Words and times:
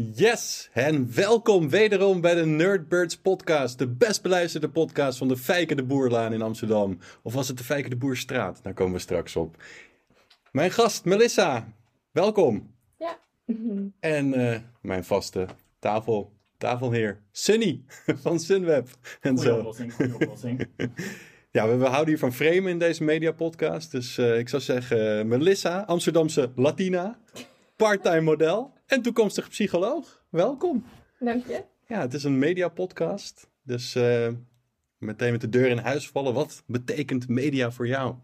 Yes, 0.00 0.68
en 0.72 1.14
welkom 1.14 1.68
wederom 1.68 2.20
bij 2.20 2.34
de 2.34 2.46
Nerdbirds 2.46 3.16
podcast. 3.16 3.78
De 3.78 3.88
best 3.88 4.22
beluisterde 4.22 4.68
podcast 4.68 5.18
van 5.18 5.28
de 5.28 5.36
Fijke 5.36 5.74
de 5.74 5.82
Boerlaan 5.82 6.32
in 6.32 6.42
Amsterdam. 6.42 6.98
Of 7.22 7.34
was 7.34 7.48
het 7.48 7.58
de 7.58 7.64
Fijke 7.64 7.88
de 7.88 7.96
Boerstraat? 7.96 8.60
Daar 8.62 8.74
komen 8.74 8.92
we 8.92 8.98
straks 8.98 9.36
op. 9.36 9.62
Mijn 10.52 10.70
gast 10.70 11.04
Melissa, 11.04 11.72
welkom. 12.10 12.74
Ja. 12.98 13.18
En 14.00 14.40
uh, 14.40 14.58
mijn 14.82 15.04
vaste 15.04 15.46
tafel, 15.78 16.32
tafelheer 16.58 17.22
Sunny 17.32 17.82
van 18.22 18.40
Sunweb. 18.40 18.88
En 19.20 19.36
goeie 19.36 19.56
oplossing, 19.56 19.92
goeie 19.94 20.14
oplossing. 20.14 20.66
Ja, 21.50 21.78
we, 21.78 21.84
houden 21.84 22.08
hier 22.08 22.18
van 22.18 22.32
framen 22.32 22.66
in 22.66 22.78
deze 22.78 23.04
media 23.04 23.32
podcast. 23.32 23.90
Dus 23.90 24.18
uh, 24.18 24.38
ik 24.38 24.48
zou 24.48 24.62
zeggen, 24.62 25.28
Melissa, 25.28 25.80
Amsterdamse 25.80 26.52
Latina, 26.54 27.18
parttime 27.78 28.20
model 28.20 28.72
en 28.86 29.02
toekomstig 29.02 29.48
psycholoog. 29.48 30.22
Welkom. 30.28 30.84
Dank 31.18 31.46
je. 31.46 31.64
Ja, 31.86 32.00
het 32.00 32.14
is 32.14 32.24
een 32.24 32.38
media 32.38 32.68
podcast. 32.68 33.50
Dus 33.62 33.96
uh, 33.96 34.28
meteen 34.98 35.32
met 35.32 35.40
de 35.40 35.48
deur 35.48 35.68
in 35.68 35.78
huis 35.78 36.08
vallen. 36.08 36.34
Wat 36.34 36.62
betekent 36.66 37.28
media 37.28 37.70
voor 37.70 37.86
jou? 37.86 38.14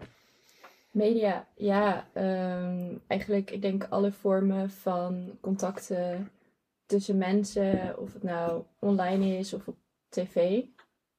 Media, 0.90 1.48
ja, 1.56 2.08
um, 2.14 3.00
eigenlijk 3.06 3.50
ik 3.50 3.62
denk 3.62 3.86
alle 3.88 4.12
vormen 4.12 4.70
van 4.70 5.38
contacten 5.40 6.30
tussen 6.86 7.16
mensen, 7.16 7.98
of 7.98 8.12
het 8.12 8.22
nou 8.22 8.62
online 8.78 9.38
is 9.38 9.52
of 9.52 9.68
op 9.68 9.76
tv, 10.08 10.62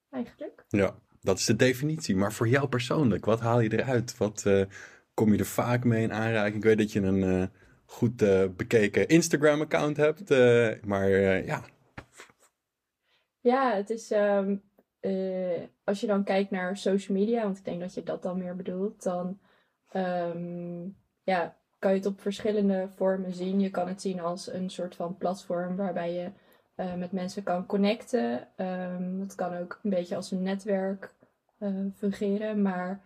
eigenlijk. 0.10 0.66
Ja, 0.68 0.96
dat 1.22 1.38
is 1.38 1.46
de 1.46 1.56
definitie. 1.56 2.16
Maar 2.16 2.34
voor 2.34 2.48
jou 2.48 2.68
persoonlijk, 2.68 3.26
wat 3.26 3.40
haal 3.40 3.60
je 3.60 3.78
eruit? 3.78 4.18
Wat 4.18 4.44
uh, 4.48 4.66
kom 5.14 5.32
je 5.32 5.40
er 5.40 5.46
vaak 5.46 5.84
mee 5.84 6.04
in 6.04 6.14
aanraking? 6.14 6.56
Ik 6.56 6.64
weet 6.64 6.78
dat 6.78 6.92
je 6.92 7.02
een 7.02 7.24
uh, 7.24 7.46
goed 7.86 8.22
uh, 8.22 8.46
bekeken 8.56 9.08
Instagram-account 9.08 9.98
hebt, 9.98 10.30
maar 10.86 11.10
ja. 11.46 11.64
Ja, 13.40 13.76
het 13.76 13.90
is 13.90 14.12
um, 14.12 14.62
als 15.84 16.00
je 16.00 16.08
dan 16.08 16.24
kijkt 16.24 16.52
naar 16.52 16.78
social 16.78 17.18
media, 17.18 17.44
want 17.44 17.58
ik 17.58 17.66
denk 17.66 17.80
dat 17.80 17.94
je 17.94 18.04
dat 18.04 18.24
dan 18.24 18.38
meer 18.38 18.56
bedoelt, 18.56 19.04
dan 19.04 19.40
um, 19.94 20.98
ja, 21.24 21.56
kan 21.80 21.92
je 21.92 21.98
het 21.98 22.06
op 22.06 22.22
verschillende 22.22 22.90
vormen 22.96 23.34
zien. 23.34 23.60
Je 23.60 23.70
kan 23.70 23.88
het 23.88 24.02
zien 24.02 24.20
als 24.20 24.54
een 24.54 24.70
soort 24.70 24.96
van 24.96 25.18
platform 25.18 25.76
waarbij 25.76 26.14
je 26.14 26.30
met 26.98 27.12
mensen 27.12 27.44
kan 27.44 27.66
connecten. 27.66 28.48
Um, 28.58 29.20
het 29.20 29.36
kan 29.36 29.58
ook 29.58 29.80
een 29.84 29.90
beetje 29.90 30.16
als 30.16 30.32
een 30.32 30.44
netwerk 30.44 31.14
fungeren, 31.96 32.62
maar 32.62 33.02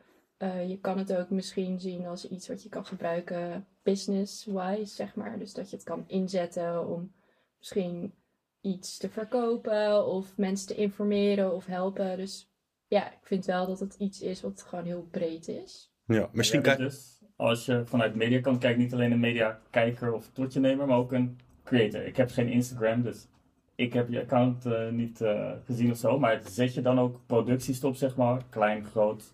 je 0.67 0.77
kan 0.81 0.97
het 0.97 1.15
ook 1.15 1.29
misschien 1.29 1.79
zien 1.79 2.05
als 2.05 2.29
iets 2.29 2.47
wat 2.47 2.63
je 2.63 2.69
kan 2.69 2.85
gebruiken 2.85 3.67
business-wise, 3.89 4.95
zeg 4.95 5.15
maar. 5.15 5.39
Dus 5.39 5.53
dat 5.53 5.69
je 5.69 5.75
het 5.75 5.85
kan 5.85 6.03
inzetten 6.07 6.87
om 6.87 7.11
misschien 7.57 8.13
iets 8.61 8.97
te 8.97 9.09
verkopen 9.09 10.05
of 10.05 10.37
mensen 10.37 10.67
te 10.67 10.75
informeren 10.75 11.53
of 11.53 11.65
helpen. 11.65 12.17
Dus 12.17 12.51
ja, 12.87 13.11
ik 13.11 13.19
vind 13.21 13.45
wel 13.45 13.67
dat 13.67 13.79
het 13.79 13.95
iets 13.95 14.21
is 14.21 14.41
wat 14.41 14.65
gewoon 14.67 14.85
heel 14.85 15.07
breed 15.11 15.47
is. 15.47 15.91
Ja, 16.05 16.29
misschien 16.31 16.61
kan 16.61 16.77
dus, 16.77 17.21
als 17.35 17.65
je 17.65 17.85
vanuit 17.85 18.15
mediakant 18.15 18.59
kijkt, 18.59 18.77
niet 18.77 18.93
alleen 18.93 19.11
een 19.11 19.19
mediakijker 19.19 20.13
of 20.13 20.29
totjenemer, 20.31 20.87
maar 20.87 20.97
ook 20.97 21.11
een 21.11 21.39
creator. 21.63 22.05
Ik 22.05 22.17
heb 22.17 22.29
geen 22.29 22.49
Instagram, 22.49 23.01
dus 23.01 23.27
ik 23.75 23.93
heb 23.93 24.09
je 24.09 24.21
account 24.21 24.65
uh, 24.65 24.89
niet 24.89 25.21
uh, 25.21 25.51
gezien 25.65 25.91
of 25.91 25.97
zo. 25.97 26.19
Maar 26.19 26.41
zet 26.45 26.73
je 26.73 26.81
dan 26.81 26.99
ook 26.99 27.19
producties 27.25 27.83
op, 27.83 27.95
zeg 27.95 28.15
maar? 28.15 28.43
Klein, 28.49 28.85
groot? 28.85 29.33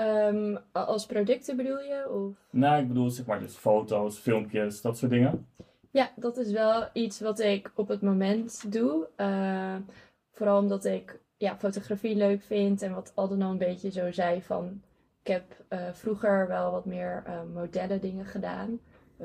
Um, 0.00 0.58
als 0.72 1.06
producten 1.06 1.56
bedoel 1.56 1.78
je? 1.78 2.10
Of? 2.10 2.36
Nou, 2.50 2.82
ik 2.82 2.88
bedoel 2.88 3.10
zeg 3.10 3.26
maar 3.26 3.40
dus 3.40 3.54
foto's, 3.54 4.18
filmpjes, 4.18 4.80
dat 4.80 4.98
soort 4.98 5.10
dingen. 5.10 5.46
Ja, 5.90 6.10
dat 6.16 6.36
is 6.36 6.52
wel 6.52 6.88
iets 6.92 7.20
wat 7.20 7.38
ik 7.40 7.72
op 7.74 7.88
het 7.88 8.02
moment 8.02 8.72
doe. 8.72 9.08
Uh, 9.16 9.76
vooral 10.30 10.58
omdat 10.58 10.84
ik 10.84 11.20
ja, 11.36 11.56
fotografie 11.58 12.16
leuk 12.16 12.42
vind 12.42 12.82
en 12.82 12.94
wat 12.94 13.12
Alden 13.14 13.42
al 13.42 13.50
een 13.50 13.58
beetje 13.58 13.90
zo 13.90 14.12
zei 14.12 14.42
van... 14.42 14.82
Ik 15.22 15.26
heb 15.26 15.64
vroeger 15.92 16.48
wel 16.48 16.70
wat 16.70 16.84
meer 16.84 17.22
modellen 17.52 18.00
dingen 18.00 18.24
gedaan. 18.24 18.80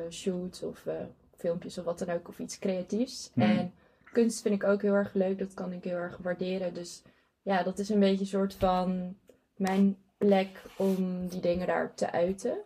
shoots 0.09 0.63
of 0.63 0.87
filmpjes 1.35 1.77
of 1.77 1.85
wat 1.85 1.99
dan 1.99 2.09
ook, 2.09 2.27
of 2.27 2.39
iets 2.39 2.59
creatiefs. 2.59 3.31
Hmm. 3.33 3.43
En 3.43 3.73
kunst 4.11 4.41
vind 4.41 4.55
ik 4.55 4.63
ook 4.63 4.81
heel 4.81 4.93
erg 4.93 5.13
leuk. 5.13 5.39
Dat 5.39 5.53
kan 5.53 5.71
ik 5.71 5.83
heel 5.83 5.97
erg 5.97 6.17
waarderen. 6.17 6.73
Dus 6.73 7.03
ja, 7.41 7.63
dat 7.63 7.79
is 7.79 7.89
een 7.89 7.99
beetje 7.99 8.19
een 8.19 8.25
soort 8.25 8.53
van 8.53 9.15
mijn 9.55 9.97
plek 10.25 10.61
om 10.75 11.27
die 11.27 11.39
dingen 11.41 11.67
daar 11.67 11.93
te 11.95 12.11
uiten. 12.11 12.57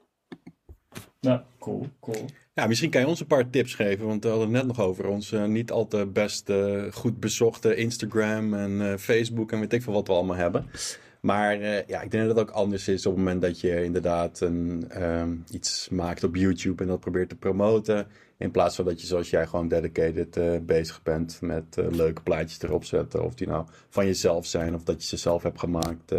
Ja, 1.20 1.46
cool, 1.60 1.88
cool. 2.00 2.26
Ja, 2.54 2.68
misschien 2.68 2.90
kan 2.90 3.02
je 3.02 3.08
ons 3.08 3.20
een 3.20 3.28
paar 3.28 3.50
tips 3.50 3.76
geven, 3.76 4.06
want 4.06 4.24
we 4.24 4.30
hadden 4.30 4.48
het 4.48 4.58
net 4.58 4.68
nog 4.68 4.86
over 4.86 5.08
ons 5.08 5.32
uh, 5.32 5.46
niet 5.46 5.72
al 5.72 5.88
te 5.88 6.06
best 6.06 6.50
uh, 6.50 6.84
goed 6.92 7.20
bezochte 7.20 7.76
Instagram 7.76 8.54
en 8.54 8.72
uh, 8.72 8.96
Facebook 8.96 9.52
en 9.52 9.60
weet 9.60 9.74
ik 9.74 9.82
veel 9.82 9.94
wat 9.94 10.08
we 10.08 10.14
allemaal 10.14 10.36
hebben. 10.36 10.70
Maar 11.22 11.58
ja, 11.88 12.02
ik 12.02 12.12
denk 12.12 12.28
dat 12.28 12.38
het 12.38 12.50
ook 12.50 12.56
anders 12.56 12.88
is 12.88 13.06
op 13.06 13.16
het 13.16 13.24
moment 13.24 13.42
dat 13.42 13.60
je 13.60 13.84
inderdaad 13.84 14.40
een, 14.40 14.88
um, 15.04 15.44
iets 15.52 15.90
maakt 15.90 16.24
op 16.24 16.36
YouTube 16.36 16.84
en 16.84 16.90
dat 16.90 17.00
probeert 17.00 17.30
te 17.30 17.36
promoten. 17.36 18.08
In 18.38 18.52
plaats 18.52 18.76
van 18.76 18.86
dat 18.86 19.02
je 19.02 19.08
zoals 19.08 19.30
jij 19.30 19.48
gewoon 19.48 19.68
dedicated 19.68 20.38
uh, 20.38 20.58
bezig 20.62 21.04
bent 21.04 21.42
met 21.42 21.78
uh, 21.80 21.90
leuke 21.90 22.22
plaatjes 22.22 22.62
erop 22.62 22.84
zetten. 22.84 23.24
Of 23.24 23.34
die 23.34 23.48
nou 23.48 23.66
van 23.90 24.06
jezelf 24.06 24.46
zijn 24.46 24.76
of 24.76 24.84
dat 24.84 25.02
je 25.02 25.08
ze 25.08 25.18
zelf 25.18 25.44
hebt 25.44 25.60
gemaakt. 25.60 26.14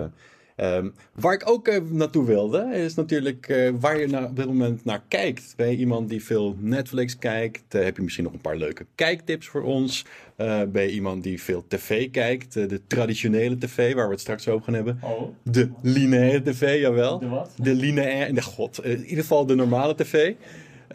Um, 0.63 0.95
waar 1.15 1.33
ik 1.33 1.51
ook 1.51 1.83
naartoe 1.91 2.25
wilde 2.25 2.71
is 2.73 2.95
natuurlijk 2.95 3.71
waar 3.81 3.99
je 3.99 4.07
nou 4.07 4.25
op 4.25 4.37
dit 4.37 4.47
moment 4.47 4.85
naar 4.85 5.03
kijkt. 5.09 5.55
Ben 5.57 5.71
je 5.71 5.77
iemand 5.77 6.09
die 6.09 6.25
veel 6.25 6.57
Netflix 6.59 7.19
kijkt? 7.19 7.73
heb 7.73 7.97
je 7.97 8.03
misschien 8.03 8.25
nog 8.25 8.33
een 8.33 8.41
paar 8.41 8.57
leuke 8.57 8.87
kijktips 8.95 9.47
voor 9.47 9.63
ons? 9.63 10.05
ben 10.37 10.83
je 10.83 10.91
iemand 10.91 11.23
die 11.23 11.43
veel 11.43 11.65
tv 11.69 12.11
kijkt? 12.11 12.53
de 12.53 12.81
traditionele 12.87 13.59
tv 13.59 13.95
waar 13.95 14.07
we 14.07 14.13
het 14.13 14.21
straks 14.21 14.49
over 14.49 14.65
gaan 14.65 14.75
hebben. 14.75 15.01
Oh. 15.03 15.23
De 15.43 15.71
lineaire 15.83 16.43
tv, 16.43 16.81
jawel. 16.81 17.19
De 17.19 17.29
wat? 17.29 17.53
De 17.57 17.75
lineaire, 17.75 18.33
de 18.33 18.43
god, 18.43 18.85
in 18.85 19.05
ieder 19.05 19.25
geval 19.25 19.47
de 19.47 19.55
normale 19.55 19.95
tv. 19.95 20.35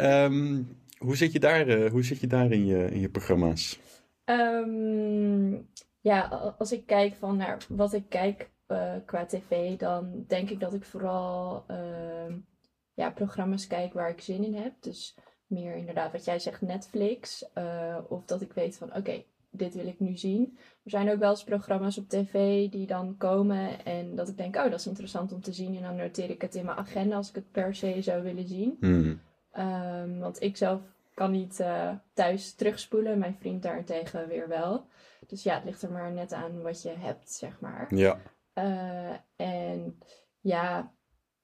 Um, 0.02 0.68
hoe 0.98 1.16
zit 1.16 1.32
je 1.32 1.40
daar, 1.40 1.68
uh, 1.68 1.92
hoe 1.92 2.04
zit 2.04 2.20
je 2.20 2.28
daar 2.28 2.52
in, 2.52 2.66
je, 2.66 2.88
in 2.92 3.00
je 3.00 3.10
programma's? 3.10 3.80
Um, 4.26 5.68
ja, 6.00 6.22
als 6.58 6.72
ik 6.72 6.86
kijk 6.86 7.16
van 7.20 7.38
naar 7.38 7.58
wat 7.70 7.94
ik 7.94 8.04
kijk 8.10 8.50
uh, 8.68 8.94
qua 9.06 9.26
tv, 9.26 9.78
dan 9.78 10.24
denk 10.28 10.50
ik 10.50 10.60
dat 10.60 10.74
ik 10.74 10.84
vooral 10.84 11.66
uh, 11.72 12.36
ja, 12.94 13.12
programma's 13.12 13.68
kijk 13.68 13.94
waar 13.94 14.10
ik 14.10 14.22
zin 14.22 14.44
in 14.44 14.56
heb. 14.56 14.74
Dus 14.80 15.18
meer 15.48 15.76
inderdaad 15.76 16.12
wat 16.12 16.26
jij 16.26 16.40
zegt, 16.40 16.62
Netflix. 16.62 17.50
Uh, 17.58 17.98
of 18.08 18.26
dat 18.26 18.42
ik 18.42 18.54
weet 18.54 18.78
van 18.78 18.88
oké, 18.88 18.98
okay, 18.98 19.26
dit 19.50 19.76
wil 19.76 19.88
ik 19.88 20.00
nu 20.00 20.18
zien. 20.18 20.58
Er 20.84 20.90
zijn 20.90 21.12
ook 21.12 21.20
wel 21.20 21.30
eens 21.30 21.44
programma's 21.44 21.98
op 21.98 22.10
tv 22.10 22.70
die 22.70 22.88
dan 22.88 23.18
komen 23.18 23.86
en 23.86 24.16
dat 24.16 24.28
ik 24.28 24.38
denk, 24.38 24.56
oh 24.56 24.64
dat 24.64 24.80
is 24.80 24.88
interessant 24.88 25.32
om 25.32 25.42
te 25.42 25.54
zien. 25.54 25.76
En 25.76 25.84
dan 25.84 25.96
noteer 25.96 26.30
ik 26.30 26.42
het 26.42 26.56
in 26.56 26.66
mijn 26.66 26.78
agenda 26.78 27.16
als 27.16 27.30
ik 27.30 27.36
het 27.36 27.52
per 27.52 27.76
se 27.76 28.02
zou 28.02 28.24
willen 28.24 28.48
zien. 28.48 28.78
Hmm. 28.80 29.22
Um, 29.58 30.20
want 30.20 30.42
ik 30.42 30.58
zelf 30.58 30.82
kan 31.14 31.32
niet 31.32 31.60
uh, 31.60 31.92
thuis 32.14 32.54
terugspoelen. 32.54 33.20
Mijn 33.20 33.38
vriend 33.40 33.64
daarentegen 33.64 34.28
weer 34.28 34.48
wel. 34.48 34.86
Dus 35.28 35.44
ja, 35.44 35.56
het 35.56 35.64
ligt 35.64 35.82
er 35.82 35.92
maar 35.92 36.12
net 36.12 36.34
aan 36.34 36.62
wat 36.62 36.82
je 36.82 36.94
hebt, 36.98 37.32
zeg 37.32 37.60
maar. 37.60 37.96
Ja. 37.96 38.20
Uh, 38.56 39.14
en 39.36 40.00
ja, 40.40 40.94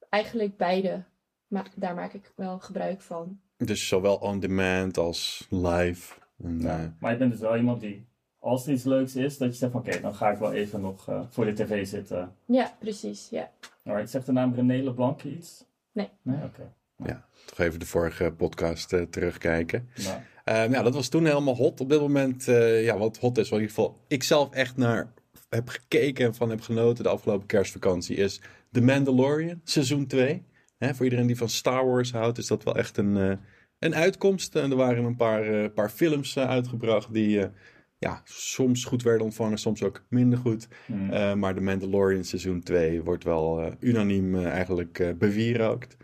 eigenlijk 0.10 0.58
beide. 0.58 1.04
Maar 1.48 1.72
daar 1.76 1.96
maak 1.96 2.14
ik 2.14 2.32
wel 2.36 2.60
gebruik 2.60 3.02
van. 3.02 3.40
Dus 3.58 3.88
zowel 3.88 4.16
on 4.16 4.40
demand 4.40 4.98
als 4.98 5.48
live. 5.50 6.20
En, 6.44 6.60
ja. 6.60 6.80
uh... 6.80 6.86
Maar 7.00 7.12
je 7.12 7.18
bent 7.18 7.32
dus 7.32 7.40
wel 7.40 7.58
iemand 7.58 7.82
die, 7.82 8.08
als 8.40 8.68
er 8.68 8.74
iets 8.74 8.84
leuks 8.84 9.16
is, 9.16 9.38
dat 9.38 9.52
je 9.52 9.58
zegt 9.58 9.72
van 9.72 9.82
oké, 9.82 9.90
okay, 9.90 10.02
dan 10.02 10.16
ga 10.16 10.32
ik 10.32 10.38
wel 10.38 10.54
even 10.54 10.82
nog 10.82 11.10
uh, 11.10 11.22
voor 11.30 11.46
de 11.46 11.54
tv 11.54 11.88
zitten. 11.88 12.36
Ja, 12.46 12.76
precies, 12.80 13.30
ja. 13.30 13.52
Alright, 13.84 14.10
zegt 14.10 14.26
de 14.26 14.32
naam 14.32 14.54
René 14.54 14.84
Leblanc 14.84 15.24
iets? 15.24 15.66
Nee. 15.92 16.10
Nee, 16.22 16.36
oké. 16.36 16.46
Okay. 16.46 16.70
Ja, 17.14 17.26
toch 17.46 17.60
even 17.60 17.80
de 17.80 17.86
vorige 17.86 18.34
podcast 18.38 18.94
uh, 18.94 19.02
terugkijken. 19.02 19.90
Ja. 19.96 20.24
Uh, 20.46 20.72
ja, 20.72 20.84
dat 20.84 20.94
was 20.94 21.10
toen 21.10 21.26
helemaal 21.26 21.56
hot. 21.56 21.80
Op 21.80 21.90
dit 21.90 22.00
moment, 22.00 22.48
uh, 22.48 22.84
ja, 22.84 22.98
wat 22.98 23.18
hot 23.18 23.38
is, 23.38 23.50
wat 23.50 23.60
in 23.60 23.66
ieder 23.66 23.76
geval 23.76 24.00
ik 24.08 24.24
zelf 24.24 24.52
echt 24.52 24.78
naar 24.78 25.14
heb 25.56 25.68
gekeken 25.68 26.26
en 26.26 26.36
van 26.36 26.50
heb 26.50 26.62
genoten 26.62 27.04
de 27.04 27.10
afgelopen 27.10 27.48
kerstvakantie, 27.48 28.16
is 28.16 28.42
The 28.72 28.82
Mandalorian, 28.82 29.62
seizoen 29.64 30.08
2. 30.08 30.44
Hè, 30.78 30.96
voor 30.96 31.06
iedereen 31.06 31.28
die 31.28 31.38
van 31.38 31.50
Star 31.50 31.86
Wars 31.86 32.12
houdt, 32.12 32.38
is 32.38 32.48
dat 32.48 32.64
wel 32.64 32.76
echt 32.76 32.98
een, 32.98 33.16
uh, 33.16 33.34
een 33.80 33.96
uitkomst. 33.96 34.56
En 34.56 34.72
er 34.72 34.78
waren 34.78 35.04
een 35.04 35.16
paar, 35.16 35.70
paar 35.70 35.90
films 35.90 36.38
uitgebracht 36.38 37.14
die 37.14 37.50
ja, 37.98 38.22
soms 38.26 38.84
goed 38.84 39.04
werden 39.04 39.26
ontvangen, 39.26 39.58
soms 39.58 39.84
ook 39.84 40.04
minder 40.10 40.40
goed. 40.40 40.68
Mm. 40.86 41.40
maar 41.40 41.54
The 41.54 41.62
Mandalorian 41.62 42.24
seizoen 42.24 42.64
2 42.64 43.04
wordt 43.04 43.24
wel 43.24 43.74
unaniem 43.80 44.46
eigenlijk 44.46 45.16
bewierookt. 45.18 45.98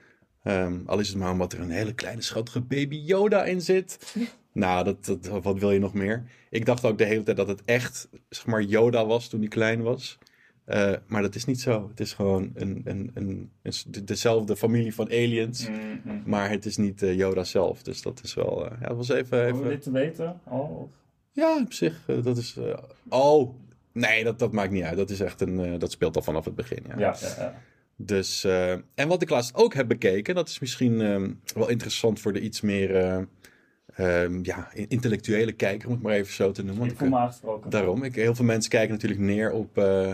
Um, 0.48 0.84
al 0.86 1.00
is 1.00 1.08
het 1.08 1.18
maar 1.18 1.32
omdat 1.32 1.54
er 1.54 1.60
een 1.60 1.70
hele 1.70 1.94
kleine 1.94 2.22
schattige 2.22 2.62
baby 2.62 2.96
Yoda 2.96 3.44
in 3.44 3.62
zit. 3.62 4.16
nou, 4.58 4.84
dat, 4.84 5.06
dat, 5.06 5.44
wat 5.44 5.60
wil 5.60 5.72
je 5.72 5.80
nog 5.80 5.94
meer? 5.94 6.24
Ik 6.50 6.66
dacht 6.66 6.86
ook 6.86 6.98
de 6.98 7.04
hele 7.06 7.24
tijd 7.24 7.38
dat 7.38 7.48
het 7.48 7.62
echt, 7.66 8.10
zeg 8.30 8.46
maar, 8.46 8.62
Yoda 8.62 9.06
was 9.06 9.28
toen 9.28 9.40
hij 9.40 9.50
klein 9.50 9.82
was. 9.82 10.18
Eh, 10.66 10.94
maar 11.08 11.22
dat 11.22 11.36
is 11.36 11.46
niet 11.46 11.62
zo. 11.62 11.88
Het 11.90 12.00
is 12.00 12.14
gewoon 12.14 12.52
een, 12.54 12.82
een, 12.86 13.12
een, 13.14 13.52
dezelfde 14.04 14.56
familie 14.56 14.94
van 14.94 15.06
aliens. 15.06 15.70
Mm, 15.70 16.02
mm. 16.04 16.24
Maar 16.26 16.50
het 16.50 16.66
is 16.66 16.78
niet 16.78 17.04
eh, 17.04 17.16
Yoda 17.16 17.44
zelf. 17.44 17.84
Dus 17.84 18.02
dat 18.02 18.22
is 18.24 18.34
wel. 18.34 18.66
eh, 18.66 18.78
ja, 18.82 18.88
dat 18.88 18.98
was 18.98 19.10
even. 19.10 19.46
Even... 19.46 19.64
dit 19.64 19.82
te 19.82 19.92
weten? 19.92 20.40
Oh, 20.44 20.92
Ja, 21.32 21.60
op 21.62 21.74
zich. 21.74 22.06
dat 22.24 22.38
is. 22.38 22.58
oh, 23.10 23.56
nee, 23.92 24.24
dat, 24.24 24.40
dat 24.40 24.52
maakt 24.52 24.72
niet 24.72 24.84
uit. 24.84 24.98
Dat 24.98 25.10
is 25.10 25.20
echt 25.20 25.42
een. 25.42 25.80
dat 25.80 25.92
speelt 25.92 26.16
al 26.16 26.22
vanaf 26.22 26.46
het 26.46 26.56
begin. 26.56 26.84
Ja. 26.88 27.00
ja, 27.00 27.16
ja, 27.20 27.34
ja. 27.38 27.62
Dus, 27.96 28.44
en 28.96 29.08
wat 29.08 29.22
ik 29.22 29.30
laatst 29.30 29.56
ook 29.56 29.74
heb 29.74 29.88
bekeken, 29.88 30.36
dat 30.36 30.50
is 30.50 30.60
misschien 30.60 31.02
ehm, 31.02 31.32
wel 31.54 31.70
interessant 31.70 32.20
voor 32.20 32.34
de 32.34 32.42
iets 32.42 32.62
meer 32.62 33.28
eh, 33.98 34.24
ehm, 34.24 34.40
ja, 34.44 34.70
intellectuele 34.74 35.52
kijker, 35.52 35.88
om 35.88 35.94
het 35.94 36.04
maar 36.04 36.14
even 36.14 36.34
zo 36.34 36.52
te 36.52 36.64
noemen. 36.64 36.80
Want 36.80 36.92
Ik 36.92 36.98
voel 36.98 37.08
eh, 37.08 37.14
me 37.14 37.20
aangesproken. 37.20 37.70
daarom, 37.70 38.04
ik, 38.04 38.16
heel 38.16 38.36
veel 38.36 38.46
mensen 38.46 38.70
kijken 38.70 38.94
natuurlijk 38.94 39.22
neer 39.22 39.52
op 39.52 39.78
eh, 39.78 40.12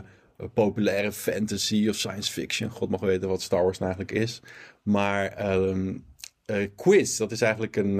populaire 0.53 1.11
fantasy 1.11 1.87
of 1.89 1.95
science 1.95 2.31
fiction. 2.31 2.69
God 2.69 2.89
mag 2.89 2.99
weten 2.99 3.29
wat 3.29 3.41
Star 3.41 3.63
Wars 3.63 3.79
nou 3.79 3.93
eigenlijk 3.93 4.23
is. 4.23 4.41
Maar 4.83 5.25
ehm, 5.25 5.93
eh, 6.45 6.67
Quiz, 6.75 7.17
dat 7.17 7.31
is 7.31 7.41
eigenlijk 7.41 7.75
een, 7.75 7.97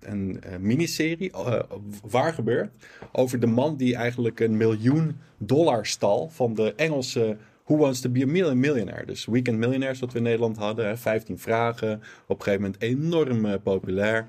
een 0.00 0.40
miniserie, 0.60 1.32
waar 2.06 2.32
gebeurt, 2.32 2.70
over 3.12 3.40
de 3.40 3.46
man 3.46 3.76
die 3.76 3.96
eigenlijk 3.96 4.40
een 4.40 4.56
miljoen 4.56 5.16
dollar 5.38 5.86
stal 5.86 6.28
van 6.28 6.54
de 6.54 6.74
Engelse 6.74 7.36
Who 7.64 7.76
Wants 7.76 8.00
to 8.00 8.10
be 8.10 8.22
a 8.22 8.26
Million 8.26 8.60
Millionaire. 8.60 9.06
Dus 9.06 9.24
Weekend 9.24 9.58
Millionaires, 9.58 10.00
wat 10.00 10.12
we 10.12 10.18
in 10.18 10.24
Nederland 10.24 10.56
hadden. 10.56 10.86
hè, 10.86 10.96
15 10.96 11.38
vragen, 11.38 12.02
op 12.26 12.38
een 12.38 12.42
gegeven 12.44 12.62
moment 12.62 12.82
enorm 12.82 13.62
populair. 13.62 14.26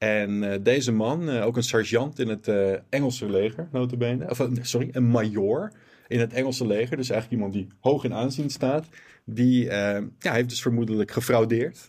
En 0.00 0.52
eh, 0.52 0.58
deze 0.62 0.92
man, 0.92 1.28
eh, 1.28 1.46
ook 1.46 1.56
een 1.56 1.62
sergeant 1.62 2.18
in 2.18 2.28
het 2.28 2.48
eh, 2.48 2.72
Engelse 2.88 3.30
leger, 3.30 3.68
notabene. 3.72 4.30
Of, 4.30 4.48
sorry, 4.62 4.88
een 4.92 5.06
major 5.06 5.72
in 6.08 6.20
het 6.20 6.32
Engelse 6.32 6.66
leger. 6.66 6.96
Dus 6.96 7.10
eigenlijk 7.10 7.42
iemand 7.42 7.52
die 7.52 7.66
hoog 7.80 8.04
in 8.04 8.14
aanzien 8.14 8.50
staat. 8.50 8.88
Die 9.24 9.64
ja, 9.64 10.02
heeft 10.18 10.48
dus 10.48 10.62
vermoedelijk 10.62 11.10
gefraudeerd. 11.10 11.88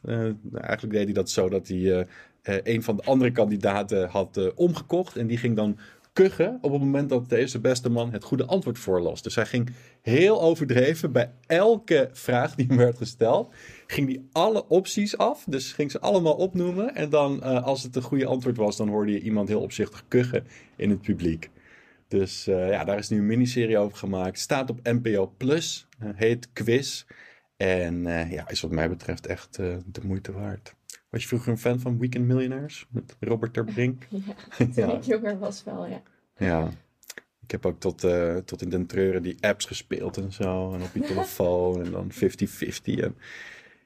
Eigenlijk 0.54 0.94
deed 0.94 1.04
hij 1.04 1.14
dat 1.14 1.30
zo 1.30 1.50
dat 1.50 1.68
hij 1.68 2.08
een 2.44 2.84
van 2.84 2.96
de 2.96 3.04
andere 3.04 3.32
kandidaten 3.32 4.10
had 4.10 4.54
omgekocht. 4.56 5.16
En 5.16 5.28
die 5.28 5.38
ging 5.38 5.56
dan 5.56 5.78
kuchen 6.14 6.58
op 6.62 6.72
het 6.72 6.82
moment 6.82 7.10
dat 7.10 7.30
deze 7.30 7.60
beste 7.60 7.90
man 7.90 8.12
het 8.12 8.24
goede 8.24 8.46
antwoord 8.46 8.80
voorlas. 8.80 9.22
Dus 9.22 9.36
hij 9.36 9.46
ging 9.46 9.70
heel 10.02 10.42
overdreven 10.42 11.12
bij 11.12 11.32
elke 11.48 12.10
vraag 12.14 12.56
die 12.56 12.66
hem 12.68 12.78
werd 12.78 12.98
gesteld. 12.98 13.54
Ging 13.88 14.08
hij 14.08 14.24
alle 14.32 14.68
opties 14.68 15.18
af. 15.18 15.44
Dus 15.48 15.72
ging 15.74 15.92
ze 15.92 16.00
allemaal 16.00 16.34
opnoemen. 16.36 16.96
En 16.96 17.10
dan 17.10 17.44
eh, 17.44 17.64
als 17.64 17.84
het 17.84 17.96
een 17.96 18.02
goede 18.02 18.26
antwoord 18.26 18.58
was, 18.58 18.78
dan 18.78 18.88
hoorde 18.90 19.12
je 19.12 19.20
iemand 19.22 19.48
heel 19.48 19.62
opzichtig 19.62 20.04
kuchen 20.08 20.48
in 20.76 20.90
het 20.90 21.02
publiek. 21.02 21.50
Dus 22.08 22.48
eh, 22.48 22.70
ja, 22.70 22.84
daar 22.84 22.98
is 22.98 23.10
nu 23.10 23.18
een 23.18 23.26
miniserie 23.26 23.78
over 23.78 23.98
gemaakt. 23.98 24.40
Staat 24.40 24.70
op 24.70 24.80
NPO 24.84 25.34
Plus. 25.38 25.88
eh, 26.00 26.10
heet 26.16 26.50
Quiz. 26.54 27.04
En 27.58 28.02
ja, 28.30 28.50
is 28.50 28.62
wat 28.62 28.72
mij 28.72 28.90
betreft 28.90 29.28
echt 29.28 29.56
de 29.56 30.02
moeite 30.04 30.32
waard. 30.32 30.76
Was 31.10 31.22
je 31.22 31.28
vroeger 31.28 31.52
een 31.52 31.58
fan 31.58 31.80
van 31.80 32.00
Weekend 32.00 32.26
Millionaires? 32.26 32.86
Met 32.90 33.16
Robert 33.20 33.54
ter 33.54 33.66
Brink? 33.66 34.08
Ja, 34.12 34.24
toen 34.58 34.72
Ja. 34.76 34.92
ik 34.92 35.04
jonger 35.04 35.40
was 35.40 35.64
wel, 35.64 35.86
ja. 35.86 36.02
Ja. 36.38 36.70
Ik 37.44 37.52
heb 37.52 37.66
ook 37.66 37.80
tot, 37.80 38.04
eh, 38.04 38.36
tot 38.36 38.62
in 38.62 38.70
den 38.70 38.86
treuren 38.86 39.24
die 39.24 39.38
apps 39.40 39.66
gespeeld 39.66 40.18
en 40.18 40.32
zo. 40.32 40.74
En 40.74 40.82
op 40.82 40.90
je 40.94 41.00
telefoon 41.14 41.84
en 41.86 41.92
dan 41.92 42.12
50-50. 42.14 42.16
En 42.84 43.16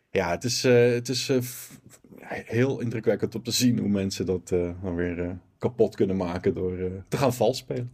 ja, 0.09 0.29
het 0.29 0.43
is, 0.43 0.63
eh, 0.63 0.91
het 0.91 1.09
is 1.09 1.29
eh, 1.29 1.41
f- 1.41 1.79
heel 2.27 2.79
indrukwekkend 2.79 3.35
om 3.35 3.43
te 3.43 3.51
zien 3.51 3.79
hoe 3.79 3.89
mensen 3.89 4.25
dat 4.25 4.51
eh, 4.51 4.69
dan 4.83 4.95
weer 4.95 5.23
eh, 5.23 5.31
kapot 5.57 5.95
kunnen 5.95 6.15
maken 6.17 6.53
door 6.53 6.77
eh, 6.77 6.85
te 7.07 7.17
gaan 7.17 7.33
vals 7.33 7.57
spelen. 7.57 7.91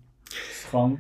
Gewoon. 0.70 1.00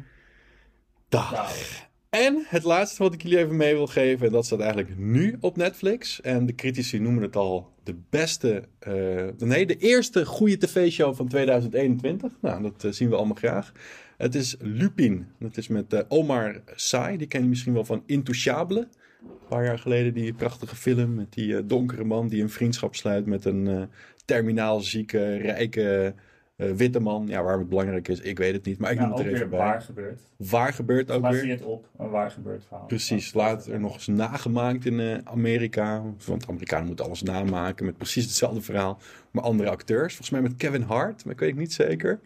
Dag. 1.09 1.31
Ja, 1.31 1.89
En 2.11 2.45
het 2.47 2.63
laatste 2.63 3.03
wat 3.03 3.13
ik 3.13 3.21
jullie 3.21 3.37
even 3.37 3.55
mee 3.55 3.73
wil 3.73 3.87
geven, 3.87 4.25
en 4.25 4.31
dat 4.31 4.45
staat 4.45 4.59
eigenlijk 4.59 4.97
nu 4.97 5.37
op 5.39 5.57
Netflix. 5.57 6.21
En 6.21 6.45
de 6.45 6.55
critici 6.55 6.99
noemen 6.99 7.23
het 7.23 7.35
al 7.35 7.71
de 7.83 7.95
beste, 8.09 8.63
eh, 8.79 9.27
nee, 9.37 9.65
de 9.65 9.77
eerste 9.77 10.25
goede 10.25 10.57
tv-show 10.57 11.15
van 11.15 11.27
2021. 11.27 12.31
Nou, 12.41 12.61
dat 12.61 12.83
eh, 12.83 12.91
zien 12.91 13.09
we 13.09 13.15
allemaal 13.15 13.35
graag. 13.35 13.71
Het 14.17 14.35
is 14.35 14.55
Lupin. 14.59 15.27
Dat 15.39 15.57
is 15.57 15.67
met 15.67 15.93
eh, 15.93 15.99
Omar 16.07 16.61
Sy. 16.75 17.17
Die 17.17 17.27
ken 17.27 17.41
je 17.41 17.49
misschien 17.49 17.73
wel 17.73 17.85
van 17.85 18.03
Intouchable. 18.05 18.87
Een 19.21 19.47
paar 19.47 19.65
jaar 19.65 19.79
geleden 19.79 20.13
die 20.13 20.33
prachtige 20.33 20.75
film 20.75 21.15
met 21.15 21.33
die 21.33 21.65
donkere 21.65 22.03
man 22.03 22.27
die 22.27 22.41
een 22.41 22.49
vriendschap 22.49 22.95
sluit 22.95 23.25
met 23.25 23.45
een 23.45 23.89
terminaal 24.25 24.79
zieke, 24.79 25.35
rijke 25.35 26.13
eh, 26.61 26.71
witte 26.71 26.99
man. 26.99 27.27
Ja, 27.27 27.43
waarom 27.43 27.59
het 27.59 27.69
belangrijk 27.69 28.07
is, 28.07 28.19
ik 28.19 28.37
weet 28.37 28.53
het 28.53 28.65
niet. 28.65 28.79
Maar 28.79 28.91
ik 28.91 28.97
ja, 28.97 29.05
noem 29.05 29.17
het 29.17 29.25
er 29.25 29.33
even 29.33 29.49
bij. 29.49 29.59
waar 29.59 29.81
gebeurt. 29.81 30.21
Waar 30.37 30.73
gebeurt 30.73 31.11
ook 31.11 31.21
weer? 31.21 31.31
Gebaseerd 31.31 31.61
op 31.61 31.87
een 31.97 32.09
waar 32.09 32.31
gebeurd 32.31 32.63
verhaal. 32.67 32.85
Precies, 32.85 33.33
later 33.33 33.79
nog 33.79 33.93
eens 33.93 34.07
nagemaakt 34.07 34.85
in 34.85 34.99
eh, 34.99 35.17
Amerika. 35.23 36.03
Want 36.25 36.47
Amerikanen 36.47 36.85
moeten 36.87 37.05
alles 37.05 37.21
namaken 37.21 37.85
met 37.85 37.97
precies 37.97 38.23
hetzelfde 38.23 38.61
verhaal. 38.61 38.99
Maar 39.31 39.43
andere 39.43 39.69
acteurs. 39.69 40.07
Volgens 40.15 40.29
mij 40.29 40.41
met 40.41 40.55
Kevin 40.55 40.81
Hart, 40.81 41.25
maar 41.25 41.33
ik 41.33 41.39
weet 41.39 41.49
het 41.49 41.59
niet 41.59 41.73
zeker. 41.73 42.19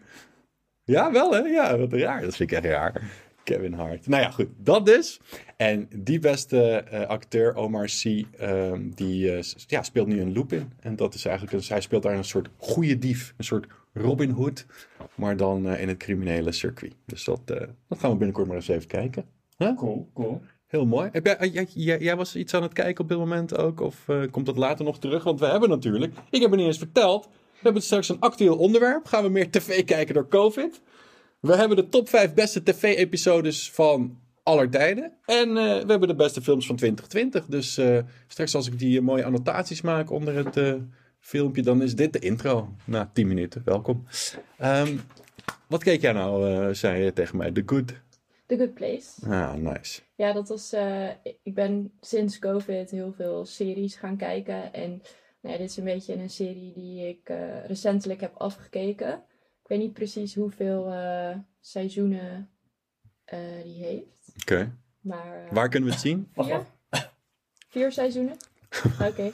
Ja, 0.84 1.12
wel 1.12 1.32
hè? 1.32 1.38
Ja, 1.38 1.78
wat 1.78 1.92
raar. 1.92 2.22
Dat 2.22 2.36
vind 2.36 2.50
ik 2.50 2.56
echt 2.56 2.66
raar. 2.66 3.02
Kevin 3.44 3.72
Hart. 3.72 4.06
Nou 4.06 4.22
ja, 4.22 4.30
goed. 4.30 4.48
Dat 4.56 4.86
dus. 4.86 5.20
En 5.56 5.88
die 5.96 6.18
beste 6.18 6.72
eh, 6.72 7.06
acteur, 7.06 7.54
Omar 7.54 7.88
Sy, 7.88 8.26
ehm, 8.38 8.90
die 8.94 9.40
ja, 9.66 9.82
speelt 9.82 10.06
nu 10.06 10.20
een 10.20 10.32
Lupin. 10.32 10.72
En 10.80 10.96
dat 10.96 11.14
is 11.14 11.24
eigenlijk, 11.24 11.56
een, 11.56 11.68
hij 11.68 11.80
speelt 11.80 12.02
daar 12.02 12.16
een 12.16 12.24
soort 12.24 12.48
goede 12.56 12.98
dief. 12.98 13.34
Een 13.36 13.44
soort 13.44 13.66
Robin 13.96 14.30
Hood. 14.30 14.66
Maar 15.14 15.36
dan 15.36 15.68
eh, 15.68 15.80
in 15.80 15.88
het 15.88 15.96
criminele 15.96 16.52
circuit. 16.52 16.94
Dus 17.06 17.24
dat, 17.24 17.40
eh, 17.44 17.60
dat 17.88 17.98
gaan 17.98 18.10
we 18.10 18.16
binnenkort 18.16 18.46
maar 18.46 18.56
eens 18.56 18.68
even 18.68 18.86
kijken. 18.86 19.24
Cool, 19.58 20.10
cool. 20.14 20.42
Heel 20.66 20.86
mooi. 20.86 21.08
Heb 21.12 21.26
jij, 21.26 21.48
jij, 21.48 21.66
jij, 21.74 21.98
jij 21.98 22.16
was 22.16 22.36
iets 22.36 22.54
aan 22.54 22.62
het 22.62 22.72
kijken 22.72 23.02
op 23.02 23.08
dit 23.08 23.18
moment 23.18 23.56
ook? 23.58 23.80
Of 23.80 24.08
eh, 24.08 24.22
komt 24.30 24.46
dat 24.46 24.56
later 24.56 24.84
nog 24.84 24.98
terug? 24.98 25.24
Want 25.24 25.40
we 25.40 25.46
hebben 25.46 25.68
natuurlijk, 25.68 26.12
ik 26.30 26.40
heb 26.40 26.50
het 26.50 26.58
niet 26.58 26.68
eens 26.68 26.78
verteld. 26.78 27.24
We 27.26 27.62
hebben 27.62 27.82
straks 27.82 28.08
een 28.08 28.20
actueel 28.20 28.56
onderwerp. 28.56 29.06
Gaan 29.06 29.22
we 29.22 29.28
meer 29.28 29.50
tv 29.50 29.84
kijken 29.84 30.14
door 30.14 30.28
COVID? 30.28 30.80
We 31.40 31.56
hebben 31.56 31.76
de 31.76 31.88
top 31.88 32.08
5 32.08 32.34
beste 32.34 32.62
tv-episodes 32.62 33.70
van 33.70 34.18
aller 34.42 34.70
tijden. 34.70 35.12
En 35.24 35.54
we 35.54 35.84
hebben 35.86 36.08
de 36.08 36.14
beste 36.14 36.42
films 36.42 36.66
van 36.66 36.76
2020. 36.76 37.46
Dus 37.46 37.80
straks 38.26 38.54
als 38.54 38.66
ik 38.66 38.78
die 38.78 39.00
mooie 39.00 39.24
annotaties 39.24 39.80
maak 39.80 40.10
onder 40.10 40.34
het 40.34 40.80
filmpje, 41.26 41.62
dan 41.62 41.82
is 41.82 41.94
dit 41.94 42.12
de 42.12 42.18
intro. 42.18 42.74
Na 42.84 43.10
10 43.12 43.26
minuten. 43.28 43.62
Welkom. 43.64 44.06
Ehm, 44.58 44.96
wat 45.68 45.82
keek 45.82 46.00
jij 46.00 46.12
nou, 46.12 46.50
eh, 46.50 46.74
zei 46.74 47.04
je 47.04 47.12
tegen 47.12 47.36
mij? 47.36 47.50
The 47.52 47.62
Good. 47.66 47.92
The 48.46 48.56
Good 48.56 48.74
Place. 48.74 49.26
Ah, 49.30 49.54
nice. 49.54 50.02
Ja, 50.14 50.32
dat 50.32 50.48
was. 50.48 50.72
eh, 50.72 51.08
ik 51.42 51.54
ben 51.54 51.92
sinds 52.00 52.38
COVID 52.38 52.90
heel 52.90 53.12
veel 53.12 53.44
series 53.46 53.94
gaan 53.96 54.16
kijken. 54.16 54.72
En 54.72 54.90
nou 55.40 55.54
ja, 55.54 55.56
dit 55.60 55.70
is 55.70 55.76
een 55.76 55.84
beetje 55.84 56.14
een 56.14 56.30
serie 56.30 56.72
die 56.74 57.08
ik 57.08 57.28
eh, 57.28 57.64
recentelijk 57.66 58.20
heb 58.20 58.34
afgekeken. 58.36 59.12
Ik 59.62 59.68
weet 59.68 59.78
niet 59.78 59.92
precies 59.92 60.34
hoeveel 60.34 60.92
eh, 60.92 61.36
seizoenen 61.60 62.50
eh, 63.24 63.38
die 63.64 63.84
heeft. 63.84 64.32
Oké. 64.40 64.76
Maar 65.00 65.44
eh, 65.44 65.52
Waar 65.52 65.68
kunnen 65.68 65.88
we 65.88 65.94
het 65.94 66.04
zien? 66.04 66.28
Vier, 66.34 66.66
vier 67.68 67.92
seizoenen? 67.92 68.36
Oké. 69.10 69.32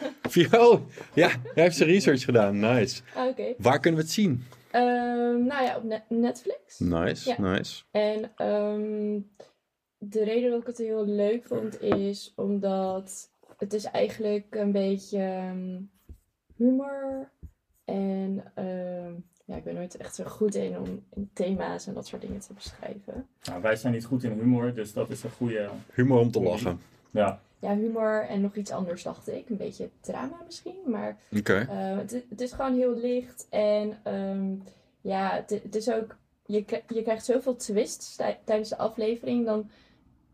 Oh, 0.58 0.80
ja, 1.14 1.28
hij 1.28 1.62
heeft 1.62 1.76
zijn 1.76 1.88
research 1.88 2.24
gedaan. 2.24 2.58
Nice. 2.58 3.02
Ah, 3.14 3.26
Oké. 3.28 3.54
Waar 3.58 3.80
kunnen 3.80 4.00
we 4.00 4.06
het 4.06 4.14
zien? 4.14 4.44
Ehm, 4.70 5.44
nou 5.46 5.64
ja, 5.64 5.76
op 5.76 5.82
Net- 5.84 6.04
Netflix. 6.08 6.78
Nice, 6.78 7.28
Ja. 7.28 7.40
nice. 7.40 7.82
En 7.90 8.32
ehm, 8.36 9.18
de 9.98 10.24
reden 10.24 10.50
dat 10.50 10.60
ik 10.60 10.66
het 10.66 10.78
heel 10.78 11.06
leuk 11.06 11.44
vond 11.46 11.80
is 11.82 12.32
omdat 12.36 13.30
het 13.58 13.72
is 13.74 13.84
eigenlijk 13.84 14.54
een 14.54 14.72
beetje 14.72 15.18
ehm, 15.18 15.78
humor. 16.56 17.30
En 17.84 18.44
ehm, 18.54 19.12
ja, 19.44 19.56
ik 19.56 19.64
ben 19.64 19.74
nooit 19.74 19.96
echt 19.96 20.14
zo 20.14 20.24
goed 20.24 20.54
in 20.54 20.78
om 20.78 21.04
in 21.14 21.30
thema's 21.32 21.86
en 21.86 21.94
dat 21.94 22.06
soort 22.06 22.22
dingen 22.22 22.40
te 22.40 22.52
beschrijven. 22.52 23.26
Nou, 23.42 23.62
wij 23.62 23.76
zijn 23.76 23.92
niet 23.92 24.04
goed 24.04 24.24
in 24.24 24.32
humor, 24.32 24.74
dus 24.74 24.92
dat 24.92 25.10
is 25.10 25.22
een 25.22 25.30
goede. 25.30 25.68
Humor 25.94 26.18
om 26.20 26.30
te 26.30 26.40
lachen. 26.40 26.80
Ja, 27.10 27.40
Ja, 27.60 27.76
humor 27.76 28.26
en 28.28 28.40
nog 28.40 28.54
iets 28.56 28.70
anders 28.70 29.02
dacht 29.02 29.28
ik. 29.28 29.48
Een 29.48 29.56
beetje 29.56 29.90
drama 30.00 30.36
misschien, 30.46 30.80
maar. 30.86 31.16
Eh, 31.68 31.96
het, 31.96 32.22
het 32.28 32.40
is 32.40 32.52
gewoon 32.52 32.76
heel 32.76 32.94
licht 32.96 33.46
en 33.50 33.98
ehm, 34.02 34.54
ja, 35.00 35.30
het, 35.34 35.50
het 35.62 35.74
is 35.74 35.90
ook, 35.90 36.16
je, 36.46 36.64
je 36.88 37.02
krijgt 37.02 37.24
zoveel 37.24 37.56
twists 37.56 38.16
tij- 38.16 38.40
tijdens 38.44 38.68
de 38.68 38.76
aflevering. 38.76 39.44
Dan, 39.46 39.70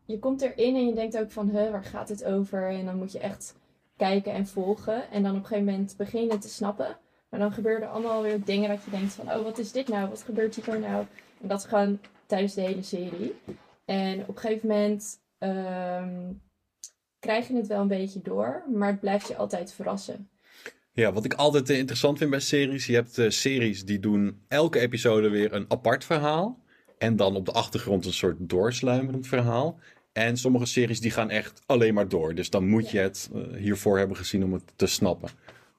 je 0.04 0.18
komt 0.18 0.42
erin 0.42 0.75
en 0.75 0.87
je 0.87 0.95
denkt 0.95 1.18
ook 1.18 1.30
van, 1.30 1.49
huh, 1.49 1.71
waar 1.71 1.85
gaat 1.85 2.09
het 2.09 2.25
over? 2.25 2.68
En 2.71 2.85
dan 2.85 2.97
moet 2.97 3.12
je 3.12 3.18
echt 3.18 3.54
kijken 3.97 4.33
en 4.33 4.47
volgen. 4.47 5.11
En 5.11 5.23
dan 5.23 5.30
op 5.33 5.38
een 5.38 5.47
gegeven 5.47 5.73
moment 5.73 5.95
begin 5.97 6.25
je 6.25 6.30
het 6.30 6.40
te 6.42 6.49
snappen. 6.49 6.97
Maar 7.28 7.40
dan 7.40 7.52
gebeuren 7.52 7.83
er 7.83 7.88
allemaal 7.88 8.23
weer 8.23 8.45
dingen 8.45 8.68
dat 8.68 8.85
je 8.85 8.90
denkt 8.90 9.12
van, 9.12 9.30
oh, 9.33 9.42
wat 9.42 9.59
is 9.59 9.73
dit 9.73 9.88
nou? 9.88 10.09
Wat 10.09 10.23
gebeurt 10.23 10.54
hier 10.54 10.80
nou? 10.80 11.06
En 11.40 11.49
dat 11.49 11.59
is 11.59 11.64
gewoon 11.64 11.99
tijdens 12.26 12.54
de 12.54 12.61
hele 12.61 12.83
serie. 12.83 13.35
En 13.85 14.21
op 14.21 14.28
een 14.28 14.38
gegeven 14.38 14.68
moment 14.68 15.21
ehm, 15.38 16.33
krijg 17.26 17.49
je 17.49 17.56
het 17.56 17.66
wel 17.66 17.80
een 17.80 17.88
beetje 17.88 18.21
door, 18.23 18.62
maar 18.75 18.90
het 18.90 19.00
blijft 19.00 19.28
je 19.28 19.37
altijd 19.37 19.73
verrassen. 19.73 20.28
Ja, 20.92 21.12
wat 21.12 21.25
ik 21.25 21.35
altijd 21.35 21.71
eh, 21.71 21.78
interessant 21.78 22.18
vind 22.18 22.30
bij 22.30 22.40
series. 22.40 22.87
Je 22.87 22.95
hebt 22.95 23.18
eh, 23.18 23.30
series 23.30 23.85
die 23.85 24.00
doen 24.00 24.40
elke 24.49 24.78
episode 24.78 25.28
weer 25.28 25.52
een 25.52 25.64
apart 25.68 26.04
verhaal. 26.04 26.59
En 26.99 27.16
dan 27.16 27.37
op 27.37 27.45
de 27.45 27.52
achtergrond 27.52 28.04
een 28.04 28.12
soort 28.12 28.37
doorsluimerend 28.38 29.26
verhaal. 29.26 29.78
En 30.12 30.37
sommige 30.37 30.66
series 30.66 31.00
die 31.00 31.11
gaan 31.11 31.30
echt 31.30 31.62
alleen 31.66 31.95
maar 31.95 32.09
door. 32.09 32.35
Dus 32.35 32.50
dan 32.50 32.68
moet 32.68 32.90
je 32.90 32.99
het 32.99 33.30
eh, 33.35 33.40
hiervoor 33.56 33.99
hebben 33.99 34.16
gezien 34.16 34.45
om 34.45 34.52
het 34.52 34.62
te 34.76 34.87
snappen. 34.87 35.28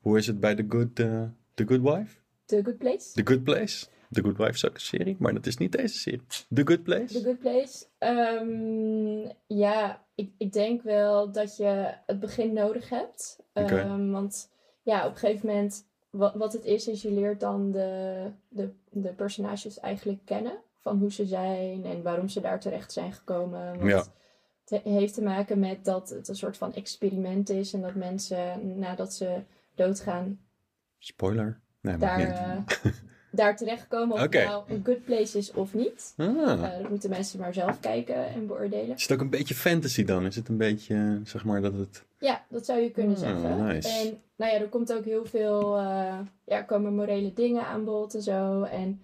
Hoe 0.02 0.18
is 0.18 0.28
het 0.28 0.40
bij 0.40 0.56
The 0.56 0.66
Good, 0.70 0.96
The 0.96 1.66
Good 1.66 1.82
Wife? 1.82 2.16
The 2.46 2.62
Good 2.64 2.78
Place. 2.78 3.14
The 3.14 3.26
Good 3.26 3.44
Place? 3.44 3.86
The 4.12 4.22
Good 4.22 4.38
Wife 4.38 4.52
is 4.52 4.66
ook 4.66 4.74
een 4.74 4.80
serie, 4.80 5.16
maar 5.20 5.34
dat 5.34 5.46
is 5.46 5.58
niet 5.58 5.72
deze 5.72 5.98
serie. 5.98 6.22
The 6.54 6.62
Good 6.66 6.84
Place? 6.84 7.14
The 7.14 7.24
Good 7.24 7.40
Place. 7.40 7.86
Ehm, 7.98 9.34
ja, 9.48 10.07
ik, 10.18 10.32
ik 10.38 10.54
denk 10.54 10.82
wel 10.82 11.32
dat 11.32 11.58
je 11.58 11.94
het 12.06 12.20
begin 12.20 12.54
nodig 12.54 12.90
hebt. 12.90 13.40
Ehm, 13.54 14.12
want 14.12 14.50
ja, 14.82 15.06
op 15.06 15.12
een 15.12 15.18
gegeven 15.18 15.48
moment, 15.48 15.86
wat, 16.10 16.34
wat 16.36 16.54
het 16.54 16.64
is, 16.64 16.88
is 16.88 17.02
je 17.02 17.12
leert 17.12 17.40
dan 17.40 17.72
de, 17.72 18.32
de, 18.50 18.72
de 18.90 19.14
personages 19.14 19.80
eigenlijk 19.80 20.20
kennen. 20.26 20.58
Van 20.80 21.00
hoe 21.00 21.12
ze 21.12 21.26
zijn 21.26 21.86
en 21.86 22.02
waarom 22.02 22.28
ze 22.30 22.42
daar 22.42 22.60
terecht 22.60 22.92
zijn 22.92 23.14
gekomen. 23.14 23.78
Want 23.78 23.90
Ja. 23.90 24.04
Het 24.66 24.84
he- 24.84 24.92
heeft 24.92 25.14
te 25.14 25.22
maken 25.22 25.60
met 25.60 25.86
dat 25.86 26.10
het 26.10 26.28
een 26.28 26.36
soort 26.36 26.58
van 26.58 26.74
experiment 26.74 27.50
is. 27.50 27.74
En 27.74 27.82
dat 27.82 27.96
mensen 27.96 28.78
nadat 28.80 29.14
ze 29.14 29.42
doodgaan 29.76 30.40
Spoiler? 31.00 31.60
Nee, 31.82 31.98
daar, 31.98 32.64
daar 33.38 33.58
terechtkomen 33.58 34.16
of 34.16 34.22
het 34.22 34.32
nou 34.34 34.64
een 34.68 34.82
good 34.86 35.04
place 35.06 35.38
is 35.38 35.52
of 35.52 35.74
niet. 35.74 36.14
Ah. 36.18 36.52
Eh, 36.52 36.82
dat 36.82 36.90
moeten 36.90 37.10
mensen 37.10 37.40
maar 37.40 37.54
zelf 37.54 37.80
kijken 37.80 38.28
en 38.28 38.48
beoordelen. 38.48 38.96
Is 38.96 39.02
het 39.02 39.12
ook 39.12 39.20
een 39.20 39.30
beetje 39.30 39.56
fantasy 39.56 40.04
dan? 40.04 40.26
Is 40.26 40.36
het 40.36 40.48
een 40.50 40.58
beetje, 40.58 41.20
zeg 41.24 41.46
maar, 41.46 41.62
dat 41.62 41.74
het... 41.74 42.06
Ja, 42.20 42.46
dat 42.50 42.66
zou 42.66 42.80
je 42.80 42.92
kunnen 42.92 43.16
Ah, 43.16 43.22
zeggen. 43.22 43.66
nice. 43.66 43.90
En 43.90 44.22
nou 44.36 44.54
ja, 44.54 44.60
er 44.60 44.68
komt 44.70 44.94
ook 44.94 45.06
heel 45.06 45.26
veel, 45.26 45.78
eh, 45.78 46.20
ja, 46.46 46.62
komen 46.62 46.96
morele 46.96 47.34
dingen 47.34 47.66
aan 47.66 47.84
bod 47.86 48.16
en 48.16 48.22
zo. 48.22 48.62
En 48.64 49.02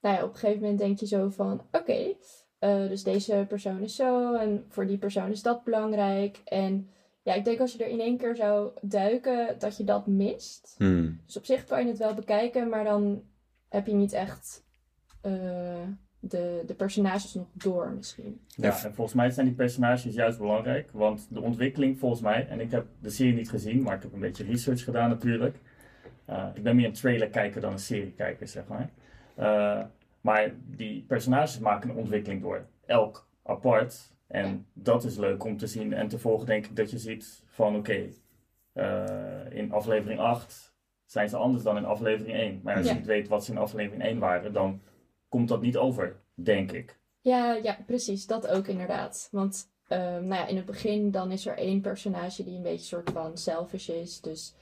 nou 0.00 0.16
ja, 0.16 0.22
op 0.24 0.32
een 0.32 0.38
gegeven 0.38 0.60
moment 0.62 0.78
denk 0.78 0.98
je 0.98 1.06
zo 1.06 1.28
van, 1.28 1.62
oké, 1.72 2.14
eh, 2.58 2.88
dus 2.88 3.02
deze 3.02 3.44
persoon 3.48 3.80
is 3.80 3.96
zo 3.96 4.34
en 4.34 4.64
voor 4.68 4.86
die 4.86 4.98
persoon 4.98 5.30
is 5.30 5.42
dat 5.42 5.64
belangrijk. 5.64 6.40
En 6.44 6.88
ja, 7.22 7.34
ik 7.34 7.44
denk 7.44 7.60
als 7.60 7.72
je 7.72 7.84
er 7.84 7.90
in 7.90 8.00
één 8.00 8.16
keer 8.16 8.36
zou 8.36 8.70
duiken, 8.80 9.56
dat 9.58 9.76
je 9.76 9.84
dat 9.84 10.06
mist. 10.06 10.74
Hmm. 10.78 11.20
Dus 11.26 11.36
op 11.36 11.44
zich 11.44 11.64
kan 11.64 11.82
je 11.82 11.88
het 11.88 11.98
wel 11.98 12.14
bekijken, 12.14 12.68
maar 12.68 12.84
dan 12.84 13.22
heb 13.74 13.86
je 13.86 13.94
niet 13.94 14.12
echt 14.12 14.64
eh, 15.20 15.32
de, 16.18 16.62
de 16.66 16.74
personages 16.74 17.34
nog 17.34 17.46
door 17.52 17.90
misschien. 17.90 18.40
Ja, 18.46 18.84
en 18.84 18.94
volgens 18.94 19.16
mij 19.16 19.30
zijn 19.30 19.46
die 19.46 19.54
personages 19.54 20.14
juist 20.14 20.38
belangrijk. 20.38 20.90
Want 20.92 21.26
de 21.30 21.40
ontwikkeling 21.40 21.98
volgens 21.98 22.20
mij, 22.20 22.48
en 22.48 22.60
ik 22.60 22.70
heb 22.70 22.86
de 23.00 23.10
serie 23.10 23.34
niet 23.34 23.50
gezien, 23.50 23.82
maar 23.82 23.96
ik 23.96 24.02
heb 24.02 24.12
een 24.12 24.20
beetje 24.20 24.44
research 24.44 24.84
gedaan 24.84 25.08
natuurlijk. 25.08 25.56
Eh, 26.24 26.46
ik 26.54 26.62
ben 26.62 26.76
meer 26.76 26.86
een 26.86 26.92
trailer 26.92 27.28
kijker 27.28 27.60
dan 27.60 27.72
een 27.72 27.78
serie 27.78 28.12
kijker, 28.12 28.48
zeg 28.48 28.64
maar. 28.66 28.90
Eh, 29.34 29.84
maar 30.20 30.54
die 30.66 31.02
personages 31.02 31.58
maken 31.58 31.90
een 31.90 31.96
ontwikkeling 31.96 32.42
door. 32.42 32.66
Elk 32.86 33.28
apart. 33.42 34.12
En 34.26 34.46
Ja. 34.48 34.58
dat 34.72 35.04
is 35.04 35.16
leuk 35.16 35.44
om 35.44 35.56
te 35.56 35.66
zien 35.66 35.92
en 35.92 36.08
te 36.08 36.18
volgen, 36.18 36.46
denk 36.46 36.66
ik, 36.66 36.76
dat 36.76 36.90
je 36.90 36.98
ziet 36.98 37.42
van 37.46 37.76
oké, 37.76 38.08
eh, 38.72 39.04
in 39.50 39.72
aflevering 39.72 40.20
8 40.20 40.73
zijn 41.06 41.28
ze 41.28 41.36
anders 41.36 41.64
dan 41.64 41.76
in 41.76 41.84
aflevering 41.84 42.36
1. 42.36 42.60
Maar 42.62 42.76
als 42.76 42.86
Ja. 42.86 42.92
je 42.92 42.98
niet 42.98 43.06
weet 43.06 43.28
wat 43.28 43.44
ze 43.44 43.52
in 43.52 43.58
aflevering 43.58 44.02
1 44.04 44.18
waren, 44.18 44.52
dan 44.52 44.80
komt 45.28 45.48
dat 45.48 45.60
niet 45.60 45.76
over, 45.76 46.16
denk 46.34 46.72
ik. 46.72 46.98
Ja, 47.20 47.54
ja, 47.54 47.78
precies. 47.86 48.26
Dat 48.26 48.48
ook 48.48 48.66
inderdaad. 48.66 49.28
Want 49.30 49.72
ehm, 49.88 50.26
nou 50.26 50.34
ja, 50.40 50.46
in 50.46 50.56
het 50.56 50.64
begin 50.66 51.10
dan 51.10 51.30
is 51.30 51.46
er 51.46 51.56
één 51.58 51.80
personage 51.80 52.44
die 52.44 52.56
een 52.56 52.62
beetje 52.62 52.86
soort 52.86 53.10
van 53.10 53.36
selfish 53.38 53.88
is. 53.88 54.20
Dus 54.20 54.54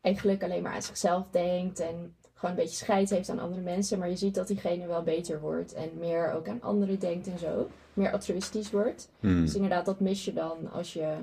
eigenlijk 0.00 0.42
alleen 0.42 0.62
maar 0.62 0.72
aan 0.72 0.82
zichzelf 0.82 1.26
denkt 1.30 1.80
en 1.80 2.16
gewoon 2.34 2.50
een 2.50 2.62
beetje 2.62 2.76
scheid 2.76 3.10
heeft 3.10 3.28
aan 3.28 3.38
andere 3.38 3.60
mensen. 3.62 3.98
Maar 3.98 4.08
je 4.08 4.16
ziet 4.16 4.34
dat 4.34 4.46
diegene 4.46 4.86
wel 4.86 5.02
beter 5.02 5.40
wordt 5.40 5.72
en 5.74 5.90
meer 5.98 6.32
ook 6.32 6.48
aan 6.48 6.62
anderen 6.62 6.98
denkt 6.98 7.26
en 7.26 7.38
zo. 7.38 7.68
Meer 7.92 8.12
altruïstisch 8.12 8.70
wordt. 8.70 9.10
Hmm. 9.20 9.40
Dus 9.40 9.54
inderdaad, 9.54 9.84
dat 9.86 10.00
mis 10.00 10.24
je 10.24 10.32
dan 10.32 10.70
als 10.70 10.92
je 10.92 11.14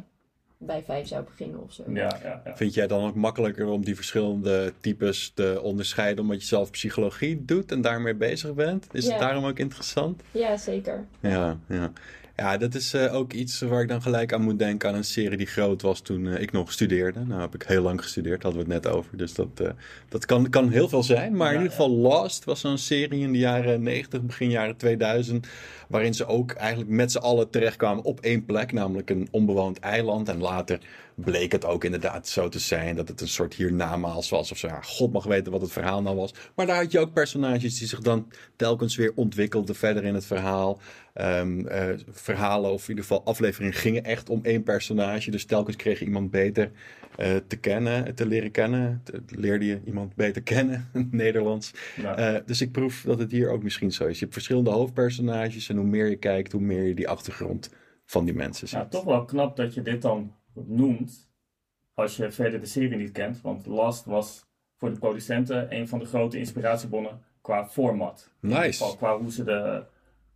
bij 0.66 0.84
vijf 0.84 1.08
zou 1.08 1.24
beginnen 1.24 1.64
of 1.64 1.74
zo. 1.74 1.84
Ja, 1.88 2.20
ja, 2.24 2.42
ja. 2.46 2.56
Vind 2.56 2.74
jij 2.74 2.88
dan 2.88 3.04
ook 3.08 3.16
makkelijker 3.16 3.68
om 3.68 3.84
die 3.86 3.96
verschillende 3.96 4.74
types 4.80 5.32
te 5.36 5.60
onderscheiden, 5.64 6.24
omdat 6.24 6.42
je 6.42 6.48
zelf 6.48 6.72
psychologie 6.72 7.46
doet 7.46 7.72
en 7.72 7.82
daarmee 7.82 8.16
bezig 8.16 8.54
bent? 8.54 8.88
Is 8.92 9.06
Ja. 9.06 9.12
het 9.12 9.20
daarom 9.20 9.46
ook 9.46 9.60
interessant? 9.60 10.22
Ja, 10.32 10.58
zeker. 10.58 11.06
Ja, 11.20 11.58
ja. 11.68 11.92
Ja, 12.36 12.58
dat 12.58 12.76
is 12.76 12.94
eh, 12.94 13.16
ook 13.16 13.34
iets 13.34 13.62
waar 13.62 13.82
ik 13.82 13.88
dan 13.88 14.02
gelijk 14.02 14.34
aan 14.34 14.42
moet 14.42 14.60
denken 14.60 14.90
aan 14.90 14.96
een 14.96 15.04
serie 15.04 15.38
die 15.38 15.48
groot 15.48 15.82
was 15.82 16.02
toen 16.02 16.28
eh, 16.28 16.42
ik 16.42 16.52
nog 16.52 16.72
studeerde. 16.72 17.20
Nou 17.26 17.42
heb 17.42 17.56
ik 17.56 17.64
heel 17.64 17.82
lang 17.82 18.02
gestudeerd, 18.02 18.44
hadden 18.44 18.66
we 18.66 18.74
het 18.74 18.84
net 18.84 18.94
over. 18.94 19.18
Dus 19.18 19.34
dat, 19.34 19.60
eh, 19.60 19.70
dat 20.10 20.26
kan, 20.26 20.50
kan 20.50 20.70
heel 20.70 20.90
veel 20.90 21.04
zijn. 21.04 21.36
Maar 21.36 21.50
in 21.50 21.58
ieder 21.58 21.72
geval 21.72 21.90
Lost 21.90 22.44
was 22.44 22.60
zo'n 22.60 22.78
serie 22.78 23.22
in 23.22 23.32
de 23.32 23.38
jaren 23.38 23.84
90, 23.84 24.22
begin 24.22 24.50
jaren 24.50 24.78
2000. 24.78 25.48
Waarin 25.88 26.14
ze 26.14 26.26
ook 26.26 26.52
eigenlijk 26.52 26.90
met 26.90 27.12
z'n 27.12 27.18
allen 27.18 27.50
terechtkwamen 27.50 28.04
op 28.04 28.20
één 28.20 28.46
plek. 28.46 28.72
Namelijk 28.72 29.10
een 29.10 29.28
onbewoond 29.32 29.80
eiland. 29.80 30.30
En 30.30 30.40
later 30.40 30.80
bleek 31.16 31.52
het 31.52 31.66
ook 31.66 31.84
inderdaad 31.84 32.28
zo 32.28 32.50
te 32.50 32.60
zijn 32.60 32.96
dat 32.96 33.08
het 33.08 33.22
een 33.22 33.28
soort 33.28 33.54
hiernamaals 33.54 34.30
was. 34.30 34.52
Of 34.52 34.58
zo. 34.58 34.68
Ja, 34.68 34.82
God 34.82 35.12
mag 35.12 35.24
weten 35.24 35.52
wat 35.52 35.62
het 35.62 35.72
verhaal 35.72 36.02
nou 36.02 36.16
was. 36.16 36.34
Maar 36.56 36.66
daar 36.66 36.82
had 36.82 36.92
je 36.92 37.00
ook 37.00 37.14
personages 37.14 37.80
die 37.80 37.88
zich 37.88 38.00
dan 38.00 38.32
telkens 38.56 38.96
weer 38.96 39.12
ontwikkelden 39.16 39.76
verder 39.76 40.04
in 40.04 40.14
het 40.14 40.26
verhaal. 40.26 40.80
Ehm, 41.14 41.68
eh, 41.68 41.90
verhalen 42.10 42.72
of 42.72 42.84
in 42.84 42.90
ieder 42.90 43.04
geval 43.04 43.26
afleveringen 43.26 43.74
gingen 43.74 44.04
echt 44.04 44.30
om 44.30 44.40
één 44.44 44.64
personage. 44.64 45.32
Dus 45.32 45.46
telkens 45.46 45.76
kreeg 45.76 46.00
je 46.00 46.06
iemand 46.06 46.32
beter 46.32 46.72
eh, 47.18 47.36
te 47.48 47.56
kennen, 47.56 48.16
te 48.16 48.26
leren 48.26 48.52
kennen. 48.52 49.02
Te- 49.04 49.22
leerde 49.28 49.66
je 49.66 49.82
iemand 49.86 50.16
beter 50.16 50.42
kennen, 50.42 50.90
Nederlands. 51.12 51.72
Ja. 51.96 52.16
Eh, 52.16 52.42
dus 52.46 52.62
ik 52.62 52.72
proef 52.72 53.02
dat 53.02 53.20
het 53.20 53.32
hier 53.32 53.50
ook 53.50 53.64
misschien 53.64 53.92
zo 53.92 54.06
is. 54.06 54.14
Je 54.14 54.22
hebt 54.22 54.34
verschillende 54.34 54.70
hoofdpersonages 54.70 55.70
en 55.70 55.78
hoe 55.78 55.86
meer 55.86 56.10
je 56.10 56.16
kijkt, 56.16 56.52
hoe 56.52 56.62
meer 56.62 56.84
je 56.84 56.96
die 56.96 57.08
achtergrond 57.08 57.70
van 58.06 58.26
die 58.26 58.34
mensen 58.34 58.68
ziet. 58.68 58.80
Ja, 58.80 58.86
toch 58.88 59.04
wel 59.04 59.26
knap 59.26 59.56
dat 59.56 59.74
je 59.74 59.82
dit 59.82 60.02
dan 60.02 60.34
noemt 60.54 61.30
als 61.94 62.16
je 62.18 62.32
verder 62.32 62.60
de 62.60 62.66
serie 62.66 62.98
niet 62.98 63.12
kent. 63.12 63.42
Want 63.42 63.66
Last 63.66 64.06
was 64.06 64.46
voor 64.78 64.90
de 64.90 65.00
producenten 65.00 65.76
een 65.76 65.88
van 65.88 66.00
de 66.00 66.06
grote 66.06 66.38
inspiratiebronnen 66.38 67.22
qua 67.42 67.68
format. 67.68 68.32
Nice. 68.40 68.62
geval 68.84 68.96
Qua 68.96 69.18
hoe 69.18 69.32
ze 69.32 69.44
de 69.44 69.84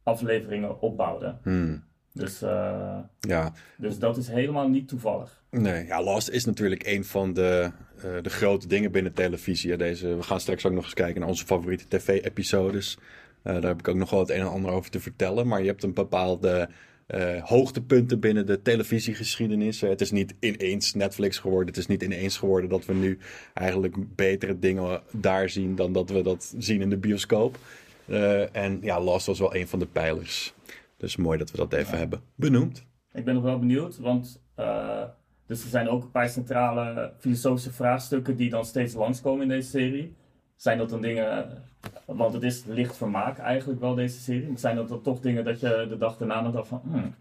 afleveringen 0.04 0.82
opbouwden. 0.82 1.40
Hmm, 1.44 1.84
Dus, 2.14 2.42
eh, 2.42 3.00
ja, 3.20 3.54
dus 3.78 4.00
dat 4.00 4.18
is 4.18 4.28
helemaal 4.28 4.68
niet 4.70 4.88
toevallig. 4.88 5.44
nee, 5.50 5.86
ja, 5.86 6.04
Lost 6.04 6.30
is 6.30 6.46
natuurlijk 6.46 6.86
een 6.86 7.06
van 7.06 7.34
de, 7.34 7.72
eh, 7.98 8.02
de 8.22 8.30
grote 8.30 8.68
dingen 8.68 8.92
binnen 8.92 9.14
televisie. 9.14 9.78
Deze, 9.78 10.16
we 10.16 10.24
gaan 10.24 10.40
straks 10.40 10.66
ook 10.66 10.74
nog 10.74 10.84
eens 10.84 10.94
kijken 10.94 11.20
naar 11.20 11.30
onze 11.30 11.46
favoriete 11.46 11.88
tv-episodes. 11.88 12.98
Eh, 13.42 13.54
daar 13.54 13.64
heb 13.64 13.80
ik 13.80 13.88
ook 13.88 13.96
nog 13.96 14.10
wel 14.10 14.20
het 14.20 14.30
een 14.30 14.40
en 14.40 14.50
ander 14.50 14.72
over 14.72 14.92
te 14.92 15.00
vertellen. 15.00 15.48
Maar 15.48 15.62
je 15.62 15.68
hebt 15.68 15.84
een 15.84 15.94
bepaalde 15.94 16.70
eh, 17.08 17.44
hoogtepunten 17.44 18.20
binnen 18.20 18.46
de 18.46 18.62
televisiegeschiedenis. 18.62 19.82
Het 19.82 20.02
is 20.02 20.12
niet 20.12 20.36
ineens 20.40 20.94
Netflix 20.94 21.38
geworden. 21.38 21.68
Het 21.68 21.78
is 21.78 21.88
niet 21.88 22.04
ineens 22.04 22.38
geworden 22.38 22.70
dat 22.70 22.86
we 22.86 22.94
nu 22.94 23.18
eigenlijk 23.54 24.16
betere 24.16 24.60
dingen 24.60 25.02
daar 25.12 25.50
zien 25.50 25.76
dan 25.76 25.94
dat 25.94 26.10
we 26.10 26.22
dat 26.22 26.54
zien 26.58 26.82
in 26.82 26.90
de 26.90 26.98
bioscoop. 26.98 27.58
Eh, 28.06 28.56
en 28.56 28.80
ja, 28.82 29.02
Lost 29.02 29.26
was 29.26 29.40
wel 29.40 29.56
een 29.56 29.68
van 29.68 29.80
de 29.80 29.86
pijlers. 29.86 30.54
Dus 30.98 31.16
mooi 31.16 31.38
dat 31.38 31.52
we 31.52 31.58
dat 31.58 31.74
even 31.74 31.92
Ja. 31.94 31.98
hebben 31.98 32.22
benoemd. 32.36 32.86
Ik 33.14 33.26
ben 33.26 33.34
nog 33.34 33.44
wel 33.44 33.60
benieuwd, 33.60 33.98
want 33.98 34.42
eh, 34.56 35.04
dus 35.48 35.64
er 35.64 35.70
zijn 35.70 35.90
ook 35.90 36.04
een 36.04 36.12
paar 36.12 36.30
centrale 36.30 37.14
filosofische 37.20 37.72
vraagstukken 37.72 38.36
die 38.38 38.50
dan 38.50 38.66
steeds 38.66 38.94
langskomen 38.94 39.42
in 39.42 39.48
deze 39.50 39.70
serie. 39.70 40.16
Zijn 40.56 40.78
dat 40.78 40.90
dan 40.90 41.02
dingen, 41.02 41.64
want 42.06 42.34
het 42.34 42.44
is 42.44 42.66
licht 42.66 42.98
vermaak 42.98 43.38
eigenlijk 43.38 43.80
wel 43.80 43.96
deze 43.96 44.20
serie, 44.20 44.48
maar 44.48 44.60
zijn 44.60 44.76
dat 44.76 44.88
dan 44.90 45.02
toch 45.02 45.20
dingen 45.20 45.44
dat 45.46 45.60
je 45.60 45.86
de 45.90 45.98
dag 45.98 46.18
daarna 46.18 46.42
nog 46.42 46.54
dacht 46.54 46.68
van, 46.68 46.82
hmm, 46.84 47.16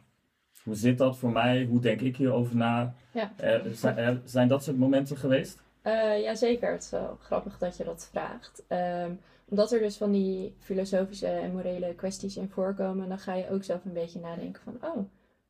hoe 0.63 0.75
zit 0.75 0.99
dat 0.99 1.19
voor 1.19 1.31
mij, 1.31 1.65
hoe 1.65 1.81
denk 1.81 2.01
ik 2.01 2.17
hierover 2.17 2.57
na? 2.57 2.95
Ja. 3.13 3.33
Eh, 3.37 3.61
zijn, 3.73 3.97
eh, 3.97 4.15
zijn 4.25 4.49
dat 4.49 4.65
soort 4.65 4.79
momenten 4.79 5.17
geweest? 5.17 5.63
Eh 5.83 6.23
Jazeker, 6.23 6.73
het 6.73 6.83
is 6.83 6.91
wel 6.91 7.19
grappig 7.21 7.59
dat 7.59 7.77
je 7.77 7.85
dat 7.85 8.09
vraagt. 8.11 8.65
Ehm, 8.69 9.11
omdat 9.49 9.73
er 9.73 9.79
dus 9.79 9.97
van 9.97 10.13
die 10.13 10.55
filosofische 10.59 11.27
en 11.27 11.53
morele 11.53 11.95
kwesties 11.95 12.37
in 12.37 12.49
voorkomen, 12.49 13.09
dan 13.09 13.19
ga 13.19 13.35
je 13.35 13.51
ook 13.51 13.65
zelf 13.65 13.85
een 13.85 13.93
beetje 13.93 14.21
nadenken 14.21 14.63
van, 14.63 14.77
oh, 14.81 14.99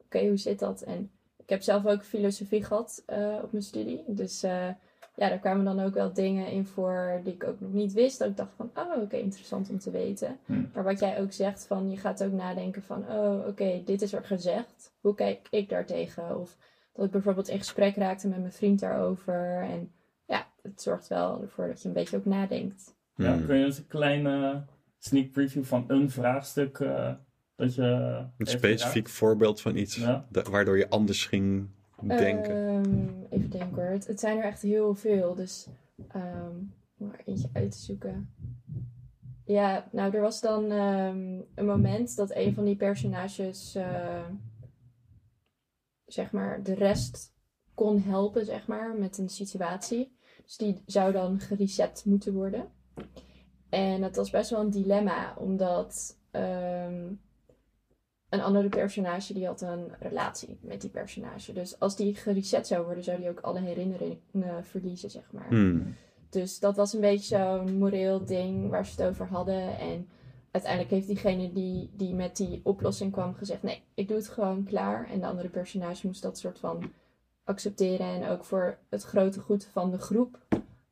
oké, 0.04 0.26
hoe 0.26 0.36
zit 0.36 0.58
dat? 0.58 0.82
En 0.82 1.10
ik 1.36 1.48
heb 1.48 1.62
zelf 1.62 1.86
ook 1.86 2.04
filosofie 2.04 2.64
gehad 2.64 3.02
eh, 3.06 3.38
op 3.42 3.52
mijn 3.52 3.64
studie. 3.64 4.04
Dus 4.06 4.44
ja, 5.16 5.28
daar 5.28 5.38
kwamen 5.38 5.64
dan 5.64 5.80
ook 5.80 5.94
wel 5.94 6.12
dingen 6.12 6.46
in 6.50 6.66
voor 6.66 7.20
die 7.24 7.32
ik 7.34 7.44
ook 7.44 7.60
nog 7.60 7.72
niet 7.72 7.92
wist. 7.92 8.18
Dat 8.18 8.28
ik 8.28 8.36
dacht 8.36 8.52
van, 8.56 8.70
oh, 8.74 9.02
oké, 9.02 9.16
interessant 9.16 9.70
om 9.70 9.78
te 9.78 9.90
weten. 9.90 10.38
Hmm. 10.44 10.70
Maar 10.74 10.84
wat 10.84 10.98
jij 10.98 11.20
ook 11.20 11.32
zegt 11.32 11.66
van, 11.66 11.90
je 11.90 11.96
gaat 11.96 12.24
ook 12.24 12.32
nadenken 12.32 12.82
van, 12.82 13.04
oh, 13.08 13.46
oké, 13.46 13.82
dit 13.84 14.02
is 14.02 14.12
er 14.12 14.24
gezegd. 14.24 14.92
Hoe 15.00 15.14
kijk 15.14 15.46
ik 15.50 15.68
daartegen? 15.68 16.40
Of 16.40 16.56
dat 16.92 17.04
ik 17.04 17.10
bijvoorbeeld 17.10 17.48
in 17.48 17.58
gesprek 17.58 17.96
raakte 17.96 18.28
met 18.28 18.38
mijn 18.40 18.52
vriend 18.52 18.80
daarover. 18.80 19.60
En 19.70 19.90
ja, 20.26 20.46
het 20.62 20.82
zorgt 20.82 21.08
wel 21.08 21.42
ervoor 21.42 21.66
dat 21.66 21.82
je 21.82 21.88
een 21.88 21.94
beetje 21.94 22.16
ook 22.16 22.24
nadenkt. 22.24 22.94
Ja, 23.14 23.32
Hmm. 23.32 23.46
kun 23.46 23.56
je 23.56 23.64
eens 23.64 23.78
een 23.78 23.86
kleine 23.86 24.64
sneak 24.98 25.30
preview 25.30 25.64
van 25.64 25.84
een 25.88 26.10
vraagstuk 26.10 26.78
eh, 26.78 27.12
dat 27.56 27.74
je... 27.74 27.82
Een 28.38 28.46
specifiek 28.46 29.08
voorbeeld 29.08 29.60
van 29.60 29.76
iets 29.76 29.96
Ja. 29.96 30.26
waardoor 30.50 30.78
je 30.78 30.90
anders 30.90 31.26
ging 31.26 31.68
denken. 32.02 32.66
Ehm, 32.66 33.24
even 33.30 33.50
denken 33.50 33.74
hoor. 33.74 33.90
Het, 33.90 34.20
zijn 34.20 34.38
er 34.38 34.44
echt 34.44 34.62
heel 34.62 34.94
veel. 34.94 35.34
Dus 35.34 35.66
ehm, 36.08 36.56
om 36.98 37.10
er 37.12 37.20
eentje 37.24 37.48
uit 37.52 37.70
te 37.70 37.78
zoeken. 37.78 38.30
Ja, 39.44 39.88
nou, 39.92 40.14
er 40.14 40.20
was 40.20 40.40
dan 40.40 40.70
ehm, 40.70 41.40
een 41.54 41.66
moment 41.66 42.16
dat 42.16 42.34
een 42.34 42.54
van 42.54 42.64
die 42.64 42.76
personages, 42.76 43.74
eh, 43.74 44.26
zeg 46.06 46.32
maar, 46.32 46.62
de 46.62 46.74
rest 46.74 47.34
kon 47.74 48.02
helpen, 48.02 48.44
zeg 48.44 48.66
maar, 48.66 48.94
met 48.94 49.18
een 49.18 49.28
situatie. 49.28 50.16
Dus 50.44 50.56
die 50.56 50.82
zou 50.86 51.12
dan 51.12 51.40
gereset 51.40 52.02
moeten 52.04 52.32
worden. 52.32 52.68
En 53.68 54.00
dat 54.00 54.16
was 54.16 54.30
best 54.30 54.50
wel 54.50 54.60
een 54.60 54.70
dilemma, 54.70 55.34
omdat 55.38 56.18
ehm, 56.30 57.12
een 58.38 58.44
andere 58.44 58.68
personage 58.68 59.32
die 59.32 59.46
had 59.46 59.60
een 59.60 59.92
relatie 60.00 60.58
met 60.60 60.80
die 60.80 60.90
personage. 60.90 61.52
Dus 61.52 61.78
als 61.80 61.96
die 61.96 62.14
gereset 62.14 62.66
zou 62.66 62.84
worden, 62.84 63.04
zou 63.04 63.18
die 63.18 63.28
ook 63.28 63.40
alle 63.40 63.60
herinneringen 63.60 64.64
verliezen, 64.64 65.10
zeg 65.10 65.32
maar. 65.32 65.48
Hmm. 65.48 65.94
Dus 66.30 66.58
dat 66.58 66.76
was 66.76 66.92
een 66.92 67.00
beetje 67.00 67.36
zo'n 67.36 67.78
moreel 67.78 68.24
ding 68.24 68.70
waar 68.70 68.86
ze 68.86 68.90
het 69.02 69.10
over 69.10 69.26
hadden. 69.26 69.78
En 69.78 70.08
uiteindelijk 70.50 70.92
heeft 70.92 71.06
diegene 71.06 71.52
die, 71.52 71.90
die 71.96 72.14
met 72.14 72.36
die 72.36 72.60
oplossing 72.62 73.12
kwam 73.12 73.34
gezegd: 73.34 73.62
Nee, 73.62 73.82
ik 73.94 74.08
doe 74.08 74.16
het 74.16 74.28
gewoon 74.28 74.64
klaar. 74.64 75.08
En 75.10 75.20
de 75.20 75.26
andere 75.26 75.48
personage 75.48 76.06
moest 76.06 76.22
dat 76.22 76.38
soort 76.38 76.58
van 76.58 76.90
accepteren. 77.44 78.06
En 78.06 78.28
ook 78.28 78.44
voor 78.44 78.78
het 78.88 79.02
grote 79.02 79.40
goed 79.40 79.64
van 79.64 79.90
de 79.90 79.98
groep 79.98 80.38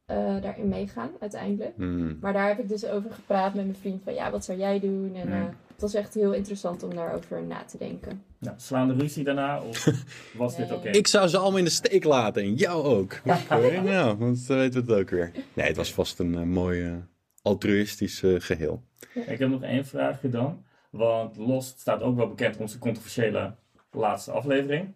eh, 0.04 0.16
daarin 0.42 0.68
meegaan, 0.68 1.10
uiteindelijk. 1.20 1.76
Hmm. 1.76 2.18
Maar 2.20 2.32
daar 2.32 2.48
heb 2.48 2.58
ik 2.58 2.68
dus 2.68 2.86
over 2.86 3.10
gepraat 3.10 3.54
met 3.54 3.64
mijn 3.64 3.76
vriend: 3.76 4.02
van 4.02 4.14
ja, 4.14 4.30
wat 4.30 4.44
zou 4.44 4.58
jij 4.58 4.80
doen? 4.80 5.14
En 5.14 5.32
Hmm. 5.32 5.32
eh, 5.32 5.54
het 5.74 5.80
was 5.82 5.94
echt 5.94 6.14
heel 6.14 6.32
interessant 6.32 6.82
om 6.82 6.94
daarover 6.94 7.42
na 7.42 7.64
te 7.64 7.78
denken. 7.78 8.22
Ja, 8.38 8.54
slaande 8.56 8.94
ruzie 8.94 9.24
daarna? 9.24 9.62
Of 9.62 9.88
was 10.36 10.56
dit 10.56 10.72
oké? 10.72 10.88
Ik 10.88 11.06
zou 11.06 11.28
ze 11.28 11.38
allemaal 11.38 11.58
in 11.58 11.64
de 11.64 11.70
steek 11.70 12.04
laten 12.04 12.42
en 12.42 12.54
jou 12.54 12.84
ook. 12.84 13.20
Oké, 13.50 13.80
nou, 13.80 14.16
want 14.16 14.46
dan 14.46 14.56
weten 14.58 14.84
we 14.86 14.92
het 14.92 15.00
ook 15.00 15.10
weer. 15.10 15.32
Nee, 15.54 15.66
het 15.66 15.76
was 15.76 15.92
vast 15.92 16.18
een 16.18 16.34
eh, 16.34 16.42
mooi 16.42 16.84
eh, 16.84 16.94
altruïstisch 17.42 18.22
eh, 18.22 18.34
geheel. 18.38 18.82
Ik 19.14 19.38
heb 19.38 19.48
nog 19.48 19.62
één 19.62 19.86
vraagje 19.86 20.28
dan. 20.28 20.64
Want 20.90 21.36
Lost 21.36 21.80
staat 21.80 22.02
ook 22.02 22.16
wel 22.16 22.28
bekend 22.28 22.56
om 22.56 22.60
onze 22.62 22.78
controversiële 22.78 23.54
laatste 23.90 24.30
aflevering. 24.32 24.94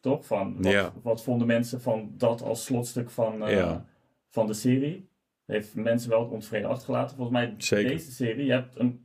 Toch? 0.00 0.26
Van 0.26 0.62
wat, 0.62 0.72
Ja. 0.72 0.92
wat 1.02 1.22
vonden 1.22 1.46
mensen 1.46 1.80
van 1.80 2.12
dat 2.16 2.42
als 2.42 2.64
slotstuk 2.64 3.10
van, 3.10 3.44
eh, 3.46 3.56
Ja. 3.56 3.84
van 4.30 4.46
de 4.46 4.54
serie? 4.54 5.08
Heeft 5.46 5.74
mensen 5.74 6.10
wel 6.10 6.24
ontevreden 6.24 6.68
achtergelaten. 6.68 7.16
Volgens 7.16 7.36
mij 7.38 7.54
Zeker. 7.58 7.90
deze 7.90 8.12
serie, 8.12 8.44
je 8.46 8.52
hebt 8.52 8.74
hem 8.78 9.04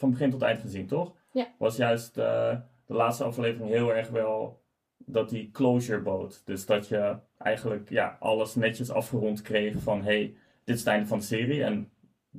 van 0.00 0.10
begin 0.10 0.30
tot 0.30 0.42
eind 0.42 0.60
gezien, 0.60 0.86
toch? 0.86 1.14
Ja. 1.32 1.46
Was 1.58 1.76
juist 1.76 2.18
eh, 2.18 2.56
de 2.86 2.94
laatste 2.94 3.24
aflevering 3.24 3.70
heel 3.70 3.94
erg 3.94 4.08
wel 4.08 4.62
dat 4.98 5.28
die 5.28 5.50
closure 5.50 6.00
bood. 6.00 6.42
Dus 6.44 6.66
dat 6.66 6.88
je 6.88 7.16
eigenlijk 7.38 7.88
ja, 7.88 8.16
alles 8.20 8.54
netjes 8.54 8.90
afgerond 8.90 9.42
kreeg 9.42 9.76
van 9.78 10.02
hey, 10.02 10.34
dit 10.64 10.74
is 10.74 10.80
het 10.80 10.90
einde 10.90 11.06
van 11.06 11.18
de 11.18 11.24
serie. 11.24 11.64
En 11.64 11.90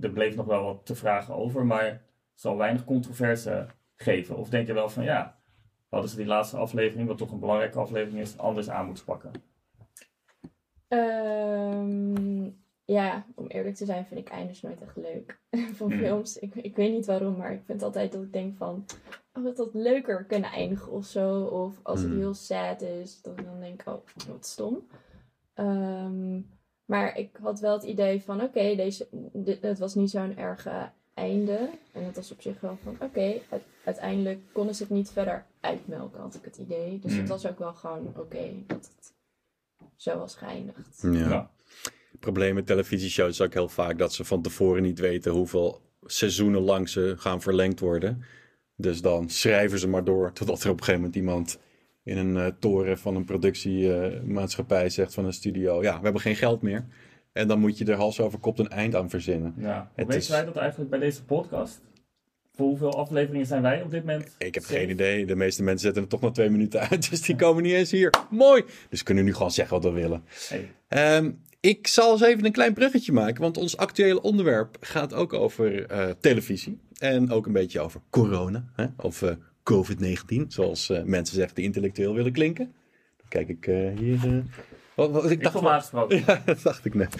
er 0.02 0.12
bleef 0.12 0.36
nog 0.36 0.46
wel 0.46 0.64
wat 0.64 0.86
te 0.86 0.96
vragen 0.96 1.36
over, 1.36 1.66
maar 1.66 1.86
het 1.86 2.02
zal 2.34 2.58
weinig 2.58 2.86
controverse 2.86 3.68
geven. 3.96 4.38
Of 4.38 4.50
denk 4.50 4.68
je 4.68 4.74
wel 4.74 4.90
van 4.90 5.04
ja, 5.04 5.40
hadden 5.90 6.10
ze 6.10 6.16
die 6.16 6.26
laatste 6.26 6.58
aflevering, 6.58 7.08
wat 7.08 7.18
toch 7.18 7.32
een 7.32 7.40
belangrijke 7.40 7.80
aflevering 7.80 8.22
is, 8.22 8.38
anders 8.38 8.70
aan 8.70 8.86
moeten 8.86 9.06
pakken? 9.06 9.32
Ehm, 10.88 12.50
ja, 12.92 13.26
om 13.36 13.48
eerlijk 13.48 13.76
te 13.76 13.86
zijn 13.86 14.06
vind 14.06 14.20
ik 14.20 14.30
eindes 14.30 14.62
nooit 14.62 14.82
echt 14.82 14.96
leuk 14.96 15.40
van 15.78 15.92
Hmm. 15.92 16.00
films. 16.00 16.38
Ik, 16.40 16.56
ik 16.56 16.76
weet 16.76 16.92
niet 16.92 17.06
waarom, 17.06 17.38
maar 17.38 17.54
ik 17.54 17.62
vind 17.66 17.84
altijd 17.84 18.12
dat 18.12 18.22
ik 18.22 18.34
denk 18.34 18.58
van... 18.58 18.86
Oh, 19.34 19.44
dat 19.44 19.58
had 19.58 19.74
leuker 19.74 20.24
kunnen 20.26 20.50
eindigen 20.52 20.92
of 20.92 21.06
zo. 21.06 21.44
Of 21.44 21.80
als 21.84 22.00
het 22.02 22.10
Hmm. 22.10 22.20
heel 22.20 22.34
sad 22.34 22.82
is, 22.82 23.22
dat 23.22 23.40
ik 23.40 23.46
dan 23.46 23.60
denk, 23.60 23.82
oh, 23.86 23.94
wat 24.28 24.46
stom. 24.46 24.88
Ehm, 25.54 26.40
maar 26.86 27.18
ik 27.18 27.38
had 27.42 27.60
wel 27.60 27.74
het 27.74 27.84
idee 27.84 28.22
van, 28.24 28.42
oké, 28.42 28.76
deze 28.76 29.08
dit, 29.34 29.62
het 29.62 29.80
was 29.80 29.96
niet 29.96 30.10
zo'n 30.10 30.38
erge 30.38 30.90
einde. 31.14 31.70
En 31.92 32.04
het 32.06 32.16
was 32.16 32.32
op 32.32 32.42
zich 32.42 32.60
wel 32.62 32.78
van, 32.84 32.96
oké, 33.02 33.40
uit- 33.50 33.64
uiteindelijk 33.86 34.40
konden 34.52 34.76
ze 34.76 34.84
het 34.84 34.92
niet 34.92 35.10
verder 35.12 35.46
uitmelken, 35.60 36.22
had 36.22 36.36
ik 36.36 36.44
het 36.46 36.58
idee. 36.58 37.00
Dus 37.00 37.12
Hmm. 37.12 37.20
het 37.20 37.30
was 37.30 37.46
ook 37.48 37.60
wel 37.60 37.74
gewoon 37.74 38.14
oké 38.18 38.52
dat 38.68 38.92
het 38.96 39.14
zo 39.96 40.18
was 40.18 40.36
geëindigd. 40.36 41.00
Ja. 41.02 41.52
Probleem 42.22 42.54
met 42.56 42.66
televisieshows 42.66 43.30
is 43.30 43.42
ook 43.42 43.54
heel 43.54 43.70
vaak 43.70 43.98
dat 43.98 44.14
ze 44.14 44.24
van 44.26 44.42
tevoren 44.42 44.82
niet 44.84 45.00
weten 45.00 45.32
hoeveel 45.32 45.82
seizoenen 46.06 46.62
lang 46.62 46.90
ze 46.90 47.14
gaan 47.18 47.42
verlengd 47.42 47.80
worden. 47.80 48.24
Dus 48.76 49.02
dan 49.02 49.30
schrijven 49.30 49.80
ze 49.80 49.88
maar 49.88 50.04
door 50.04 50.34
totdat 50.34 50.64
er 50.64 50.70
op 50.70 50.78
een 50.78 50.84
gegeven 50.84 51.00
moment 51.00 51.16
iemand 51.16 51.60
in 52.04 52.18
een 52.18 52.38
eh, 52.38 52.48
toren 52.60 52.98
van 52.98 53.16
een 53.16 53.26
productiemaatschappij 53.26 54.90
zegt 54.90 55.14
van 55.14 55.26
een 55.26 55.34
studio: 55.34 55.82
Ja, 55.84 55.98
we 55.98 56.04
hebben 56.04 56.22
geen 56.22 56.36
geld 56.36 56.62
meer. 56.62 56.86
En 57.34 57.48
dan 57.48 57.60
moet 57.60 57.78
je 57.78 57.86
er 57.86 57.96
hals 57.96 58.20
over 58.20 58.40
kop 58.40 58.60
een 58.60 58.70
eind 58.70 58.96
aan 58.96 59.10
verzinnen. 59.10 59.54
Ja. 59.58 59.92
Hoe 59.96 60.06
weten 60.06 60.16
is- 60.20 60.30
wij 60.30 60.46
dat 60.46 60.56
eigenlijk 60.58 60.90
bij 60.90 61.00
deze 61.00 61.24
podcast? 61.24 61.82
Voor 62.56 62.66
hoeveel 62.68 62.94
afleveringen 62.98 63.46
zijn 63.48 63.62
wij 63.62 63.82
op 63.82 63.92
dit 63.92 64.06
moment? 64.06 64.36
Ik 64.38 64.54
heb 64.54 64.64
geen 64.64 64.90
idee. 64.90 65.26
De 65.26 65.36
meeste 65.36 65.64
mensen 65.64 65.82
zetten 65.86 66.02
het 66.02 66.12
toch 66.12 66.22
na 66.22 66.32
twee 66.32 66.50
minuten 66.50 66.80
uit. 66.90 67.10
Dus 67.10 67.22
die 67.22 67.36
komen 67.36 67.64
niet 67.64 67.74
eens 67.74 67.92
hier. 67.92 68.14
Mooi! 68.30 68.64
Dus 68.90 69.00
we 69.00 69.06
kunnen 69.06 69.24
nu 69.24 69.34
gewoon 69.34 69.52
zeggen 69.52 69.82
wat 69.82 69.94
we 69.94 70.00
willen. 70.00 70.24
Hey. 70.50 70.72
Ehm, 70.88 71.32
ik 71.62 71.88
zal 71.88 72.12
eens 72.12 72.22
even 72.22 72.46
een 72.46 72.52
klein 72.52 72.74
bruggetje 72.74 73.12
maken, 73.12 73.42
want 73.42 73.58
ons 73.58 73.78
actuele 73.78 74.22
onderwerp 74.22 74.78
gaat 74.80 75.14
ook 75.14 75.34
over 75.34 75.86
eh, 75.86 76.10
televisie. 76.20 76.80
En 76.98 77.32
ook 77.32 77.46
een 77.46 77.54
beetje 77.54 77.80
over 77.80 78.02
corona, 78.10 78.66
hè? 78.76 78.86
of 78.98 79.22
eh, 79.22 79.36
COVID-19, 79.64 80.48
zoals 80.48 80.90
eh, 80.90 81.04
mensen 81.04 81.36
zeggen 81.36 81.56
die 81.56 81.66
intellectueel 81.66 82.14
willen 82.14 82.32
klinken. 82.32 82.74
Dan 83.18 83.28
kijk 83.28 83.50
ik 83.50 83.66
hier. 84.00 84.44
Wat, 85.02 85.22
wat, 85.22 85.32
ik 85.32 85.32
Ik 85.32 85.44
dacht 85.44 85.66
aangesproken. 85.66 86.24
ja, 86.28 86.42
dat 86.46 86.62
dacht 86.62 86.86
ik 86.86 86.94
net. 86.94 87.16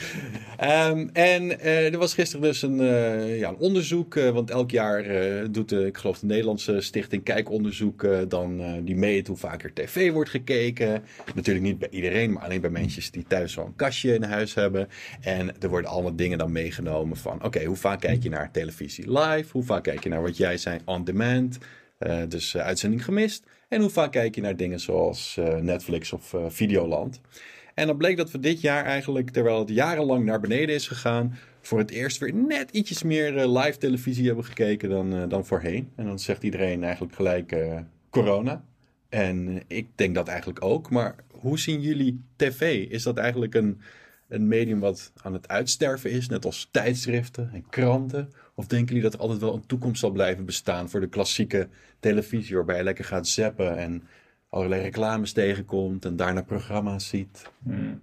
Ehm, 0.58 1.08
en 1.14 1.60
eh, 1.60 1.94
er 1.94 1.98
was 1.98 2.14
gisteren 2.14 2.46
dus 2.46 2.62
een, 2.62 2.80
eh, 2.80 3.40
ja, 3.40 3.50
een 3.50 3.58
onderzoek. 3.58 4.16
eh, 4.16 4.30
want 4.30 4.50
elk 4.50 4.72
jaar 4.72 5.04
doet 5.52 5.70
de, 5.70 5.86
ik 5.86 5.98
geloof 5.98 6.20
de 6.20 6.26
Nederlandse 6.26 6.82
stichting 6.82 7.24
Kijkonderzoek 7.24 8.08
dan 8.28 8.82
die 8.84 8.96
meet 8.96 9.28
hoe 9.28 9.38
vaak 9.38 9.64
er 9.64 9.74
tv 9.74 10.12
wordt 10.12 10.30
gekeken. 10.30 11.04
Natuurlijk 11.36 11.66
niet 11.66 11.80
bij 11.80 11.90
iedereen, 11.92 12.32
maar 12.32 12.44
alleen 12.44 12.62
bij 12.62 12.70
mensen 12.70 13.12
die 13.12 13.26
thuis 13.28 13.54
zo'n 13.54 13.76
kastje 13.76 14.14
in 14.14 14.24
huis 14.24 14.54
hebben. 14.54 14.88
En 15.22 15.62
er 15.62 15.70
worden 15.70 15.90
allemaal 15.90 16.16
dingen 16.16 16.38
dan 16.38 16.52
meegenomen 16.52 17.18
van, 17.18 17.44
oké, 17.44 17.64
hoe 17.64 17.76
vaak 17.76 18.00
kijk 18.00 18.24
je 18.24 18.30
naar 18.30 18.52
televisie 18.52 19.20
live? 19.20 19.52
Hoe 19.52 19.64
vaak 19.64 19.84
kijk 19.84 20.04
je 20.04 20.10
naar 20.10 20.22
wat 20.22 20.38
jij 20.38 20.58
zei 20.58 20.80
on 20.86 21.04
demand? 21.04 21.58
Dus 22.28 22.58
uitzending 22.58 23.06
gemist. 23.06 23.44
En 23.68 23.82
hoe 23.82 23.90
vaak 23.90 24.12
kijk 24.12 24.36
je 24.36 24.42
naar 24.42 24.56
dingen 24.56 24.80
zoals 24.80 25.40
Netflix 25.62 26.14
of 26.14 26.36
Videoland? 26.48 27.22
En 27.74 27.88
dan 27.88 27.98
bleek 27.98 28.18
dat 28.18 28.32
we 28.32 28.40
dit 28.40 28.62
jaar 28.62 28.86
eigenlijk, 28.86 29.30
terwijl 29.30 29.60
het 29.60 29.70
jarenlang 29.70 30.26
naar 30.26 30.40
beneden 30.40 30.76
is 30.76 30.88
gegaan, 30.88 31.38
voor 31.62 31.80
het 31.80 31.92
eerst 31.92 32.18
weer 32.18 32.34
net 32.34 32.72
ietsjes 32.72 33.04
meer 33.04 33.38
eh, 33.38 33.64
live 33.64 33.78
televisie 33.78 34.26
hebben 34.26 34.46
gekeken 34.46 34.90
dan, 34.90 35.14
eh, 35.14 35.30
dan 35.30 35.46
voorheen. 35.46 35.90
En 35.96 36.06
dan 36.06 36.20
zegt 36.20 36.44
iedereen 36.44 36.84
eigenlijk 36.84 37.16
gelijk 37.16 37.52
eh, 37.52 37.80
corona. 38.10 38.64
En 39.10 39.62
ik 39.68 39.88
denk 39.96 40.16
dat 40.16 40.28
eigenlijk 40.28 40.64
ook. 40.64 40.90
Maar 40.90 41.16
hoe 41.32 41.60
zien 41.60 41.82
jullie 41.82 42.24
tv? 42.36 42.88
Is 42.90 43.04
dat 43.04 43.18
eigenlijk 43.18 43.56
een, 43.56 43.82
een 44.28 44.48
medium 44.48 44.80
wat 44.80 45.12
aan 45.22 45.34
het 45.34 45.48
uitsterven 45.48 46.12
is, 46.12 46.28
net 46.28 46.46
als 46.46 46.70
tijdschriften 46.72 47.50
en 47.54 47.66
kranten? 47.70 48.30
Of 48.56 48.68
denken 48.68 48.88
jullie 48.88 49.04
dat 49.04 49.14
er 49.14 49.20
altijd 49.20 49.42
wel 49.42 49.54
een 49.54 49.66
toekomst 49.66 50.00
zal 50.00 50.12
blijven 50.12 50.46
bestaan 50.46 50.90
voor 50.90 51.00
de 51.00 51.10
klassieke 51.10 51.68
televisie, 52.00 52.56
waarbij 52.56 52.78
je 52.78 52.84
lekker 52.84 53.06
gaat 53.06 53.28
zappen 53.28 53.78
en 53.78 54.04
allerlei 54.52 54.82
reclames 54.82 55.34
tegenkomt 55.34 56.06
en 56.06 56.16
daarna 56.16 56.42
programma's 56.44 57.08
ziet? 57.08 57.52
Hmm. 57.64 58.02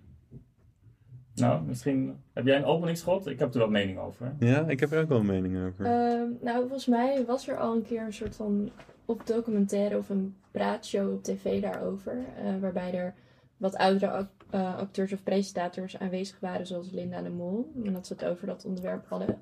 Nou, 1.34 1.62
misschien 1.62 2.16
heb 2.32 2.46
jij 2.46 2.56
een 2.56 2.64
openingsschot? 2.64 3.26
Ik 3.26 3.38
heb 3.38 3.52
er 3.52 3.58
wel 3.58 3.70
mening 3.70 3.98
over. 3.98 4.34
Ja, 4.38 4.66
ik 4.68 4.80
heb 4.80 4.92
er 4.92 5.00
ook 5.02 5.08
wel 5.08 5.18
een 5.18 5.26
mening 5.26 5.66
over. 5.66 5.84
Ehm, 5.84 6.28
nou, 6.40 6.58
volgens 6.60 6.86
mij 6.86 7.24
was 7.26 7.48
er 7.48 7.56
al 7.56 7.74
een 7.76 7.82
keer 7.84 8.02
een 8.02 8.12
soort 8.12 8.36
van 8.36 8.70
of 9.04 9.22
documentaire 9.24 9.98
of 9.98 10.08
een 10.08 10.34
praatshow 10.50 11.12
op 11.12 11.22
tv 11.22 11.62
daarover. 11.62 12.18
eh, 12.44 12.58
waarbij 12.60 12.94
er 12.94 13.14
wat 13.56 13.76
oudere 13.76 14.10
ac- 14.10 14.44
eh, 14.50 14.76
acteurs 14.76 15.12
of 15.12 15.22
presentators 15.22 15.98
aanwezig 15.98 16.40
waren, 16.40 16.66
zoals 16.66 16.90
Linda 16.90 17.22
de 17.22 17.30
Mol. 17.30 17.72
En 17.84 17.92
dat 17.92 18.06
ze 18.06 18.12
het 18.12 18.24
over 18.24 18.46
dat 18.46 18.64
onderwerp 18.64 19.06
hadden. 19.08 19.38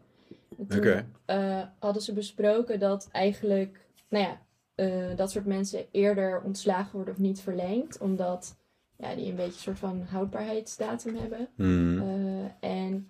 Oké. 0.56 1.06
eh, 1.24 1.62
hadden 1.78 2.02
ze 2.02 2.12
besproken 2.12 2.78
dat 2.78 3.08
eigenlijk, 3.12 3.86
nou 4.08 4.24
ja, 4.24 4.40
eh, 4.76 5.16
dat 5.16 5.30
soort 5.30 5.46
mensen 5.46 5.84
eerder 5.90 6.42
ontslagen 6.42 6.92
worden 6.92 7.14
of 7.14 7.20
niet 7.20 7.40
verlengd. 7.40 8.00
Omdat 8.00 8.56
ja, 8.96 9.14
die 9.14 9.26
een 9.26 9.36
beetje 9.36 9.52
een 9.52 9.58
soort 9.58 9.78
van 9.78 10.02
houdbaarheidsdatum 10.02 11.16
hebben. 11.16 11.48
Hmm. 11.56 11.98
Eh, 11.98 12.70
en 12.70 13.08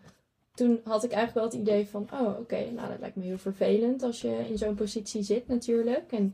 toen 0.54 0.80
had 0.84 1.04
ik 1.04 1.10
eigenlijk 1.10 1.34
wel 1.34 1.60
het 1.60 1.68
idee 1.68 1.86
van, 1.88 2.08
oh 2.12 2.38
oké, 2.38 2.70
nou 2.70 2.88
dat 2.88 3.00
lijkt 3.00 3.16
me 3.16 3.24
heel 3.24 3.38
vervelend 3.38 4.02
als 4.02 4.20
je 4.20 4.48
in 4.48 4.58
zo'n 4.58 4.74
positie 4.74 5.22
zit 5.22 5.48
natuurlijk. 5.48 6.12
En 6.12 6.32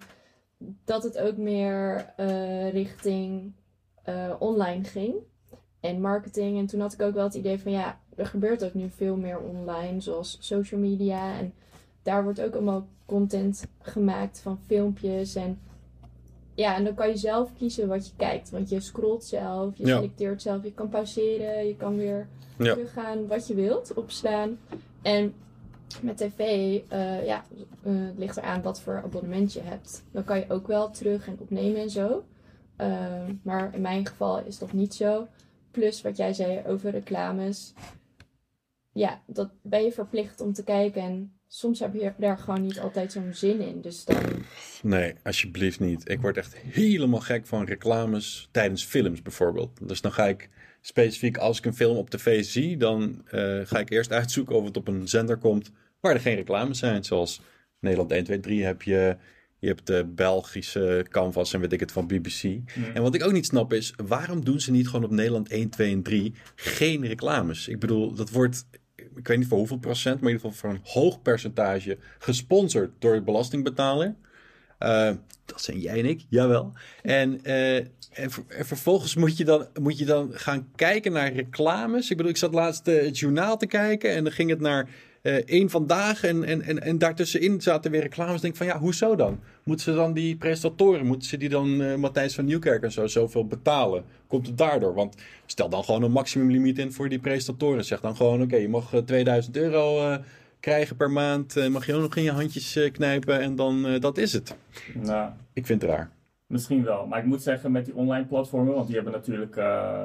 dat 0.85 1.03
het 1.03 1.19
ook 1.19 1.37
meer 1.37 2.13
eh, 2.17 2.71
richting 2.71 3.53
online 4.39 4.85
ging 4.85 5.15
en 5.81 6.01
marketing. 6.01 6.59
En 6.59 6.67
toen 6.67 6.81
had 6.81 6.93
ik 6.93 7.03
ook 7.03 7.15
wel 7.15 7.25
het 7.25 7.35
idee 7.35 7.59
van, 7.59 7.73
ja, 7.73 8.01
er 8.17 8.27
gebeurt 8.27 8.65
ook 8.65 8.75
nu 8.75 8.91
veel 8.91 9.17
meer 9.17 9.41
online, 9.41 10.01
zoals 10.01 10.37
social 10.41 10.81
media. 10.81 11.39
En 11.39 11.55
daar 12.03 12.23
wordt 12.23 12.41
ook 12.41 12.55
allemaal 12.55 12.87
content 13.07 13.67
gemaakt 13.81 14.41
van 14.41 14.59
filmpjes 14.67 15.35
en... 15.35 15.59
Ja, 16.55 16.77
en 16.77 16.85
dan 16.85 16.95
kan 16.95 17.09
je 17.09 17.17
zelf 17.17 17.51
kiezen 17.59 17.89
wat 17.89 18.07
je 18.07 18.13
kijkt. 18.17 18.51
Want 18.51 18.69
je 18.69 18.81
scrolt 18.81 19.25
zelf, 19.25 19.77
je 19.77 19.87
Ja. 19.87 19.95
selecteert 19.97 20.43
zelf, 20.43 20.63
je 20.63 20.73
kan 20.73 20.89
pauzeren, 20.89 21.67
je 21.67 21.77
kan 21.77 21.97
weer 21.97 22.29
Ja. 22.59 22.73
teruggaan 22.73 23.27
wat 23.27 23.47
je 23.47 23.55
wilt, 23.55 23.95
opslaan. 23.95 24.59
En 25.03 25.35
met 26.03 26.17
tv, 26.17 26.39
eh, 26.89 27.27
ja, 27.27 27.45
eh, 27.83 27.93
het 27.95 28.19
ligt 28.19 28.37
eraan 28.37 28.63
wat 28.63 28.81
voor 28.81 29.03
abonnement 29.03 29.53
je 29.53 29.61
hebt. 29.61 30.05
Dan 30.11 30.25
kan 30.25 30.39
je 30.39 30.45
ook 30.51 30.67
wel 30.67 30.91
terug 30.91 31.27
en 31.29 31.37
opnemen 31.41 31.81
en 31.81 31.91
zo. 31.91 32.25
Eh, 32.77 33.25
maar 33.43 33.75
in 33.75 33.81
mijn 33.81 34.07
geval 34.07 34.39
is 34.45 34.59
dat 34.59 34.73
niet 34.73 34.95
zo. 34.95 35.27
Plus 35.71 36.03
wat 36.03 36.17
jij 36.17 36.33
zei 36.33 36.63
over 36.67 36.91
reclames. 36.91 37.73
Ja, 38.93 39.21
dat 39.27 39.51
ben 39.63 39.83
je 39.85 39.93
verplicht 39.93 40.41
om 40.41 40.53
te 40.53 40.65
kijken. 40.65 41.03
En 41.03 41.33
soms 41.55 41.81
heb 41.81 41.95
je 41.95 42.13
daar 42.17 42.39
gewoon 42.39 42.63
niet 42.63 42.81
altijd 42.81 43.13
zo'n 43.13 43.31
zin 43.33 43.61
in. 43.61 43.81
Dus 43.81 44.05
dan, 44.05 44.45
Nee, 44.83 45.15
alsjeblieft 45.23 45.81
niet. 45.81 46.09
Ik 46.09 46.21
word 46.21 46.37
echt 46.37 46.57
helemaal 46.57 47.21
gek 47.21 47.47
van 47.47 47.65
reclames 47.65 48.49
tijdens 48.51 48.85
films 48.85 49.23
bijvoorbeeld. 49.23 49.89
Dus 49.89 50.01
dan 50.01 50.13
ga 50.13 50.27
ik 50.27 50.49
specifiek, 50.81 51.37
als 51.37 51.59
ik 51.59 51.65
een 51.65 51.75
film 51.75 51.97
op 51.97 52.11
tv 52.11 52.45
zie, 52.45 52.77
dan 52.77 53.23
eh, 53.27 53.61
ga 53.65 53.79
ik 53.79 53.91
eerst 53.91 54.13
uitzoeken 54.13 54.57
of 54.57 54.65
het 54.65 54.77
op 54.77 54.89
een 54.89 55.09
zender 55.09 55.37
komt 55.37 55.71
waar 56.01 56.15
er 56.15 56.21
geen 56.21 56.35
reclames 56.35 56.79
zijn. 56.79 57.05
Zoals 57.05 57.41
Nederland 57.81 58.13
1, 58.13 58.25
2, 58.25 58.41
3 58.41 58.65
heb 58.65 58.83
je. 58.83 59.17
Je 59.59 59.69
hebt 59.69 59.87
de 59.87 60.05
Belgische 60.15 61.07
canvas 61.09 61.53
en 61.53 61.61
weet 61.61 61.73
ik 61.73 61.81
het 61.81 61.93
van 61.93 62.07
BBC. 62.07 62.43
En 62.95 63.03
wat 63.03 63.15
ik 63.15 63.25
ook 63.25 63.33
niet 63.33 63.47
snap 63.47 63.73
is, 63.73 63.95
waarom 64.07 64.45
doen 64.45 64.61
ze 64.61 64.71
niet 64.71 64.89
gewoon 64.89 65.05
op 65.05 65.11
Nederland 65.11 65.49
1, 65.49 65.69
2 65.69 65.93
en 65.93 66.03
3 66.03 66.35
geen 66.55 67.07
reclames? 67.07 67.69
Ik 67.69 67.79
bedoel, 67.79 68.15
dat 68.15 68.31
wordt, 68.31 68.67
ik 69.17 69.29
weet 69.29 69.39
niet 69.39 69.49
voor 69.49 69.59
hoeveel 69.59 69.79
procent, 69.79 70.21
maar 70.21 70.31
in 70.31 70.37
ieder 70.37 70.51
geval 70.51 70.71
voor 70.71 70.79
een 70.79 70.93
hoog 70.93 71.23
percentage 71.23 71.99
gesponsord 72.19 72.91
door 72.99 73.15
de 73.15 73.23
belastingbetaler. 73.23 74.15
Eh, 74.79 75.11
dat 75.45 75.63
zijn 75.63 75.79
jij 75.79 75.99
en 75.99 76.07
ik, 76.07 76.25
jawel. 76.29 76.73
En, 77.03 77.45
eh, 77.45 77.77
en, 77.77 78.31
ver- 78.31 78.45
en 78.49 78.67
vervolgens 78.67 79.15
moet 79.15 79.37
je, 79.37 79.45
dan, 79.45 79.67
moet 79.81 79.99
je 79.99 80.05
dan 80.05 80.31
gaan 80.33 80.69
kijken 80.77 81.13
naar 81.13 81.33
reclames. 81.33 82.11
Ik 82.11 82.17
bedoel, 82.17 82.33
ik 82.33 82.39
zat 82.39 82.55
laatst 82.55 82.89
eh, 82.89 83.03
het 83.03 83.19
journaal 83.19 83.57
te 83.57 83.67
kijken 83.67 84.11
en 84.11 84.25
dan 84.25 84.33
ging 84.33 84.51
het 84.51 84.61
naar 84.61 84.89
één 85.23 85.71
vandaag. 85.71 86.25
En, 86.25 86.45
en, 86.45 86.63
en, 86.63 86.83
en 86.83 86.99
daartussenin 86.99 87.61
zaten 87.61 87.91
weer 87.91 88.01
reclames. 88.01 88.41
Denk 88.41 88.57
van 88.57 88.67
ja, 88.67 88.79
hoezo 88.79 89.17
dan? 89.17 89.41
Moeten 89.65 89.85
ze 89.85 89.95
dan 89.95 90.13
die 90.13 90.37
presentatoren, 90.37 91.07
moeten 91.07 91.29
ze 91.29 91.37
die 91.37 91.49
dan 91.49 91.83
eh, 91.83 91.95
Matthijs 91.95 92.35
van 92.35 92.45
Nieuwkerk 92.45 92.83
en 92.83 92.93
zo 92.93 93.07
zoveel 93.07 93.47
betalen? 93.47 94.05
Komt 94.27 94.47
het 94.47 94.59
daardoor? 94.59 94.95
Want 94.95 95.15
stel 95.47 95.69
dan 95.69 95.85
gewoon 95.85 96.03
een 96.03 96.11
maximumlimiet 96.13 96.79
in 96.79 96.93
voor 96.93 97.09
die 97.09 97.19
presentatoren. 97.19 97.85
Zeg 97.85 98.01
dan 98.01 98.17
gewoon, 98.17 98.43
oké, 98.43 98.57
je 98.57 98.69
mag 98.69 98.95
eh, 98.95 99.01
2000 99.01 99.57
euro 99.57 99.99
eh, 100.11 100.19
krijgen 100.61 100.97
per 100.97 101.11
maand. 101.11 101.57
Eh, 101.57 101.69
mag 101.69 101.87
je 101.87 101.95
ook 101.95 102.03
nog 102.03 102.17
in 102.17 102.23
je 102.23 102.31
handjes 102.31 102.77
eh, 102.77 102.93
knijpen 102.93 103.41
en 103.41 103.57
dan 103.57 103.87
eh, 103.87 104.01
dat 104.01 104.19
is 104.19 104.33
het. 104.33 104.57
Nou, 104.95 105.31
Ik 105.53 105.67
vind 105.67 105.83
het 105.83 105.91
raar. 105.91 106.11
Misschien 106.47 106.85
wel. 106.85 107.07
Maar 107.07 107.19
ik 107.19 107.25
moet 107.25 107.43
zeggen, 107.43 107.73
met 107.73 107.85
die 107.85 107.95
online 107.95 108.27
platformen, 108.27 108.75
want 108.75 108.87
die 108.87 108.95
hebben 108.95 109.13
natuurlijk 109.13 109.57
eh, 109.57 110.05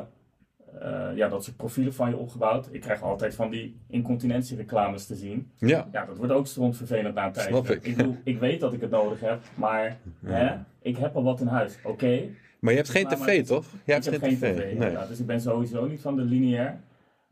eh, 0.82 1.16
ja, 1.16 1.28
dat 1.28 1.44
soort 1.44 1.58
profielen 1.58 1.94
van 1.94 2.10
je 2.10 2.18
opgebouwd. 2.18 2.68
Ik 2.72 2.82
krijg 2.82 3.02
altijd 3.02 3.36
van 3.36 3.50
die 3.50 3.76
incontinentiereclames 3.88 5.06
te 5.06 5.16
zien. 5.16 5.52
Ja, 5.56 5.88
Ja, 5.92 6.06
dat 6.06 6.18
wordt 6.18 6.32
ook 6.34 6.48
vervelend 6.76 7.16
na 7.16 7.26
een 7.26 7.32
tijd. 7.32 7.48
Snap 7.48 7.70
ik. 7.70 7.84
Ik, 7.86 7.96
bedoel, 7.98 8.18
ik 8.24 8.40
weet 8.40 8.60
dat 8.60 8.74
ik 8.74 8.82
het 8.82 8.90
nodig 8.90 9.20
heb, 9.20 9.40
maar 9.56 9.98
hè, 10.26 10.56
ik 10.82 10.98
heb 10.98 11.16
al 11.16 11.24
wat 11.24 11.40
in 11.42 11.48
huis. 11.48 11.78
Oké, 11.84 12.22
maar 12.60 12.72
je 12.72 12.78
hebt 12.78 12.90
geen 12.90 13.04
Maar- 13.04 13.18
maar- 13.18 13.28
tv 13.28 13.46
toch? 13.46 13.66
Je 13.86 13.92
hebt 13.92 14.06
ik 14.06 14.12
heb 14.12 14.22
geen 14.22 14.38
geen 14.38 14.56
tv. 14.56 14.72
tv. 14.74 14.78
Nee. 14.78 15.08
dus 15.10 15.20
ik 15.20 15.26
ben 15.26 15.42
sowieso 15.42 15.86
niet 15.86 16.02
van 16.02 16.16
de 16.16 16.22
lineair. 16.24 16.80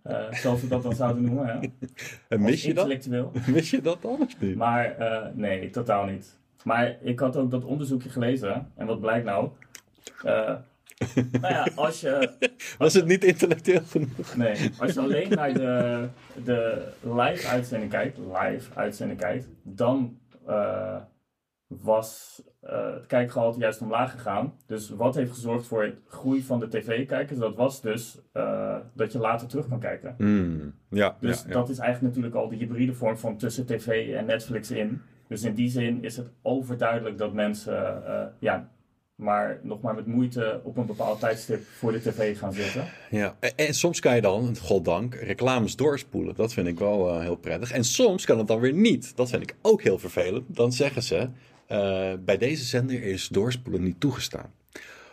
eh, 0.03 0.31
zoals 0.31 0.62
we 0.62 0.67
dat 0.67 0.84
dan 0.84 0.95
zouden 0.95 1.23
noemen. 1.31 1.47
Hè. 1.47 1.67
En 2.27 2.41
mis 2.41 2.63
je 2.63 2.73
dat? 2.73 2.89
Intellectueel. 2.89 3.31
Mis 3.53 3.69
je 3.69 3.81
dat 3.81 4.01
dan 4.01 4.17
of 4.21 4.39
niet? 4.41 4.55
Maar 4.55 4.86
eh, 4.97 5.25
nee, 5.34 5.69
totaal 5.69 6.05
niet. 6.05 6.38
Maar 6.63 6.95
ik 7.01 7.19
had 7.19 7.38
ook 7.38 7.51
dat 7.51 7.63
onderzoekje 7.63 8.10
gelezen. 8.10 8.71
En 8.75 8.86
wat 8.86 8.99
blijkt 9.01 9.25
nou? 9.25 9.49
Nou 11.31 11.53
ja, 11.53 11.67
als 11.75 12.01
je, 12.01 12.29
Was 12.77 12.93
het 12.93 13.05
niet 13.05 13.23
intellectueel 13.23 13.84
genoeg? 13.88 14.36
nee, 14.36 14.71
als 14.79 14.93
je 14.93 14.99
alleen 14.99 15.29
naar 15.36 15.53
de, 15.53 16.08
de 16.43 16.88
live 17.01 17.47
uitzending 17.47 17.91
kijkt, 17.91 18.17
live 18.17 18.73
uitzending 18.73 19.19
kijkt, 19.19 19.47
dan 19.63 20.19
eh, 20.45 20.97
was 21.67 22.41
eh, 22.62 22.93
het 22.93 23.05
kijkgehalte 23.05 23.60
juist 23.60 23.81
omlaag 23.81 24.12
gegaan. 24.12 24.53
Dus 24.65 24.89
wat 24.89 25.15
heeft 25.15 25.31
gezorgd 25.31 25.67
voor 25.67 25.84
het 25.84 25.95
groei 26.08 26.43
van 26.43 26.60
de 26.60 26.67
tv-kijkers? 26.67 27.39
Dat 27.39 27.55
was 27.55 27.81
dus 27.81 28.21
eh, 28.31 28.77
dat 28.93 29.12
je 29.12 29.19
later 29.19 29.47
terug 29.47 29.67
kan 29.67 29.79
kijken. 29.79 30.15
Hmm, 30.17 30.73
ja, 30.89 31.17
Dus 31.19 31.41
ja, 31.41 31.47
ja. 31.47 31.53
dat 31.53 31.69
is 31.69 31.77
eigenlijk 31.77 32.15
natuurlijk 32.15 32.43
al 32.43 32.49
de 32.49 32.55
hybride 32.55 32.93
vorm 32.93 33.17
van 33.17 33.38
tussen 33.38 33.65
tv 33.65 34.13
en 34.13 34.25
Netflix 34.25 34.71
in. 34.71 35.01
Dus 35.27 35.43
in 35.43 35.53
die 35.53 35.69
zin 35.69 36.03
is 36.03 36.17
het 36.17 36.31
overduidelijk 36.41 37.17
dat 37.17 37.34
mensen 37.34 38.03
ja, 38.39 38.69
maar 39.15 39.60
nog 39.63 39.82
maar 39.82 39.95
met 39.95 40.06
moeite 40.06 40.62
op 40.63 40.78
een 40.78 40.86
bepaald 40.86 41.19
tijdstip 41.19 41.65
voor 41.65 41.91
de 41.91 41.99
tv 41.99 42.38
gaan 42.38 42.54
zitten. 42.54 42.88
Ja, 43.10 43.36
en, 43.39 43.51
en 43.56 43.73
soms 43.73 43.99
kan 43.99 44.15
je 44.15 44.21
dan, 44.21 44.58
goddank, 44.58 45.15
reclames 45.15 45.75
doorspoelen. 45.75 46.36
Dat 46.36 46.54
vind 46.54 46.67
ik 46.67 46.80
wel 46.80 47.10
eh, 47.10 47.19
heel 47.19 47.36
prettig. 47.36 47.71
En 47.71 47.84
soms 47.84 48.25
kan 48.25 48.38
het 48.38 48.47
dan 48.47 48.60
weer 48.60 48.73
niet. 48.73 49.15
Dat 49.15 49.30
vind 49.30 49.41
ik 49.41 49.56
ook 49.62 49.82
heel 49.82 49.99
vervelend. 49.99 50.56
Dan 50.56 50.71
zeggen 50.71 51.04
ze, 51.04 51.30
eh, 51.67 52.13
bij 52.19 52.38
deze 52.38 52.63
zender 52.63 53.04
is 53.04 53.28
doorspoelen 53.28 53.84
niet 53.84 53.99
toegestaan. 53.99 54.54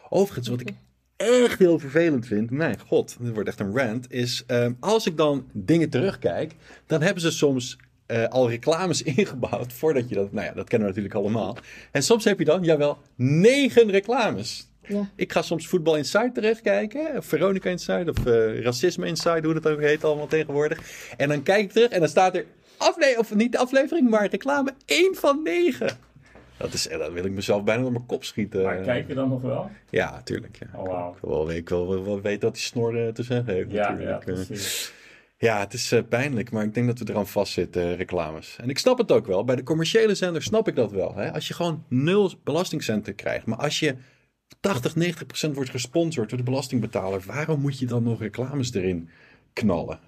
Overigens, 0.08 0.48
wat 0.48 0.60
ik 0.60 0.72
echt 1.16 1.58
heel 1.58 1.78
vervelend 1.78 2.26
vind, 2.26 2.50
mijn 2.50 2.80
god, 2.86 3.16
dit 3.20 3.32
wordt 3.32 3.48
echt 3.48 3.60
een 3.60 3.76
rant, 3.76 4.12
is 4.12 4.44
eh, 4.46 4.70
als 4.80 5.06
ik 5.06 5.16
dan 5.16 5.48
dingen 5.52 5.90
terugkijk, 5.90 6.54
dan 6.86 7.02
hebben 7.02 7.22
ze 7.22 7.30
soms 7.30 7.78
eh, 8.12 8.28
al 8.28 8.50
reclames 8.50 9.02
ingebouwd 9.16 9.72
voordat 9.72 10.08
je 10.08 10.14
dat, 10.14 10.32
nou 10.32 10.46
ja, 10.46 10.52
dat 10.52 10.68
kennen 10.68 10.88
we 10.88 10.94
natuurlijk 10.94 11.24
allemaal. 11.24 11.56
En 11.90 12.02
soms 12.02 12.24
heb 12.24 12.38
je 12.38 12.44
dan, 12.44 12.62
jawel, 12.62 12.98
negen 13.16 13.90
reclames. 13.90 14.70
ja. 14.86 15.10
Ik 15.16 15.32
ga 15.32 15.42
soms 15.42 15.66
Voetbal 15.66 15.96
Inside 15.96 16.30
terugkijken. 16.32 17.16
Of 17.16 17.26
Veronica 17.26 17.70
Inside. 17.70 18.10
Of 18.10 18.26
eh, 18.26 18.62
Racisme 18.62 19.06
Inside, 19.06 19.40
hoe 19.42 19.54
dat 19.60 19.66
ook 19.72 19.80
heet 19.80 20.04
allemaal 20.04 20.26
tegenwoordig. 20.26 20.78
En 21.16 21.28
dan 21.28 21.42
kijk 21.42 21.62
ik 21.62 21.70
terug 21.72 21.90
en 21.90 22.00
dan 22.00 22.08
staat 22.08 22.34
er... 22.34 22.44
Afle 22.76 23.14
of 23.18 23.34
niet 23.34 23.52
de 23.52 23.58
aflevering, 23.58 24.10
maar 24.10 24.26
reclame 24.26 24.74
1 24.86 25.14
van 25.14 25.42
9. 25.42 25.88
Dat, 26.56 26.72
is, 26.72 26.88
eh, 26.88 26.98
dat 26.98 27.12
wil 27.12 27.24
ik 27.24 27.32
mezelf 27.32 27.64
bijna 27.64 27.82
door 27.82 27.92
mijn 27.92 28.06
kop 28.06 28.24
schieten. 28.24 28.62
Maar 28.62 28.80
kijk 28.80 29.08
je 29.08 29.14
dan 29.14 29.28
nog 29.28 29.42
wel? 29.42 29.70
Ja, 29.90 30.20
tuurlijk. 30.24 30.58
Ja. 30.60 30.78
Oh. 30.80 31.14
Ik 31.14 31.20
wil 31.20 31.30
wel, 31.30 31.50
ik 31.50 31.68
wil 31.68 31.88
wel, 31.88 32.04
wel 32.04 32.20
weten 32.20 32.42
wat 32.42 32.54
die 32.54 32.62
snor 32.62 33.12
te 33.12 33.22
zeggen 33.22 33.54
heeft 33.54 33.70
Ja, 33.70 33.82
ja, 33.82 33.90
natuurlijk. 33.90 34.26
Eh, 34.26 34.34
precies. 34.34 34.92
Ja, 35.42 35.58
het 35.58 35.72
is 35.72 35.92
eh, 35.92 36.00
pijnlijk, 36.08 36.50
maar 36.50 36.64
ik 36.64 36.74
denk 36.74 36.86
dat 36.86 36.98
we 36.98 37.10
eraan 37.10 37.26
vastzitten, 37.26 37.82
eh, 37.82 37.96
reclames. 37.96 38.56
En 38.60 38.68
ik 38.68 38.78
snap 38.78 38.98
het 38.98 39.12
ook 39.12 39.26
wel. 39.26 39.44
Bij 39.44 39.56
de 39.56 39.62
commerciële 39.62 40.14
zender 40.14 40.42
snap 40.42 40.68
ik 40.68 40.76
dat 40.76 40.92
wel. 40.92 41.14
Hè? 41.14 41.32
Als 41.32 41.48
je 41.48 41.54
gewoon 41.54 41.84
nul 41.88 42.32
belastingcenten 42.44 43.14
krijgt. 43.14 43.46
Maar 43.46 43.58
als 43.58 43.78
je 43.78 43.94
80, 44.60 44.96
90 44.96 45.26
procent 45.26 45.54
wordt 45.54 45.70
gesponsord 45.70 46.28
door 46.28 46.38
de 46.38 46.44
belastingbetaler... 46.44 47.22
waarom 47.26 47.60
moet 47.60 47.78
je 47.78 47.86
dan 47.86 48.02
nog 48.02 48.20
reclames 48.20 48.74
erin 48.74 49.08
knallen? 49.52 49.98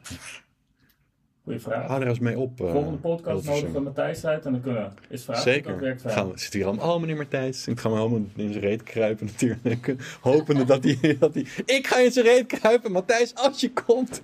Goeie 1.44 1.60
vraag. 1.60 1.86
Hou 1.86 2.02
er 2.02 2.08
eens 2.08 2.18
mee 2.18 2.38
op. 2.38 2.60
eh, 2.60 2.70
Volgende 2.70 2.98
podcast 2.98 3.46
nodigen 3.46 3.72
we 3.72 3.80
Matthijs 3.80 4.24
uit 4.24 4.44
en 4.44 4.52
dan 4.52 4.60
kunnen 4.60 4.94
we. 5.08 5.16
Dat 5.26 5.38
Zeker. 5.38 5.96
Gaan 6.04 6.30
we, 6.30 6.38
zit 6.38 6.52
hier 6.52 6.66
allemaal, 6.66 6.94
oh 6.94 7.00
meneer 7.00 7.16
Matthijs. 7.16 7.66
Ik 7.68 7.80
ga 7.80 7.88
me 7.88 7.96
helemaal 7.96 8.26
in 8.36 8.52
zijn 8.52 8.64
reet 8.64 8.82
kruipen 8.82 9.26
natuurlijk. 9.26 9.94
Hopende 10.20 10.64
dat 10.64 10.84
hij, 10.84 11.16
dat 11.18 11.34
hij... 11.34 11.46
Ik 11.64 11.86
ga 11.86 11.98
in 11.98 12.12
zijn 12.12 12.24
reet 12.24 12.46
kruipen, 12.46 12.92
Matthijs, 12.92 13.34
als 13.34 13.60
je 13.60 13.72
komt. 13.72 14.22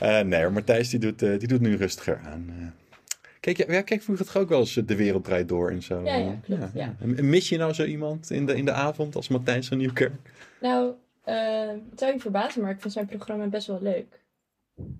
Eh, 0.00 0.20
nee 0.20 0.48
Matthijs 0.48 0.90
die 0.90 0.98
doet, 0.98 1.22
eh, 1.22 1.38
die 1.38 1.48
doet 1.48 1.60
nu 1.60 1.76
rustiger 1.76 2.20
aan. 2.24 2.46
eh. 2.48 2.66
Kijk, 3.40 3.70
ja, 3.70 3.82
kijk 3.82 4.02
vroeger 4.02 4.26
toch 4.26 4.36
ook 4.36 4.48
wel 4.48 4.60
eens 4.60 4.74
De 4.74 4.96
Wereld 4.96 5.24
Draait 5.24 5.48
Door 5.48 5.70
en 5.70 5.82
zo. 5.82 6.02
Ja, 6.04 6.14
ja, 6.16 6.38
klopt, 6.42 6.72
ja. 6.74 6.94
Mis 7.04 7.48
je 7.48 7.56
nou 7.56 7.72
zo 7.72 7.84
iemand 7.84 8.30
in 8.30 8.46
de, 8.46 8.56
in 8.56 8.64
de 8.64 8.72
avond 8.72 9.16
als 9.16 9.28
Matthijs 9.28 9.68
van 9.68 9.78
Nieuwkerk? 9.78 10.32
Nou, 10.60 10.92
het 11.24 11.98
zou 11.98 12.12
je 12.12 12.20
verbazen, 12.20 12.62
maar 12.62 12.70
ik 12.70 12.80
vind 12.80 12.92
zijn 12.92 13.06
programma 13.06 13.46
best 13.46 13.66
wel 13.66 13.82
leuk. 13.82 14.20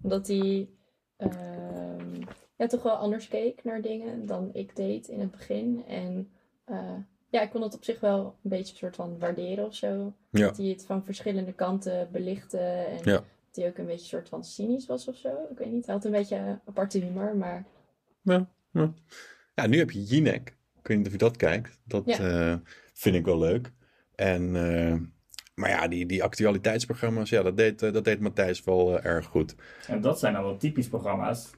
Omdat 0.02 0.26
hij 0.26 0.68
ehm, 1.16 2.14
ja, 2.56 2.66
toch 2.66 2.82
wel 2.82 2.94
anders 2.94 3.28
keek 3.28 3.64
naar 3.64 3.82
dingen 3.82 4.26
dan 4.26 4.50
ik 4.52 4.76
deed 4.76 5.08
in 5.08 5.20
het 5.20 5.30
begin. 5.30 5.84
En 5.88 6.30
ja, 7.30 7.40
ik 7.40 7.50
kon 7.50 7.62
het 7.62 7.74
op 7.74 7.84
zich 7.84 8.00
wel 8.00 8.24
een 8.42 8.50
beetje 8.50 8.72
een 8.72 8.78
soort 8.78 8.96
van 8.96 9.18
waarderen 9.18 9.66
of 9.66 9.74
zo. 9.74 10.12
Ja. 10.30 10.46
Dat 10.46 10.56
hij 10.56 10.66
het 10.66 10.84
van 10.86 11.04
verschillende 11.04 11.52
kanten 11.52 12.08
belichtte. 12.12 12.58
En 12.58 13.24
Hij 13.52 13.68
ook 13.68 13.78
een 13.78 13.86
beetje 13.86 14.00
een 14.02 14.06
soort 14.08 14.28
van 14.28 14.44
cynisch 14.44 14.86
was 14.86 15.08
of 15.08 15.16
zo. 15.16 15.28
Ik 15.50 15.58
weet 15.58 15.70
niet, 15.72 15.86
hij 15.86 15.94
had 15.94 16.04
een 16.04 16.10
beetje 16.10 16.60
aparte 16.64 16.98
humor, 16.98 17.36
maar 17.36 17.64
Ja, 18.22 18.48
ja. 18.72 18.92
ja, 19.54 19.66
nu 19.66 19.78
heb 19.78 19.90
je 19.90 20.02
Jinek. 20.04 20.56
Ik 20.80 20.86
weet 20.86 20.96
niet 20.96 21.06
of 21.06 21.12
je 21.12 21.18
dat 21.18 21.36
kijkt. 21.36 21.78
Dat 21.84 22.02
Ja. 22.06 22.18
eh, 22.18 22.56
vind 22.92 23.14
ik 23.16 23.24
wel 23.24 23.38
leuk. 23.38 23.72
En, 24.14 24.56
eh, 24.56 24.96
maar 25.54 25.68
ja, 25.70 25.88
die, 25.88 26.06
die 26.06 26.22
actualiteitsprogramma's, 26.22 27.30
ja, 27.30 27.42
dat 27.42 27.56
deed, 27.56 27.82
eh, 27.82 27.92
dat 27.92 28.04
deed 28.04 28.20
Matthijs 28.20 28.64
wel 28.64 29.00
erg 29.00 29.26
goed. 29.26 29.54
En 29.86 30.00
dat 30.00 30.18
zijn 30.18 30.32
dan 30.32 30.42
wel 30.42 30.56
typisch 30.56 30.88
programma's 30.88 31.50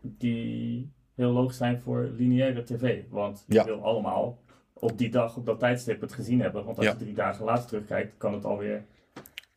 die 0.00 0.90
heel 1.14 1.30
logisch 1.32 1.56
zijn 1.56 1.80
voor 1.80 2.10
lineaire 2.16 2.62
tv. 2.64 3.02
Want 3.10 3.44
je 3.46 3.54
Ja. 3.54 3.64
wil 3.64 3.82
allemaal 3.84 4.38
op 4.72 4.98
die 4.98 5.10
dag, 5.10 5.36
op 5.36 5.46
dat 5.46 5.58
tijdstip 5.58 6.00
het 6.00 6.12
gezien 6.12 6.40
hebben. 6.40 6.64
Want 6.64 6.76
als 6.76 6.86
Ja. 6.86 6.92
je 6.92 6.98
drie 6.98 7.14
dagen 7.14 7.44
later 7.44 7.66
terugkijkt, 7.68 8.16
kan 8.16 8.32
het 8.34 8.44
alweer 8.44 8.84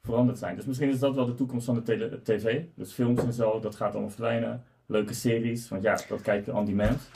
veranderd 0.06 0.38
zijn. 0.38 0.56
Dus 0.56 0.66
misschien 0.66 0.90
is 0.90 1.00
dat 1.00 1.16
wel 1.16 1.26
de 1.26 1.36
toekomst 1.36 1.66
van 1.66 1.84
de 1.86 2.20
tv. 2.24 2.62
Dus 2.76 2.92
films 2.92 3.24
en 3.24 3.34
zo, 3.34 3.60
dat 3.60 3.76
gaat 3.76 3.92
allemaal 3.92 4.10
verdwijnen. 4.10 4.64
Leuke 4.86 5.14
series, 5.14 5.68
want 5.68 5.84
ja, 5.84 6.00
dat 6.10 6.22
kijk 6.22 6.46
je 6.46 6.56
on 6.56 6.66
demand. 6.66 7.10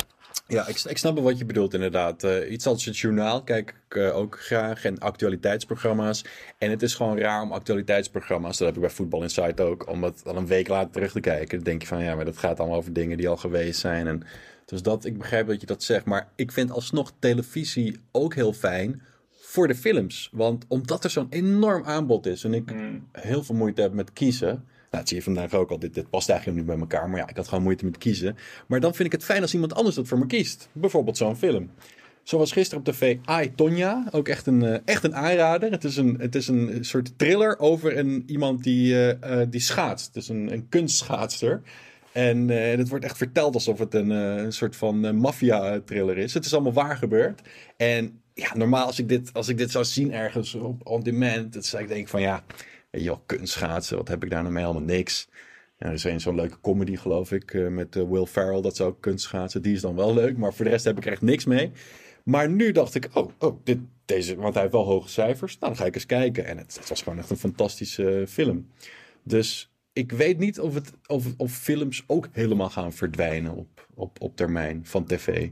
Ja, 0.47 0.67
ik, 0.67 0.80
ik 0.80 0.97
snap 0.97 1.13
wel 1.13 1.23
wat 1.23 1.38
je 1.38 1.45
bedoelt 1.45 1.73
inderdaad. 1.73 2.23
Eh, 2.23 2.52
iets 2.52 2.65
als 2.65 2.86
het 2.86 2.97
journaal 2.97 3.43
kijk 3.43 3.75
ik 3.88 3.95
eh, 3.95 4.15
ook 4.15 4.39
graag 4.39 4.86
en 4.86 4.99
actualiteitsprogramma's. 4.99 6.25
En 6.58 6.69
het 6.69 6.82
is 6.82 6.95
gewoon 6.95 7.17
raar 7.17 7.41
om 7.41 7.52
actualiteitsprogramma's, 7.52 8.58
dat 8.58 8.67
heb 8.67 8.75
ik 8.75 8.82
bij 8.82 8.89
Voetbal 8.89 9.21
Insight 9.21 9.60
ook, 9.60 9.89
om 9.89 10.04
het 10.04 10.21
dan 10.23 10.38
een 10.38 10.47
week 10.47 10.67
later 10.67 10.91
terug 10.91 11.12
te 11.12 11.19
kijken. 11.19 11.58
Dan 11.58 11.63
denk 11.63 11.82
je 11.82 11.88
van 11.88 12.04
ja, 12.04 12.15
maar 12.15 12.25
dat 12.25 12.38
gaat 12.38 12.60
allemaal 12.60 12.78
over 12.78 12.93
dingen 12.93 13.17
die 13.17 13.30
al 13.30 13.38
geweest 13.38 13.80
zijn. 13.80 14.08
En, 14.08 14.23
dus 14.65 14.82
dat, 14.82 15.06
ik 15.06 15.17
begrijp 15.17 15.47
dat 15.47 15.60
je 15.62 15.67
dat 15.67 15.84
zegt. 15.84 16.06
Maar 16.06 16.28
ik 16.36 16.52
vind 16.52 16.71
alsnog 16.71 17.12
televisie 17.19 17.99
ook 18.12 18.34
heel 18.34 18.54
fijn 18.54 19.02
voor 19.49 19.67
de 19.67 19.75
films. 19.75 20.29
Want 20.31 20.65
omdat 20.67 21.03
er 21.03 21.09
zo'n 21.09 21.27
enorm 21.29 21.83
aanbod 21.83 22.25
is 22.25 22.43
en 22.43 22.53
ik 22.53 22.73
Mm. 22.73 23.07
heel 23.12 23.43
veel 23.43 23.55
moeite 23.55 23.81
heb 23.81 23.93
met 23.93 24.13
kiezen. 24.13 24.47
Nou, 24.47 24.63
dat 24.89 25.07
zie 25.07 25.17
je 25.17 25.23
vandaag 25.23 25.53
ook 25.53 25.69
al. 25.69 25.79
Dit, 25.79 25.93
dit 25.93 26.09
past 26.09 26.29
eigenlijk 26.29 26.59
niet 26.59 26.67
bij 26.67 26.79
elkaar. 26.79 27.09
Maar 27.09 27.19
ja, 27.19 27.27
ik 27.29 27.35
had 27.35 27.47
gewoon 27.47 27.63
moeite 27.63 27.85
met 27.85 27.97
kiezen. 27.97 28.35
Maar 28.67 28.79
dan 28.79 28.93
vind 28.93 29.05
ik 29.05 29.12
het 29.12 29.23
fijn 29.23 29.41
als 29.41 29.53
iemand 29.53 29.73
anders 29.73 29.95
dat 29.95 30.07
voor 30.07 30.19
me 30.19 30.25
kiest. 30.25 30.69
Bijvoorbeeld 30.71 31.17
zo'n 31.17 31.35
film. 31.35 31.69
Zoals 32.23 32.51
gisteren 32.51 32.83
op 32.85 32.93
tv 32.93 33.17
Ai, 33.25 33.55
Tonja. 33.55 34.07
Ook 34.12 34.27
echt 34.27 34.47
een, 34.47 34.63
eh, 34.63 34.79
echt 34.85 35.03
een 35.03 35.15
aanrader. 35.15 35.71
Het 35.71 35.83
is 35.83 35.97
een, 35.97 36.15
het 36.19 36.35
is 36.35 36.47
een 36.47 36.77
soort 36.85 37.17
thriller 37.17 37.59
over 37.59 37.97
een, 37.97 38.23
iemand 38.25 38.63
die, 38.63 39.12
eh, 39.13 39.41
die 39.49 39.62
schaatst. 39.62 40.07
Het 40.07 40.15
is 40.15 40.29
een, 40.29 40.53
een 40.53 40.69
kunstschaatster. 40.69 41.62
En 42.12 42.49
eh, 42.49 42.77
het 42.77 42.89
wordt 42.89 43.05
echt 43.05 43.17
verteld 43.17 43.53
alsof 43.53 43.79
het 43.79 43.93
een, 43.93 44.09
een 44.09 44.53
soort 44.53 44.75
van 44.75 45.05
eh, 45.05 45.12
maffia-thriller 45.12 46.17
is. 46.17 46.33
Het 46.33 46.45
is 46.45 46.53
allemaal 46.53 46.73
waar 46.73 46.97
gebeurd. 46.97 47.41
En 47.77 48.18
ja, 48.39 48.56
normaal 48.56 48.86
als 48.86 48.99
ik 48.99 49.10
dit, 49.10 49.34
als 49.34 49.47
ik 49.47 49.58
dit 49.58 49.71
zou 49.71 49.86
zien 49.86 50.13
ergens 50.13 50.54
op 50.54 50.88
on 50.88 51.02
demand, 51.02 51.54
dan 51.54 51.63
zou 51.63 51.84
ik 51.84 51.89
denken 51.89 52.10
van 52.10 52.21
ja, 52.21 52.43
wel, 52.91 53.23
kunstschaatsen, 53.25 53.97
wat 53.97 54.08
heb 54.08 54.23
ik 54.23 54.30
daar 54.30 54.41
nou 54.41 54.54
mee? 54.54 54.65
Helemaal 54.65 54.88
niks. 54.88 55.28
Er 55.78 55.93
is 55.93 56.04
een 56.04 56.21
zo'n 56.21 56.36
leuke 56.36 56.62
comedy, 56.62 56.95
geloof 56.95 57.32
ik, 57.32 57.54
eh, 57.54 57.67
met 57.67 57.95
eh, 57.95 58.10
Will 58.10 58.25
Ferrell, 58.25 58.62
dat 58.62 58.82
ook 58.82 59.02
kunstschaatsen. 59.02 59.62
Die 59.62 59.73
is 59.73 59.82
dan 59.82 59.95
wel 59.95 60.13
leuk, 60.13 60.38
maar 60.38 60.54
voor 60.54 60.65
de 60.65 60.71
rest 60.71 60.86
heb 60.86 60.97
ik 60.97 61.06
echt 61.06 61.21
niks 61.21 61.45
mee. 61.45 61.71
Maar 62.23 62.49
nu 62.49 62.71
dacht 62.71 62.95
ik, 62.95 63.10
oh, 63.13 63.32
oh 63.39 63.60
dit, 63.63 63.80
deze, 64.06 64.36
want 64.36 64.54
hij 64.54 64.62
heeft 64.62 64.73
wel 64.73 64.86
hoge 64.86 65.10
cijfers. 65.10 65.58
Nou, 65.60 65.73
dan 65.73 65.82
ga 65.82 65.88
ik 65.88 65.95
eens 65.95 66.06
kijken. 66.06 66.45
En 66.45 66.58
het, 66.58 66.89
was 66.89 67.02
gewoon 67.02 67.19
echt 67.19 67.30
een 67.30 67.38
fantastische 67.38 68.25
film. 68.28 68.67
Dus 69.23 69.71
ik 69.93 70.12
weet 70.12 70.38
niet 70.38 70.60
of, 70.60 70.73
het, 70.73 70.91
of, 71.08 71.25
of 71.38 71.52
films 71.52 72.04
ook 72.08 72.28
helemaal 72.32 72.69
gaan 72.69 72.93
verdwijnen 72.93 73.56
op, 73.56 73.88
op, 73.93 74.21
op 74.21 74.36
termijn 74.36 74.86
van 74.86 75.06
tv. 75.06 75.49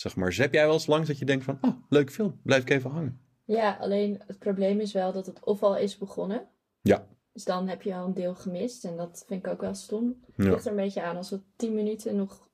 Zeg 0.00 0.16
maar, 0.16 0.34
heb 0.34 0.52
jij 0.52 0.64
wel 0.64 0.72
eens 0.72 0.86
langs 0.86 1.08
dat 1.08 1.18
je 1.18 1.24
denkt 1.24 1.44
van, 1.44 1.58
oh, 1.60 1.70
leuk 1.88 2.10
film, 2.10 2.40
blijf 2.42 2.62
ik 2.62 2.70
even 2.70 2.90
hangen. 2.90 3.20
Ja, 3.44 3.76
alleen 3.80 4.22
het 4.26 4.38
probleem 4.38 4.80
is 4.80 4.92
wel 4.92 5.12
dat 5.12 5.26
het 5.26 5.44
of 5.44 5.62
al 5.62 5.76
is 5.76 5.98
begonnen. 5.98 6.48
Ja. 6.80 7.06
Dus 7.32 7.44
dan 7.44 7.68
heb 7.68 7.82
je 7.82 7.94
al 7.94 8.06
een 8.06 8.14
deel 8.14 8.34
gemist. 8.34 8.84
En 8.84 8.96
dat 8.96 9.24
vind 9.26 9.46
ik 9.46 9.52
ook 9.52 9.60
wel 9.60 9.74
stom. 9.74 10.20
Het 10.26 10.44
Ja. 10.46 10.50
ligt 10.50 10.64
er 10.64 10.70
een 10.70 10.76
beetje 10.76 11.02
aan. 11.02 11.16
Als 11.16 11.30
het 11.30 11.42
tien 11.56 11.74
minuten 11.74 12.16
nog 12.16 12.48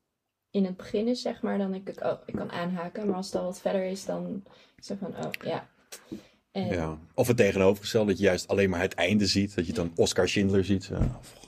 in 0.50 0.64
het 0.64 0.76
begin 0.76 1.08
is, 1.08 1.20
zeg 1.22 1.42
maar, 1.42 1.58
dan 1.58 1.70
denk 1.70 1.88
ik, 1.88 2.04
oh, 2.04 2.18
ik 2.26 2.34
kan 2.34 2.50
aanhaken. 2.50 3.06
Maar 3.06 3.16
als 3.16 3.26
het 3.26 3.34
al 3.36 3.44
wat 3.44 3.60
verder 3.60 3.84
is, 3.84 4.04
dan 4.04 4.42
is 4.78 4.88
het 4.88 4.98
van, 4.98 5.16
oh, 5.16 5.30
ja. 5.44 5.68
En 6.56 6.66
Ja. 6.66 6.98
Of 7.14 7.26
het 7.26 7.36
tegenovergestelde, 7.36 8.10
dat 8.10 8.18
je 8.18 8.24
juist 8.24 8.48
alleen 8.48 8.70
maar 8.70 8.80
het 8.80 8.94
einde 8.94 9.26
ziet. 9.26 9.54
Dat 9.54 9.66
je 9.66 9.72
dan 9.72 9.92
Oscar 9.94 10.28
Schindler 10.28 10.64
ziet. 10.64 10.84
zo, 10.84 10.94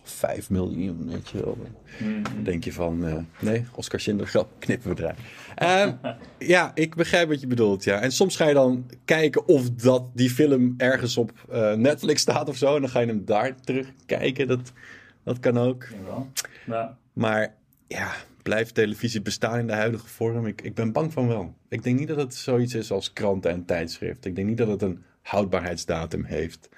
Vijf 0.02 0.50
miljoen, 0.50 1.10
weet 1.10 1.28
je 1.28 1.44
wel. 1.44 1.58
Mm. 1.98 2.22
Dan 2.22 2.42
denk 2.42 2.64
je 2.64 2.72
van, 2.72 3.06
eh, 3.06 3.16
nee, 3.38 3.66
Oscar 3.74 4.00
Schindler, 4.00 4.26
grap, 4.34 4.48
knippen 4.58 4.94
we 4.94 5.02
eruit. 5.02 5.18
Ehm, 5.54 5.92
ja, 6.54 6.70
ik 6.74 6.94
begrijp 6.94 7.28
wat 7.28 7.40
je 7.40 7.46
bedoelt, 7.46 7.84
ja. 7.84 8.00
En 8.00 8.12
soms 8.12 8.36
ga 8.36 8.48
je 8.48 8.54
dan 8.54 8.90
kijken 9.04 9.48
of 9.48 9.70
dat, 9.70 10.10
die 10.14 10.30
film 10.30 10.74
ergens 10.76 11.16
op 11.16 11.32
eh, 11.50 11.72
Netflix 11.72 12.20
staat 12.20 12.48
of 12.48 12.56
zo. 12.56 12.74
En 12.74 12.80
dan 12.80 12.90
ga 12.90 13.00
je 13.00 13.06
hem 13.06 13.24
daar 13.24 13.60
terugkijken. 13.60 14.46
Dat, 14.46 14.72
dat 15.22 15.40
kan 15.40 15.58
ook. 15.58 15.86
Ja. 16.66 16.96
Maar 17.12 17.54
ja, 17.86 18.12
blijft 18.48 18.74
televisie 18.74 19.22
bestaan 19.22 19.58
in 19.58 19.66
de 19.66 19.72
huidige 19.72 20.06
vorm? 20.06 20.46
Ik, 20.46 20.62
ik 20.62 20.74
ben 20.74 20.92
bang 20.92 21.12
van 21.12 21.28
wel. 21.28 21.54
Ik 21.68 21.82
denk 21.82 21.98
niet 21.98 22.08
dat 22.08 22.16
het 22.16 22.34
zoiets 22.34 22.74
is 22.74 22.90
als 22.90 23.12
kranten 23.12 23.50
en 23.50 23.64
tijdschriften. 23.64 24.30
Ik 24.30 24.36
denk 24.36 24.48
niet 24.48 24.58
dat 24.58 24.68
het 24.68 24.82
een 24.82 25.02
houdbaarheidsdatum 25.22 26.24
heeft. 26.24 26.68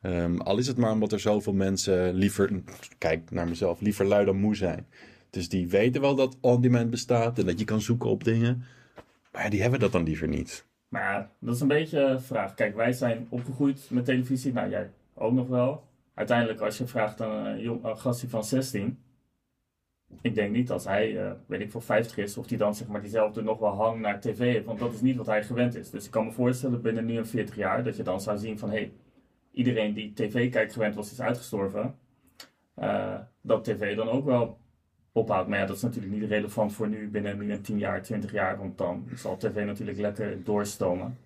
Ehm, 0.00 0.36
al 0.36 0.58
is 0.58 0.66
het 0.66 0.76
maar 0.76 0.92
omdat 0.92 1.12
er 1.12 1.20
zoveel 1.20 1.52
mensen 1.52 2.14
liever, 2.14 2.62
kijk 2.98 3.30
naar 3.30 3.48
mezelf, 3.48 3.80
liever 3.80 4.04
lui 4.04 4.24
dan 4.24 4.36
moe 4.36 4.56
zijn. 4.56 4.86
Dus 5.30 5.48
die 5.48 5.68
weten 5.68 6.00
wel 6.00 6.14
dat 6.14 6.36
on-demand 6.40 6.90
bestaat 6.90 7.38
en 7.38 7.46
dat 7.46 7.58
je 7.58 7.64
kan 7.64 7.80
zoeken 7.80 8.10
op 8.10 8.24
dingen. 8.24 8.64
Maar 9.32 9.50
die 9.50 9.62
hebben 9.62 9.80
dat 9.80 9.92
dan 9.92 10.04
liever 10.04 10.28
niet. 10.28 10.66
Maar 10.88 11.30
dat 11.38 11.54
is 11.54 11.60
een 11.60 11.68
beetje 11.68 12.18
vraag. 12.20 12.54
Kijk, 12.54 12.76
wij 12.76 12.92
zijn 12.92 13.26
opgegroeid 13.28 13.86
met 13.90 14.04
televisie. 14.04 14.52
Nou, 14.52 14.70
jij 14.70 14.90
ook 15.14 15.32
nog 15.32 15.48
wel. 15.48 15.84
Uiteindelijk, 16.14 16.60
als 16.60 16.78
je 16.78 16.86
vraagt 16.86 17.20
aan 17.20 17.46
een, 17.46 17.60
jong, 17.60 17.84
een 17.84 18.28
van 18.28 18.44
16. 18.44 18.98
Ik 20.20 20.34
denk 20.34 20.52
niet 20.52 20.70
als 20.70 20.84
hij, 20.84 21.24
eh, 21.24 21.32
weet 21.46 21.60
ik 21.60 21.70
voor 21.70 21.82
50 21.82 22.16
is, 22.16 22.36
of 22.36 22.46
die 22.46 22.58
dan 22.58 22.74
zeg 22.74 22.88
maar 22.88 23.00
diezelfde 23.00 23.42
nog 23.42 23.58
wel 23.58 23.74
hang 23.74 24.00
naar 24.00 24.20
tv. 24.20 24.64
Want 24.64 24.78
dat 24.78 24.92
is 24.92 25.00
niet 25.00 25.16
wat 25.16 25.26
hij 25.26 25.42
gewend 25.42 25.74
is. 25.74 25.90
Dus 25.90 26.04
ik 26.04 26.10
kan 26.10 26.24
me 26.24 26.32
voorstellen 26.32 26.82
binnen 26.82 27.04
nu 27.04 27.16
een 27.16 27.26
40 27.26 27.56
jaar 27.56 27.84
dat 27.84 27.96
je 27.96 28.02
dan 28.02 28.20
zou 28.20 28.38
zien 28.38 28.58
van 28.58 28.70
hé, 28.70 28.76
hey, 28.76 28.92
iedereen 29.52 29.94
die 29.94 30.12
tv 30.12 30.50
kijkt 30.50 30.72
gewend 30.72 30.94
was, 30.94 31.12
is 31.12 31.20
uitgestorven. 31.20 31.94
Eh, 32.74 33.18
dat 33.40 33.64
tv 33.64 33.96
dan 33.96 34.08
ook 34.08 34.24
wel 34.24 34.58
ophoudt. 35.12 35.48
Maar 35.48 35.58
ja, 35.58 35.66
dat 35.66 35.76
is 35.76 35.82
natuurlijk 35.82 36.12
niet 36.12 36.30
relevant 36.30 36.72
voor 36.72 36.88
nu 36.88 37.08
binnen 37.08 37.38
nu 37.38 37.52
een 37.52 37.62
10 37.62 37.78
jaar, 37.78 38.02
20 38.02 38.32
jaar. 38.32 38.58
Want 38.58 38.78
dan 38.78 39.08
zal 39.14 39.36
tv 39.36 39.64
natuurlijk 39.64 39.98
lekker 39.98 40.44
doorstomen. 40.44 41.18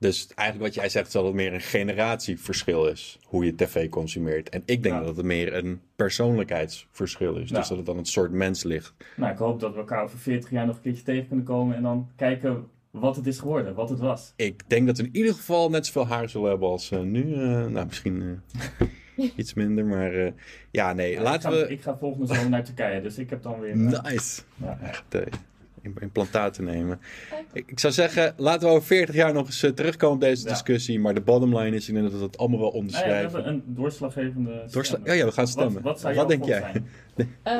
Dus 0.00 0.28
eigenlijk 0.34 0.68
wat 0.68 0.82
jij 0.82 0.88
zegt 0.88 1.06
is 1.06 1.12
dat 1.12 1.24
het 1.24 1.34
meer 1.34 1.52
een 1.54 1.60
generatieverschil 1.60 2.86
is. 2.86 3.18
Hoe 3.26 3.44
je 3.44 3.54
tv 3.54 3.88
consumeert. 3.88 4.48
En 4.48 4.62
ik 4.64 4.82
denk 4.82 4.94
Ja. 4.94 5.02
dat 5.04 5.16
het 5.16 5.26
meer 5.26 5.54
een 5.54 5.80
persoonlijkheidsverschil 5.96 7.36
is. 7.36 7.48
Ja. 7.48 7.58
Dus 7.58 7.68
dat 7.68 7.76
het 7.76 7.86
dan 7.86 7.96
het 7.96 8.08
soort 8.08 8.30
mens 8.32 8.62
ligt. 8.62 8.94
Nou, 9.16 9.32
ik 9.32 9.38
hoop 9.38 9.60
dat 9.60 9.72
we 9.72 9.78
elkaar 9.78 10.02
over 10.02 10.18
40 10.18 10.50
jaar 10.50 10.66
nog 10.66 10.76
een 10.76 10.82
keertje 10.82 11.02
tegen 11.02 11.26
kunnen 11.26 11.44
komen. 11.44 11.76
En 11.76 11.82
dan 11.82 12.10
kijken 12.16 12.66
wat 12.90 13.16
het 13.16 13.26
is 13.26 13.38
geworden, 13.38 13.74
wat 13.74 13.88
het 13.90 13.98
was. 13.98 14.32
Ik 14.36 14.62
denk 14.66 14.86
dat 14.86 14.96
we 14.98 15.02
in 15.04 15.16
ieder 15.16 15.34
geval 15.34 15.70
net 15.70 15.86
zoveel 15.86 16.06
haar 16.06 16.28
zullen 16.28 16.50
hebben 16.50 16.68
als 16.68 16.90
eh, 16.90 17.00
nu. 17.00 17.34
Eh, 17.34 17.66
nou, 17.66 17.86
misschien 17.86 18.42
eh, 18.78 19.26
iets 19.36 19.54
minder. 19.54 19.84
Maar 19.84 20.32
ja, 20.70 20.92
nee. 20.92 21.12
Ja, 21.12 21.22
laten 21.22 21.50
ik, 21.50 21.56
ga, 21.56 21.66
we... 21.66 21.72
ik 21.72 21.82
ga 21.82 21.96
volgende 21.96 22.26
zomer 22.34 22.50
naar 22.50 22.64
Turkije, 22.64 23.00
dus 23.00 23.18
ik 23.18 23.30
heb 23.30 23.42
dan 23.42 23.60
weer... 23.60 23.76
Nice. 23.76 24.42
Ja. 24.56 24.78
Echt 24.82 25.04
implantaten 26.00 26.64
nemen. 26.64 27.00
Ik, 27.52 27.70
ik 27.70 27.78
zou 27.80 27.92
zeggen, 27.92 28.34
laten 28.36 28.68
we 28.68 28.74
over 28.74 28.86
40 28.86 29.14
jaar 29.14 29.32
nog 29.32 29.46
eens 29.46 29.62
eh, 29.62 29.70
terugkomen 29.70 30.14
op 30.14 30.20
deze 30.20 30.42
Ja. 30.44 30.48
discussie. 30.50 31.00
Maar 31.00 31.14
de 31.14 31.20
bottom 31.20 31.58
line 31.58 31.76
is, 31.76 31.88
ik 31.88 31.94
denk 31.94 32.06
dat 32.06 32.14
we 32.14 32.20
dat 32.20 32.38
allemaal 32.38 32.58
wel 32.60 32.72
Nou 32.72 32.76
ja, 32.84 32.88
we 32.88 32.88
onderschrijven. 32.88 33.32
hebben 33.44 33.52
een 33.52 33.62
doorslaggevende 33.66 34.64
Doorsla- 34.70 34.98
ja, 35.04 35.12
ja, 35.12 35.24
we 35.24 35.32
gaan 35.32 35.46
stemmen. 35.46 35.82
Wat, 35.82 36.00
wat, 36.02 36.28
denk 36.28 36.44
jij? 36.44 36.72
Ehm, 37.42 37.56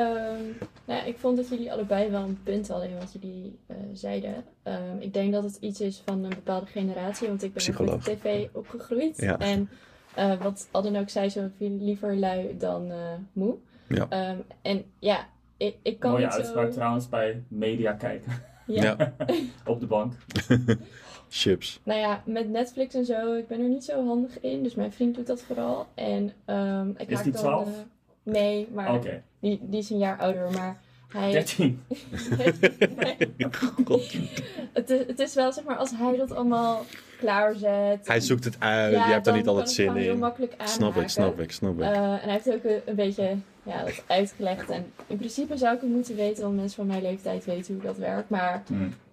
nou 0.85 0.99
ja, 0.99 1.03
ik 1.03 1.17
vond 1.17 1.37
dat 1.37 1.49
jullie 1.49 1.71
allebei 1.71 2.09
wel 2.09 2.23
een 2.23 2.39
punt 2.43 2.67
hadden 2.67 2.89
in 2.89 2.97
wat 2.97 3.13
jullie 3.21 3.59
eh, 3.67 3.75
zeiden. 3.93 4.33
Ehm, 4.63 4.97
ik 4.99 5.13
denk 5.13 5.33
dat 5.33 5.43
het 5.43 5.57
iets 5.59 5.81
is 5.81 6.01
van 6.05 6.23
een 6.23 6.29
bepaalde 6.29 6.65
generatie, 6.65 7.27
want 7.27 7.43
ik 7.43 7.53
ben 7.53 7.61
ook 7.61 7.67
Psycholoog. 7.69 8.07
met 8.07 8.19
tv 8.21 8.47
opgegroeid. 8.53 9.17
Ja. 9.21 9.39
En 9.39 9.69
eh, 10.15 10.41
wat 10.41 10.67
Alden 10.71 10.95
ook 10.95 11.09
zei, 11.09 11.29
zo 11.29 11.49
liever 11.57 12.15
lui 12.17 12.55
dan 12.57 12.91
eh, 12.91 12.97
moe. 13.33 13.55
Ja. 13.87 14.05
Ehm, 14.09 14.37
en 14.61 14.83
ja, 14.99 15.27
ik, 15.59 15.75
ik 15.81 15.99
kan 15.99 16.11
Mooie 16.11 16.25
niet 16.25 16.33
uitspraak 16.33 16.65
zo... 16.65 16.71
trouwens 16.73 17.09
bij 17.09 17.43
media 17.47 17.93
kijken. 17.93 18.31
Ja. 18.65 18.83
Ja, 18.97 19.13
Op 19.71 19.79
de 19.79 19.85
bank. 19.85 20.13
chips. 21.29 21.79
Nou 21.83 21.99
ja, 21.99 22.21
met 22.25 22.49
Netflix 22.49 22.93
en 22.95 23.05
zo, 23.05 23.33
ik 23.33 23.47
ben 23.47 23.59
er 23.59 23.69
niet 23.69 23.83
zo 23.83 24.05
handig 24.07 24.39
in. 24.39 24.63
Dus 24.63 24.75
mijn 24.75 24.91
vriend 24.91 25.15
doet 25.15 25.27
dat 25.27 25.41
vooral. 25.41 25.87
En 25.93 26.31
ehm, 26.45 26.89
ik 26.97 27.09
Is 27.09 27.21
die 27.21 27.31
dan, 27.31 27.41
12? 27.41 27.67
eh, 27.67 27.73
nee, 28.23 28.67
maar 28.73 29.01
die, 29.39 29.59
die 29.61 29.79
is 29.79 29.89
een 29.89 29.97
jaar 29.97 30.19
ouder. 30.19 30.51
Maar 30.51 30.79
hij... 31.09 31.31
13. 31.31 31.81
Nee. 32.97 33.17
het, 34.73 34.89
is, 34.89 34.99
het 35.07 35.19
is 35.19 35.33
wel, 35.33 35.51
zeg 35.53 35.63
maar, 35.63 35.75
als 35.75 35.91
hij 35.95 36.17
dat 36.17 36.31
allemaal 36.31 36.85
klaarzet. 37.17 38.07
Hij 38.07 38.19
zoekt 38.19 38.43
het 38.43 38.55
uit, 38.59 38.93
Ja, 38.93 39.05
je 39.07 39.11
hebt 39.13 39.27
er 39.27 39.33
niet 39.33 39.47
altijd 39.47 39.71
zin 39.71 39.85
gewoon 39.87 40.01
heel 40.01 40.13
in. 40.13 40.19
makkelijk 40.19 40.53
Snap 40.63 40.95
ik, 40.95 41.09
snap 41.09 41.39
ik, 41.39 41.51
snap 41.51 41.73
ik. 41.73 41.79
Eh, 41.81 41.97
en 41.97 42.19
hij 42.19 42.31
heeft 42.31 42.53
ook 42.53 42.63
een, 42.63 42.81
een 42.85 42.95
beetje 42.95 43.35
ja, 43.63 43.83
dat 43.83 44.03
uitgelegd. 44.07 44.69
En 44.69 44.85
in 45.07 45.17
principe 45.17 45.57
zou 45.57 45.75
ik 45.75 45.81
het 45.81 45.89
moeten 45.89 46.15
weten, 46.15 46.43
want 46.43 46.55
mensen 46.55 46.75
van 46.75 46.87
mijn 46.87 47.01
leeftijd 47.01 47.45
weten 47.45 47.73
hoe 47.73 47.83
dat 47.83 47.97
werkt. 47.97 48.29
Maar 48.29 48.63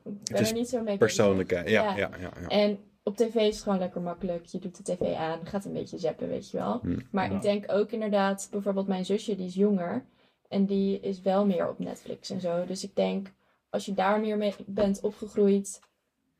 ik 0.05 0.33
ben 0.33 0.41
is 0.41 0.49
er 0.49 0.55
niet 0.57 0.69
zo 0.69 0.77
mee 0.77 0.85
bezig. 0.85 0.99
Persoonlijkheid, 0.99 1.69
ja, 1.69 1.83
Ja. 1.83 1.97
ja, 1.97 2.11
ja. 2.21 2.31
ja. 2.41 2.49
En 2.49 2.79
op 3.03 3.17
tv 3.17 3.35
is 3.35 3.55
het 3.55 3.63
gewoon 3.63 3.79
lekker 3.79 4.01
makkelijk. 4.01 4.47
Je 4.47 4.59
doet 4.59 4.77
de 4.87 4.97
tv 4.97 5.15
aan, 5.15 5.39
gaat 5.45 5.65
een 5.65 5.73
beetje 5.73 5.99
zappen, 5.99 6.29
weet 6.29 6.51
je 6.51 6.57
wel. 6.57 6.81
Hm. 6.83 6.99
Maar 7.11 7.29
Ja. 7.31 7.37
ik 7.37 7.43
denk 7.43 7.65
ook 7.69 7.91
inderdaad, 7.91 8.49
bijvoorbeeld 8.51 8.87
mijn 8.87 9.05
zusje, 9.05 9.37
die 9.37 9.47
is 9.47 9.55
jonger. 9.55 10.05
En 10.49 10.67
die 10.67 11.01
is 11.01 11.21
wel 11.21 11.47
meer 11.47 11.69
op 11.69 11.79
Netflix 11.79 12.31
en 12.31 12.41
zo. 12.41 12.65
Dus 12.65 12.85
ik 12.85 12.97
denk, 12.97 13.33
als 13.71 13.87
je 13.87 13.95
daar 13.95 14.21
meer 14.21 14.37
mee 14.37 14.55
bent 14.67 15.01
opgegroeid. 15.01 15.81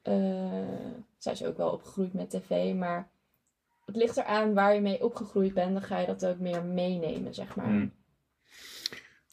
eh 0.03 0.15
zij 1.19 1.33
is 1.33 1.45
ook 1.45 1.57
wel 1.57 1.71
opgegroeid 1.71 2.13
met 2.13 2.31
tv, 2.31 2.75
maar 2.75 3.11
het 3.85 3.97
ligt 3.97 4.17
eraan 4.17 4.55
waar 4.55 4.75
je 4.75 4.81
mee 4.81 5.05
opgegroeid 5.05 5.55
bent. 5.55 5.73
Dan 5.73 5.83
ga 5.83 5.99
je 5.99 6.07
dat 6.07 6.27
ook 6.27 6.39
meer 6.39 6.65
meenemen, 6.65 7.35
zeg 7.35 7.57
maar. 7.57 7.67
Hm. 7.67 7.89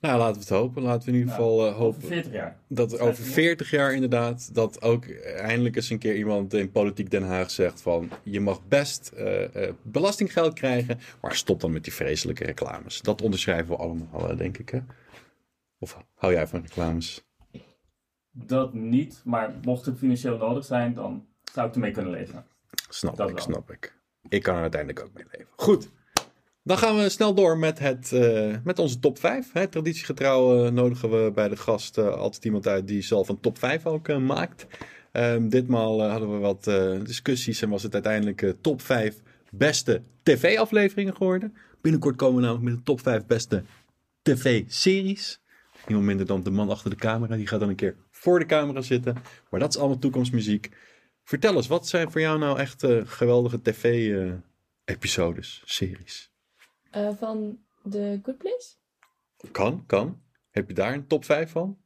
Nou, 0.04 0.18
laten 0.18 0.34
we 0.34 0.40
het 0.40 0.50
hopen. 0.50 0.82
Laten 0.82 1.06
we 1.06 1.12
in 1.12 1.18
ieder 1.18 1.30
Ja, 1.34 1.36
geval 1.40 1.60
eh, 1.60 1.66
Over 1.68 1.80
hopen 1.80 2.02
40 2.02 2.32
jaar. 2.32 2.58
dat 2.68 3.00
over 3.00 3.24
je 3.24 3.30
op? 3.30 3.34
40 3.34 3.70
jaar 3.72 3.94
inderdaad, 3.94 4.54
dat 4.56 4.82
ook 4.82 5.06
eindelijk 5.36 5.76
eens 5.76 5.90
een 5.90 5.98
keer 6.00 6.16
iemand 6.16 6.54
in 6.54 6.72
Politiek 6.72 7.12
Den 7.12 7.24
Haag 7.24 7.52
zegt 7.52 7.82
van, 7.82 8.10
je 8.24 8.40
mag 8.40 8.68
best 8.68 9.12
eh, 9.16 9.68
eh, 9.68 9.74
belastinggeld 9.82 10.54
krijgen, 10.54 11.00
maar 11.22 11.36
stop 11.36 11.60
dan 11.60 11.72
met 11.72 11.84
die 11.84 11.94
vreselijke 11.94 12.44
reclames. 12.44 13.02
Dat 13.02 13.22
onderschrijven 13.22 13.68
we 13.68 13.82
allemaal, 13.82 14.36
denk 14.36 14.58
ik. 14.58 14.70
Hè? 14.70 14.80
Of 15.80 15.98
hou 16.16 16.34
jij 16.34 16.48
van 16.48 16.62
reclames? 16.62 17.24
dat 18.36 18.74
niet, 18.74 19.22
maar 19.26 19.54
mocht 19.62 19.86
het 19.86 19.98
financieel 19.98 20.38
nodig 20.38 20.66
zijn, 20.66 20.94
dan 20.94 21.26
zou 21.54 21.68
ik 21.68 21.74
ermee 21.74 21.92
kunnen 21.92 22.12
leven. 22.12 22.46
Snap 22.90 23.16
Dat 23.18 23.30
ik, 23.30 23.36
wel. 23.36 23.44
snap 23.44 23.72
ik. 23.72 23.98
Ik 24.30 24.44
kan 24.44 24.56
er 24.56 24.62
uiteindelijk 24.62 25.06
ook 25.06 25.14
mee 25.14 25.26
leven. 25.32 25.52
Goed. 25.56 25.90
Dan 26.66 26.78
gaan 26.78 26.98
we 26.98 27.10
snel 27.10 27.34
door 27.34 27.58
met, 27.58 27.80
het, 27.80 28.12
eh, 28.12 28.56
met 28.64 28.80
onze 28.80 29.00
top 29.00 29.20
5. 29.20 29.52
Hè. 29.52 29.68
Traditiegetrouw 29.68 30.66
eh, 30.66 30.72
nodigen 30.72 31.10
we 31.10 31.32
bij 31.32 31.50
de 31.50 31.58
gast 31.58 31.98
eh, 31.98 32.14
altijd 32.14 32.46
iemand 32.46 32.68
uit 32.68 32.88
die 32.88 33.02
zelf 33.02 33.30
een 33.30 33.40
top 33.40 33.58
5 33.58 33.86
ook 33.86 34.20
maakt. 34.20 34.68
Ehm, 35.12 35.50
ditmaal 35.50 36.10
hadden 36.10 36.32
we 36.32 36.38
wat 36.38 36.64
discussies 37.06 37.62
en 37.62 37.70
was 37.70 37.84
het 37.84 37.94
uiteindelijk 37.94 38.54
top 38.62 38.82
5 38.82 39.22
beste 39.52 40.02
tv-afleveringen 40.24 41.16
geworden. 41.16 41.56
Binnenkort 41.82 42.16
komen 42.16 42.36
we 42.36 42.42
namelijk 42.42 42.66
met 42.66 42.76
de 42.76 42.84
top 42.84 43.02
5 43.02 43.26
beste 43.26 43.64
tv-series. 44.22 45.42
Niemand 45.88 46.08
minder 46.08 46.26
dan 46.26 46.44
de 46.44 46.52
man 46.52 46.70
achter 46.70 46.90
de 46.90 46.96
camera. 46.96 47.36
Die 47.36 47.48
gaat 47.48 47.60
dan 47.60 47.70
een 47.70 47.76
keer 47.76 47.96
voor 48.10 48.40
de 48.40 48.46
camera 48.46 48.82
zitten. 48.82 49.16
Maar 49.50 49.60
dat 49.60 49.74
is 49.74 49.80
allemaal 49.80 50.00
toekomstmuziek. 50.00 50.70
Vertel 51.24 51.56
eens, 51.56 51.68
wat 51.68 51.88
zijn 51.88 52.12
voor 52.12 52.22
jou 52.22 52.40
nou 52.40 52.60
echt 52.60 52.86
geweldige 53.06 53.62
tv-episodes, 53.62 55.62
series? 55.66 56.33
Eh, 56.94 57.10
van 57.18 57.60
The 57.90 58.20
Good 58.24 58.38
Place? 58.38 58.74
Kan, 59.52 59.84
kan. 59.86 60.22
Heb 60.50 60.68
je 60.68 60.74
daar 60.74 60.94
een 60.94 61.08
top 61.08 61.26
5 61.26 61.52
van? 61.52 61.78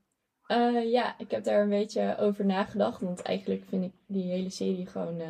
Eh, 0.46 0.92
ja, 0.92 1.20
ik 1.20 1.32
heb 1.32 1.44
daar 1.44 1.62
een 1.62 1.70
beetje 1.70 2.18
over 2.20 2.46
nagedacht. 2.46 3.02
Want 3.02 3.22
eigenlijk 3.22 3.64
vind 3.68 3.84
ik 3.84 3.92
die 4.06 4.32
hele 4.32 4.50
serie 4.50 4.86
gewoon 4.86 5.20
eh, 5.20 5.28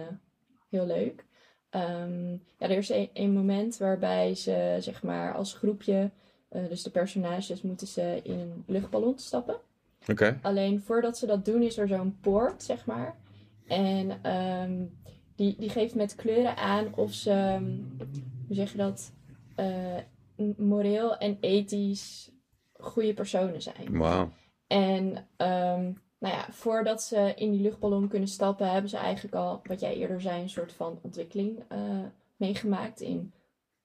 heel 0.70 0.86
leuk. 0.86 1.26
Ehm, 1.70 2.32
ja, 2.32 2.40
er 2.58 2.78
is 2.78 2.90
een, 2.90 3.10
een 3.14 3.34
moment 3.34 3.78
waarbij 3.78 4.36
ze, 4.36 4.78
zeg 4.80 5.04
maar, 5.04 5.34
als 5.34 5.54
groepje, 5.54 6.12
dus 6.50 6.84
de 6.84 6.90
personages, 6.90 7.62
moeten 7.62 7.88
ze 7.88 8.20
in 8.24 8.40
een 8.40 8.64
luchtballon 8.68 9.18
stappen. 9.18 9.60
Oké. 10.08 10.40
Alleen 10.42 10.82
voordat 10.82 11.18
ze 11.18 11.26
dat 11.26 11.46
doen, 11.46 11.62
is 11.62 11.78
er 11.78 11.88
zo'n 11.88 12.18
poort, 12.22 12.64
zeg 12.64 12.86
maar. 12.86 13.16
En 13.68 14.24
ehm, 14.24 14.86
die, 15.36 15.56
die 15.60 15.70
geeft 15.70 15.96
met 15.96 16.16
kleuren 16.16 16.58
aan 16.58 16.96
of 16.96 17.14
ze, 17.14 17.32
ehm, 17.32 17.72
hoe 18.48 18.56
zeg 18.56 18.72
je 18.72 18.78
dat, 18.78 19.12
moreel 20.58 21.18
en 21.18 21.38
ethisch 21.40 22.32
goede 22.74 23.14
personen 23.14 23.62
zijn. 23.62 23.98
Wauw. 23.98 24.32
En 24.68 25.28
ehm, 25.38 25.92
nou 26.20 26.36
ja, 26.36 26.48
voordat 26.52 27.04
ze 27.04 27.34
in 27.36 27.52
die 27.52 27.62
luchtballon 27.62 28.08
kunnen 28.08 28.28
stappen, 28.28 28.72
hebben 28.72 28.90
ze 28.90 28.98
eigenlijk 28.98 29.36
al, 29.36 29.62
wat 29.64 29.80
jij 29.80 29.96
eerder 29.96 30.22
zei, 30.22 30.42
een 30.42 30.50
soort 30.50 30.74
van 30.74 31.00
ontwikkeling 31.02 31.64
eh, 31.68 32.04
meegemaakt 32.36 33.02
in 33.02 33.34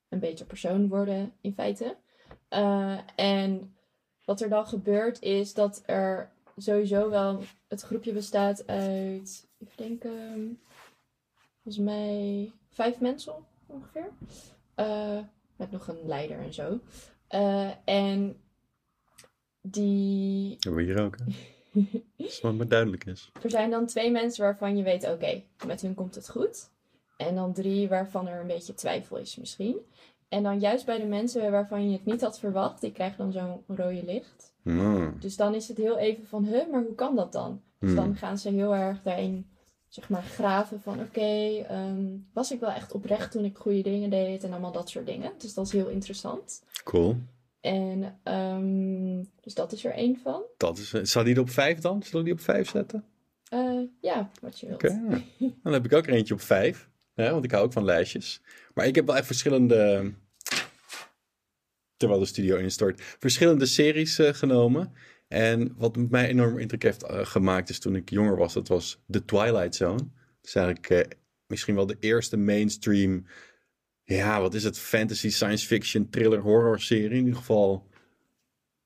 een 0.09 0.19
beter 0.19 0.47
persoon 0.47 0.89
worden, 0.89 1.33
in 1.41 1.55
feite. 1.55 1.97
Eh, 2.49 2.99
en 3.17 3.77
wat 4.25 4.41
er 4.41 4.49
dan 4.49 4.67
gebeurt 4.67 5.23
is 5.23 5.55
dat 5.55 5.83
er 5.87 6.33
sowieso 6.57 7.11
wel 7.11 7.43
het 7.69 7.81
groepje 7.83 8.13
bestaat 8.13 8.67
uit, 8.67 9.49
even 9.59 9.77
denken, 9.77 10.61
volgens 11.63 11.85
mij 11.85 12.53
vijf 12.71 13.01
mensen 13.01 13.35
ongeveer. 13.67 14.11
Eh, 14.75 15.19
met 15.62 15.70
nog 15.70 15.88
een 15.88 16.07
leider 16.07 16.38
en 16.38 16.53
zo. 16.55 16.79
Eh, 17.29 17.70
en 17.85 18.37
die 19.61 20.57
Hebben 20.61 20.85
we 20.85 20.92
hier 20.92 21.03
ook. 21.03 21.16
hè? 21.18 21.25
Maar 22.53 22.68
duidelijk 22.68 23.05
is. 23.05 23.31
er 23.42 23.51
zijn 23.51 23.70
dan 23.70 23.87
twee 23.87 24.11
mensen 24.11 24.44
waarvan 24.44 24.77
je 24.77 24.83
weet, 24.83 25.09
oké, 25.11 25.42
met 25.66 25.81
hun 25.81 25.94
komt 25.94 26.14
het 26.14 26.31
goed. 26.31 26.70
En 27.16 27.35
dan 27.35 27.53
drie 27.53 27.88
waarvan 27.88 28.29
er 28.29 28.40
een 28.40 28.46
beetje 28.46 28.75
twijfel 28.75 29.16
is 29.16 29.37
misschien. 29.37 29.77
En 30.29 30.42
dan 30.42 30.61
juist 30.61 30.87
bij 30.87 30.98
de 30.98 31.07
mensen 31.07 31.51
waarvan 31.51 31.87
je 31.87 31.92
het 31.96 32.05
niet 32.05 32.20
had 32.20 32.38
verwacht, 32.38 32.81
die 32.81 32.92
krijgen 32.92 33.18
dan 33.18 33.33
zo'n 33.33 33.77
rode 33.77 34.05
licht. 34.05 34.55
Hmm. 34.62 35.16
Dus 35.20 35.37
dan 35.37 35.55
is 35.55 35.68
het 35.68 35.77
heel 35.77 35.98
even 35.98 36.27
van, 36.27 36.44
huh, 36.44 36.70
maar 36.70 36.83
hoe 36.83 36.94
kan 36.94 37.16
dat 37.16 37.33
dan? 37.33 37.62
Dus 37.79 37.88
Hmm. 37.88 37.98
dan 37.98 38.16
gaan 38.16 38.38
ze 38.38 38.48
heel 38.51 38.75
erg 38.75 39.03
daarin, 39.03 39.51
zeg 39.93 40.09
maar, 40.09 40.23
graven 40.23 40.81
van, 40.81 41.01
oké, 41.01 41.65
ehm, 41.69 42.07
was 42.33 42.51
ik 42.51 42.61
wel 42.61 42.71
echt 42.71 42.93
oprecht 42.93 43.31
toen 43.31 43.45
ik 43.45 43.57
goede 43.57 43.83
dingen 43.83 44.11
deed 44.11 44.45
en 44.45 44.51
allemaal 44.51 44.73
dat 44.73 44.89
soort 44.89 45.07
dingen. 45.07 45.33
Dus 45.39 45.55
dat 45.55 45.67
is 45.67 45.73
heel 45.73 45.89
interessant. 45.89 46.63
Cool. 46.85 47.17
En, 47.61 48.19
ehm, 48.23 49.25
dus 49.41 49.55
dat 49.55 49.73
is 49.73 49.85
er 49.85 49.93
één 49.93 50.19
van. 50.23 50.43
Dat 50.57 50.79
is, 50.79 50.91
zou 50.91 51.25
die 51.25 51.35
er 51.35 51.41
op 51.41 51.51
5 51.51 51.79
dan? 51.79 52.03
Zullen 52.03 52.19
we 52.19 52.25
die 52.25 52.33
op 52.33 52.41
5 52.41 52.71
zetten? 52.71 53.05
Eh, 53.49 53.81
ja, 54.01 54.31
wat 54.41 54.61
je 54.61 54.67
wilt. 54.67 54.85
Oké. 54.85 55.23
Dan 55.63 55.73
heb 55.73 55.85
ik 55.85 55.93
ook 55.93 56.07
er 56.07 56.13
eentje 56.13 56.35
op 56.35 56.41
5. 56.41 56.89
want 57.15 57.45
ik 57.45 57.51
hou 57.51 57.65
ook 57.65 57.73
van 57.73 57.85
lijstjes. 57.85 58.41
Maar 58.75 58.87
ik 58.87 58.95
heb 58.95 59.07
wel 59.07 59.17
echt 59.17 59.27
verschillende. 59.27 60.13
Terwijl 61.97 62.21
de 62.21 62.27
studio 62.27 62.57
instort. 62.57 63.03
Verschillende 63.19 63.67
series 63.67 64.19
eh, 64.19 64.33
genomen. 64.33 64.93
En 65.33 65.75
wat 65.77 65.97
mij 65.97 66.29
enorm 66.29 66.59
indruk 66.59 66.83
heeft 66.83 67.03
eh, 67.03 67.27
gemaakt 67.27 67.68
is 67.68 67.79
toen 67.79 67.97
ik 67.97 68.11
jonger 68.11 68.37
was. 68.37 68.53
Dat 68.53 68.68
was 68.68 69.03
The 69.11 69.25
Twilight 69.25 69.75
Zone. 69.75 69.97
Dat 69.97 70.07
is 70.42 70.55
eigenlijk 70.55 70.90
eh, 70.90 71.18
misschien 71.47 71.75
wel 71.75 71.87
de 71.87 71.97
eerste 72.01 72.37
mainstream. 72.37 73.27
Ja, 74.05 74.40
wat 74.40 74.55
is 74.55 74.64
het? 74.64 74.79
Fantasy, 74.79 75.31
science 75.31 75.66
fiction, 75.66 76.11
thriller, 76.11 76.38
horror 76.38 76.81
serie. 76.81 77.11
In 77.11 77.16
ieder 77.16 77.37
geval 77.37 77.87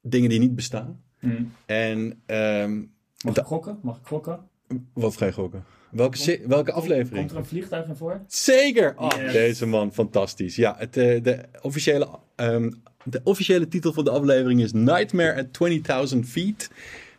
dingen 0.00 0.28
die 0.28 0.38
niet 0.38 0.54
bestaan. 0.54 1.02
Hm. 1.18 1.44
En 1.66 2.22
ehm, 2.26 2.82
Mag 3.24 3.36
ik 3.36 3.44
gokken? 3.44 3.78
Mag 3.82 3.98
ik 3.98 4.06
gokken? 4.06 4.48
wat 4.92 5.16
ga 5.16 5.26
je 5.26 5.32
gokken? 5.32 5.64
Welke, 5.90 6.40
welke 6.46 6.72
aflevering? 6.72 7.18
Komt 7.18 7.30
er 7.30 7.36
een 7.36 7.46
vliegtuig 7.46 7.86
in 7.86 7.96
voor? 7.96 8.24
Zeker! 8.26 8.94
Oh, 8.96 9.10
Yes. 9.16 9.32
Deze 9.32 9.66
man, 9.66 9.92
fantastisch. 9.92 10.56
Ja, 10.56 10.74
het, 10.78 10.96
eh, 10.96 11.22
de, 11.22 11.44
officiële, 11.62 12.18
ehm, 12.34 12.70
de 13.06 13.20
officiële 13.24 13.68
titel 13.68 13.92
van 13.92 14.04
de 14.04 14.10
aflevering 14.10 14.62
is 14.62 14.72
Nightmare 14.72 15.34
at 15.36 16.12
20.000 16.14 16.18
Feet. 16.20 16.70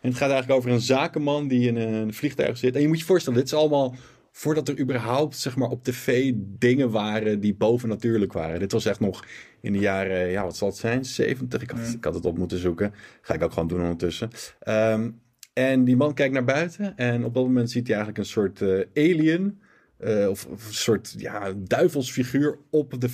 En 0.02 0.10
het 0.10 0.18
gaat 0.18 0.30
eigenlijk 0.30 0.60
over 0.60 0.72
een 0.72 0.82
zakenman 0.82 1.48
die 1.48 1.68
in 1.68 1.76
een 1.76 2.14
vliegtuig 2.14 2.58
zit. 2.58 2.76
En 2.76 2.82
je 2.82 2.88
moet 2.88 3.00
je 3.00 3.06
voorstellen, 3.06 3.40
dit 3.40 3.48
is 3.48 3.54
allemaal 3.54 3.96
voordat 4.32 4.68
er 4.68 4.80
überhaupt 4.80 5.38
zeg 5.38 5.56
maar, 5.56 5.70
op 5.70 5.84
tv 5.84 6.34
dingen 6.36 6.90
waren 6.92 7.40
die 7.40 7.56
bovennatuurlijk 7.56 8.34
waren. 8.34 8.60
Dit 8.60 8.72
was 8.72 8.86
echt 8.86 9.00
nog 9.00 9.26
in 9.62 9.74
de 9.74 9.80
jaren, 9.80 10.30
ja, 10.30 10.44
wat 10.44 10.58
zal 10.58 10.68
het 10.68 10.78
zijn? 10.78 11.06
70? 11.06 11.62
Ik 11.62 11.70
had, 11.70 11.80
ik 11.94 12.04
had 12.04 12.14
het 12.14 12.26
op 12.26 12.38
moeten 12.38 12.58
zoeken. 12.58 12.94
Ga 13.22 13.34
ik 13.34 13.44
ook 13.44 13.54
gewoon 13.54 13.68
doen 13.68 13.82
ondertussen. 13.82 14.30
Ehm, 14.60 15.10
en 15.54 15.84
die 15.84 15.96
man 15.96 16.14
kijkt 16.14 16.34
naar 16.34 16.44
buiten 16.44 16.98
en 16.98 17.26
op 17.26 17.34
dat 17.34 17.44
moment 17.44 17.72
ziet 17.72 17.88
hij 17.88 17.96
eigenlijk 17.96 18.26
een 18.26 18.32
soort 18.34 18.62
eh, 18.62 18.80
alien. 18.94 19.60
eh, 19.98 20.28
of, 20.30 20.46
of 20.46 20.68
een 20.68 20.74
soort 20.74 21.14
ja, 21.18 21.54
duivelsfiguur 21.58 22.58
op 22.70 23.02
de 23.02 23.10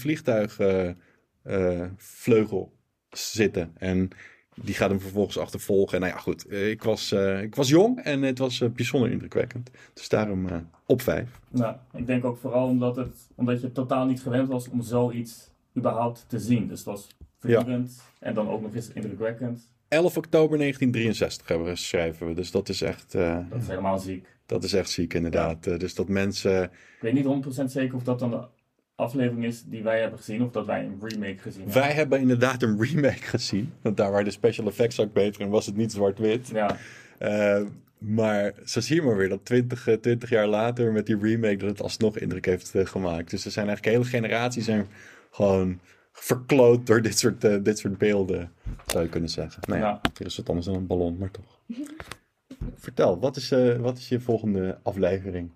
vliegtuigvleugel 1.44 2.72
zitten. 3.10 3.72
En 3.78 4.10
die 4.56 4.74
gaat 4.76 4.90
hem 4.90 5.00
vervolgens 5.00 5.38
achtervolgen. 5.38 5.94
En 5.96 6.00
nou 6.02 6.14
ja, 6.14 6.20
goed. 6.20 6.46
eh, 6.46 6.70
ik, 6.70 6.84
was, 6.84 7.12
eh, 7.12 7.42
ik 7.42 7.56
was 7.56 7.70
jong 7.70 8.00
en 8.00 8.22
het 8.22 8.38
was 8.38 8.62
eh, 8.62 8.70
bijzonder 8.70 9.12
indrukwekkend. 9.12 9.70
Dus 9.94 10.10
daarom 10.10 10.48
eh, 10.48 10.58
op 10.86 11.02
vijf. 11.02 11.40
Nou, 11.50 11.76
ik 11.94 12.08
denk 12.08 12.26
ook 12.26 12.38
vooral 12.38 12.68
omdat, 12.68 12.96
het, 12.96 13.16
omdat 13.36 13.62
je 13.62 13.72
totaal 13.72 14.06
niet 14.06 14.22
gewend 14.22 14.48
was 14.48 14.70
om 14.70 14.82
zoiets 14.82 15.50
überhaupt 15.78 16.26
te 16.28 16.40
zien. 16.40 16.68
Dus 16.68 16.78
het 16.78 16.88
was 16.88 17.08
vernieuwend 17.40 18.02
en 18.20 18.34
dan 18.34 18.50
ook 18.50 18.62
nog 18.62 18.76
eens 18.76 18.90
indrukwekkend. 18.94 19.72
11 19.88 20.18
oktober 20.18 20.58
1963 20.58 21.48
hebben 21.48 21.68
we, 21.68 21.76
schrijven 21.76 22.28
we. 22.28 22.34
Dus 22.34 22.52
dat 22.52 22.70
is 22.70 22.82
echt, 22.82 23.16
eh, 23.16 23.38
Dat 23.50 23.62
is 23.62 23.68
helemaal 23.68 24.00
ziek. 24.00 24.28
dat 24.46 24.64
is 24.64 24.74
echt 24.74 24.90
ziek 24.90 25.14
inderdaad. 25.14 25.68
Eh, 25.68 25.78
dus 25.80 25.96
dat 25.96 26.08
mensen... 26.08 26.64
Ik 26.64 26.72
weet 27.02 27.14
niet 27.14 27.26
100% 27.26 27.72
zeker 27.72 27.96
of 27.96 28.04
dat 28.04 28.20
dan 28.20 28.30
de 28.30 28.44
aflevering 28.96 29.46
is 29.46 29.64
die 29.64 29.84
wij 29.84 30.00
hebben 30.00 30.20
gezien 30.20 30.44
of 30.44 30.52
dat 30.52 30.66
wij 30.66 30.84
een 30.86 30.98
remake 31.02 31.38
gezien 31.38 31.62
hebben. 31.64 31.82
Wij 31.82 31.92
hebben 31.94 32.20
inderdaad 32.20 32.62
een 32.62 32.84
remake 32.84 33.22
gezien. 33.24 33.74
Want 33.82 33.98
daar 33.98 34.12
waren 34.12 34.26
de 34.26 34.32
special 34.32 34.68
effects 34.68 35.00
ook 35.00 35.14
beter 35.14 35.42
en 35.42 35.50
was 35.50 35.66
het 35.66 35.76
niet 35.76 35.92
zwart-wit. 35.92 36.48
Ja, 36.48 36.78
Eh, 37.18 37.62
maar 37.98 38.54
zo 38.66 38.80
zie 38.80 38.96
je 38.96 39.02
maar 39.02 39.18
weer 39.18 39.30
dat 39.30 39.46
20, 39.46 39.88
eh, 39.88 39.96
20 39.96 40.30
jaar 40.30 40.48
later 40.48 40.92
met 40.92 41.06
die 41.06 41.18
remake 41.18 41.58
dat 41.58 41.70
het 41.70 41.82
alsnog 41.82 42.18
indruk 42.18 42.46
heeft 42.46 42.76
eh, 42.76 42.86
gemaakt. 42.86 43.30
Dus 43.30 43.46
er 43.46 43.52
zijn 43.52 43.68
eigenlijk 43.68 43.96
hele 43.96 44.10
generaties 44.10 44.66
zijn 44.66 44.88
gewoon 45.32 45.80
verkloot 46.12 46.88
door 46.88 47.02
dit 47.02 47.18
soort, 47.20 47.44
eh, 47.44 47.56
dit 47.62 47.80
soort 47.80 47.98
beelden, 47.98 48.52
zou 48.86 49.04
je 49.04 49.10
kunnen 49.10 49.30
zeggen. 49.30 49.64
Nou 49.68 49.80
ja, 49.82 50.02
is 50.18 50.38
wat 50.38 50.50
anders 50.50 50.66
dan 50.68 50.76
een 50.76 50.88
ballon, 50.88 51.18
maar 51.18 51.32
toch. 51.32 51.60
Vertel, 52.76 53.20
wat 53.20 53.36
is, 53.36 53.52
eh, 53.52 53.76
wat 53.76 53.98
is 53.98 54.10
je 54.10 54.20
volgende 54.20 54.78
aflevering? 54.84 55.50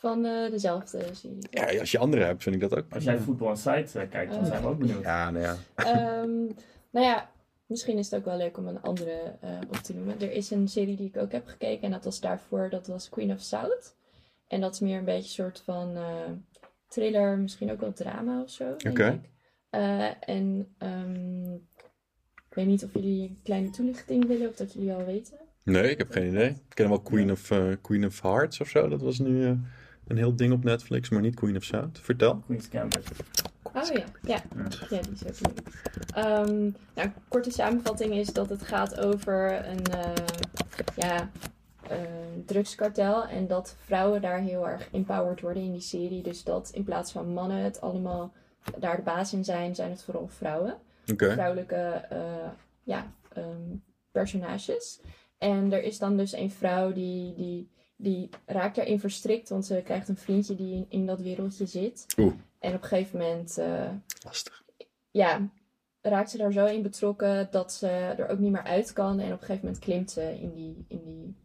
Van 0.00 0.24
eh, 0.24 0.50
dezelfde 0.50 1.04
serie. 1.12 1.38
Ja, 1.50 1.78
als 1.80 1.90
je 1.90 1.98
andere 1.98 2.24
hebt, 2.24 2.42
vind 2.42 2.54
ik 2.54 2.60
dat 2.60 2.76
ook. 2.76 2.84
als 2.94 3.04
jij 3.04 3.18
Football 3.18 3.48
Insight 3.50 3.94
eh, 3.96 4.08
kijkt, 4.10 4.32
dan 4.32 4.40
Oh. 4.40 4.46
zijn 4.46 4.62
we 4.62 4.68
ook 4.68 4.78
benieuwd. 4.78 5.02
Ja, 5.02 5.30
nou 5.30 5.44
ja. 5.44 5.56
Ehm, 5.74 6.36
nou 6.94 7.06
ja, 7.06 7.30
misschien 7.66 7.98
is 7.98 8.10
het 8.10 8.18
ook 8.20 8.24
wel 8.26 8.36
leuk 8.36 8.56
om 8.58 8.66
een 8.68 8.82
andere 8.82 9.36
eh, 9.40 9.50
op 9.68 9.76
te 9.76 9.94
noemen. 9.94 10.20
Er 10.20 10.32
is 10.32 10.50
een 10.50 10.68
serie 10.68 10.96
die 10.96 11.08
ik 11.08 11.16
ook 11.16 11.32
heb 11.32 11.46
gekeken 11.46 11.82
en 11.82 11.90
dat 11.90 12.04
was 12.04 12.20
daarvoor, 12.20 12.70
dat 12.70 12.86
was 12.86 13.08
Queen 13.08 13.32
of 13.32 13.40
South. 13.40 13.96
En 14.48 14.60
dat 14.60 14.72
is 14.74 14.80
meer 14.80 14.98
een 14.98 15.04
beetje 15.04 15.42
een 15.42 15.44
soort 15.50 15.60
van 15.64 15.96
eh, 15.96 16.04
thriller, 16.88 17.38
misschien 17.38 17.70
ook 17.70 17.80
wel 17.80 17.92
drama 17.92 18.42
of 18.42 18.50
zo, 18.50 18.70
Oké. 18.88 19.20
Eh, 19.70 20.28
en 20.28 20.74
ehm, 20.78 21.52
ik 22.48 22.54
weet 22.54 22.66
niet 22.66 22.84
of 22.84 22.92
jullie 22.94 23.28
een 23.28 23.40
kleine 23.42 23.70
toelichting 23.70 24.26
willen 24.26 24.48
of 24.48 24.56
dat 24.56 24.72
jullie 24.72 24.92
al 24.92 25.04
weten. 25.04 25.36
Nee, 25.62 25.90
ik 25.90 25.98
heb 25.98 26.10
geen 26.10 26.28
idee. 26.28 26.48
Ik 26.48 26.74
ken 26.74 26.88
wel 26.88 27.00
Queen 27.00 27.30
of, 27.30 27.50
eh, 27.50 27.72
Queen 27.82 28.06
of 28.06 28.22
Hearts 28.22 28.60
of 28.60 28.68
zo. 28.68 28.88
Dat 28.88 29.00
was 29.02 29.18
nu 29.18 29.58
een 30.08 30.16
heel 30.16 30.36
ding 30.36 30.52
op 30.52 30.64
Netflix, 30.64 31.08
maar 31.08 31.20
niet 31.20 31.34
Queen 31.34 31.56
of 31.56 31.64
South. 31.64 31.98
Vertel. 31.98 32.36
Queen's 32.36 32.68
Gambit. 32.70 33.10
Oh 33.62 33.82
ja, 33.84 34.04
ja. 34.22 34.42
Ja, 34.90 35.00
die 35.00 35.12
is 35.12 35.26
ook 35.26 35.40
leuk. 35.40 35.60
Ehm, 36.14 36.62
nou, 36.62 36.72
een 36.94 37.12
korte 37.28 37.50
samenvatting 37.50 38.14
is 38.14 38.32
dat 38.32 38.48
het 38.48 38.62
gaat 38.62 39.00
over 39.00 39.66
een, 39.66 39.84
eh, 39.84 40.12
ja, 40.96 41.30
een 41.88 42.44
drugskartel. 42.46 43.26
En 43.26 43.46
dat 43.46 43.76
vrouwen 43.84 44.20
daar 44.20 44.40
heel 44.40 44.68
erg 44.68 44.88
empowered 44.92 45.40
worden 45.40 45.62
in 45.62 45.72
die 45.72 45.80
serie. 45.80 46.22
Dus 46.22 46.44
dat 46.44 46.70
in 46.72 46.84
plaats 46.84 47.12
van 47.12 47.32
mannen 47.32 47.58
het 47.58 47.80
allemaal 47.80 48.32
daar 48.78 48.96
de 48.96 49.02
baas 49.02 49.32
in 49.32 49.44
zijn, 49.44 49.74
zijn 49.74 49.90
het 49.90 50.02
vooral 50.02 50.28
vrouwen. 50.28 50.76
Vrouwelijke 51.16 52.06
eh, 52.10 52.50
ja, 52.82 53.12
ehm, 53.32 53.76
personages. 54.10 55.00
En 55.38 55.72
er 55.72 55.82
is 55.82 55.98
dan 55.98 56.16
dus 56.16 56.32
een 56.32 56.50
vrouw 56.50 56.92
die, 56.92 57.34
die, 57.34 57.70
die 58.00 58.28
raakt 58.46 58.76
daarin 58.76 59.00
verstrikt, 59.00 59.48
want 59.48 59.66
ze 59.66 59.80
krijgt 59.84 60.08
een 60.08 60.16
vriendje 60.16 60.54
die 60.54 60.74
in, 60.74 60.86
in 60.88 61.06
dat 61.06 61.20
wereldje 61.20 61.66
zit. 61.66 62.06
Oeh. 62.18 62.34
En 62.58 62.74
op 62.74 62.82
een 62.82 62.88
gegeven 62.88 63.18
moment 63.18 63.58
eh, 63.58 63.90
Lastig. 64.24 64.64
ja, 65.10 65.48
raakt 66.00 66.30
ze 66.30 66.36
daar 66.36 66.52
zo 66.52 66.64
in 66.66 66.82
betrokken 66.82 67.48
dat 67.50 67.72
ze 67.72 67.88
er 67.88 68.28
ook 68.28 68.38
niet 68.38 68.52
meer 68.52 68.62
uit 68.62 68.92
kan. 68.92 69.18
En 69.20 69.26
op 69.32 69.40
een 69.40 69.46
gegeven 69.46 69.64
moment 69.64 69.78
klimt 69.84 70.10
ze 70.10 70.40
in 70.40 70.52
die, 70.54 70.84
in 70.88 71.02
die 71.04 71.36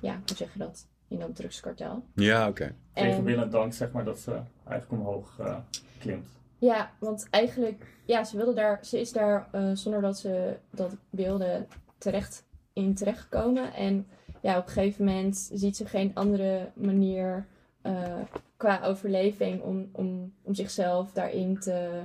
ja, 0.00 0.14
hoe 0.26 0.36
zeg 0.36 0.52
je 0.52 0.58
dat? 0.58 0.86
In 1.08 1.18
dat 1.18 1.36
drugskartel. 1.36 2.04
Ja, 2.14 2.48
oké. 2.48 2.74
Even 2.94 3.10
En- 3.12 3.24
willen 3.24 3.50
dank, 3.50 3.72
zeg 3.72 3.92
maar, 3.92 4.04
dat 4.04 4.18
ze 4.18 4.40
eigenlijk 4.68 5.02
omhoog 5.02 5.38
eh, 5.38 5.58
klimt. 5.98 6.28
Ja, 6.58 6.90
want 6.98 7.26
eigenlijk, 7.30 7.96
ja, 8.06 8.24
ze 8.24 8.36
wilde 8.36 8.54
daar, 8.54 8.78
ze 8.84 9.00
is 9.00 9.12
daar 9.12 9.48
eh, 9.52 9.70
zonder 9.74 10.00
dat 10.00 10.18
ze 10.18 10.56
dat 10.70 10.96
wilde 11.10 11.66
terecht 11.98 12.44
in 12.72 12.94
terechtgekomen. 12.94 13.74
En 13.74 14.06
ja, 14.40 14.58
op 14.58 14.66
een 14.66 14.72
gegeven 14.72 15.04
moment 15.04 15.50
ziet 15.52 15.76
ze 15.76 15.86
geen 15.86 16.10
andere 16.14 16.70
manier 16.74 17.46
eh, 17.82 18.18
qua 18.56 18.80
overleving 18.84 19.62
om, 19.62 19.88
om, 19.92 20.32
om 20.42 20.54
zichzelf 20.54 21.12
daarin 21.12 21.58
te, 21.58 22.00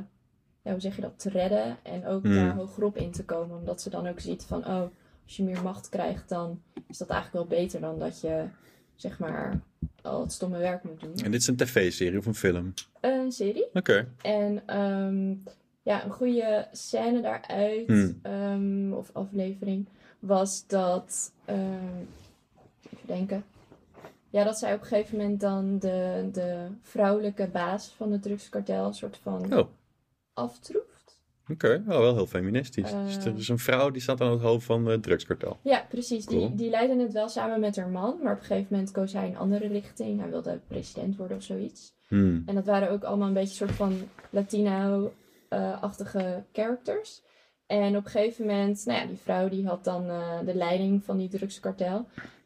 ja, 0.61 0.71
hoe 0.71 0.79
zeg 0.79 0.95
je 0.95 1.01
dat, 1.01 1.19
te 1.19 1.29
redden. 1.29 1.77
En 1.83 2.05
ook 2.07 2.23
Hmm. 2.23 2.35
daar 2.35 2.55
hogerop 2.55 2.97
in 2.97 3.11
te 3.11 3.25
komen. 3.25 3.57
Omdat 3.57 3.81
ze 3.81 3.89
dan 3.89 4.07
ook 4.07 4.19
ziet 4.19 4.43
van, 4.43 4.59
oh, 4.65 4.81
als 5.23 5.35
je 5.37 5.43
meer 5.43 5.61
macht 5.63 5.89
krijgt, 5.89 6.29
dan 6.29 6.61
is 6.87 6.97
dat 6.97 7.09
eigenlijk 7.09 7.49
wel 7.49 7.59
beter 7.59 7.79
dan 7.81 7.99
dat 7.99 8.21
je, 8.21 8.43
zeg 8.95 9.19
maar, 9.19 9.59
al 10.01 10.21
het 10.21 10.31
stomme 10.31 10.57
werk 10.57 10.83
moet 10.83 10.99
doen. 11.01 11.13
En 11.23 11.31
dit 11.31 11.41
is 11.41 11.47
een 11.47 11.55
tv-serie 11.55 12.17
of 12.19 12.25
een 12.25 12.35
film? 12.35 12.73
Een 13.01 13.31
serie. 13.31 13.67
Oké. 13.73 14.07
En 14.21 14.63
ehm, 14.65 15.33
ja, 15.81 16.03
een 16.05 16.11
goede 16.11 16.67
scène 16.71 17.21
daaruit, 17.21 17.87
Hmm. 17.87 18.19
ehm, 18.21 18.93
of 18.93 19.09
aflevering, 19.13 19.87
was 20.19 20.67
dat, 20.67 21.31
ehm, 21.45 22.03
even 23.05 23.17
denken, 23.17 23.45
ja, 24.29 24.43
dat 24.43 24.57
zij 24.57 24.73
op 24.73 24.81
een 24.81 24.85
gegeven 24.87 25.17
moment 25.17 25.39
dan 25.39 25.79
de, 25.79 26.29
de 26.31 26.67
vrouwelijke 26.81 27.47
baas 27.47 27.87
van 27.97 28.11
het 28.11 28.21
drugskartel 28.23 28.85
een 28.85 28.93
soort 28.93 29.17
van 29.21 29.53
Oh. 29.57 29.67
aftroeft. 30.33 30.93
Oké, 31.51 31.83
oh, 31.87 31.97
wel 31.97 32.15
heel 32.15 32.27
feministisch. 32.27 32.91
Dus 32.91 33.17
Eh. 33.17 33.25
er 33.25 33.37
is 33.37 33.47
een 33.49 33.59
vrouw 33.59 33.89
die 33.91 34.01
staat 34.01 34.21
aan 34.21 34.31
het 34.31 34.41
hoofd 34.41 34.65
van 34.65 34.85
het 34.85 35.03
drugskartel. 35.03 35.57
Ja, 35.61 35.85
precies. 35.89 36.25
Cool. 36.25 36.39
Die, 36.47 36.55
die 36.55 36.69
leidde 36.69 37.01
het 37.03 37.13
wel 37.13 37.29
samen 37.29 37.59
met 37.59 37.75
haar 37.75 37.89
man, 37.89 38.19
maar 38.23 38.33
op 38.33 38.39
een 38.39 38.45
gegeven 38.45 38.67
moment 38.69 38.91
koos 38.91 39.13
hij 39.13 39.27
een 39.27 39.37
andere 39.37 39.67
richting. 39.67 40.19
Hij 40.19 40.29
wilde 40.29 40.59
president 40.67 41.15
worden 41.15 41.37
of 41.37 41.43
zoiets. 41.43 41.93
Hmm. 42.07 42.43
En 42.45 42.55
dat 42.55 42.65
waren 42.65 42.89
ook 42.91 43.03
allemaal 43.03 43.27
een 43.27 43.33
beetje 43.33 43.55
soort 43.55 43.71
van 43.71 43.97
Latino-achtige 45.49 46.43
characters. 46.53 47.23
En 47.67 47.97
op 47.97 48.05
een 48.05 48.11
gegeven 48.11 48.45
moment, 48.45 48.85
nou 48.85 48.99
ja, 48.99 49.05
die 49.05 49.17
vrouw 49.17 49.49
die 49.49 49.67
had 49.67 49.83
dan 49.83 50.09
eh, 50.09 50.39
de 50.45 50.55
leiding 50.55 51.03
van 51.03 51.17
die 51.17 51.29
drugskartel. 51.29 52.05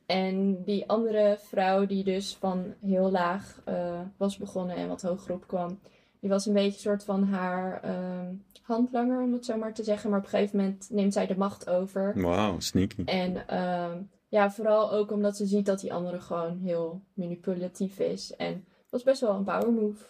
En 0.10 0.64
die 0.64 0.90
andere 0.90 1.38
vrouw 1.40 1.86
die 1.86 2.04
dus 2.04 2.36
van 2.36 2.74
heel 2.82 3.12
laag 3.12 3.62
eh, 3.66 4.00
was 4.18 4.38
begonnen 4.38 4.76
en 4.76 4.88
wat 4.88 5.02
hoger 5.02 5.34
op 5.34 5.48
kwam. 5.48 5.80
Die 6.20 6.30
was 6.30 6.46
een 6.46 6.54
beetje 6.54 6.72
een 6.72 6.80
soort 6.80 7.04
van 7.04 7.24
haar 7.24 7.82
ehm, 7.84 8.34
handlanger, 8.62 9.22
om 9.22 9.34
het 9.34 9.46
zo 9.46 9.58
maar 9.58 9.74
te 9.74 9.84
zeggen. 9.84 10.10
Maar 10.10 10.20
op 10.20 10.26
een 10.26 10.32
gegeven 10.32 10.58
moment 10.58 10.90
neemt 10.92 11.14
zij 11.14 11.28
de 11.28 11.38
macht 11.38 11.70
over. 11.70 12.22
Wauw, 12.22 12.60
sneaky. 12.60 13.04
En 13.06 13.48
ehm, 13.48 14.02
ja, 14.28 14.52
vooral 14.52 14.92
ook 14.92 15.12
omdat 15.12 15.38
ze 15.38 15.46
ziet 15.46 15.66
dat 15.66 15.80
die 15.80 15.94
andere 15.94 16.20
gewoon 16.20 16.58
heel 16.58 17.02
manipulatief 17.14 18.00
is. 18.00 18.36
En 18.36 18.54
dat 18.54 18.90
was 18.90 19.04
best 19.04 19.22
wel 19.22 19.36
een 19.36 19.44
power 19.44 19.72
move. 19.72 20.06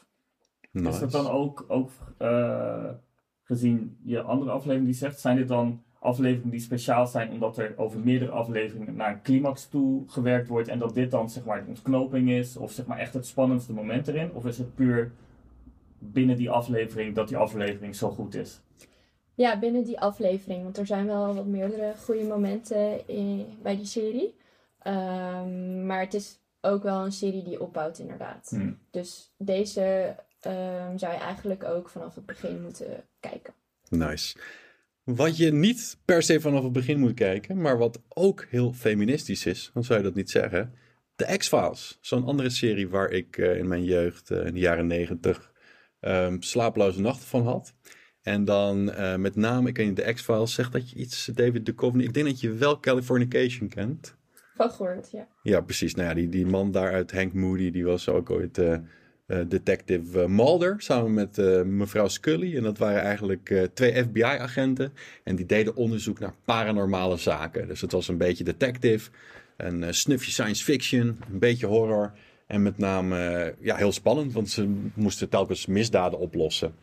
Nice. 0.71 0.89
Is 0.89 0.99
dat 0.99 1.11
dan 1.11 1.27
ook, 1.27 1.65
ook 1.67 1.91
eh, 2.17 2.89
gezien 3.43 3.97
je 4.03 4.21
andere 4.21 4.51
aflevering 4.51 4.85
die 4.85 4.95
zegt, 4.95 5.19
zijn 5.19 5.35
dit 5.35 5.47
dan 5.47 5.83
afleveringen 5.99 6.49
die 6.49 6.59
speciaal 6.59 7.07
zijn 7.07 7.31
omdat 7.31 7.57
er 7.57 7.73
over 7.77 7.99
meerdere 7.99 8.31
afleveringen 8.31 8.95
naar 8.95 9.11
een 9.11 9.21
climax 9.21 9.67
toe 9.67 10.03
gewerkt 10.07 10.47
wordt 10.47 10.67
en 10.67 10.79
dat 10.79 10.93
dit 10.93 11.11
dan 11.11 11.29
zeg 11.29 11.45
maar 11.45 11.61
de 11.61 11.67
ontknoping 11.67 12.29
is 12.29 12.57
of 12.57 12.71
zeg 12.71 12.85
maar 12.85 12.97
echt 12.97 13.13
het 13.13 13.25
spannendste 13.25 13.73
moment 13.73 14.07
erin? 14.07 14.33
Of 14.33 14.45
is 14.45 14.57
het 14.57 14.75
puur 14.75 15.11
binnen 15.99 16.35
die 16.35 16.49
aflevering 16.49 17.15
dat 17.15 17.27
die 17.27 17.37
aflevering 17.37 17.95
zo 17.95 18.09
goed 18.09 18.35
is? 18.35 18.61
Ja, 19.39 19.59
binnen 19.59 19.83
die 19.83 19.99
aflevering. 19.99 20.63
Want 20.63 20.77
er 20.77 20.85
zijn 20.85 21.05
wel 21.05 21.35
wat 21.35 21.45
meerdere 21.45 21.93
goede 22.03 22.23
momenten 22.23 23.07
in, 23.07 23.45
bij 23.61 23.75
die 23.75 23.85
serie. 23.85 24.35
Ehm, 24.79 25.85
maar 25.85 25.99
het 25.99 26.13
is 26.13 26.39
ook 26.61 26.83
wel 26.83 27.05
een 27.05 27.11
serie 27.11 27.43
die 27.43 27.61
opbouwt, 27.61 27.99
inderdaad. 27.99 28.49
Hm. 28.49 28.73
Dus 28.91 29.33
deze 29.37 30.15
ehm, 30.39 30.97
zou 30.97 31.13
je 31.13 31.19
eigenlijk 31.19 31.63
ook 31.63 31.89
vanaf 31.89 32.15
het 32.15 32.25
begin 32.25 32.61
moeten 32.61 33.03
kijken. 33.19 33.53
Nice. 33.89 34.39
Wat 35.15 35.37
je 35.37 35.51
niet 35.51 35.97
per 36.05 36.23
se 36.23 36.39
vanaf 36.39 36.63
het 36.63 36.71
begin 36.71 36.99
moet 36.99 37.13
kijken, 37.13 37.61
maar 37.61 37.77
wat 37.77 38.01
ook 38.09 38.45
heel 38.49 38.73
feministisch 38.73 39.45
is, 39.45 39.71
dan 39.73 39.83
zou 39.83 39.99
je 39.99 40.05
dat 40.05 40.15
niet 40.15 40.29
zeggen. 40.29 40.73
De 41.15 41.37
X-Files. 41.37 41.97
Zo'n 42.01 42.25
andere 42.25 42.49
serie 42.49 42.89
waar 42.89 43.11
ik 43.11 43.37
eh, 43.37 43.57
in 43.57 43.67
mijn 43.67 43.83
jeugd, 43.83 44.31
eh, 44.31 44.45
in 44.45 44.53
de 44.53 44.59
jaren 44.59 44.87
negentig, 44.87 45.51
ehm, 45.99 46.39
slapeloze 46.39 47.01
nachten 47.01 47.27
van 47.27 47.43
had. 47.43 47.73
En 48.21 48.45
dan 48.45 48.91
eh, 48.91 49.15
met 49.15 49.35
name, 49.35 49.69
ik 49.69 49.77
weet 49.77 49.95
de 49.95 50.13
X-Files, 50.13 50.53
zegt 50.53 50.71
dat 50.71 50.89
je 50.89 50.95
iets, 50.95 51.25
David 51.25 51.65
Duchovny. 51.65 52.03
Ik 52.03 52.13
denk 52.13 52.25
dat 52.25 52.39
je 52.39 52.53
wel 52.53 52.79
Californication 52.79 53.69
kent. 53.69 54.15
Van 54.55 54.71
gehoord, 54.71 55.11
ja. 55.11 55.27
Ja, 55.43 55.61
precies. 55.61 55.95
Nou 55.95 56.07
ja, 56.07 56.13
die, 56.13 56.29
die 56.29 56.45
man 56.45 56.71
daar 56.71 56.93
uit 56.93 57.11
Hank 57.11 57.33
Moody, 57.33 57.71
die 57.71 57.85
was 57.85 58.09
ook 58.09 58.29
ooit 58.29 58.61
detective 59.47 60.21
eh, 60.21 60.27
Mulder 60.27 60.75
samen 60.77 61.13
met 61.13 61.37
eh, 61.37 61.61
mevrouw 61.61 62.07
Scully. 62.07 62.55
En 62.55 62.63
dat 62.63 62.77
waren 62.77 63.01
eigenlijk 63.01 63.49
eh, 63.49 63.63
twee 63.73 64.03
FBI-agenten. 64.03 64.93
En 65.23 65.35
die 65.35 65.45
deden 65.45 65.75
onderzoek 65.75 66.19
naar 66.19 66.33
paranormale 66.45 67.17
zaken. 67.17 67.67
Dus 67.67 67.81
het 67.81 67.91
was 67.91 68.07
een 68.07 68.17
beetje 68.17 68.43
detective, 68.43 69.09
een 69.57 69.83
eh, 69.83 69.91
snufje 69.91 70.31
science 70.31 70.63
fiction, 70.63 71.19
een 71.31 71.39
beetje 71.39 71.65
horror. 71.65 72.11
En 72.49 72.61
met 72.61 72.77
name 72.77 73.17
eh, 73.17 73.53
ja, 73.59 73.75
heel 73.75 73.91
spannend, 73.91 74.33
want 74.33 74.49
ze 74.49 74.75
moesten 74.93 75.29
telkens 75.29 75.65
misdaden 75.65 76.19
oplossen. 76.19 76.73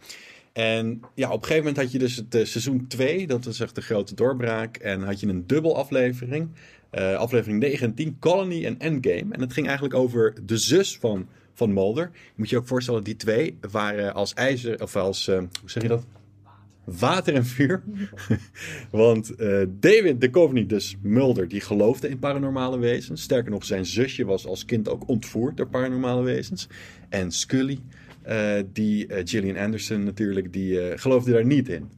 En 0.53 1.01
ja, 1.15 1.27
op 1.27 1.35
een 1.35 1.47
gegeven 1.47 1.65
moment 1.65 1.77
had 1.77 1.93
je 1.93 1.99
dus 1.99 2.17
het 2.17 2.35
eh, 2.35 2.45
seizoen 2.45 2.87
2, 2.87 3.27
dat 3.27 3.45
was 3.45 3.61
echt 3.61 3.75
de 3.75 3.81
grote 3.81 4.15
doorbraak. 4.15 4.77
En 4.77 5.03
had 5.03 5.21
je 5.21 5.27
een 5.27 5.47
dubbel 5.47 5.77
aflevering. 5.77 6.49
Eh, 6.91 7.15
aflevering 7.15 7.61
9 7.61 7.87
en 7.87 7.95
10, 7.95 8.17
Colony 8.19 8.65
en 8.65 8.79
Endgame. 8.79 9.35
En 9.35 9.41
het 9.41 9.53
ging 9.53 9.67
eigenlijk 9.67 9.97
over 9.97 10.35
de 10.47 10.57
zus 10.57 10.97
van, 10.99 11.29
van 11.57 11.73
Mulder. 11.73 12.11
Moet 12.35 12.51
je 12.51 12.57
ook 12.57 12.67
voorstellen, 12.67 13.05
die 13.05 13.17
twee 13.17 13.59
waren 13.71 14.15
als 14.15 14.35
ijzer, 14.35 14.83
of 14.83 14.97
als, 14.97 15.29
eh, 15.29 15.39
hoe 15.39 15.71
zeg 15.71 15.83
je 15.83 15.89
dat? 15.89 16.05
Water 16.85 17.35
en 17.35 17.45
vuur. 17.45 17.83
Want 18.91 19.35
eh, 19.35 19.63
David 19.69 20.21
Duchovny, 20.21 20.67
dus 20.67 20.97
Mulder, 21.03 21.49
die 21.49 21.61
geloofde 21.61 22.09
in 22.09 22.19
paranormale 22.19 22.79
wezens. 22.79 23.23
Sterker 23.23 23.51
nog, 23.51 23.65
zijn 23.65 23.87
zusje 23.87 24.25
was 24.25 24.47
als 24.47 24.65
kind 24.65 24.89
ook 24.89 25.09
ontvoerd 25.09 25.57
door 25.57 25.69
paranormale 25.69 26.23
wezens. 26.23 26.69
En 27.09 27.33
Scully, 27.33 27.79
eh, 28.23 28.55
die 28.73 29.07
Gillian 29.25 29.57
Anderson 29.57 30.05
natuurlijk, 30.05 30.53
die 30.53 30.99
geloofde 30.99 31.33
daar 31.33 31.47
niet 31.47 31.69
in. 31.69 31.91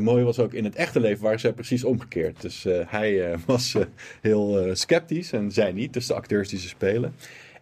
Mooi 0.00 0.24
was 0.24 0.38
ook 0.38 0.52
in 0.52 0.64
het 0.64 0.74
echte 0.74 1.00
leven 1.00 1.22
waren 1.22 1.40
zij 1.40 1.52
precies 1.52 1.84
omgekeerd. 1.84 2.40
Dus 2.40 2.66
hij 2.86 3.36
was 3.46 3.76
heel 4.20 4.70
sceptisch 4.72 5.32
en 5.32 5.52
zij 5.52 5.72
niet. 5.72 5.92
Dus 5.92 6.06
de 6.06 6.14
acteurs 6.14 6.48
die 6.48 6.58
ze 6.58 6.68
spelen. 6.68 7.14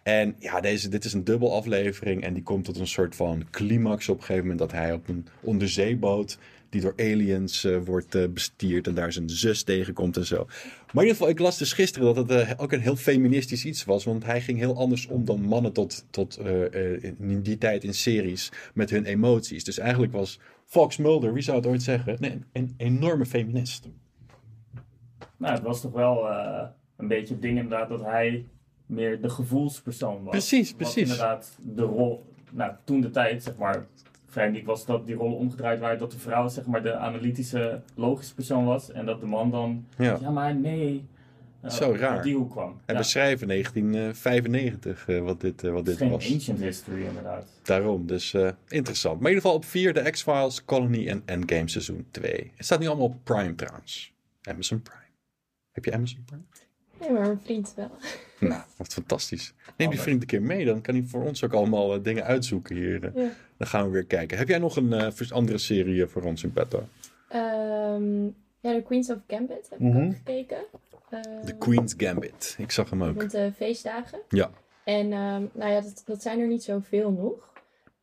En 0.05 0.35
ja, 0.39 0.61
deze, 0.61 0.89
dit 0.89 1.05
is 1.05 1.13
een 1.13 1.23
dubbel 1.23 1.53
aflevering. 1.55 2.23
En 2.23 2.33
die 2.33 2.43
komt 2.43 2.65
tot 2.65 2.79
een 2.79 2.87
soort 2.87 3.15
van 3.15 3.43
climax 3.51 4.09
op 4.09 4.17
een 4.17 4.23
gegeven 4.23 4.41
moment. 4.41 4.59
Dat 4.59 4.71
hij 4.71 4.93
op 4.93 5.07
een 5.07 5.27
onderzeeboot 5.41 6.37
die 6.69 6.81
door 6.81 6.93
aliens 6.97 7.63
eh, 7.63 7.77
wordt 7.85 8.15
eh, 8.15 8.27
bestierd. 8.27 8.87
En 8.87 8.93
daar 8.93 9.13
zijn 9.13 9.29
zus 9.29 9.63
tegenkomt 9.63 10.17
en 10.17 10.25
zo. 10.25 10.45
Maar 10.45 11.03
in 11.03 11.09
ieder 11.09 11.11
geval, 11.11 11.29
ik 11.29 11.39
las 11.39 11.57
dus 11.57 11.73
gisteren 11.73 12.13
dat 12.13 12.29
het 12.29 12.47
eh, 12.47 12.51
ook 12.57 12.71
een 12.71 12.79
heel 12.79 12.95
feministisch 12.95 13.65
iets 13.65 13.85
was. 13.85 14.03
Want 14.03 14.25
hij 14.25 14.41
ging 14.41 14.57
heel 14.57 14.77
anders 14.77 15.07
om 15.07 15.25
dan 15.25 15.41
mannen 15.41 15.73
tot, 15.73 16.05
tot 16.09 16.39
in 17.19 17.41
die 17.41 17.57
tijd 17.57 17.83
in 17.83 17.93
series 17.93 18.51
met 18.73 18.89
hun 18.89 19.05
emoties. 19.05 19.63
Dus 19.63 19.77
eigenlijk 19.77 20.11
was 20.11 20.39
Fox 20.65 20.97
Mulder, 20.97 21.33
wie 21.33 21.43
zou 21.43 21.57
het 21.57 21.67
ooit 21.67 21.83
zeggen, 21.83 22.43
een, 22.51 22.73
enorme 22.77 23.25
feminist. 23.25 23.89
Nou, 25.37 25.53
het 25.53 25.63
was 25.63 25.81
toch 25.81 25.93
wel 25.93 26.27
een 26.97 27.07
beetje 27.07 27.33
het 27.33 27.41
ding 27.41 27.57
inderdaad 27.57 27.89
dat 27.89 28.01
hij 28.01 28.45
meer 28.85 29.21
de 29.21 29.29
gevoelspersoon 29.29 30.23
was. 30.23 30.31
Precies, 30.31 30.67
Wat 30.69 30.77
precies. 30.77 31.01
inderdaad 31.01 31.57
de 31.61 31.81
rol, 31.81 32.25
nou 32.51 32.71
toen 32.83 33.01
de 33.01 33.09
tijd 33.09 33.43
zeg 33.43 33.55
maar, 33.57 33.85
vrij 34.25 34.47
uniek 34.47 34.65
was 34.65 34.85
dat 34.85 35.05
die 35.05 35.15
rollen 35.15 35.37
omgedraaid 35.37 35.79
waren. 35.79 35.99
Dat 35.99 36.11
de 36.11 36.19
vrouw 36.19 36.47
zeg 36.47 36.65
maar 36.65 36.83
de 36.83 36.93
analytische, 36.95 37.81
logische 37.95 38.33
persoon 38.33 38.65
was. 38.65 38.91
En 38.91 39.05
dat 39.05 39.19
de 39.19 39.25
man 39.25 39.51
dan, 39.51 39.85
Ja. 39.97 40.17
ja 40.21 40.29
maar 40.29 40.55
nee. 40.55 41.05
eh, 41.61 41.69
Zo 41.69 41.95
raar. 41.99 42.23
Die 42.23 42.35
hoek 42.35 42.51
kwam. 42.51 42.79
Hij 42.85 42.95
Ja, 42.95 43.01
beschrijven 43.01 43.47
1995 43.47 45.07
eh, 45.07 45.19
wat 45.21 45.41
dit, 45.41 45.63
eh, 45.63 45.69
wat 45.71 45.79
het 45.79 45.87
is 45.87 45.93
dit 45.97 46.01
geen 46.03 46.11
was. 46.17 46.31
ancient 46.33 46.59
history 46.59 47.03
inderdaad. 47.05 47.47
Daarom, 47.63 48.05
dus 48.07 48.33
eh, 48.33 48.49
interessant. 48.67 49.19
Maar 49.19 49.29
in 49.31 49.35
ieder 49.35 49.41
geval 49.41 49.55
op 49.57 49.65
4 49.65 49.93
de 49.93 50.09
X-Files, 50.09 50.65
Colony 50.65 51.07
en 51.07 51.21
Endgame 51.25 51.69
seizoen 51.69 52.05
2. 52.11 52.51
Het 52.55 52.65
staat 52.65 52.79
nu 52.79 52.87
allemaal 52.87 53.05
op 53.05 53.15
Prime 53.23 53.55
trouwens. 53.55 54.13
Amazon 54.41 54.81
Prime. 54.81 54.99
Heb 55.71 55.85
je 55.85 55.93
Amazon 55.93 56.23
Prime? 56.25 56.41
Nee, 56.99 57.11
maar 57.11 57.21
mijn 57.21 57.39
vriend 57.43 57.73
wel. 57.75 57.91
Nou, 58.39 58.61
wat 58.77 58.93
fantastisch. 58.93 59.53
Neem 59.77 59.89
die 59.89 59.99
vriend 59.99 60.21
een 60.21 60.27
keer 60.27 60.41
mee, 60.41 60.65
dan 60.65 60.81
kan 60.81 60.95
hij 60.95 61.03
voor 61.03 61.23
ons 61.23 61.43
ook 61.43 61.53
allemaal 61.53 61.93
eh, 61.95 62.03
dingen 62.03 62.23
uitzoeken 62.23 62.75
hier. 62.75 63.03
eh. 63.05 63.23
Ja. 63.23 63.29
Dan 63.57 63.67
gaan 63.67 63.85
we 63.85 63.91
weer 63.91 64.05
kijken. 64.05 64.37
Heb 64.37 64.47
jij 64.47 64.57
nog 64.57 64.75
een 64.75 64.93
eh, 64.93 65.31
andere 65.31 65.57
serie 65.57 66.05
voor 66.05 66.21
ons 66.23 66.43
in 66.43 66.51
petto? 66.51 66.87
Ehm, 67.29 68.23
ja, 68.59 68.73
de 68.73 68.81
Queens 68.85 69.09
of 69.09 69.17
Gambit 69.27 69.67
heb 69.69 69.79
Mhm. 69.79 69.97
ik 70.01 70.05
ook 70.07 70.15
gekeken. 70.15 70.57
The 71.09 71.17
Ehm, 71.47 71.57
Queen's 71.57 71.93
Gambit. 71.97 72.55
Ik 72.57 72.71
zag 72.71 72.89
hem 72.89 73.03
ook. 73.03 73.15
Met 73.15 73.31
de 73.31 73.51
feestdagen. 73.55 74.19
Ja. 74.29 74.49
En 74.83 75.11
ehm, 75.11 75.43
nou 75.53 75.71
ja, 75.71 75.81
dat, 75.81 76.03
dat 76.05 76.21
zijn 76.21 76.39
er 76.39 76.47
niet 76.47 76.63
zoveel 76.63 77.11
nog. 77.11 77.53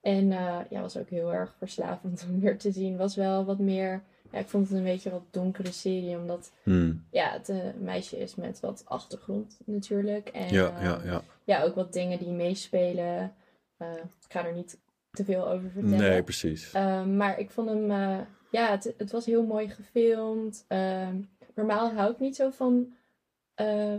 En 0.01 0.29
ja, 0.71 0.81
was 0.81 0.97
ook 0.97 1.09
heel 1.09 1.33
erg 1.35 1.55
verslavend 1.59 2.27
om 2.31 2.41
weer 2.41 2.57
te 2.59 2.73
zien. 2.73 2.97
Was 2.97 3.17
wel 3.17 3.45
wat 3.45 3.59
meer... 3.59 4.03
Ja, 4.33 4.39
ik 4.39 4.49
vond 4.49 4.69
het 4.69 4.79
een 4.79 4.85
beetje 4.85 5.11
wat 5.11 5.23
donkere 5.31 5.73
serie. 5.73 6.17
Omdat 6.17 6.53
Hmm. 6.63 7.05
ja, 7.11 7.33
het 7.33 7.49
een 7.49 7.73
meisje 7.79 8.19
is 8.19 8.35
met 8.35 8.61
wat 8.61 8.83
achtergrond 8.87 9.59
natuurlijk. 9.65 10.29
En 10.29 10.53
Ja, 10.53 10.77
eh, 10.77 10.83
ja, 10.83 11.01
ja. 11.05 11.23
ja, 11.45 11.63
ook 11.63 11.75
wat 11.75 11.93
dingen 11.93 12.19
die 12.19 12.33
meespelen. 12.33 13.35
Eh, 13.77 13.93
ik 13.97 14.33
ga 14.33 14.47
er 14.47 14.55
niet 14.55 14.79
te 15.11 15.25
veel 15.25 15.49
over 15.49 15.71
vertellen. 15.71 15.99
Nee, 15.99 16.23
precies. 16.23 16.73
Ehm, 16.73 17.17
maar 17.17 17.39
ik 17.39 17.51
vond 17.51 17.69
hem, 17.69 17.91
eh, 17.91 18.19
ja, 18.51 18.71
het, 18.71 18.95
het 18.97 19.11
was 19.11 19.27
heel 19.27 19.47
mooi 19.47 19.69
gefilmd. 19.69 20.65
Ehm, 20.69 21.17
normaal 21.55 21.93
hou 21.93 22.13
ik 22.13 22.19
niet 22.19 22.37
zo 22.37 22.51
van 22.51 22.95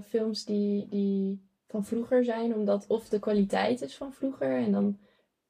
films 0.08 0.46
die, 0.46 0.88
die 0.90 1.42
van 1.68 1.86
vroeger 1.86 2.24
zijn, 2.24 2.56
omdat 2.56 2.86
of 2.88 3.10
de 3.10 3.20
kwaliteit 3.20 3.82
is 3.82 3.96
van 3.96 4.14
vroeger 4.14 4.58
en 4.58 4.72
dan, 4.72 4.98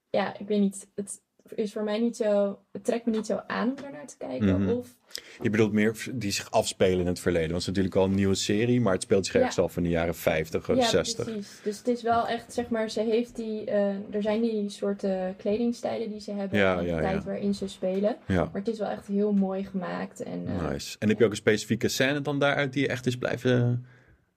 ja, 0.09 0.37
ik 0.37 0.47
weet 0.47 0.59
niet, 0.59 0.87
het 0.95 1.21
is 1.55 1.73
voor 1.73 1.83
mij 1.83 1.99
niet 1.99 2.15
zo, 2.15 2.59
het 2.71 2.85
trekt 2.85 3.05
me 3.05 3.11
niet 3.11 3.25
zo 3.25 3.41
aan 3.47 3.69
om 3.69 3.75
daarnaar 3.81 4.07
te 4.07 4.17
kijken. 4.17 4.61
Mhm. 4.61 4.69
Of, 4.71 4.95
Je 5.41 5.49
bedoelt 5.49 5.71
meer 5.71 6.07
die 6.13 6.31
zich 6.31 6.51
afspelen 6.51 6.99
in 6.99 7.07
het 7.07 7.19
verleden. 7.19 7.51
Want 7.51 7.65
het 7.65 7.77
is 7.77 7.83
natuurlijk 7.83 7.95
al 7.95 8.05
een 8.05 8.15
nieuwe 8.15 8.35
serie, 8.35 8.81
maar 8.81 8.93
het 8.93 9.01
speelt 9.01 9.25
zich 9.25 9.33
Ja. 9.33 9.39
ergens 9.39 9.59
af 9.59 9.77
in 9.77 9.83
de 9.83 9.89
jaren 9.89 10.15
50 10.15 10.69
of 10.69 10.77
ja, 10.77 10.83
60. 10.87 11.25
precies. 11.25 11.59
Dus 11.63 11.77
het 11.77 11.87
is 11.87 12.01
wel 12.01 12.27
echt, 12.27 12.53
zeg 12.53 12.69
maar, 12.69 12.89
ze 12.89 13.01
heeft 13.01 13.35
die, 13.35 13.65
eh, 13.65 13.87
er 14.15 14.21
zijn 14.21 14.41
die 14.41 14.69
soorten 14.69 15.35
kledingstijlen 15.37 16.09
die 16.09 16.19
ze 16.19 16.31
hebben 16.31 16.59
Ja, 16.59 16.77
en 16.77 16.83
de 16.85 16.91
tijd 16.91 17.23
waarin 17.23 17.53
ze 17.53 17.67
spelen. 17.67 18.17
Ja, 18.27 18.43
Maar 18.43 18.49
het 18.61 18.67
is 18.67 18.79
wel 18.79 18.89
echt 18.89 19.07
heel 19.07 19.33
mooi 19.33 19.63
gemaakt. 19.65 20.23
En, 20.23 20.47
eh, 20.47 20.69
nice. 20.69 20.95
En 20.99 21.07
heb 21.09 21.19
je 21.19 21.25
ook 21.25 21.31
een 21.31 21.37
specifieke 21.37 21.87
scène 21.87 22.21
dan 22.21 22.39
daaruit 22.39 22.73
die 22.73 22.81
je 22.81 22.87
echt 22.87 23.05
is 23.05 23.17
blijven, 23.17 23.85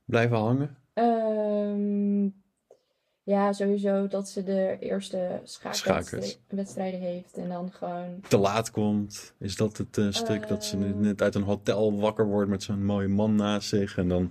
blijven 0.04 0.36
hangen? 0.36 0.76
Ehm, 0.94 2.28
ja, 3.26 3.52
sowieso 3.52 4.06
dat 4.08 4.28
ze 4.28 4.42
de 4.42 4.76
eerste 4.80 5.40
schaakwedstrijden 5.44 7.00
heeft. 7.00 7.36
En 7.36 7.48
dan 7.48 7.72
gewoon... 7.72 8.20
Te 8.28 8.36
laat 8.36 8.70
komt. 8.70 9.34
Is 9.38 9.56
dat 9.56 9.76
het 9.76 9.98
eh, 9.98 10.06
stuk 10.10 10.48
dat 10.48 10.64
ze 10.64 10.76
Eh. 10.76 10.94
net 10.94 11.22
uit 11.22 11.34
een 11.34 11.42
hotel 11.42 12.00
wakker 12.00 12.26
wordt 12.26 12.50
met 12.50 12.62
zo'n 12.62 12.84
mooie 12.84 13.08
man 13.08 13.34
naast 13.34 13.68
zich? 13.68 13.96
En 13.98 14.08
dan, 14.08 14.30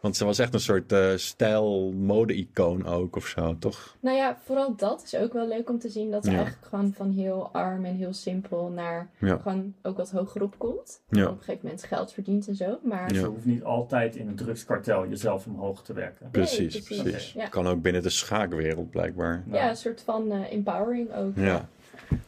want 0.00 0.16
ze 0.16 0.24
was 0.24 0.38
echt 0.38 0.54
een 0.54 0.60
soort 0.60 0.92
eh 0.92 1.12
stijl 1.16 1.92
mode-icoon 1.92 2.86
ook 2.86 3.16
of 3.16 3.26
zo, 3.26 3.56
toch? 3.58 3.96
Nou 4.00 4.16
ja, 4.16 4.38
vooral 4.44 4.76
dat 4.76 5.02
is 5.04 5.14
ook 5.16 5.32
wel 5.32 5.48
leuk 5.48 5.70
om 5.70 5.78
te 5.78 5.88
zien. 5.88 6.10
Dat 6.10 6.24
ze 6.24 6.30
Ja. 6.30 6.36
eigenlijk 6.36 6.66
gewoon 6.66 6.92
van 6.92 7.10
heel 7.10 7.48
arm 7.52 7.84
en 7.84 7.94
heel 7.94 8.12
simpel 8.12 8.68
naar 8.68 9.10
Ja. 9.20 9.36
gewoon 9.36 9.74
ook 9.82 9.96
wat 9.96 10.10
hoger 10.10 10.42
op 10.42 10.54
komt. 10.58 11.02
Ja. 11.08 11.24
Op 11.24 11.30
een 11.30 11.38
gegeven 11.38 11.60
moment 11.62 11.84
geld 11.84 12.12
verdient 12.12 12.48
en 12.48 12.54
zo. 12.54 12.78
Maar 12.82 13.12
Ja. 13.14 13.20
Je 13.20 13.26
hoeft 13.26 13.44
niet 13.44 13.62
altijd 13.64 14.16
in 14.16 14.28
een 14.28 14.36
drugskartel 14.36 15.08
jezelf 15.08 15.46
omhoog 15.46 15.82
te 15.82 15.92
werken. 15.92 16.30
Precies, 16.30 16.78
precies. 16.80 17.02
precies. 17.02 17.32
Ja. 17.32 17.46
Kan 17.48 17.66
ook 17.66 17.82
binnen 17.82 18.02
de 18.02 18.10
schaakwereld 18.10 18.90
blijkbaar. 18.90 19.44
ja, 19.50 19.68
een 19.68 19.76
soort 19.76 20.00
van 20.02 20.32
eh, 20.32 20.52
empowering 20.52 21.14
ook. 21.14 21.32
Ja, 21.36 21.68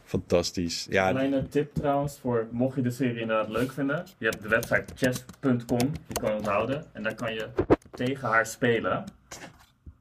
fantastisch. 0.03 0.87
Ja, 0.89 1.09
Kleine 1.09 1.47
tip 1.47 1.73
trouwens, 1.73 2.19
voor 2.19 2.47
mocht 2.51 2.75
je 2.75 2.81
de 2.81 2.89
serie 2.91 3.19
inderdaad 3.21 3.49
leuk 3.49 3.71
vinden. 3.71 4.05
Je 4.17 4.25
hebt 4.25 4.41
de 4.41 4.47
website 4.47 4.85
chess.com, 4.95 5.77
die 6.07 6.19
kan 6.21 6.29
je 6.31 6.35
onthouden. 6.37 6.83
En 6.91 7.03
daar 7.03 7.15
kan 7.15 7.33
je 7.33 7.47
tegen 7.91 8.27
haar 8.29 8.45
spelen. 8.45 9.03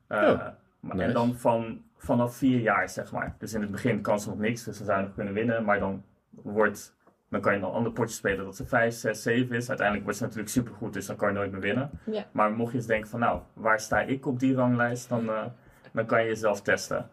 Eh, 0.07 0.19
Oh, 0.23 0.39
maar- 0.81 0.97
nice. 0.97 1.03
En 1.09 1.13
dan 1.13 1.35
van, 1.35 1.83
vanaf 1.97 2.37
vier 2.37 2.61
jaar, 2.61 2.89
zeg 2.89 3.13
maar. 3.13 3.35
Dus 3.39 3.53
in 3.55 3.61
het 3.61 3.71
begin 3.71 4.01
kan 4.01 4.21
ze 4.21 4.29
nog 4.29 4.39
niks, 4.39 4.65
dus 4.65 4.77
ze 4.77 4.85
zou 4.85 5.03
nog 5.03 5.15
kunnen 5.15 5.35
winnen. 5.35 5.65
Maar 5.65 5.79
dan 5.79 6.03
wordt... 6.31 6.99
Dan 7.29 7.41
kan 7.41 7.53
je 7.55 7.59
nog 7.61 7.75
andere 7.75 7.95
potjes 7.95 8.17
spelen 8.17 8.45
dat 8.45 8.57
ze 8.57 8.67
5, 8.67 8.95
6, 8.95 9.23
7 9.23 9.57
is. 9.57 9.69
Uiteindelijk 9.69 10.05
wordt 10.05 10.19
ze 10.19 10.25
natuurlijk 10.25 10.51
supergoed, 10.53 10.93
dus 10.93 11.07
dan 11.07 11.17
kan 11.17 11.29
je 11.29 11.35
nooit 11.35 11.51
meer 11.53 11.61
winnen. 11.61 11.91
Ja. 12.05 12.27
Maar 12.33 12.53
mocht 12.53 12.71
je 12.73 12.77
eens 12.79 12.87
denken 12.87 13.11
van 13.11 13.21
nou, 13.21 13.41
waar 13.53 13.81
sta 13.81 14.01
ik 14.01 14.27
op 14.27 14.39
die 14.39 14.55
ranglijst? 14.55 15.09
Dan, 15.09 15.29
eh, 15.29 15.45
dan 15.93 16.07
kan 16.07 16.21
je 16.23 16.27
jezelf 16.29 16.63
testen. 16.63 17.09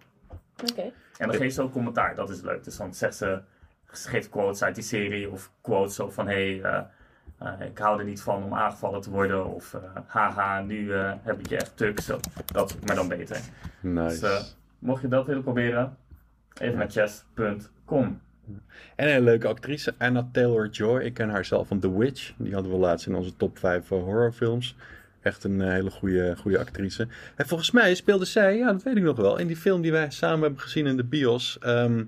Oké. 0.72 0.92
En 1.18 1.28
dan 1.28 1.36
geeft 1.36 1.56
ze 1.56 1.62
ook 1.62 1.72
commentaar, 1.72 2.16
dat 2.16 2.30
is 2.30 2.42
leuk. 2.42 2.64
Dus 2.64 2.78
dan 2.78 2.94
zegt 2.94 3.16
ze, 3.16 3.42
ze 3.92 4.10
geeft 4.10 4.30
quotes 4.30 4.64
uit 4.64 4.76
die 4.76 4.84
serie 4.84 5.32
of 5.32 5.52
quotes 5.62 5.96
zo 5.96 6.10
van 6.10 6.28
hé, 6.28 6.60
hey, 6.60 6.62
eh, 6.62 6.84
eh, 7.38 7.68
ik 7.68 7.78
hou 7.78 8.00
er 8.00 8.06
niet 8.06 8.22
van 8.22 8.44
om 8.44 8.54
aangevallen 8.54 9.02
te 9.02 9.10
worden. 9.10 9.46
Of 9.46 9.74
eh, 9.74 9.82
haha, 10.06 10.62
nu 10.62 10.94
eh, 10.94 11.14
heb 11.22 11.40
ik 11.40 11.50
je 11.50 11.58
echt 11.58 11.78
tuk. 11.78 12.00
Zo, 12.00 12.20
dat, 12.46 12.78
maar 12.86 12.96
dan 12.96 13.08
beter. 13.08 13.40
nice. 13.82 14.20
Dus 14.20 14.58
mocht 14.80 15.02
je 15.02 15.08
dat 15.08 15.26
willen 15.26 15.44
proberen, 15.44 15.98
even 16.60 16.78
naar 16.78 16.90
chess.com. 16.90 18.22
En 18.96 19.16
een 19.16 19.24
leuke 19.24 19.48
actrice, 19.48 19.94
Anna 19.98 20.30
Taylor-Joy. 20.32 21.02
Ik 21.02 21.14
ken 21.14 21.30
haar 21.30 21.46
zelf 21.46 21.68
van 21.68 21.80
The 21.80 21.98
Witch. 21.98 22.34
Die 22.38 22.54
hadden 22.54 22.72
we 22.72 22.78
laatst 22.78 23.08
in 23.08 23.16
onze 23.16 23.36
top 23.36 23.58
5 23.58 23.88
horrorfilms. 23.88 24.76
Echt 25.28 25.44
een 25.44 25.62
eh, 25.62 25.70
hele 25.72 25.90
goede, 25.92 26.36
goede 26.40 26.60
actrice. 26.60 27.08
En 27.36 27.48
volgens 27.48 27.72
mij 27.72 27.96
speelde 27.96 28.26
zij, 28.26 28.58
ja, 28.58 28.72
dat 28.72 28.84
weet 28.84 28.96
ik 28.98 29.04
nog 29.04 29.18
wel, 29.18 29.38
in 29.38 29.48
die 29.48 29.56
film 29.56 29.82
die 29.82 29.92
wij 29.92 30.10
samen 30.10 30.42
hebben 30.42 30.60
gezien 30.62 30.86
in 30.86 30.98
de 30.98 31.04
bios. 31.04 31.58
ehm, 31.62 32.04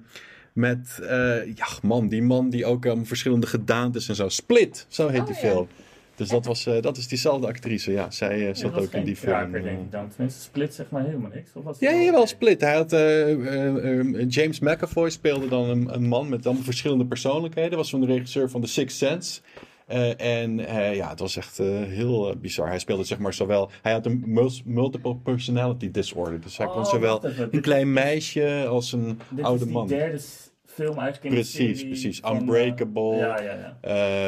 met, 0.53 0.99
eh, 1.01 1.45
ja, 1.55 1.67
man, 1.81 2.07
die 2.07 2.21
man 2.21 2.49
die 2.49 2.65
ook 2.65 2.85
um, 2.85 3.05
verschillende 3.05 3.47
gedaantes 3.47 4.09
en 4.09 4.15
zo. 4.15 4.29
Split, 4.29 4.85
zo 4.89 5.07
heet 5.07 5.19
Oh, 5.19 5.25
die 5.25 5.35
ja. 5.35 5.41
film. 5.41 5.67
Dus 6.15 6.29
dat, 6.29 6.45
was, 6.45 6.65
eh, 6.65 6.81
dat 6.81 6.97
is 6.97 7.07
diezelfde 7.07 7.47
actrice. 7.47 7.91
Ja, 7.91 8.11
zij 8.11 8.53
zat 8.53 8.73
ook 8.73 8.91
in 8.93 9.03
die 9.03 9.15
film. 9.15 9.31
kraker, 9.31 9.61
denk 9.63 9.79
ik 9.79 9.91
dan. 9.91 10.09
Tenminste, 10.09 10.41
Split 10.41 10.73
zeg 10.73 10.89
maar 10.89 11.03
helemaal 11.03 11.31
niks. 11.33 11.51
Of 11.53 11.63
was 11.63 11.79
Ja, 11.79 11.91
wel- 11.91 11.99
jawel, 12.01 12.27
Split. 12.27 12.61
Hij 12.61 12.73
had, 12.75 12.93
eh, 12.93 13.31
eh, 13.31 13.99
eh, 13.99 14.25
James 14.29 14.59
McAvoy 14.59 15.09
speelde 15.09 15.47
dan 15.47 15.69
een, 15.69 15.93
een 15.93 16.07
man 16.07 16.29
met 16.29 16.45
allemaal 16.45 16.63
verschillende 16.63 17.05
persoonlijkheden. 17.05 17.77
Was 17.77 17.89
van 17.89 17.99
de 17.99 18.05
regisseur 18.05 18.49
van 18.49 18.61
The 18.61 18.67
Sixth 18.67 18.97
Sense. 18.97 19.41
Eh, 19.89 20.41
en 20.41 20.59
eh, 20.65 20.95
ja, 20.95 21.09
het 21.09 21.19
was 21.19 21.35
echt 21.35 21.59
eh, 21.59 21.65
heel 21.67 22.35
bizar. 22.37 22.67
Hij 22.67 22.79
speelde 22.79 23.03
zeg 23.03 23.17
maar 23.19 23.33
zowel... 23.33 23.69
Hij 23.81 23.91
had 23.91 24.05
een 24.05 24.23
mul- 24.25 24.51
multiple 24.65 25.15
personality 25.15 25.91
disorder. 25.91 26.41
Dus 26.41 26.57
hij 26.57 26.67
kon 26.67 26.75
Oh, 26.81 26.85
zowel 26.89 27.11
wacht 27.21 27.23
even. 27.33 27.43
een 27.43 27.49
Dit- 27.49 27.61
klein 27.61 27.93
meisje 27.93 28.65
als 28.67 28.91
een 28.91 29.19
Dit 29.29 29.45
oude 29.45 29.65
man. 29.65 29.87
derde 29.87 30.19
film 30.65 30.95
de 30.95 31.27
Precies, 31.29 31.83
precies. 31.85 32.21
Unbreakable. 32.31 33.15
ja, 33.15 33.41
ja, 33.41 33.53
ja. 33.53 33.77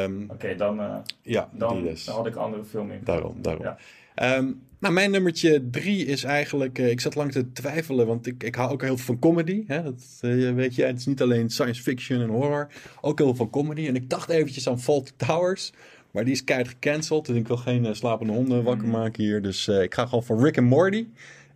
Ehm, 0.04 0.30
Oké, 0.30 0.54
dan, 0.54 1.02
ja, 1.22 1.48
dan, 1.52 1.74
die 1.74 1.82
dus. 1.90 2.04
dan 2.04 2.14
had 2.14 2.26
ik 2.26 2.34
een 2.34 2.40
andere 2.42 2.64
film 2.64 2.90
in. 2.90 3.00
Daarom, 3.04 3.42
daarom. 3.42 3.64
Ja. 3.64 3.76
Ehm, 4.14 4.52
nou, 4.82 4.94
mijn 4.94 5.10
nummertje 5.10 5.70
drie 5.70 6.06
is 6.06 6.24
eigenlijk... 6.24 6.78
eh, 6.78 6.90
ik 6.90 7.00
zat 7.00 7.14
lang 7.14 7.32
te 7.32 7.52
twijfelen, 7.52 8.06
want 8.06 8.26
ik, 8.26 8.42
ik 8.42 8.54
hou 8.54 8.70
ook 8.72 8.82
heel 8.82 8.96
veel 8.96 9.04
van 9.06 9.18
comedy. 9.18 9.64
Hè? 9.66 9.82
Dat 9.82 10.18
eh, 10.20 10.52
weet 10.52 10.74
je, 10.74 10.84
het 10.84 10.98
is 10.98 11.06
niet 11.06 11.22
alleen 11.22 11.50
science 11.50 11.82
fiction 11.82 12.20
en 12.20 12.28
horror. 12.28 12.68
Ook 13.00 13.18
heel 13.18 13.26
veel 13.26 13.36
van 13.36 13.50
comedy. 13.50 13.86
En 13.86 13.94
ik 13.96 14.10
dacht 14.10 14.28
eventjes 14.28 14.68
aan 14.68 14.80
Fault 14.80 15.12
Towers. 15.16 15.72
Maar 16.10 16.24
die 16.24 16.32
is 16.32 16.44
keihard 16.44 16.68
gecanceld. 16.70 17.28
En 17.28 17.36
ik 17.36 17.46
wil 17.48 17.56
geen 17.56 17.86
eh, 17.86 17.92
slapende 17.92 18.32
honden 18.32 18.62
wakker 18.62 18.88
Mhm. 18.88 18.96
maken 18.98 19.22
hier. 19.24 19.42
Dus 19.42 19.68
ik 19.68 19.94
ga 19.94 20.04
gewoon 20.06 20.24
voor 20.24 20.42
Rick 20.44 20.56
en 20.56 20.64
Morty. 20.64 21.06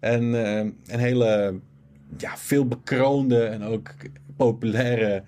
En 0.01 0.23
een 0.23 0.75
hele 0.87 1.59
ja, 2.17 2.37
veel 2.37 2.67
bekroonde 2.67 3.45
en 3.45 3.63
ook 3.63 3.95
populaire 4.37 5.23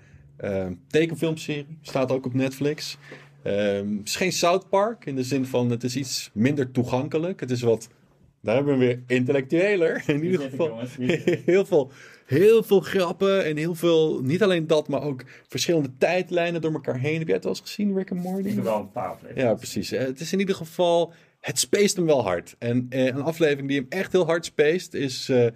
tekenfilmserie. 0.87 1.77
Staat 1.81 2.11
ook 2.11 2.25
op 2.25 2.33
Netflix. 2.33 2.97
Ehm, 3.49 3.97
het 3.97 4.07
is 4.07 4.15
geen 4.15 4.31
South 4.31 4.69
Park 4.69 5.05
in 5.05 5.15
de 5.15 5.23
zin 5.23 5.45
van 5.45 5.69
het 5.69 5.83
is 5.83 5.95
iets 5.95 6.29
minder 6.33 6.71
toegankelijk. 6.71 7.39
Het 7.39 7.51
is 7.51 7.61
wat, 7.61 7.89
daar 8.41 8.55
hebben 8.55 8.77
we 8.77 8.85
weer 8.85 9.03
intellectueler 9.07 10.03
in 10.07 10.23
ieder 10.23 10.41
geval. 10.49 10.79
Heel 11.45 11.65
veel, 11.65 11.91
heel 12.25 12.63
veel 12.63 12.79
grappen 12.79 13.45
en 13.45 13.57
heel 13.57 13.75
veel, 13.75 14.21
niet 14.21 14.43
alleen 14.43 14.67
dat, 14.67 14.87
maar 14.87 15.01
ook 15.01 15.23
verschillende 15.47 15.89
tijdlijnen 15.97 16.61
door 16.61 16.73
elkaar 16.73 16.99
heen. 16.99 17.17
Heb 17.17 17.27
jij 17.27 17.35
het 17.35 17.45
al 17.45 17.51
eens 17.51 17.59
gezien, 17.59 17.95
Rick 17.95 18.09
en 18.09 18.17
Morty? 18.17 18.47
Ik 18.47 18.55
heb 18.55 18.63
wel 18.63 18.79
een 18.79 18.91
paar 18.91 19.09
afleveringen. 19.09 19.49
Ja, 19.49 19.55
precies. 19.55 19.89
Het 19.89 20.19
is 20.19 20.33
in 20.33 20.39
ieder 20.39 20.55
geval, 20.55 21.13
het 21.39 21.59
speest 21.59 21.95
hem 21.95 22.05
wel 22.05 22.23
hard. 22.23 22.55
En 22.59 22.85
eh, 22.89 23.05
een 23.05 23.21
aflevering 23.21 23.67
die 23.67 23.79
hem 23.79 23.89
echt 23.89 24.11
heel 24.11 24.25
hard 24.25 24.45
speest 24.45 24.93
is 24.93 25.29
eh, 25.29 25.47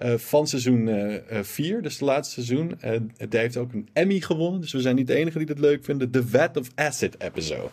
eh, 0.00 0.14
van 0.14 0.46
seizoen 0.46 1.20
4, 1.42 1.82
dus 1.82 1.92
het 1.92 2.02
laatste 2.02 2.42
seizoen. 2.42 2.80
Eh 2.80 3.00
die 3.28 3.40
heeft 3.40 3.56
ook 3.56 3.72
een 3.72 3.88
Emmy 3.92 4.20
gewonnen, 4.20 4.60
dus 4.60 4.72
we 4.72 4.80
zijn 4.80 4.96
niet 4.96 5.06
de 5.06 5.14
enige 5.14 5.38
die 5.38 5.46
dat 5.46 5.58
leuk 5.58 5.84
vinden. 5.84 6.10
The 6.10 6.26
Vat 6.26 6.56
of 6.56 6.68
Acid 6.74 7.22
episode. 7.22 7.70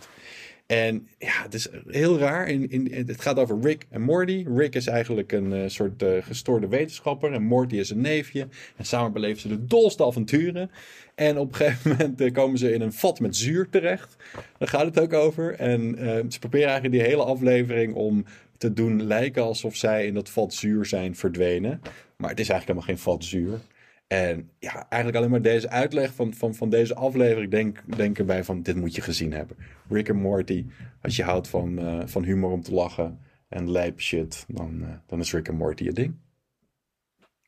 En 0.67 1.07
ja, 1.17 1.41
het 1.43 1.53
is 1.53 1.67
heel 1.87 2.17
raar. 2.17 2.47
In, 2.47 2.69
in, 2.69 3.07
het 3.07 3.21
gaat 3.21 3.39
over 3.39 3.59
Rick 3.61 3.85
en 3.89 4.01
Morty. 4.01 4.45
Rick 4.55 4.75
is 4.75 4.87
eigenlijk 4.87 5.31
een 5.31 5.53
eh, 5.53 5.69
soort 5.69 6.03
eh, 6.03 6.09
gestoorde 6.21 6.67
wetenschapper. 6.67 7.33
En 7.33 7.43
Morty 7.43 7.75
is 7.75 7.89
een 7.89 8.01
neefje. 8.01 8.47
En 8.75 8.85
samen 8.85 9.13
beleven 9.13 9.41
ze 9.41 9.47
de 9.47 9.65
dolste 9.65 10.05
avonturen. 10.05 10.69
En 11.17 11.37
op 11.37 11.49
een 11.49 11.55
gegeven 11.55 11.91
moment 11.91 12.21
eh, 12.21 12.33
komen 12.33 12.57
ze 12.57 12.73
in 12.73 12.81
een 12.81 12.93
vat 12.93 13.19
met 13.19 13.35
zuur 13.35 13.69
terecht. 13.69 14.15
Daar 14.57 14.67
gaat 14.67 14.85
het 14.85 14.99
ook 14.99 15.13
over. 15.13 15.55
En 15.55 15.97
eh, 15.97 16.23
ze 16.29 16.39
proberen 16.39 16.67
eigenlijk 16.67 16.95
die 16.95 17.11
hele 17.11 17.23
aflevering 17.23 17.93
om 17.93 18.25
te 18.57 18.73
doen 18.73 19.03
lijken 19.03 19.43
alsof 19.43 19.75
zij 19.75 20.05
in 20.05 20.13
dat 20.13 20.29
vat 20.29 20.53
zuur 20.53 20.85
zijn 20.85 21.15
verdwenen. 21.15 21.81
Maar 22.17 22.29
het 22.29 22.39
is 22.39 22.49
eigenlijk 22.49 22.79
helemaal 22.79 22.87
geen 22.87 23.13
vat 23.13 23.23
zuur. 23.23 23.59
En 24.07 24.49
ja, 24.59 24.89
eigenlijk 24.89 25.15
alleen 25.15 25.29
maar 25.29 25.41
deze 25.41 25.69
uitleg 25.69 26.13
van, 26.13 26.33
van, 26.33 26.55
van 26.55 26.69
deze 26.69 26.95
aflevering 26.95 27.51
denk, 27.51 27.97
denken 27.97 28.25
wij 28.25 28.43
van 28.43 28.61
dit 28.61 28.75
moet 28.75 28.95
je 28.95 29.01
gezien 29.01 29.33
hebben. 29.33 29.57
Rick 29.89 30.09
en 30.09 30.15
Morty, 30.15 30.65
als 31.01 31.15
je 31.15 31.23
houdt 31.23 31.47
van, 31.47 31.79
eh, 31.79 32.01
van 32.05 32.23
humor 32.23 32.51
om 32.51 32.61
te 32.61 32.73
lachen 32.73 33.19
en 33.49 33.71
lijp 33.71 34.01
shit, 34.01 34.45
dan, 34.47 34.83
eh, 34.83 34.89
dan 35.05 35.19
is 35.19 35.33
Rick 35.33 35.47
en 35.47 35.55
Morty 35.55 35.83
je 35.83 35.93
ding. 35.93 36.15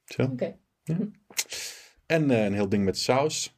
Zo. 0.06 0.24
Oké. 0.24 0.56
En 2.06 2.32
eh, 2.32 2.46
een 2.46 2.54
heel 2.54 2.70
ding 2.70 2.84
met 2.84 2.98
saus. 2.98 3.58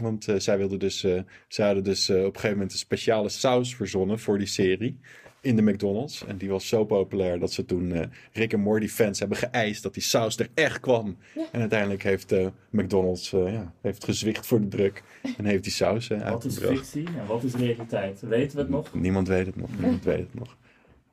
Want 0.00 0.26
zij 0.36 0.58
wilden 0.58 0.78
dus, 0.78 1.00
zij 1.48 1.66
hadden 1.66 1.84
dus 1.84 2.10
op 2.10 2.16
een 2.16 2.24
gegeven 2.24 2.50
moment 2.50 2.72
een 2.72 2.78
speciale 2.78 3.28
saus 3.28 3.76
verzonnen 3.76 4.18
voor 4.18 4.38
die 4.38 4.46
serie 4.46 5.00
in 5.48 5.56
de 5.56 5.62
McDonald's. 5.62 6.24
En 6.26 6.36
die 6.36 6.48
was 6.48 6.68
zo 6.68 6.84
populair 6.84 7.38
dat 7.38 7.52
ze 7.52 7.64
toen 7.64 7.92
eh, 7.92 8.02
Rick 8.32 8.52
en 8.52 8.60
Morty 8.60 8.88
fans 8.88 9.18
hebben 9.18 9.38
geëist 9.38 9.82
dat 9.82 9.94
die 9.94 10.02
saus 10.02 10.38
er 10.38 10.48
echt 10.54 10.80
kwam. 10.80 11.16
Ja. 11.34 11.42
En 11.52 11.60
uiteindelijk 11.60 12.02
heeft 12.02 12.32
eh, 12.32 12.46
McDonald's 12.70 13.32
eh, 13.32 13.52
ja, 13.52 13.72
heeft 13.80 14.04
gezwicht 14.04 14.46
voor 14.46 14.60
de 14.60 14.68
druk 14.68 15.02
en 15.36 15.44
heeft 15.44 15.62
die 15.62 15.72
saus 15.72 16.10
eh, 16.10 16.30
Wat 16.30 16.44
is 16.44 16.58
fictie 16.58 17.06
en 17.06 17.26
wat 17.26 17.42
is 17.44 17.54
realiteit? 17.54 18.20
Weten 18.20 18.56
we 18.56 18.62
het 18.62 18.70
nog? 18.70 18.94
Niemand 18.94 19.28
weet 19.28 19.46
het 19.46 19.56
nog. 19.56 19.70
Niemand 19.78 20.04
weet 20.04 20.18
het 20.18 20.34
nog. 20.34 20.56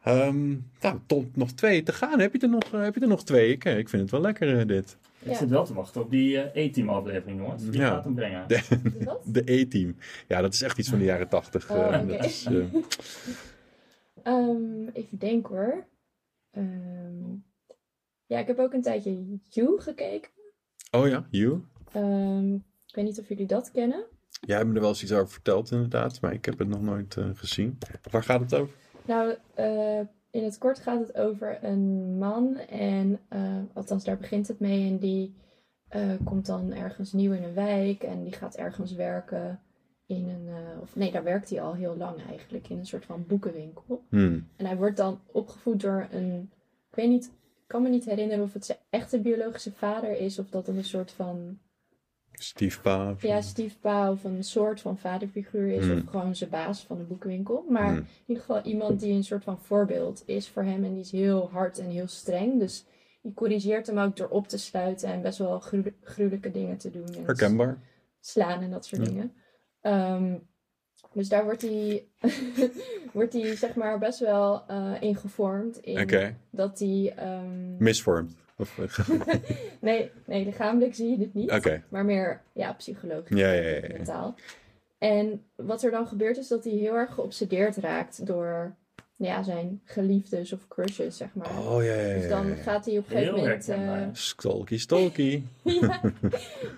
Ehm, 0.03 0.49
nou, 0.81 0.99
tot 1.05 1.36
nog 1.36 1.51
twee 1.51 1.83
te 1.83 1.93
gaan. 1.93 2.19
Heb 2.19 2.33
je 2.33 2.39
er 2.39 2.49
nog, 2.49 2.71
heb 2.71 2.95
je 2.95 3.01
er 3.01 3.07
nog 3.07 3.23
twee? 3.23 3.51
Ik, 3.51 3.65
ik 3.65 3.89
vind 3.89 4.01
het 4.01 4.11
wel 4.11 4.21
lekker 4.21 4.59
eh, 4.59 4.67
dit. 4.67 4.97
Ik 5.19 5.31
Ja. 5.31 5.38
zit 5.38 5.49
wel 5.49 5.65
te 5.65 5.73
wachten 5.73 6.01
op 6.01 6.11
die 6.11 6.59
E-team 6.59 6.89
aflevering, 6.89 7.39
jongens. 7.39 7.63
Wie 7.63 7.79
Ja. 7.79 7.88
gaat 7.88 8.03
hem 8.03 8.13
brengen? 8.15 8.43
De, 8.47 8.59
Wat? 9.03 9.21
de 9.36 9.41
E-team. 9.45 9.95
Ja, 10.27 10.41
dat 10.41 10.53
is 10.53 10.61
echt 10.61 10.77
iets 10.77 10.89
van 10.89 10.99
de 10.99 11.05
jaren 11.05 11.27
tachtig. 11.27 11.71
Oh, 11.71 11.93
eh, 11.93 12.01
eh, 14.26 14.34
Ehm, 14.34 14.88
even 14.93 15.17
denken 15.17 15.55
hoor. 15.55 15.88
Ehm, 16.51 17.34
ja, 18.26 18.39
ik 18.39 18.47
heb 18.47 18.59
ook 18.59 18.73
een 18.73 18.82
tijdje 18.82 19.39
You 19.43 19.82
gekeken. 19.82 20.32
oh 20.91 21.07
ja, 21.07 21.28
You. 21.30 21.63
Ehm, 21.91 22.53
ik 22.86 22.95
weet 22.95 23.05
niet 23.05 23.19
of 23.19 23.28
jullie 23.28 23.47
dat 23.47 23.71
kennen. 23.71 24.05
Jij 24.41 24.57
hebt 24.57 24.69
me 24.69 24.76
er 24.76 24.82
wel 24.82 24.89
eens 24.89 25.03
iets 25.03 25.11
over 25.11 25.28
verteld 25.34 25.71
inderdaad, 25.71 26.21
maar 26.21 26.34
ik 26.34 26.45
heb 26.45 26.59
het 26.59 26.67
nog 26.67 26.82
nooit 26.82 27.17
eh, 27.17 27.30
gezien. 27.34 27.78
Waar 28.11 28.23
gaat 28.23 28.39
het 28.39 28.55
over? 28.55 28.76
Nou, 29.05 29.36
eh, 29.53 29.99
in 30.30 30.43
het 30.43 30.57
kort 30.57 30.80
gaat 30.80 30.99
het 30.99 31.15
over 31.17 31.63
een 31.63 32.17
man. 32.17 32.55
En 32.57 33.19
eh, 33.30 33.59
althans, 33.73 34.03
daar 34.03 34.17
begint 34.17 34.47
het 34.47 34.59
mee. 34.59 34.89
En 34.89 34.97
die 34.97 35.36
komt 36.23 36.45
dan 36.45 36.73
ergens 36.73 37.13
nieuw 37.13 37.32
in 37.32 37.43
een 37.43 37.53
wijk. 37.53 38.03
En 38.03 38.23
die 38.23 38.34
gaat 38.34 38.55
ergens 38.55 38.93
werken 38.93 39.61
in 40.06 40.30
een. 40.30 40.47
eh, 40.47 40.82
of 40.82 40.95
nee, 40.95 41.12
daar 41.12 41.24
werkt 41.24 41.49
hij 41.49 41.62
al 41.62 41.74
heel 41.74 41.97
lang 41.97 42.26
eigenlijk. 42.30 42.70
In 42.70 42.78
een 42.78 42.86
soort 42.86 43.06
van 43.06 43.26
boekenwinkel. 43.28 44.03
Hmm. 44.10 44.47
En 44.56 44.66
hij 44.66 44.78
wordt 44.78 44.97
dan 44.97 45.20
opgevoed 45.32 45.82
door 45.82 46.08
een. 46.12 46.49
Ik 46.89 46.95
weet 46.95 47.10
niet. 47.10 47.26
Ik 47.26 47.72
kan 47.72 47.82
me 47.82 47.89
niet 47.89 48.06
herinneren 48.06 48.43
of 48.43 48.53
het 48.53 48.66
zijn 48.66 48.78
echte 48.89 49.20
biologische 49.20 49.72
vader 49.72 50.18
is. 50.20 50.39
Of 50.39 50.49
dat 50.49 50.68
het 50.68 50.76
een 50.78 50.84
soort 50.84 51.12
van. 51.12 51.58
Stiefpa. 52.32 53.12
of- 53.12 53.22
Ja, 53.22 53.41
stiefpa 53.41 54.12
of 54.12 54.24
een 54.24 54.43
soort 54.43 54.82
van 54.82 54.97
vaderfiguur 54.97 55.68
is. 55.68 55.86
Hmm. 55.86 55.97
Of 55.97 56.10
gewoon 56.10 56.36
zijn 56.36 56.49
baas 56.49 56.84
van 56.86 56.97
de 56.97 57.03
boekenwinkel. 57.03 57.66
Maar 57.70 57.88
Hmm. 57.88 57.97
in 57.97 58.06
ieder 58.26 58.43
geval 58.43 58.62
iemand 58.64 58.99
die 58.99 59.14
een 59.14 59.24
soort 59.24 59.43
van 59.43 59.60
voorbeeld 59.60 60.24
is 60.26 60.49
voor 60.49 60.64
hem. 60.64 60.84
En 60.84 60.91
die 60.93 61.01
is 61.03 61.12
heel 61.12 61.49
hard 61.51 61.80
en 61.80 61.89
heel 61.89 62.08
streng. 62.08 62.60
Dus 62.60 62.86
die 63.22 63.34
corrigeert 63.34 63.88
hem 63.88 63.97
ook 63.99 64.16
door 64.18 64.28
op 64.30 64.47
te 64.47 64.58
sluiten 64.58 65.10
en 65.10 65.22
best 65.22 65.38
wel 65.38 65.60
gru- 65.60 65.95
gruwelijke 66.01 66.51
dingen 66.51 66.78
te 66.78 66.89
doen. 66.91 67.08
En 67.08 67.24
Herkenbaar. 67.26 67.78
slaan 68.20 68.62
en 68.62 68.72
dat 68.72 68.86
soort 68.86 69.01
Ja. 69.06 69.08
dingen. 69.12 69.34
Ehm, 69.86 70.36
dus 71.13 71.29
daar 71.29 71.43
wordt 71.43 71.61
hij, 71.61 72.07
wordt 73.13 73.33
hij 73.33 73.55
zeg 73.55 73.75
maar 73.75 73.99
best 73.99 74.19
wel 74.19 74.63
eh 74.67 74.93
in 74.99 75.15
gevormd. 75.15 75.77
In 75.77 76.36
dat 76.49 76.79
hij... 76.79 77.13
ehm, 77.15 77.77
Misvormd. 77.77 78.36
Of, 78.57 78.77
nee, 79.81 80.11
nee, 80.25 80.45
lichamelijk 80.45 80.95
zie 80.95 81.09
je 81.09 81.17
dit 81.17 81.33
niet. 81.33 81.81
Maar 81.89 82.05
meer 82.05 82.41
ja, 82.53 82.73
psychologisch. 82.73 83.38
Ja, 83.38 83.51
ja, 83.51 83.61
ja, 83.61 83.75
ja. 83.75 83.88
Mentaal. 83.88 84.36
En 84.97 85.43
wat 85.55 85.83
er 85.83 85.91
dan 85.91 86.07
gebeurt 86.07 86.38
is 86.38 86.47
dat 86.47 86.63
hij 86.63 86.73
heel 86.73 86.95
erg 86.95 87.13
geobsedeerd 87.13 87.77
raakt 87.77 88.25
door 88.25 88.75
ja, 89.16 89.43
zijn 89.43 89.82
geliefdes 89.84 90.53
of 90.53 90.68
crushes, 90.68 91.18
zeg 91.18 91.34
maar. 91.34 91.59
Oh 91.59 91.84
ja, 91.84 91.93
ja, 91.93 92.07
ja. 92.07 92.13
Dus 92.20 92.30
dan 92.30 92.55
gaat 92.55 92.86
hij 92.86 92.97
op 92.97 93.03
een 93.03 93.09
gegeven 93.09 93.34
Heel 93.34 93.43
moment... 93.43 93.70
eh, 93.70 93.76
herkenbaar. 93.76 94.09
Stalky, 94.18 94.78
stalky. 94.78 95.41
ja, 95.63 96.01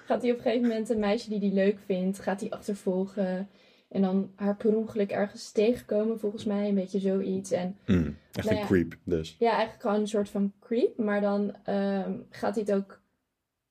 gaat 0.06 0.22
hij 0.22 0.32
op 0.32 0.38
een 0.38 0.44
gegeven 0.44 0.68
moment 0.68 0.90
een 0.90 1.00
meisje 1.00 1.30
die 1.30 1.40
hij 1.40 1.52
leuk 1.52 1.78
vindt, 1.86 2.20
gaat 2.20 2.40
hij 2.40 2.50
achtervolgen. 2.50 3.50
En 3.90 4.02
dan 4.02 4.32
haar 4.36 4.56
per 4.56 4.76
ongeluk 4.76 5.12
ergens 5.12 5.52
tegenkomen, 5.52 6.20
volgens 6.20 6.44
mij. 6.46 6.68
Een 6.68 6.76
beetje 6.76 7.00
zoiets. 7.00 7.52
En 7.52 7.78
Hmm. 7.86 8.18
Echt 8.32 8.46
Nou 8.46 8.58
een 8.58 8.62
ja. 8.62 8.68
creep, 8.68 8.98
dus. 9.04 9.36
ja, 9.40 9.50
eigenlijk 9.52 9.82
gewoon 9.82 10.00
een 10.00 10.08
soort 10.08 10.30
van 10.30 10.54
creep. 10.60 10.98
Maar 10.98 11.22
dan 11.22 11.56
ehm, 11.64 12.12
gaat 12.30 12.56
hij 12.56 12.64
het 12.68 12.76
ook 12.76 13.00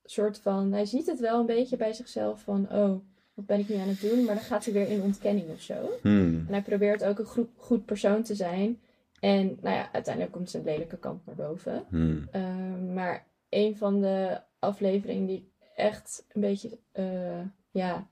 soort 0.04 0.38
van... 0.38 0.72
Hij 0.72 0.84
ziet 0.84 1.06
het 1.06 1.20
wel 1.20 1.40
een 1.40 1.46
beetje 1.46 1.76
bij 1.76 1.92
zichzelf 1.92 2.40
van... 2.40 2.72
Oh, 2.72 3.00
wat 3.36 3.46
ben 3.46 3.58
ik 3.58 3.68
nu 3.68 3.74
aan 3.74 3.88
het 3.88 4.00
doen? 4.00 4.24
Maar 4.24 4.34
dan 4.34 4.44
gaat 4.44 4.64
hij 4.64 4.74
weer 4.74 4.88
in 4.88 5.02
ontkenning 5.02 5.50
of 5.50 5.60
zo. 5.60 5.90
Hmm. 6.02 6.44
En 6.46 6.52
hij 6.52 6.62
probeert 6.62 7.04
ook 7.04 7.18
een 7.18 7.24
goed, 7.24 7.48
goed 7.56 7.84
persoon 7.84 8.22
te 8.22 8.34
zijn. 8.34 8.80
En 9.20 9.58
nou 9.60 9.76
ja, 9.76 9.92
uiteindelijk 9.92 10.34
komt 10.34 10.50
zijn 10.50 10.64
lelijke 10.64 10.98
kant 10.98 11.26
naar 11.26 11.34
boven. 11.34 11.84
Hmm. 11.88 12.28
Ehm, 12.30 12.92
maar 12.94 13.26
een 13.48 13.76
van 13.76 14.00
de 14.00 14.40
afleveringen 14.58 15.26
die 15.26 15.36
ik 15.36 15.68
echt 15.74 16.24
een 16.32 16.40
beetje 16.40 16.78
eh, 16.92 17.42
ja, 17.70 18.08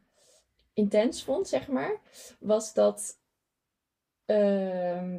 intens 0.73 1.25
vond, 1.25 1.49
zeg 1.49 1.69
maar, 1.69 1.97
was 2.39 2.75
dat 2.75 3.19
ehm, 4.25 5.19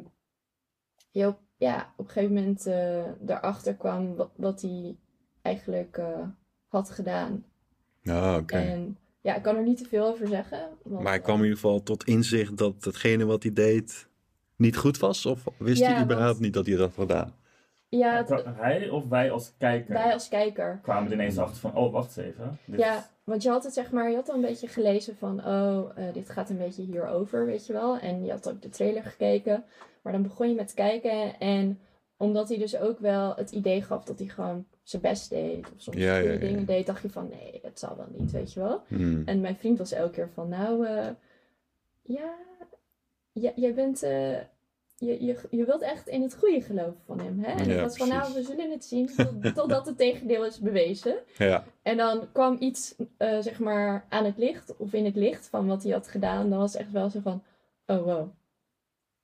je 1.10 1.26
op, 1.26 1.38
ja, 1.56 1.92
op 1.96 2.04
een 2.04 2.10
gegeven 2.12 2.34
moment 2.34 2.66
eh 2.66 3.28
erachter 3.28 3.74
kwam 3.74 4.14
wat, 4.14 4.30
wat 4.36 4.62
hij 4.62 4.96
eigenlijk 5.42 5.96
eh, 5.96 6.28
had 6.66 6.90
gedaan. 6.90 7.44
Ah, 8.04 8.36
oké. 8.40 8.94
Ja, 9.26 9.34
ik 9.34 9.42
kan 9.42 9.56
er 9.56 9.62
niet 9.62 9.78
te 9.78 9.84
veel 9.88 10.06
over 10.06 10.26
zeggen. 10.28 10.68
Want, 10.82 11.02
Maar 11.02 11.12
hij 11.12 11.20
kwam 11.22 11.36
in 11.36 11.42
ieder 11.42 11.58
geval 11.58 11.82
tot 11.82 12.04
inzicht 12.04 12.56
dat 12.58 12.74
hetgene 12.84 13.24
wat 13.24 13.42
hij 13.42 13.52
deed 13.52 14.08
niet 14.56 14.76
goed 14.76 14.98
was? 14.98 15.26
Of 15.26 15.44
wist 15.58 15.80
Ja, 15.80 15.92
hij 15.92 16.02
überhaupt 16.02 16.30
want- 16.30 16.40
niet 16.42 16.54
dat 16.54 16.66
hij 16.66 16.76
dat 16.76 16.94
had 16.94 17.08
gedaan? 17.08 17.34
ja, 17.88 18.16
het- 18.24 18.44
Hij 18.56 18.88
of 18.88 19.08
wij 19.08 19.30
als 19.30 19.52
kijker 19.58 19.94
wij 19.94 20.12
als 20.12 20.28
kijker. 20.28 20.78
kwamen 20.82 21.06
er 21.08 21.12
ineens 21.14 21.38
achter 21.38 21.56
van, 21.60 21.74
oh 21.76 21.92
wacht 21.92 22.16
eens 22.16 22.26
even. 22.26 22.58
Dit 22.64 22.78
Ja, 22.80 23.08
want 23.24 23.42
je 23.42 23.48
had 23.48 23.64
het 23.64 23.72
zeg 23.74 23.90
maar, 23.90 24.10
je 24.10 24.16
had 24.16 24.28
al 24.28 24.34
een 24.34 24.40
beetje 24.40 24.68
gelezen 24.68 25.16
van, 25.16 25.46
oh, 25.46 25.90
eh, 25.98 26.12
dit 26.14 26.30
gaat 26.30 26.50
een 26.50 26.58
beetje 26.58 26.82
hierover, 26.82 27.46
weet 27.46 27.66
je 27.66 27.72
wel. 27.72 27.98
En 27.98 28.24
je 28.24 28.30
had 28.30 28.48
ook 28.50 28.62
de 28.62 28.68
trailer 28.68 29.02
gekeken. 29.02 29.64
Maar 30.02 30.12
dan 30.12 30.22
begon 30.22 30.48
je 30.48 30.54
met 30.54 30.74
kijken 30.74 31.38
en 31.38 31.80
omdat 32.16 32.48
hij 32.48 32.58
dus 32.58 32.76
ook 32.78 32.98
wel 32.98 33.34
het 33.36 33.50
idee 33.50 33.82
gaf 33.82 34.04
dat 34.04 34.18
hij 34.18 34.28
gewoon 34.28 34.66
zijn 34.88 35.02
best 35.02 35.30
deed. 35.30 35.58
Of 35.74 35.80
soms 35.80 35.96
Ja, 35.96 36.16
ja, 36.16 36.36
dingen 36.36 36.64
deed, 36.66 36.86
dacht 36.86 37.02
je 37.02 37.10
van, 37.10 37.28
nee, 37.28 37.60
dat 37.62 37.78
zal 37.78 37.96
wel 37.96 38.08
niet, 38.10 38.30
weet 38.30 38.52
je 38.52 38.60
wel. 38.60 38.82
Hmm. 38.86 39.22
En 39.24 39.40
mijn 39.40 39.56
vriend 39.56 39.78
was 39.78 39.92
elke 39.92 40.12
keer 40.12 40.28
van, 40.34 40.48
nou, 40.48 40.86
eh, 40.86 41.08
ja, 42.02 42.34
jij 43.32 43.74
bent, 43.74 44.02
eh, 44.02 44.38
je, 44.98 45.24
je, 45.24 45.38
je 45.50 45.64
wilt 45.64 45.82
echt 45.82 46.08
in 46.08 46.22
het 46.22 46.36
goede 46.36 46.60
geloven 46.60 47.00
van 47.04 47.20
hem, 47.20 47.38
hè? 47.42 47.52
En 47.52 47.70
ik 47.70 47.80
was 47.80 47.96
van, 47.96 48.08
nou, 48.08 48.34
we 48.34 48.42
zullen 48.42 48.70
het 48.70 48.84
zien 48.84 49.06
tot- 49.16 49.54
totdat 49.54 49.86
het 49.86 49.96
tegendeel 49.98 50.44
is 50.46 50.60
bewezen. 50.60 51.16
Ja. 51.38 51.64
En 51.82 51.96
dan 51.96 52.28
kwam 52.32 52.56
iets, 52.60 52.94
eh, 53.16 53.38
zeg 53.40 53.58
maar, 53.58 54.06
aan 54.08 54.24
het 54.24 54.36
licht, 54.38 54.76
of 54.76 54.92
in 54.92 55.04
het 55.04 55.16
licht 55.16 55.46
van 55.48 55.66
wat 55.66 55.82
hij 55.82 55.92
had 55.92 56.08
gedaan. 56.08 56.50
Dan 56.50 56.58
was 56.58 56.72
het 56.72 56.82
echt 56.82 56.92
wel 56.92 57.10
zo 57.10 57.20
van, 57.20 57.42
oh 57.86 58.02
wow. 58.04 58.28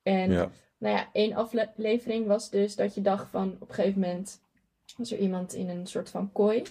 En 0.03 0.31
nou 0.79 0.97
ja, 0.97 1.09
één 1.13 1.33
aflevering 1.33 2.27
was 2.27 2.51
dus 2.51 2.77
dat 2.77 2.95
je 2.95 3.03
dacht 3.03 3.29
van, 3.31 3.57
op 3.61 3.69
een 3.69 3.75
gegeven 3.75 4.01
moment 4.01 4.41
was 4.97 5.13
er 5.13 5.19
iemand 5.19 5.55
in 5.55 5.69
een 5.69 5.87
soort 5.87 6.11
van 6.11 6.31
kooi. 6.33 6.63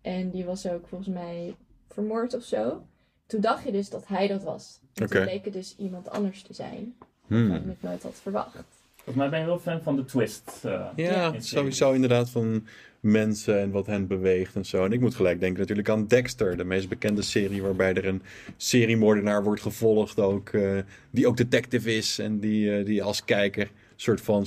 En 0.00 0.30
die 0.30 0.44
was 0.44 0.68
ook 0.68 0.86
volgens 0.88 1.14
mij 1.14 1.54
vermoord 1.88 2.34
of 2.34 2.42
zo. 2.42 2.82
Toen 3.26 3.40
dacht 3.40 3.64
je 3.64 3.72
dus 3.72 3.90
dat 3.90 4.06
hij 4.06 4.26
dat 4.28 4.42
was. 4.42 4.80
En 4.94 5.04
Oké. 5.04 5.14
toen 5.14 5.24
bleek 5.24 5.44
het 5.44 5.52
dus 5.54 5.74
iemand 5.78 6.10
anders 6.10 6.42
te 6.42 6.54
zijn. 6.54 6.94
Hmm. 7.26 7.48
Waarvan 7.48 7.70
ik 7.70 7.76
nooit 7.82 8.02
had 8.02 8.18
verwacht. 8.22 8.64
Volgens 8.94 9.16
mij 9.16 9.28
ben 9.28 9.40
je 9.40 9.46
wel 9.46 9.58
fan 9.58 9.82
van 9.82 9.96
de 9.96 10.04
twist. 10.04 10.60
eh, 10.64 10.86
Ja, 10.96 11.32
in 11.32 11.42
sowieso 11.42 11.92
inderdaad 11.92 12.30
van 12.30 12.66
mensen 13.00 13.60
en 13.60 13.70
wat 13.70 13.86
hen 13.86 14.06
beweegt 14.06 14.54
en 14.54 14.64
zo. 14.66 14.84
En 14.84 14.92
ik 14.92 15.00
moet 15.00 15.14
gelijk 15.14 15.40
denken 15.40 15.60
natuurlijk 15.60 15.88
aan 15.88 16.06
Dexter, 16.06 16.56
de 16.56 16.64
meest 16.64 16.88
bekende 16.88 17.22
serie 17.22 17.62
waarbij 17.62 17.94
er 17.94 18.06
een 18.06 18.22
seriemoordenaar 18.56 19.42
wordt 19.44 19.62
gevolgd 19.62 20.18
ook, 20.20 20.48
eh, 20.48 20.78
die 21.10 21.26
ook 21.26 21.36
detective 21.36 21.94
is 21.96 22.18
en 22.18 22.38
die, 22.38 22.76
eh, 22.78 22.84
die 22.86 23.02
als 23.02 23.24
kijker 23.24 23.62
een 23.62 23.70
soort 23.96 24.20
van 24.20 24.46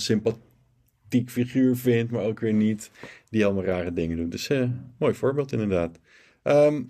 figuur 1.26 1.76
vindt, 1.76 2.12
maar 2.12 2.24
ook 2.24 2.40
weer 2.40 2.54
niet, 2.54 2.92
die 3.30 3.46
allemaal 3.46 3.64
rare 3.64 3.94
dingen 3.94 4.18
doet. 4.18 4.32
Dus 4.32 4.50
eh, 4.50 4.70
mooi 5.00 5.14
voorbeeld 5.14 5.52
inderdaad. 5.52 6.00
Ehm, 6.44 6.84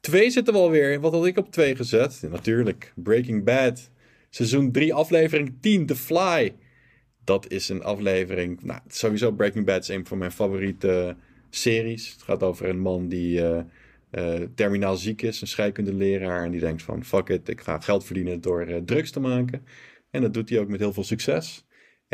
twee 0.00 0.30
zitten 0.30 0.54
we 0.54 0.60
alweer. 0.60 1.00
Wat 1.00 1.12
had 1.12 1.26
ik 1.26 1.38
op 1.38 1.50
twee 1.50 1.76
gezet? 1.76 2.22
Natuurlijk, 2.30 2.92
Breaking 2.94 3.44
Bad. 3.44 3.90
Seizoen 4.30 4.72
3, 4.72 4.94
aflevering 4.94 5.54
10, 5.60 5.86
The 5.86 5.96
Fly. 5.96 6.54
Dat 7.24 7.50
is 7.50 7.68
een 7.68 7.82
aflevering. 7.82 8.62
Nou, 8.62 8.80
sowieso 8.88 9.32
Breaking 9.32 9.64
Bad 9.64 9.82
is 9.82 9.88
een 9.88 10.06
van 10.06 10.18
mijn 10.18 10.32
favoriete 10.32 11.16
series. 11.50 12.12
Het 12.12 12.22
gaat 12.22 12.42
over 12.42 12.68
een 12.68 12.80
man 12.80 13.08
die 13.08 13.42
eh, 13.42 13.62
eh, 14.10 14.48
terminaal 14.54 14.96
ziek 14.96 15.22
is, 15.22 15.40
een 15.40 15.46
scheikundeleraar. 15.46 16.44
En 16.44 16.50
die 16.50 16.60
denkt 16.60 16.82
van 16.82 17.04
fuck 17.04 17.28
it, 17.28 17.48
ik 17.48 17.60
ga 17.60 17.80
geld 17.80 18.04
verdienen 18.04 18.40
door 18.40 18.60
eh, 18.60 18.76
drugs 18.84 19.10
te 19.10 19.20
maken. 19.20 19.64
En 20.10 20.20
dat 20.20 20.34
doet 20.34 20.48
hij 20.48 20.58
ook 20.58 20.68
met 20.68 20.80
heel 20.80 20.92
veel 20.92 21.04
succes. 21.04 21.63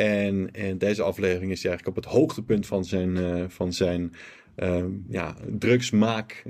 En 0.01 0.51
in 0.51 0.79
deze 0.79 1.03
aflevering 1.03 1.53
is 1.53 1.65
eigenlijk 1.65 1.97
op 1.97 2.05
het 2.05 2.13
hoogtepunt 2.13 2.67
van 2.67 2.85
zijn, 2.85 3.17
eh, 3.17 3.45
van 3.49 3.73
zijn 3.73 4.13
ehm, 4.55 4.91
ja, 5.09 5.35
drugsmaak 5.59 6.45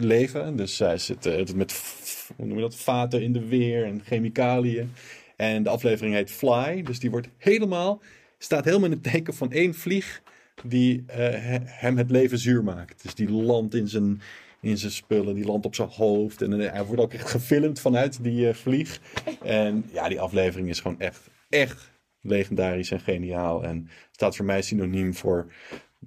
eh. 0.00 0.48
Dus 0.54 0.78
hij 0.78 0.98
zit 0.98 1.26
eh, 1.26 1.54
met 1.54 1.82
hoe 2.36 2.46
noem 2.46 2.56
je 2.56 2.62
dat, 2.62 2.76
vaten 2.76 3.22
in 3.22 3.32
de 3.32 3.46
weer 3.46 3.84
en 3.84 4.00
chemicaliën. 4.04 4.92
En 5.36 5.62
de 5.62 5.68
aflevering 5.68 6.14
heet 6.14 6.30
Fly, 6.30 6.82
dus 6.82 6.98
die 6.98 7.10
wordt 7.10 7.28
helemaal 7.36 8.02
staat 8.38 8.64
helemaal 8.64 8.90
in 8.90 8.92
het 9.02 9.12
teken 9.12 9.34
van 9.34 9.52
één 9.52 9.74
vlieg 9.74 10.22
die 10.66 11.04
he- 11.06 11.58
hem 11.64 11.96
het 11.98 12.10
leven 12.10 12.38
zuur 12.38 12.64
maakt. 12.64 13.02
Dus 13.02 13.14
die 13.14 13.30
landt 13.30 13.74
in 13.74 13.88
zijn, 13.88 14.20
in 14.60 14.78
zijn 14.78 14.92
spullen, 14.92 15.34
die 15.34 15.46
landt 15.46 15.66
op 15.66 15.74
zijn 15.74 15.88
hoofd. 15.88 16.42
En 16.42 16.50
hij 16.50 16.84
wordt 16.84 17.02
ook 17.02 17.12
echt 17.12 17.30
gefilmd 17.30 17.80
vanuit 17.80 18.22
die 18.22 18.54
vlieg. 18.54 19.00
En 19.42 19.84
ja, 19.92 20.08
die 20.08 20.20
aflevering 20.20 20.68
is 20.68 20.80
gewoon 20.80 21.00
echt, 21.00 21.30
echt 21.48 21.92
legendarisch 22.24 22.90
en 22.90 23.00
geniaal. 23.00 23.64
En 23.64 23.88
staat 24.10 24.36
voor 24.36 24.44
mij 24.44 24.62
synoniem 24.62 25.14
voor 25.14 25.52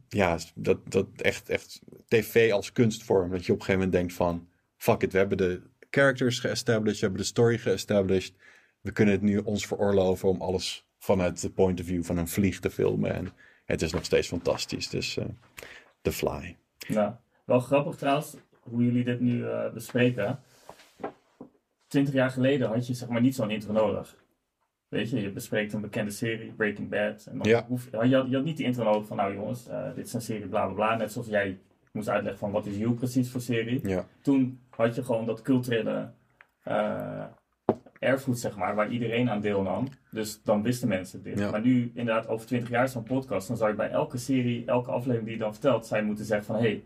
ja, 0.10 0.38
dat, 0.56 0.92
dat 0.92 1.08
echt, 1.16 1.50
echt 1.50 1.82
tv 2.08 2.52
als 2.52 2.72
kunstvorm. 2.72 3.30
Dat 3.32 3.46
je 3.46 3.52
op 3.52 3.60
een 3.60 3.66
gegeven 3.66 3.74
moment 3.74 3.92
denkt 3.92 4.14
van, 4.14 4.48
fuck 4.78 5.02
it, 5.02 5.12
we 5.12 5.18
hebben 5.18 5.38
de 5.38 5.62
characters 5.90 6.40
geestablished, 6.40 7.00
we 7.00 7.06
hebben 7.06 7.22
de 7.22 7.28
story 7.28 7.58
geestablished. 7.58 8.34
We 8.82 8.92
kunnen 8.92 9.14
het 9.14 9.24
nu 9.24 9.38
ons 9.38 9.66
veroorloven 9.66 10.30
om 10.30 10.42
alles 10.42 10.88
vanuit 11.00 11.42
de 11.42 11.50
point 11.50 11.80
of 11.80 11.86
view 11.86 12.04
van 12.04 12.18
een 12.18 12.28
vlieg 12.28 12.60
te 12.60 12.70
filmen. 12.70 13.14
En 13.14 13.34
het 13.66 13.82
is 13.82 13.92
nog 13.92 14.06
steeds 14.06 14.28
fantastisch. 14.28 14.90
Dus 14.90 15.18
eh 15.18 15.26
The 16.08 16.14
Fly. 16.14 16.56
Nou, 16.88 17.14
wel 17.46 17.60
grappig 17.60 17.96
trouwens 17.96 18.36
hoe 18.60 18.84
jullie 18.84 19.04
dit 19.04 19.20
nu 19.20 19.46
eh, 19.46 19.72
bespreken. 19.74 20.40
Twintig 21.88 22.14
jaar 22.14 22.30
geleden 22.30 22.68
had 22.68 22.88
je 22.88 22.94
zeg 22.94 23.10
maar 23.10 23.22
niet 23.22 23.36
zo'n 23.36 23.50
intro 23.50 23.74
nodig. 23.74 24.16
Weet 24.90 25.10
je, 25.10 25.22
je 25.22 25.32
bespreekt 25.32 25.74
een 25.74 25.82
bekende 25.82 26.12
serie, 26.12 26.52
Breaking 26.52 26.90
Bad. 26.90 27.26
En 27.32 27.38
dan 27.38 27.48
Ja. 27.48 27.66
hoef, 27.68 27.88
je, 27.92 27.98
had, 28.16 28.30
je 28.30 28.36
had 28.36 28.44
niet 28.44 28.58
die 28.58 28.66
intro 28.66 28.84
nodig 28.84 29.08
van, 29.08 29.18
nou 29.18 29.34
jongens, 29.34 29.68
eh, 29.68 29.94
dit 29.96 30.06
is 30.06 30.14
een 30.14 30.22
serie, 30.22 30.48
bla 30.48 30.66
bla 30.66 30.74
bla. 30.74 30.96
Net 30.96 31.12
zoals 31.12 31.28
jij 31.28 31.60
moest 31.92 32.10
uitleggen 32.10 32.40
van, 32.40 32.52
wat 32.52 32.66
is 32.66 32.78
You 32.78 32.94
precies 32.94 33.32
voor 33.32 33.42
serie. 33.42 33.88
Ja. 33.88 34.06
Toen 34.22 34.60
had 34.70 34.96
je 34.96 35.04
gewoon 35.04 35.26
dat 35.26 35.42
culturele 35.42 36.10
eh, 36.62 37.24
erfgoed, 38.00 38.40
zeg 38.40 38.58
maar, 38.58 38.76
waar 38.76 38.90
iedereen 38.92 39.30
aan 39.30 39.42
deelnam. 39.42 39.88
Dus 40.12 40.42
dan 40.44 40.64
wisten 40.64 40.88
mensen 40.88 41.24
dit. 41.24 41.40
Ja. 41.40 41.52
Maar 41.52 41.62
nu, 41.62 41.92
inderdaad, 41.94 42.28
over 42.28 42.48
20 42.48 42.70
jaar 42.70 42.84
is 42.84 42.92
zo'n 42.92 43.04
podcast, 43.04 43.48
dan 43.48 43.58
zou 43.58 43.70
je 43.70 43.76
bij 43.76 43.90
elke 43.90 44.18
serie, 44.18 44.66
elke 44.66 44.92
aflevering 44.92 45.24
die 45.28 45.34
je 45.38 45.42
dan 45.42 45.54
vertelt, 45.54 45.86
zou 45.86 46.00
je 46.02 46.08
moeten 46.08 46.26
zeggen 46.26 46.46
van, 46.46 46.56
hé, 46.56 46.62
hey, 46.62 46.84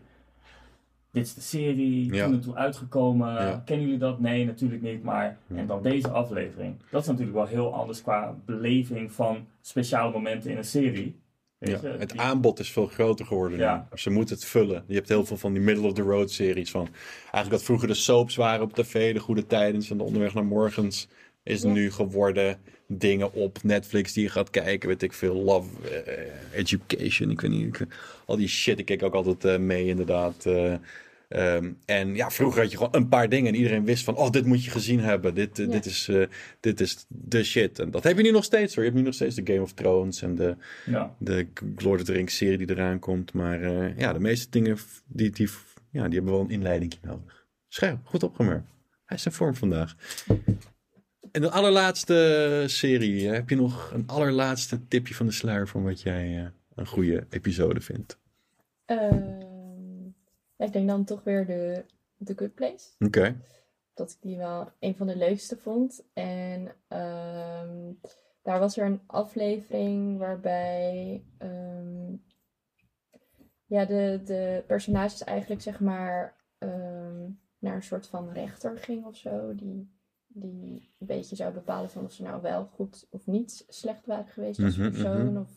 dit 1.12 1.26
is 1.26 1.34
de 1.34 1.40
serie, 1.40 2.12
Ja. 2.14 2.24
toen 2.24 2.34
en 2.34 2.40
toen 2.40 2.56
uitgekomen, 2.56 3.32
Ja. 3.32 3.62
kennen 3.64 3.84
jullie 3.84 4.00
dat? 4.00 4.20
Nee, 4.20 4.44
natuurlijk 4.44 4.82
niet, 4.82 5.02
maar, 5.02 5.38
en 5.54 5.66
dan 5.66 5.82
deze 5.82 6.08
aflevering. 6.10 6.76
Dat 6.90 7.00
is 7.02 7.06
natuurlijk 7.08 7.36
wel 7.36 7.46
heel 7.46 7.74
anders 7.74 8.02
qua 8.02 8.34
beleving 8.44 9.12
van 9.12 9.46
speciale 9.60 10.12
momenten 10.12 10.50
in 10.50 10.56
een 10.56 10.64
serie. 10.64 11.20
Ja, 11.58 11.78
het 11.80 12.10
Die- 12.10 12.20
aanbod 12.20 12.58
is 12.58 12.70
veel 12.72 12.86
groter 12.86 13.26
geworden. 13.26 13.58
nu. 13.58 13.64
Ja. 13.64 13.88
Ze 13.94 14.10
moeten 14.10 14.34
het 14.34 14.44
vullen. 14.44 14.84
Je 14.86 14.94
hebt 14.94 15.08
heel 15.08 15.24
veel 15.24 15.36
van 15.36 15.52
die 15.52 15.62
middle 15.62 15.86
of 15.86 15.92
the 15.92 16.02
road 16.02 16.30
series. 16.30 16.70
Van, 16.70 16.88
eigenlijk 17.20 17.50
wat 17.50 17.62
vroeger 17.62 17.88
de 17.88 17.94
soaps 17.94 18.36
waren 18.36 18.64
op 18.64 18.72
tv, 18.72 19.12
de 19.14 19.20
goede 19.20 19.46
tijdens 19.46 19.90
en 19.90 19.96
de 19.96 20.02
onderweg 20.02 20.34
naar 20.34 20.44
morgens, 20.44 21.08
is 21.44 21.62
Ja. 21.62 21.68
nu 21.68 21.90
geworden 21.90 22.58
dingen 22.86 23.32
op 23.32 23.62
Netflix 23.62 24.12
die 24.12 24.22
je 24.22 24.28
gaat 24.30 24.50
kijken. 24.50 24.88
Weet 24.88 25.02
ik 25.02 25.12
veel, 25.12 25.34
Love, 25.34 25.88
eh, 26.04 26.58
Education, 26.58 27.30
ik 27.30 27.40
weet 27.40 27.50
niet. 27.50 27.80
ik- 27.80 27.86
al 28.26 28.36
die 28.36 28.48
shit, 28.48 28.78
ik 28.78 28.84
keek 28.84 29.02
ook 29.02 29.14
altijd 29.14 29.44
eh, 29.44 29.58
mee 29.58 29.86
inderdaad. 29.86 30.46
eh, 30.46 30.74
ehm, 31.28 31.70
en 31.84 32.14
ja, 32.14 32.30
vroeger 32.30 32.60
had 32.62 32.70
je 32.70 32.76
gewoon 32.76 32.94
een 32.96 33.08
paar 33.08 33.28
dingen 33.28 33.52
en 33.52 33.58
iedereen 33.58 33.84
wist 33.84 34.04
van, 34.04 34.16
oh, 34.16 34.30
dit 34.30 34.46
moet 34.46 34.64
je 34.64 34.70
gezien 34.70 35.00
hebben. 35.00 35.34
Dit, 35.34 35.56
Ja. 35.56 35.66
dit, 35.66 35.86
is, 35.86 36.10
dit 36.60 36.80
is 36.80 37.04
de 37.08 37.44
shit. 37.44 37.78
En 37.78 37.90
dat 37.90 38.02
heb 38.02 38.16
je 38.16 38.22
nu 38.22 38.30
nog 38.30 38.44
steeds 38.44 38.74
hoor. 38.74 38.84
Je 38.84 38.90
hebt 38.90 39.00
nu 39.02 39.06
nog 39.06 39.14
steeds 39.16 39.34
de 39.34 39.42
Game 39.44 39.62
of 39.62 39.72
Thrones 39.72 40.22
en 40.22 40.34
de, 40.34 40.56
ja. 40.86 41.14
de 41.18 41.46
Lord 41.76 42.00
of 42.00 42.06
the 42.06 42.12
Rings 42.12 42.36
serie 42.36 42.58
die 42.58 42.70
eraan 42.70 42.98
komt. 42.98 43.32
Maar 43.32 43.60
ja, 43.98 44.12
de 44.12 44.20
meeste 44.20 44.46
dingen 44.50 44.76
die, 45.06 45.30
die, 45.30 45.48
ja, 45.90 46.04
die 46.04 46.14
hebben 46.14 46.32
wel 46.32 46.40
een 46.42 46.50
inleiding 46.50 46.94
nodig. 47.02 47.46
Scherp, 47.68 47.98
goed 48.04 48.22
opgemerkt. 48.22 48.68
Hij 49.04 49.16
is 49.16 49.26
in 49.26 49.32
vorm 49.32 49.54
vandaag. 49.54 49.94
En 51.32 51.40
de 51.40 51.50
allerlaatste 51.50 52.64
serie. 52.66 53.28
Heb 53.28 53.48
je 53.48 53.56
nog 53.56 53.90
een 53.92 54.06
allerlaatste 54.06 54.88
tipje 54.88 55.14
van 55.14 55.26
de 55.26 55.32
sluier 55.32 55.68
van 55.68 55.82
wat 55.82 56.00
jij 56.00 56.38
eh, 56.38 56.50
een 56.74 56.86
goede 56.86 57.26
episode 57.30 57.80
vindt? 57.80 58.18
Ehm, 58.84 60.06
ik 60.56 60.72
denk 60.72 60.88
dan 60.88 61.04
toch 61.04 61.24
weer 61.24 61.46
de, 61.46 61.84
The 62.24 62.34
Good 62.36 62.54
Place. 62.54 62.88
Oké. 62.98 63.36
dat 63.94 64.10
ik 64.10 64.16
die 64.20 64.36
wel 64.36 64.72
een 64.78 64.96
van 64.96 65.06
de 65.06 65.16
leukste 65.16 65.56
vond. 65.56 66.04
En 66.12 66.74
ehm, 66.88 67.92
daar 68.42 68.58
was 68.58 68.76
er 68.76 68.86
een 68.86 69.00
aflevering 69.06 70.18
waarbij 70.18 71.24
ehm, 71.38 72.14
ja, 73.66 73.84
de, 73.84 74.20
de 74.24 74.64
personages 74.66 75.24
eigenlijk 75.24 75.62
zeg 75.62 75.80
maar 75.80 76.36
naar 77.58 77.74
een 77.74 77.82
soort 77.82 78.06
van 78.06 78.32
rechter 78.32 78.78
ging 78.78 79.04
of 79.04 79.16
zo. 79.16 79.54
Die, 79.54 79.90
die 80.34 80.90
een 80.98 81.06
beetje 81.06 81.36
zou 81.36 81.52
bepalen 81.52 81.90
van 81.90 82.04
of 82.04 82.12
ze 82.12 82.22
nou 82.22 82.42
wel 82.42 82.68
goed 82.74 83.06
of 83.10 83.26
niet 83.26 83.64
slecht 83.68 84.06
waren 84.06 84.26
geweest 84.26 84.62
als 84.62 84.76
Mhm, 84.76 84.90
persoon. 84.90 85.26
mhm. 85.26 85.36
Of 85.40 85.48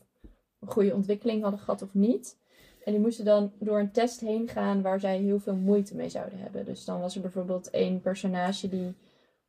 een 0.60 0.68
goede 0.72 0.94
ontwikkeling 0.94 1.42
hadden 1.42 1.60
gehad 1.60 1.82
of 1.82 1.94
niet. 1.94 2.38
En 2.86 2.92
die 2.92 3.02
moesten 3.02 3.26
dan 3.26 3.52
door 3.60 3.80
een 3.80 3.92
test 3.92 4.20
heen 4.20 4.48
gaan 4.48 4.82
waar 4.82 5.00
zij 5.00 5.18
heel 5.18 5.40
veel 5.40 5.56
moeite 5.56 5.96
mee 5.96 6.10
zouden 6.10 6.40
hebben. 6.40 6.66
Dus 6.66 6.86
dan 6.86 7.00
was 7.00 7.16
er 7.16 7.22
bijvoorbeeld 7.22 7.70
één 7.70 8.02
personage 8.02 8.70
die 8.70 8.96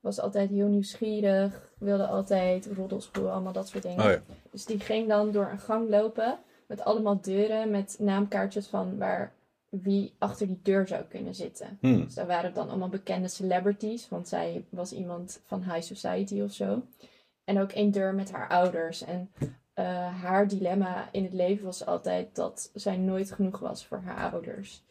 was 0.00 0.20
altijd 0.20 0.50
heel 0.50 0.68
nieuwsgierig, 0.68 1.72
wilde 1.78 2.06
altijd 2.06 2.66
roddels 2.76 3.08
voeren, 3.12 3.32
allemaal 3.32 3.52
dat 3.52 3.68
soort 3.68 3.82
dingen. 3.82 4.04
Oh 4.04 4.10
ja. 4.10 4.22
Dus 4.50 4.64
die 4.64 4.80
ging 4.80 5.08
dan 5.08 5.30
door 5.32 5.48
een 5.50 5.58
gang 5.58 5.88
lopen 5.88 6.38
met 6.66 6.80
allemaal 6.80 7.20
deuren 7.20 7.70
met 7.70 7.96
naamkaartjes 8.00 8.66
van 8.66 8.98
waar 8.98 9.32
wie 9.82 10.14
achter 10.18 10.46
die 10.46 10.60
deur 10.62 10.88
zou 10.88 11.04
kunnen 11.04 11.34
zitten. 11.34 11.78
Hm. 11.80 12.04
Dus 12.04 12.14
daar 12.14 12.26
waren 12.26 12.54
dan 12.54 12.68
allemaal 12.68 12.88
bekende 12.88 13.28
celebrities, 13.28 14.08
want 14.08 14.28
zij 14.28 14.64
was 14.68 14.92
iemand 14.92 15.40
van 15.44 15.62
high 15.62 15.82
society 15.82 16.40
of 16.40 16.52
zo. 16.52 16.82
En 17.44 17.60
ook 17.60 17.72
één 17.72 17.90
deur 17.90 18.14
met 18.14 18.32
haar 18.32 18.48
ouders. 18.48 19.02
En 19.02 19.30
eh, 19.74 20.22
haar 20.22 20.48
dilemma 20.48 21.08
in 21.12 21.24
het 21.24 21.32
leven 21.32 21.64
was 21.64 21.86
altijd 21.86 22.34
dat 22.34 22.70
zij 22.74 22.96
nooit 22.96 23.32
genoeg 23.32 23.58
was 23.58 23.86
voor 23.86 24.00
haar 24.04 24.32
ouders. 24.32 24.84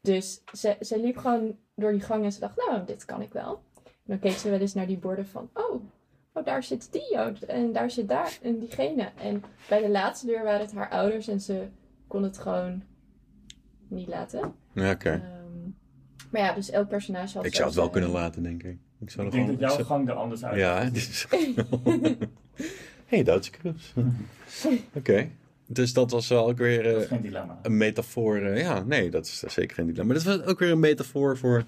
Dus 0.00 0.42
ze, 0.52 0.76
ze 0.80 1.00
liep 1.00 1.16
gewoon 1.16 1.56
door 1.74 1.92
die 1.92 2.00
gang 2.00 2.24
en 2.24 2.32
ze 2.32 2.40
dacht, 2.40 2.56
nou, 2.56 2.84
dit 2.84 3.04
kan 3.04 3.22
ik 3.22 3.32
wel. 3.32 3.62
En 3.84 3.92
dan 4.04 4.18
keek 4.18 4.32
ze 4.32 4.50
wel 4.50 4.58
eens 4.58 4.74
naar 4.74 4.86
die 4.86 4.98
borden 4.98 5.26
van, 5.26 5.50
oh, 5.54 5.82
oh 6.32 6.44
daar 6.44 6.62
zit 6.62 6.92
die 6.92 7.16
en 7.46 7.72
daar 7.72 7.90
zit 7.90 8.08
daar 8.08 8.38
en 8.42 8.58
diegene. 8.58 9.10
En 9.16 9.42
bij 9.68 9.82
de 9.82 9.88
laatste 9.88 10.26
deur 10.26 10.44
waren 10.44 10.60
het 10.60 10.74
haar 10.74 10.90
ouders 10.90 11.28
en 11.28 11.40
ze 11.40 11.68
kon 12.06 12.22
het 12.22 12.38
gewoon 12.38 12.82
niet 13.90 14.08
laten. 14.08 14.52
Ja, 14.72 14.90
oké. 14.90 15.10
Ehm, 15.10 15.20
maar 16.30 16.40
ja, 16.40 16.54
dus 16.54 16.70
elk 16.70 16.88
personage 16.88 17.36
had 17.36 17.46
Ik 17.46 17.50
zo 17.50 17.56
zou 17.56 17.66
het 17.66 17.74
wel 17.76 17.84
zijn- 17.90 17.90
kunnen 17.90 18.10
laten, 18.20 18.42
denk 18.42 18.62
ik. 18.62 18.76
Ik 19.00 19.10
zou 19.10 19.26
Ik 19.26 19.32
denk 19.32 19.44
gewoon... 19.44 19.60
dat 19.60 19.68
jouw 19.68 19.78
zou- 19.78 19.86
gang 19.88 20.08
er 20.08 20.14
anders 20.14 20.44
uit 20.44 20.58
Ja, 20.58 20.84
dit 20.84 20.96
is... 20.96 21.26
hey, 23.06 23.22
Duitse 23.22 23.50
Cruise. 23.50 23.92
Oké. 24.98 25.28
Dus 25.66 25.92
dat 25.92 26.10
was 26.10 26.28
wel 26.28 26.48
ook 26.48 26.58
weer... 26.58 26.82
Dat 26.82 26.94
eh, 26.94 27.00
is 27.00 27.06
geen 27.06 27.20
dilemma. 27.20 27.58
een 27.62 27.76
metafoor. 27.76 28.36
eh, 28.38 28.60
ja, 28.60 28.82
nee, 28.82 29.10
dat 29.10 29.26
is 29.26 29.38
zeker 29.38 29.74
geen 29.76 29.86
dilemma. 29.86 30.12
Maar 30.14 30.22
dat 30.22 30.36
was 30.36 30.46
ook 30.46 30.58
weer 30.58 30.70
een 30.70 30.80
metafoor 30.80 31.38
voor 31.38 31.64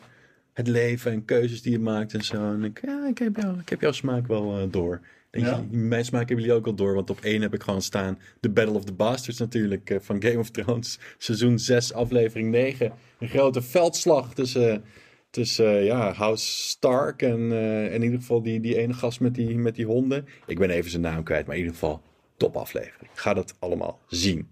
het 0.53 0.69
leven 0.69 1.13
en 1.13 1.25
keuzes 1.25 1.63
die 1.63 1.73
je 1.73 1.79
maakt 1.79 2.15
en 2.15 2.25
zo. 2.25 2.53
En 2.53 2.65
ik, 2.65 2.81
ja, 2.85 3.07
ik 3.07 3.19
heb, 3.19 3.37
jou, 3.37 3.59
ik 3.59 3.69
heb 3.69 3.81
jouw 3.81 3.93
smaak 3.93 4.27
wel 4.27 4.59
eh, 4.59 4.65
door. 4.71 5.01
Denk 5.31 5.47
Ja. 5.47 5.65
je, 5.71 5.77
mijn 5.77 6.05
smaak 6.05 6.29
hebben 6.29 6.45
jullie 6.45 6.61
ook 6.61 6.67
al 6.67 6.75
door. 6.75 6.95
Want 6.95 7.11
op 7.11 7.21
één 7.21 7.43
heb 7.43 7.55
ik 7.55 7.63
gewoon 7.63 7.83
staan 7.83 8.19
The 8.41 8.51
Battle 8.51 8.75
of 8.75 8.85
the 8.85 8.93
Bastards 8.93 9.39
natuurlijk 9.39 9.91
eh, 9.91 9.97
van 10.01 10.23
Game 10.23 10.39
of 10.39 10.51
Thrones. 10.51 10.99
Seizoen 11.19 11.59
6, 11.59 11.93
aflevering 11.93 12.51
9. 12.51 12.93
Een 13.19 13.29
grote 13.29 13.63
veldslag 13.63 14.35
tussen, 14.35 14.85
tussen 15.31 15.79
eh, 15.79 15.85
ja, 15.85 16.13
House 16.13 16.47
Stark 16.69 17.23
en 17.23 17.53
in 17.93 18.03
ieder 18.03 18.19
geval 18.19 18.43
die, 18.43 18.61
die 18.61 18.77
ene 18.77 18.93
gast 18.93 19.21
met 19.21 19.35
die, 19.35 19.59
met 19.59 19.75
die 19.75 19.87
honden. 19.87 20.27
Ik 20.47 20.59
ben 20.59 20.71
even 20.71 20.91
zijn 20.91 21.03
naam 21.03 21.23
kwijt, 21.23 21.47
maar 21.47 21.55
in 21.57 21.61
ieder 21.63 21.79
geval 21.79 22.03
top 22.37 22.57
aflevering. 22.57 23.11
Ga 23.15 23.35
dat 23.35 23.55
allemaal 23.59 24.01
zien. 24.09 24.49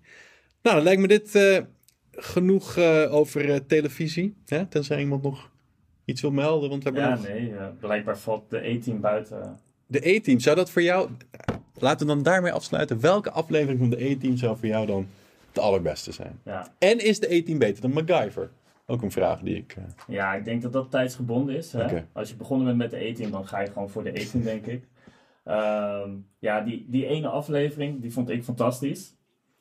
Nou, 0.62 0.76
dan 0.76 0.84
lijkt 0.84 1.00
me 1.00 1.08
dit 1.08 1.64
genoeg 2.10 2.78
over 3.08 3.66
televisie. 3.66 4.34
Hè? 4.46 4.66
Tenzij 4.66 5.00
iemand 5.00 5.22
nog 5.22 5.50
iets 6.10 6.20
wil 6.20 6.30
melden. 6.30 6.70
Want 6.70 6.82
we 6.84 6.90
hebben 6.90 7.08
Ja, 7.08 7.14
nog 7.16 7.28
nee, 7.28 7.56
eh, 7.56 7.66
blijkbaar 7.80 8.18
valt 8.18 8.50
de 8.50 8.68
E-team 8.68 9.00
buiten. 9.00 9.58
de 9.86 10.08
E-team. 10.10 10.40
Zou 10.40 10.56
dat 10.56 10.70
voor 10.70 10.82
jou... 10.82 11.10
Laten 11.78 12.06
we 12.06 12.12
dan 12.14 12.22
daarmee 12.22 12.52
afsluiten. 12.52 13.00
Welke 13.00 13.30
aflevering 13.30 13.78
van 13.78 13.90
de 13.90 14.04
E-team 14.04 14.36
zou 14.36 14.56
voor 14.58 14.68
jou 14.68 14.86
dan 14.86 15.06
de 15.52 15.60
allerbeste 15.60 16.12
zijn? 16.12 16.40
Ja. 16.44 16.66
En 16.78 16.98
is 17.04 17.20
de 17.20 17.34
E-team 17.34 17.58
beter 17.58 17.82
dan 17.82 17.92
MacGyver? 17.92 18.50
Ook 18.86 19.02
een 19.02 19.10
vraag 19.10 19.40
die 19.40 19.56
ik... 19.56 19.76
eh, 19.76 19.82
ja, 20.08 20.34
ik 20.34 20.44
denk 20.44 20.62
dat 20.62 20.72
dat 20.72 20.90
tijdsgebonden 20.90 21.56
is. 21.56 21.72
Hè? 21.72 22.02
Als 22.12 22.28
je 22.28 22.36
begonnen 22.36 22.66
bent 22.66 22.78
met 22.78 22.90
de 22.90 23.04
E-team, 23.06 23.30
dan 23.30 23.46
ga 23.46 23.60
je 23.60 23.66
gewoon 23.72 23.90
voor 23.90 24.04
de 24.04 24.20
E-team, 24.20 24.42
denk 24.42 24.66
ik. 24.66 24.84
Ehm, 25.44 26.10
ja, 26.38 26.60
die, 26.60 26.86
die 26.88 27.06
ene 27.06 27.28
aflevering, 27.28 28.00
die 28.00 28.12
vond 28.12 28.30
ik 28.30 28.44
fantastisch. 28.44 29.14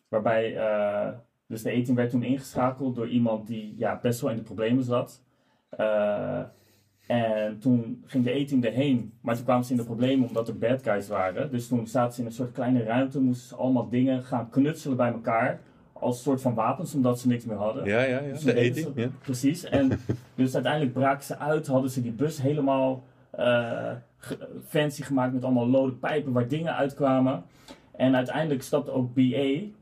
Waarbij, 0.07 0.57
eh, 0.57 1.07
dus 1.47 1.61
de 1.61 1.71
E-team 1.71 1.95
werd 1.95 2.09
toen 2.09 2.23
ingeschakeld 2.23 2.95
door 2.95 3.07
iemand 3.09 3.47
die 3.47 3.75
ja, 3.77 3.99
best 4.01 4.21
wel 4.21 4.29
in 4.31 4.37
de 4.37 4.43
problemen 4.43 4.83
zat. 4.83 5.21
Eh, 5.69 6.39
en 7.07 7.59
toen 7.59 8.03
ging 8.05 8.23
de 8.23 8.31
E-team 8.39 8.63
erheen, 8.63 9.13
maar 9.21 9.35
toen 9.35 9.43
kwamen 9.43 9.65
ze 9.65 9.71
in 9.71 9.77
de 9.77 9.83
problemen 9.83 10.27
omdat 10.27 10.47
er 10.47 10.57
bad 10.57 10.83
guys 10.83 11.07
waren. 11.07 11.51
Dus 11.51 11.67
toen 11.67 11.87
zaten 11.87 12.13
ze 12.13 12.19
in 12.19 12.25
een 12.25 12.33
soort 12.33 12.51
kleine 12.51 12.83
ruimte, 12.83 13.19
moesten 13.19 13.47
ze 13.47 13.55
allemaal 13.55 13.89
dingen 13.89 14.23
gaan 14.23 14.49
knutselen 14.49 14.97
bij 14.97 15.11
elkaar. 15.11 15.59
Als 15.93 16.21
soort 16.21 16.41
van 16.41 16.53
wapens, 16.53 16.95
omdat 16.95 17.19
ze 17.19 17.27
niks 17.27 17.45
meer 17.45 17.57
hadden. 17.57 17.85
ja, 17.85 18.01
ja, 18.01 18.19
ja. 18.21 18.31
Dus 18.31 18.41
De 18.41 18.59
E-team. 18.59 18.91
Ja. 18.95 19.09
Precies. 19.21 19.63
En 19.63 19.99
dus 20.35 20.53
uiteindelijk 20.53 20.93
braken 20.93 21.23
ze 21.23 21.37
uit, 21.37 21.67
hadden 21.67 21.91
ze 21.91 22.01
die 22.01 22.11
bus 22.11 22.41
helemaal 22.41 23.03
eh, 23.31 23.91
fancy 24.67 25.03
gemaakt 25.03 25.33
met 25.33 25.43
allemaal 25.43 25.67
lode 25.67 25.91
pijpen 25.93 26.31
waar 26.31 26.47
dingen 26.47 26.75
uitkwamen. 26.75 27.43
En 27.99 28.15
uiteindelijk 28.15 28.63
stapte 28.63 28.91
ook 28.91 29.13
BA, 29.13 29.21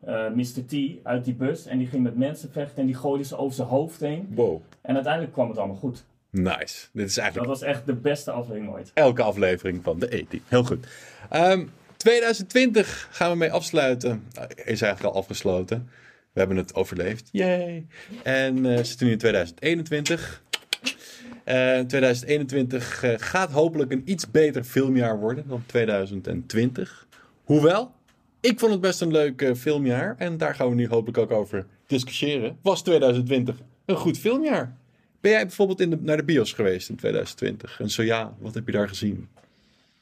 eh 0.06 0.30
Mr. 0.36 0.66
T, 0.68 0.76
uit 1.04 1.26
die 1.26 1.34
bus. 1.34 1.66
En 1.66 1.78
die 1.78 1.88
ging 1.88 2.04
met 2.04 2.18
mensen 2.18 2.52
vechten 2.52 2.78
en 2.78 2.86
die 2.86 2.96
gooide 2.96 3.24
ze 3.24 3.38
over 3.38 3.56
zijn 3.56 3.68
hoofd 3.68 4.00
heen. 4.00 4.28
Wow. 4.36 4.62
En 4.82 4.94
uiteindelijk 4.96 5.34
kwam 5.34 5.50
het 5.50 5.58
allemaal 5.58 5.76
goed. 5.76 6.04
Nice. 6.30 6.88
Dit 6.94 7.08
is 7.08 7.14
Dat 7.14 7.24
eigenlijk 7.24 7.52
was 7.52 7.62
echt 7.62 7.86
de 7.86 7.94
beste 7.94 8.32
aflevering 8.32 8.74
ooit. 8.74 8.92
elke 8.94 9.22
aflevering 9.22 9.84
van 9.84 10.00
de 10.00 10.16
E-team. 10.16 10.42
Heel 10.48 10.64
goed. 10.64 10.88
Ehm, 11.30 11.66
2020 11.98 13.08
gaan 13.12 13.32
we 13.32 13.38
mee 13.38 13.52
afsluiten. 13.52 14.24
Nou, 14.34 14.48
Is 14.56 14.82
eigenlijk 14.82 15.04
al 15.16 15.22
afgesloten. 15.22 15.90
We 16.34 16.40
hebben 16.40 16.58
het 16.58 16.76
overleefd. 16.76 17.30
Yay. 17.32 17.86
En 18.24 18.66
eh, 18.66 18.76
we 18.78 18.84
zitten 18.84 19.06
nu 19.06 19.12
in 19.12 19.18
2021. 19.18 20.42
Eh 21.44 21.80
2021 21.80 23.04
eh, 23.04 23.14
gaat 23.18 23.52
hopelijk 23.52 23.92
een 23.92 24.02
iets 24.06 24.32
beter 24.32 24.64
filmjaar 24.64 25.20
worden 25.20 25.48
dan 25.48 25.64
2020. 25.66 27.08
Hoewel, 27.44 27.92
ik 28.40 28.60
vond 28.60 28.72
het 28.72 28.82
best 28.82 29.02
een 29.02 29.12
leuk 29.12 29.42
eh, 29.42 29.54
filmjaar. 29.54 30.16
En 30.18 30.38
daar 30.38 30.56
gaan 30.56 30.70
we 30.70 30.76
nu 30.76 30.88
hopelijk 30.88 31.18
ook 31.18 31.32
over 31.32 31.66
discussiëren. 31.86 32.58
Was 32.62 32.84
2020 32.84 33.58
een 33.86 33.96
goed 33.96 34.18
filmjaar? 34.18 34.76
Ben 35.22 35.32
jij 35.32 35.46
bijvoorbeeld 35.46 35.80
in 35.80 35.90
de, 35.90 35.98
naar 36.02 36.18
de 36.18 36.24
bios 36.24 36.54
geweest 36.54 36.90
in 36.90 36.96
2020? 36.96 37.80
En 37.80 37.90
zo 37.90 38.04
ja, 38.04 38.36
wat 38.40 38.54
heb 38.54 38.66
je 38.66 38.72
daar 38.72 38.88
gezien? 38.88 39.28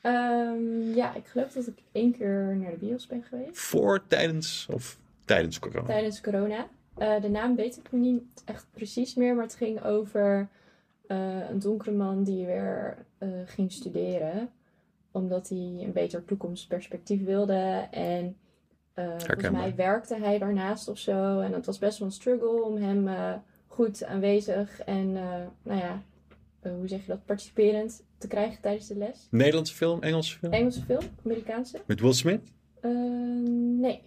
Ehm, 0.02 0.94
ja, 0.96 1.16
ik 1.16 1.26
geloof 1.26 1.52
dat 1.52 1.68
ik 1.68 1.78
één 1.92 2.18
keer 2.18 2.56
naar 2.58 2.72
de 2.72 2.86
bios 2.86 3.08
ben 3.08 3.24
geweest. 3.30 3.58
Voor, 3.58 4.08
tijdens 4.08 4.68
of 4.72 4.98
tijdens 5.26 5.60
corona? 5.60 5.86
Tijdens 5.86 6.22
corona. 6.22 6.68
Eh, 6.98 7.22
de 7.22 7.30
naam 7.30 7.56
weet 7.56 7.78
ik 7.78 7.92
niet 7.92 8.42
echt 8.46 8.66
precies 8.74 9.16
meer, 9.16 9.36
maar 9.36 9.44
het 9.44 9.56
ging 9.56 9.84
over 9.84 10.48
eh, 11.08 11.50
een 11.50 11.60
donkere 11.60 11.92
man 11.92 12.24
die 12.24 12.46
weer 12.46 12.98
ging 13.46 13.72
studeren. 13.72 14.50
Omdat 15.16 15.50
hij 15.50 15.58
een 15.58 15.92
beter 15.94 16.26
toekomstperspectief 16.26 17.24
wilde. 17.24 17.88
En 17.92 18.38
eh, 18.94 19.06
volgens 19.18 19.50
mij 19.50 19.76
werkte 19.76 20.16
hij 20.16 20.38
daarnaast 20.38 20.88
of 20.88 20.98
zo. 20.98 21.40
En 21.40 21.54
het 21.54 21.66
was 21.66 21.80
best 21.80 21.98
wel 22.00 22.08
een 22.08 22.14
struggle 22.14 22.64
om 22.64 22.76
hem 22.76 23.08
eh, 23.08 23.34
goed 23.68 24.04
aanwezig 24.04 24.82
en, 24.82 25.16
eh, 25.18 25.42
nou 25.64 25.80
ja, 25.80 26.04
hoe 26.62 26.88
zeg 26.88 27.00
je 27.02 27.08
dat, 27.08 27.26
participerend 27.26 28.04
te 28.18 28.28
krijgen 28.28 28.62
tijdens 28.62 28.88
de 28.88 28.96
les. 28.96 29.28
Nederlandse 29.30 29.76
film, 29.76 30.02
Engelse 30.02 30.38
film? 30.38 30.54
Engelse 30.54 30.82
film, 30.82 31.04
Amerikaanse? 31.26 31.82
Met 31.86 32.00
Will 32.00 32.14
Smith? 32.14 32.52
Nee. 33.80 34.02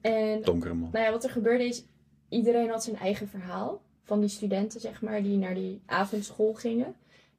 En 0.00 0.42
Donkere 0.42 0.74
man. 0.74 0.88
nou 0.92 1.04
ja, 1.04 1.10
wat 1.10 1.24
er 1.24 1.30
gebeurde 1.30 1.64
is, 1.64 1.84
iedereen 2.28 2.68
had 2.68 2.84
zijn 2.84 2.96
eigen 2.96 3.28
verhaal. 3.28 3.80
Van 4.02 4.20
die 4.20 4.28
studenten, 4.28 4.80
zeg 4.80 5.02
maar, 5.02 5.22
die 5.22 5.36
naar 5.36 5.54
die 5.54 5.80
avondschool 5.86 6.52
gingen. 6.52 6.94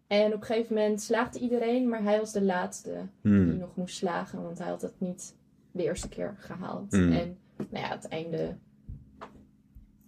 En 0.09 0.25
op 0.33 0.39
een 0.39 0.45
gegeven 0.45 0.75
moment 0.75 1.01
slaagde 1.01 1.39
iedereen, 1.39 1.89
maar 1.89 2.03
hij 2.03 2.19
was 2.19 2.31
de 2.31 2.41
laatste 2.41 2.91
die 3.21 3.31
Hmm. 3.31 3.57
nog 3.57 3.75
moest 3.75 3.95
slagen. 3.97 4.43
Want 4.43 4.57
hij 4.57 4.67
had 4.67 4.81
het 4.81 4.93
niet 4.99 5.35
de 5.71 5.83
eerste 5.83 6.09
keer 6.09 6.35
gehaald. 6.39 6.91
Hmm. 6.91 7.11
En 7.11 7.37
nou 7.69 7.85
ja, 7.85 7.89
het 7.89 8.07
einde 8.07 8.55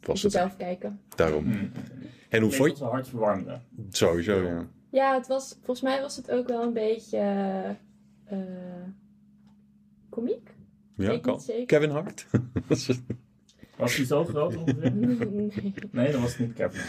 Was 0.02 0.24
het 0.24 0.32
zelf 0.32 0.58
kijken. 0.58 1.00
daarom. 1.16 1.44
Mm. 1.46 1.72
En 2.30 2.42
hoe 2.42 2.52
vond 2.52 2.78
je? 2.78 2.84
een 2.84 2.90
hartverwarmende. 2.90 3.60
Sowieso, 3.90 4.42
ja. 4.42 4.68
Ja, 4.90 5.14
het 5.14 5.28
was, 5.28 5.54
volgens 5.56 5.82
mij 5.82 6.02
was 6.02 6.16
het 6.16 6.32
ook 6.32 6.48
wel 6.48 6.64
een 6.64 6.74
beetje 6.74 7.18
eh 8.26 8.38
komiek. 10.10 10.50
Ja, 10.96 11.20
kan. 11.20 11.42
Kevin 11.66 11.90
Hart? 11.90 12.28
Was 13.78 13.96
die 13.96 14.06
zo 14.06 14.26
groot 14.26 14.56
ongeveer? 14.56 14.92
nee. 14.94 15.74
Nee, 15.92 16.12
dat 16.12 16.22
was 16.22 16.38
niet 16.38 16.54
Kevin. 16.54 16.82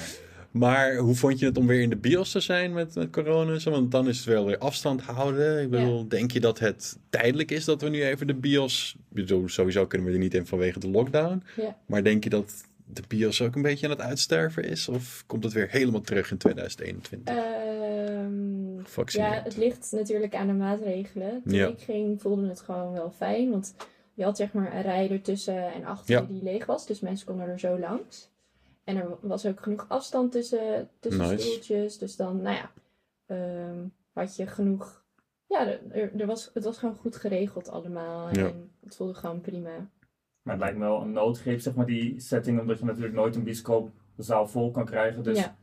Maar 0.52 0.96
hoe 0.96 1.14
vond 1.14 1.38
je 1.38 1.46
het 1.46 1.58
om 1.58 1.66
weer 1.66 1.80
in 1.80 1.90
de 1.90 1.96
bios 1.96 2.30
te 2.30 2.40
zijn 2.40 2.72
met, 2.72 2.94
met 2.94 3.10
corona? 3.10 3.58
Want 3.64 3.90
dan 3.90 4.08
is 4.08 4.16
het 4.16 4.26
wel 4.26 4.44
weer 4.46 4.58
afstand 4.58 5.00
houden. 5.02 5.62
Ik 5.62 5.70
bedoel, 5.70 6.08
denk 6.08 6.30
je 6.30 6.40
dat 6.40 6.58
het 6.58 6.98
tijdelijk 7.10 7.50
is 7.50 7.64
dat 7.64 7.82
we 7.82 7.88
nu 7.88 8.02
even 8.04 8.26
de 8.26 8.34
bios... 8.34 8.96
Bedoel, 9.08 9.48
sowieso 9.48 9.86
kunnen 9.86 10.06
we 10.08 10.12
er 10.12 10.18
niet 10.18 10.34
in 10.34 10.46
vanwege 10.46 10.78
de 10.78 10.88
lockdown. 10.90 11.42
Ja. 11.56 11.76
Maar 11.86 12.02
denk 12.04 12.24
je 12.24 12.30
dat 12.30 12.64
de 12.86 13.02
bios 13.08 13.42
ook 13.42 13.54
een 13.54 13.62
beetje 13.62 13.86
aan 13.86 13.92
het 13.92 14.00
uitsterven 14.00 14.64
is? 14.64 14.88
Of 14.88 15.24
komt 15.26 15.44
het 15.44 15.52
weer 15.52 15.68
helemaal 15.70 16.00
terug 16.00 16.30
in 16.30 16.38
2021? 16.38 17.34
Ehm, 17.34 19.06
ja, 19.06 19.40
het 19.44 19.56
ligt 19.56 19.88
natuurlijk 19.92 20.34
aan 20.34 20.46
de 20.46 20.52
maatregelen. 20.52 21.40
Toen 21.44 21.54
Ja. 21.54 21.66
ik 21.66 21.80
ging 21.80 22.20
voelde 22.20 22.48
het 22.48 22.60
gewoon 22.60 22.92
wel 22.92 23.10
fijn. 23.16 23.50
Want 23.50 23.74
je 24.14 24.24
had 24.24 24.36
zeg 24.36 24.52
maar 24.52 24.74
een 24.74 24.82
rij 24.82 25.10
ertussen 25.10 25.72
en 25.72 25.84
achter 25.84 26.14
Ja. 26.14 26.20
die 26.20 26.42
leeg 26.42 26.66
was. 26.66 26.86
Dus 26.86 27.00
mensen 27.00 27.26
konden 27.26 27.46
er 27.48 27.58
zo 27.58 27.78
langs. 27.78 28.30
En 28.84 28.96
er 28.96 29.16
was 29.20 29.46
ook 29.46 29.60
genoeg 29.62 29.84
afstand 29.88 30.32
tussen, 30.32 30.88
tussen 31.00 31.22
Nice. 31.28 31.38
stoeltjes. 31.38 31.98
Dus 31.98 32.16
dan, 32.16 32.42
nou 32.42 32.56
ja, 32.56 32.70
ehm, 33.26 33.78
had 34.12 34.36
je 34.36 34.46
genoeg... 34.46 35.04
Ja, 35.46 35.66
er, 35.66 35.80
er- 35.90 36.20
er 36.20 36.26
was, 36.26 36.50
het 36.54 36.64
was 36.64 36.78
gewoon 36.78 36.94
goed 36.94 37.16
geregeld 37.16 37.68
allemaal. 37.68 38.28
En 38.28 38.40
Ja. 38.40 38.50
het 38.84 38.96
voelde 38.96 39.14
gewoon 39.14 39.40
prima. 39.40 39.70
Maar 40.42 40.54
het 40.54 40.62
lijkt 40.62 40.78
me 40.78 40.84
wel 40.84 41.00
een 41.02 41.12
noodgreep, 41.12 41.60
zeg 41.60 41.74
maar, 41.74 41.86
die 41.86 42.20
setting, 42.20 42.60
omdat 42.60 42.78
je 42.78 42.84
natuurlijk 42.84 43.14
nooit 43.14 43.34
een 43.36 43.42
bioscoopzaal 43.42 44.48
vol 44.48 44.70
kan 44.70 44.84
krijgen. 44.84 45.22
Dus 45.22 45.38
ja, 45.38 45.56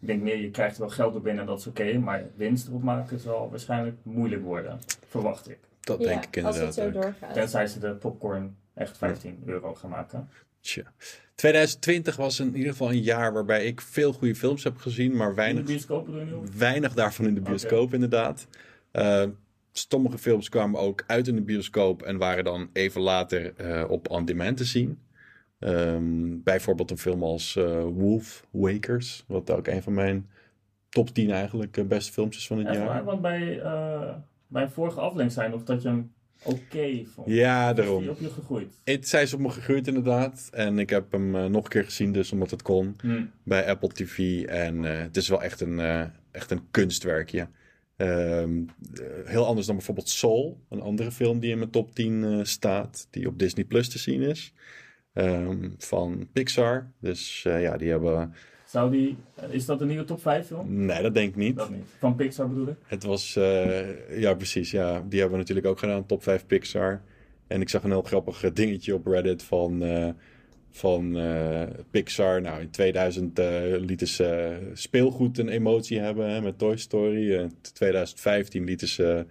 ik 0.00 0.06
denk 0.06 0.22
meer, 0.22 0.36
je 0.40 0.50
krijgt 0.50 0.74
er 0.74 0.80
wel 0.80 0.90
geld 0.90 1.14
op 1.14 1.22
binnen 1.22 1.40
en 1.42 1.48
dat 1.48 1.58
is 1.58 1.66
oké. 1.66 1.98
maar 1.98 2.24
winst 2.34 2.66
erop 2.68 2.82
maken 2.82 3.18
zal 3.18 3.50
waarschijnlijk 3.50 3.96
moeilijk 4.02 4.42
worden, 4.42 4.78
verwacht 5.06 5.48
ik. 5.48 5.58
Dat 5.80 6.00
ja 6.00 6.06
denk 6.06 6.24
ik 6.36 6.44
als 6.44 6.56
het 6.58 6.76
inderdaad 6.76 6.94
zo 6.94 7.00
doorgaat. 7.00 7.34
Tenzij 7.34 7.66
ze 7.66 7.78
de 7.78 7.94
popcorn 7.94 8.56
echt 8.74 8.96
15 8.98 9.42
euro 9.46 9.74
gaan 9.74 9.90
maken. 9.90 10.28
Tja. 10.66 10.92
2020 11.34 12.16
was 12.16 12.40
in 12.40 12.56
ieder 12.56 12.70
geval 12.70 12.90
een 12.90 13.02
jaar 13.02 13.32
waarbij 13.32 13.66
ik 13.66 13.80
veel 13.80 14.12
goede 14.12 14.34
films 14.34 14.64
heb 14.64 14.76
gezien, 14.76 15.16
maar 15.16 15.28
In 15.28 15.34
de 15.34 15.40
weinig, 15.40 15.64
bioscoop 15.64 16.08
weinig 16.56 16.94
daarvan 16.94 17.26
in 17.26 17.34
de 17.34 17.40
bioscoop 17.40 17.94
inderdaad. 17.94 18.46
Eh, 18.90 19.24
sommige 19.72 20.18
films 20.18 20.48
kwamen 20.48 20.80
ook 20.80 21.04
uit 21.06 21.28
in 21.28 21.34
de 21.34 21.42
bioscoop 21.42 22.02
en 22.02 22.16
waren 22.16 22.44
dan 22.44 22.70
even 22.72 23.00
later 23.00 23.54
eh, 23.54 23.90
op 23.90 24.10
on-demand 24.10 24.56
te 24.56 24.64
zien. 24.64 24.98
Ehm, 25.58 26.42
bijvoorbeeld 26.42 26.90
een 26.90 26.98
film 26.98 27.22
als 27.22 27.56
eh, 27.56 27.82
Wolf 27.82 28.46
Wakers, 28.50 29.24
wat 29.26 29.50
ook 29.50 29.66
een 29.66 29.82
van 29.82 29.94
mijn 29.94 30.30
top 30.88 31.08
10 31.08 31.30
eigenlijk 31.30 31.88
beste 31.88 32.12
films 32.12 32.36
is 32.36 32.46
van 32.46 32.58
het 32.58 32.66
Echt 32.66 32.76
jaar. 32.76 33.04
want 33.04 33.20
bij, 33.20 33.62
bij 34.46 34.62
een 34.62 34.70
vorige 34.70 35.00
aflevering 35.00 35.32
zei 35.32 35.50
nog 35.50 35.62
dat 35.62 35.82
je 35.82 35.88
hem 35.88 36.12
oké 36.42 37.04
vond. 37.14 37.26
Ja, 37.28 37.70
Is 37.70 37.76
daarom. 37.76 38.08
op 38.08 38.20
je 38.20 38.30
gegroeid? 38.30 38.74
Het 38.84 39.08
zijn 39.08 39.28
ze 39.28 39.34
op 39.34 39.40
me 39.40 39.48
gegroeid 39.50 39.86
inderdaad. 39.88 40.48
En 40.52 40.78
ik 40.78 40.90
heb 40.90 41.12
hem 41.12 41.36
eh, 41.36 41.44
nog 41.46 41.64
een 41.64 41.70
keer 41.70 41.84
gezien, 41.84 42.12
dus 42.12 42.32
omdat 42.32 42.50
het 42.50 42.62
kon. 42.62 42.96
Hm. 43.00 43.24
bij 43.42 43.66
Apple 43.68 43.88
TV. 43.88 44.42
En 44.44 44.84
eh, 44.84 44.98
het 44.98 45.16
is 45.16 45.28
wel 45.28 45.42
echt 45.42 45.60
een, 45.60 45.80
eh, 45.80 46.02
echt 46.30 46.50
een 46.50 46.70
kunstwerkje. 46.70 47.48
Ehm, 47.96 48.58
eh, 48.94 49.04
heel 49.24 49.46
anders 49.46 49.66
dan 49.66 49.76
bijvoorbeeld 49.76 50.08
Soul, 50.08 50.60
een 50.68 50.80
andere 50.80 51.12
film 51.12 51.40
die 51.40 51.50
in 51.50 51.58
mijn 51.58 51.70
top 51.70 51.94
10 51.94 52.24
eh, 52.24 52.38
staat, 52.42 53.06
die 53.10 53.26
op 53.28 53.38
Disney 53.38 53.64
Plus 53.64 53.88
te 53.88 53.98
zien 53.98 54.20
is. 54.22 54.52
Ehm, 55.12 55.68
van 55.78 56.28
Pixar. 56.32 56.90
Dus 57.00 57.42
ja, 57.42 57.76
die 57.76 57.90
hebben. 57.90 58.34
Zou 58.66 58.90
die, 58.90 59.16
is 59.50 59.66
dat 59.66 59.80
een 59.80 59.86
nieuwe 59.86 60.04
top 60.04 60.20
5 60.20 60.46
film? 60.46 60.84
Nee, 60.84 61.02
dat 61.02 61.14
denk 61.14 61.28
ik 61.28 61.36
niet. 61.36 61.56
Dat 61.56 61.70
niet. 61.70 61.84
Van 61.98 62.14
Pixar 62.16 62.48
bedoel 62.48 62.68
ik? 62.68 62.76
Het 62.86 63.04
was. 63.04 63.36
eh, 63.36 64.20
ja, 64.20 64.34
precies. 64.34 64.70
Ja, 64.70 64.92
die 65.08 65.18
hebben 65.20 65.30
we 65.38 65.42
natuurlijk 65.42 65.66
ook 65.66 65.78
gedaan, 65.78 66.06
top 66.06 66.22
5 66.22 66.46
Pixar. 66.46 67.02
En 67.46 67.60
ik 67.60 67.68
zag 67.68 67.82
een 67.84 67.90
heel 67.90 68.02
grappig 68.02 68.52
dingetje 68.52 68.94
op 68.94 69.06
Reddit 69.06 69.42
van. 69.42 69.82
eh, 69.82 70.08
van 70.70 71.16
eh, 71.18 71.62
Pixar. 71.90 72.40
Nou, 72.40 72.60
in 72.60 72.70
2000 72.70 73.38
eh, 73.38 73.46
lieten 73.78 74.06
ze 74.06 74.56
speelgoed 74.72 75.38
een 75.38 75.48
emotie 75.48 75.98
hebben 76.00 76.30
hè, 76.30 76.40
met 76.40 76.58
Toy 76.58 76.76
Story. 76.76 77.32
In 77.32 77.52
2015 77.72 78.64
lieten 78.64 78.88
ze. 78.88 79.26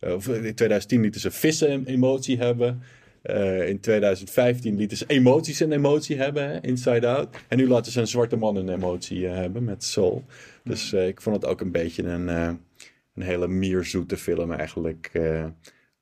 of 0.00 0.28
in 0.28 0.54
2010 0.54 1.00
lieten 1.00 1.20
ze 1.20 1.30
vissen 1.30 1.70
een 1.72 1.86
emotie 1.86 2.38
hebben. 2.38 2.82
Eh, 3.28 3.68
in 3.68 3.80
2015 3.80 4.76
lieten 4.76 4.96
ze 4.96 5.04
emoties 5.06 5.60
een 5.60 5.72
emotie 5.72 6.16
hebben, 6.16 6.48
hè, 6.48 6.60
Inside 6.60 7.06
Out. 7.06 7.36
En 7.48 7.56
nu 7.56 7.68
laten 7.68 7.92
ze 7.92 8.00
een 8.00 8.06
zwarte 8.06 8.36
man 8.36 8.56
een 8.56 8.68
emotie 8.68 9.26
eh, 9.26 9.34
hebben 9.34 9.64
met 9.64 9.84
Soul. 9.84 10.24
Dus 10.64 10.92
eh, 10.92 11.06
ik 11.06 11.20
vond 11.20 11.36
het 11.36 11.44
ook 11.44 11.60
een 11.60 11.72
beetje 11.72 12.02
een, 12.02 12.28
een 12.28 13.22
hele 13.22 13.48
mierzoete 13.48 14.16
film 14.16 14.52
eigenlijk. 14.52 15.12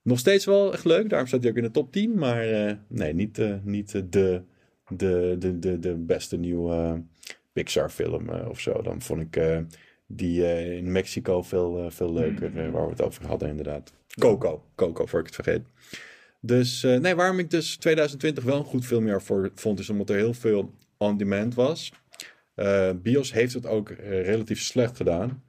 nog 0.03 0.19
steeds 0.19 0.45
wel 0.45 0.73
echt 0.73 0.85
leuk, 0.85 1.09
daarom 1.09 1.29
staat 1.29 1.41
hij 1.41 1.51
ook 1.51 1.57
in 1.57 1.63
de 1.63 1.71
top 1.71 1.93
10. 1.93 2.19
Maar 2.19 2.47
nee, 2.89 3.13
niet, 3.13 3.41
niet 3.63 3.93
de, 3.93 4.43
de, 4.89 5.37
de, 5.39 5.59
de, 5.59 5.79
de 5.79 5.95
beste 5.95 6.37
nieuwe 6.37 7.03
Pixar 7.53 7.91
film 7.91 8.29
of 8.29 8.61
zo. 8.61 8.83
Dan 8.83 9.03
vond 9.03 9.21
ik 9.21 9.65
die 10.07 10.43
in 10.77 10.93
Mexico 10.93 11.43
veel, 11.43 11.91
veel 11.91 12.13
leuker, 12.13 12.59
eh, 12.59 12.71
waar 12.71 12.85
we 12.85 12.91
het 12.91 13.03
over 13.03 13.27
hadden 13.27 13.49
inderdaad. 13.49 13.93
Coco, 14.21 14.63
Coco, 14.75 15.07
voor 15.07 15.21
ik 15.21 15.27
het 15.27 15.35
vergeet. 15.35 15.63
Dus 16.41 16.85
eh, 16.85 16.99
nee, 16.99 17.15
waarom 17.15 17.39
ik 17.39 17.51
dus 17.51 17.77
2020 17.77 18.45
wel 18.45 18.57
een 18.57 18.65
goed 18.65 18.87
filmjaar 18.87 19.23
voor 19.23 19.51
vond, 19.55 19.79
is 19.79 19.91
omdat 19.91 20.11
er 20.11 20.17
heel 20.17 20.35
veel 20.35 20.73
on-demand 20.97 21.55
was. 21.55 21.93
Eh, 22.55 22.91
Bios 23.03 23.33
heeft 23.33 23.55
het 23.55 23.67
ook 23.67 23.91
eh, 23.91 24.25
relatief 24.25 24.61
slecht 24.61 24.97
gedaan. 24.97 25.45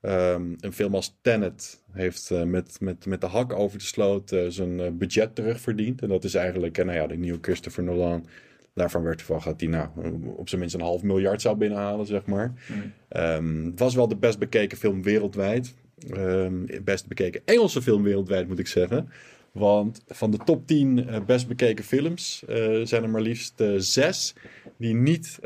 Ehm, 0.00 0.42
een 0.60 0.72
film 0.72 0.94
als 0.94 1.18
Tenet 1.22 1.82
heeft 1.92 2.30
met, 2.44 2.80
met, 2.80 3.06
met 3.06 3.20
de 3.20 3.26
hak 3.26 3.52
over 3.52 3.78
de 3.78 3.84
sloot 3.84 4.36
zijn 4.48 4.98
budget 4.98 5.34
terugverdiend. 5.34 6.02
En 6.02 6.08
dat 6.08 6.24
is 6.24 6.34
eigenlijk, 6.34 6.76
nou 6.76 6.92
ja, 6.92 7.06
de 7.06 7.16
nieuwe 7.16 7.38
Christopher 7.40 7.82
Nolan. 7.82 8.26
Daarvan 8.74 9.02
werd 9.02 9.22
verwacht 9.22 9.44
dat 9.44 9.60
hij 9.60 9.68
nou, 9.68 9.88
op 10.36 10.48
zijn 10.48 10.60
minst 10.60 10.74
een 10.74 10.80
half 10.80 11.02
miljard 11.02 11.40
zou 11.40 11.56
binnenhalen, 11.56 12.06
zeg 12.06 12.26
maar. 12.26 12.52
Hm. 12.66 12.72
Ehm, 13.08 13.64
het 13.64 13.78
was 13.78 13.94
wel 13.94 14.08
de 14.08 14.16
best 14.16 14.38
bekeken 14.38 14.78
film 14.78 15.02
wereldwijd. 15.02 15.74
Ehm, 16.08 16.82
best 16.84 17.06
bekeken 17.06 17.42
Engelse 17.44 17.82
film 17.82 18.02
wereldwijd, 18.02 18.48
moet 18.48 18.58
ik 18.58 18.66
zeggen. 18.66 19.08
Want 19.52 20.02
van 20.06 20.30
de 20.30 20.38
top 20.44 20.66
10 20.66 21.08
eh, 21.08 21.20
best 21.26 21.48
bekeken 21.48 21.84
films 21.84 22.42
eh, 22.48 22.80
zijn 22.82 23.02
er 23.02 23.08
maar 23.08 23.20
liefst 23.20 23.60
eh, 23.60 23.72
zes 23.76 24.34
die 24.76 24.94
niet 24.94 25.38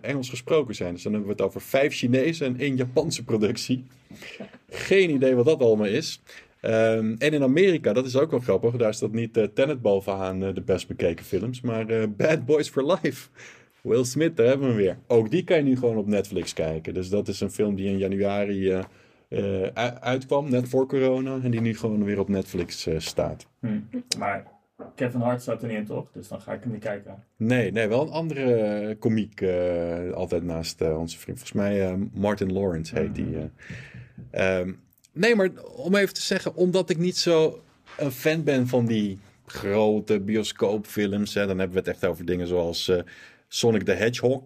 Engels 0.00 0.28
gesproken 0.28 0.74
zijn. 0.74 0.94
Dus 0.94 1.02
dan 1.02 1.12
hebben 1.12 1.30
we 1.30 1.36
het 1.36 1.46
over 1.46 1.60
vijf 1.60 1.94
Chinese 1.94 2.44
en 2.44 2.58
één 2.58 2.76
Japanse 2.76 3.24
productie. 3.24 3.84
Geen 4.70 5.10
idee 5.10 5.34
wat 5.34 5.44
dat 5.44 5.60
allemaal 5.60 5.86
is. 5.86 6.20
Ehm, 6.60 7.14
en 7.18 7.32
in 7.32 7.42
Amerika, 7.42 7.92
dat 7.92 8.06
is 8.06 8.16
ook 8.16 8.30
wel 8.30 8.40
grappig, 8.40 8.76
daar 8.76 8.94
staat 8.94 9.12
niet 9.12 9.48
Tenet 9.54 9.82
bovenaan 9.82 10.38
de 10.38 10.62
best 10.64 10.88
bekeken 10.88 11.24
films, 11.24 11.60
maar 11.60 12.10
Bad 12.10 12.46
Boys 12.46 12.68
for 12.68 12.92
Life. 12.92 13.28
Will 13.80 14.04
Smith, 14.04 14.36
daar 14.36 14.46
hebben 14.46 14.66
we 14.66 14.72
hem 14.72 14.82
weer. 14.82 14.98
Ook 15.06 15.30
die 15.30 15.44
kan 15.44 15.56
je 15.56 15.62
nu 15.62 15.76
gewoon 15.76 15.96
op 15.96 16.06
Netflix 16.06 16.52
kijken. 16.52 16.94
Dus 16.94 17.08
dat 17.08 17.28
is 17.28 17.40
een 17.40 17.50
film 17.50 17.74
die 17.74 17.86
in 17.86 17.98
januari 17.98 18.82
eh, 19.28 19.62
uitkwam, 20.00 20.50
net 20.50 20.68
voor 20.68 20.86
corona, 20.86 21.38
en 21.42 21.50
die 21.50 21.60
nu 21.60 21.76
gewoon 21.76 22.04
weer 22.04 22.18
op 22.20 22.28
Netflix 22.28 22.86
eh, 22.86 22.98
staat. 22.98 23.46
Hm. 23.60 23.78
Maar 24.18 24.46
Kevin 24.94 25.20
Hart 25.20 25.42
staat 25.42 25.62
er 25.62 25.68
niet 25.68 25.76
in, 25.76 25.84
toch? 25.86 26.10
Dus 26.12 26.28
dan 26.28 26.40
ga 26.40 26.52
ik 26.52 26.62
hem 26.62 26.72
niet 26.72 26.82
kijken. 26.82 27.24
Nee, 27.36 27.72
nee, 27.72 27.88
wel 27.88 28.02
een 28.02 28.12
andere 28.12 28.54
eh, 28.54 28.98
komiek 28.98 29.42
altijd 30.14 30.42
naast 30.42 30.80
onze 30.80 31.18
vriend. 31.18 31.38
Volgens 31.38 31.52
mij 31.52 31.96
Martin 32.12 32.52
Lawrence 32.52 32.98
heet 32.98 33.14
die. 33.14 33.36
eh. 34.30 34.58
Ehm, 34.60 34.72
nee, 35.12 35.34
maar 35.34 35.50
om 35.76 35.94
even 35.94 36.14
te 36.14 36.20
zeggen, 36.22 36.54
omdat 36.54 36.90
ik 36.90 36.98
niet 36.98 37.16
zo 37.16 37.62
een 37.98 38.10
fan 38.12 38.44
ben 38.44 38.66
van 38.68 38.86
die 38.86 39.18
grote 39.46 40.20
bioscoopfilms. 40.20 41.34
Hè, 41.34 41.46
dan 41.46 41.58
hebben 41.58 41.76
we 41.76 41.82
het 41.82 41.88
echt 41.88 42.04
over 42.04 42.24
dingen 42.24 42.46
zoals 42.46 42.92
Sonic 43.48 43.82
the 43.82 43.92
Hedgehog. 43.92 44.42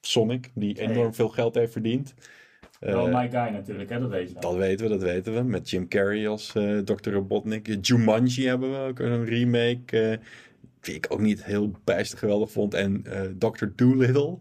Sonic, 0.00 0.50
die 0.54 0.80
enorm 0.80 0.98
Nee. 0.98 1.12
veel 1.12 1.28
geld 1.28 1.54
heeft 1.54 1.72
verdiend. 1.72 2.14
Eh, 2.80 2.92
Wel 2.92 3.06
My 3.08 3.30
Guy 3.30 3.48
natuurlijk, 3.52 3.90
hè? 3.90 4.00
dat 4.00 4.10
weet 4.10 4.28
je. 4.28 4.34
dat 4.40 4.54
weten 4.56 4.86
we, 4.86 4.92
dat 4.92 5.02
weten 5.02 5.34
we. 5.34 5.42
Met 5.42 5.70
Jim 5.70 5.88
Carrey 5.88 6.28
als 6.28 6.54
eh 6.54 6.78
Dr. 6.78 7.10
Robotnik. 7.10 7.76
Jumanji 7.86 8.46
hebben 8.46 8.70
we 8.72 8.88
ook, 8.88 8.98
een 8.98 9.24
remake. 9.24 10.00
eh 10.00 10.18
die 10.80 10.94
ik 10.94 11.06
ook 11.08 11.20
niet 11.20 11.44
heel 11.44 11.70
bijster 11.84 12.18
geweldig 12.18 12.50
vond. 12.50 12.74
En 12.74 13.04
Dr. 13.38 13.64
Dolittle. 13.76 14.38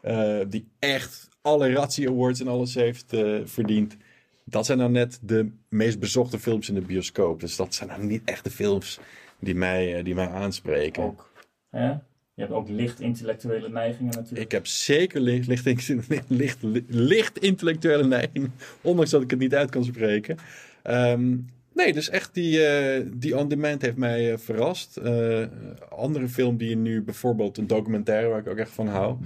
eh, 0.00 0.38
die 0.48 0.68
echt 0.78 1.28
alle 1.42 1.72
Razzie 1.72 2.08
Awards 2.08 2.40
en 2.40 2.48
alles 2.48 2.74
heeft 2.74 3.16
verdiend. 3.44 3.96
Dat 4.44 4.66
zijn 4.66 4.78
nou 4.78 4.90
net 4.90 5.18
de 5.22 5.50
meest 5.68 5.98
bezochte 5.98 6.38
films 6.38 6.68
in 6.68 6.74
de 6.74 6.80
bioscoop. 6.80 7.40
Dus 7.40 7.56
dat 7.56 7.74
zijn 7.74 7.88
nou 7.88 8.04
niet 8.04 8.22
echt 8.24 8.44
de 8.44 8.50
films 8.50 9.00
die 9.40 9.54
mij, 9.54 10.02
die 10.02 10.14
mij 10.14 10.28
aanspreken. 10.28 11.02
Ook, 11.02 11.32
hè? 11.70 11.94
Je 12.40 12.46
hebt 12.46 12.58
ook 12.58 12.68
licht 12.68 13.00
intellectuele 13.00 13.68
neigingen 13.68 14.14
natuurlijk. 14.14 14.44
Ik 14.44 14.52
heb 14.52 14.66
zeker 14.66 15.20
licht, 15.20 15.46
licht, 15.46 15.88
licht, 16.28 16.58
licht 16.88 17.38
intellectuele 17.38 18.04
neiging, 18.04 18.50
ondanks 18.80 19.10
dat 19.10 19.22
ik 19.22 19.30
het 19.30 19.38
niet 19.38 19.54
uit 19.54 19.70
kan 19.70 19.84
spreken. 19.84 20.36
Ehm, 20.82 21.36
nee, 21.74 21.92
dus 21.92 22.08
echt 22.08 22.34
die, 22.34 22.66
eh, 22.66 23.06
die 23.12 23.38
On 23.38 23.48
Demand 23.48 23.82
heeft 23.82 23.96
mij 23.96 24.32
eh, 24.32 24.38
verrast. 24.38 24.96
Eh, 24.96 25.46
andere 25.88 26.28
film 26.28 26.56
die 26.56 26.68
je 26.68 26.76
nu, 26.76 27.02
bijvoorbeeld 27.02 27.58
een 27.58 27.66
documentaire 27.66 28.28
waar 28.28 28.38
ik 28.38 28.48
ook 28.48 28.56
echt 28.56 28.72
van 28.72 28.88
hou, 28.88 29.16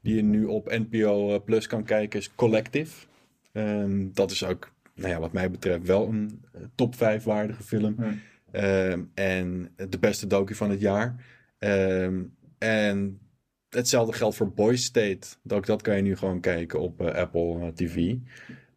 die 0.00 0.14
je 0.14 0.22
nu 0.22 0.44
op 0.44 0.70
NPO 0.70 1.40
Plus 1.40 1.66
kan 1.66 1.84
kijken, 1.84 2.18
is 2.18 2.34
Collective. 2.34 3.06
Ehm, 3.52 4.06
dat 4.12 4.30
is 4.30 4.44
ook, 4.44 4.72
nou 4.94 5.08
ja, 5.08 5.20
wat 5.20 5.32
mij 5.32 5.50
betreft, 5.50 5.86
wel 5.86 6.08
een 6.08 6.40
top 6.74 6.94
5 6.94 7.24
waardige 7.24 7.62
film. 7.62 7.94
Hm. 7.98 8.04
Ehm, 8.50 9.00
en 9.14 9.70
de 9.88 9.98
beste 9.98 10.26
docu 10.26 10.54
van 10.54 10.70
het 10.70 10.80
jaar. 10.80 11.16
Ehm, 11.58 12.20
en 12.62 13.20
hetzelfde 13.68 14.12
geldt 14.12 14.36
voor 14.36 14.52
Boys 14.52 14.84
State. 14.84 15.28
Dat, 15.42 15.66
dat 15.66 15.82
kan 15.82 15.96
je 15.96 16.02
nu 16.02 16.16
gewoon 16.16 16.40
kijken 16.40 16.80
op 16.80 17.00
eh, 17.00 17.14
Apple 17.14 17.60
eh, 17.60 17.68
TV. 17.68 18.14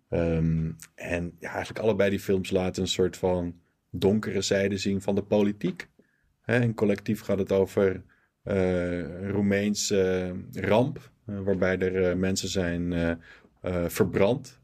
Ehm, 0.10 0.72
en 0.96 1.36
ja, 1.40 1.50
eigenlijk 1.50 1.80
allebei 1.80 2.10
die 2.10 2.20
films 2.20 2.50
laten 2.52 2.82
een 2.82 2.88
soort 2.88 3.18
van 3.18 3.56
donkere 3.90 4.42
zijde 4.42 4.78
zien 4.78 5.02
van 5.02 5.16
de 5.16 5.24
politiek. 5.24 5.88
Hè, 6.42 6.74
collectief 6.74 7.22
gaat 7.22 7.38
het 7.38 7.52
over 7.52 8.04
eh 8.44 9.30
Roemeens 9.30 9.92
eh, 9.92 10.30
ramp. 10.52 11.12
waarbij 11.26 11.80
er 11.80 12.18
mensen 12.18 12.50
zijn 12.50 13.20
verbrand. 13.88 14.60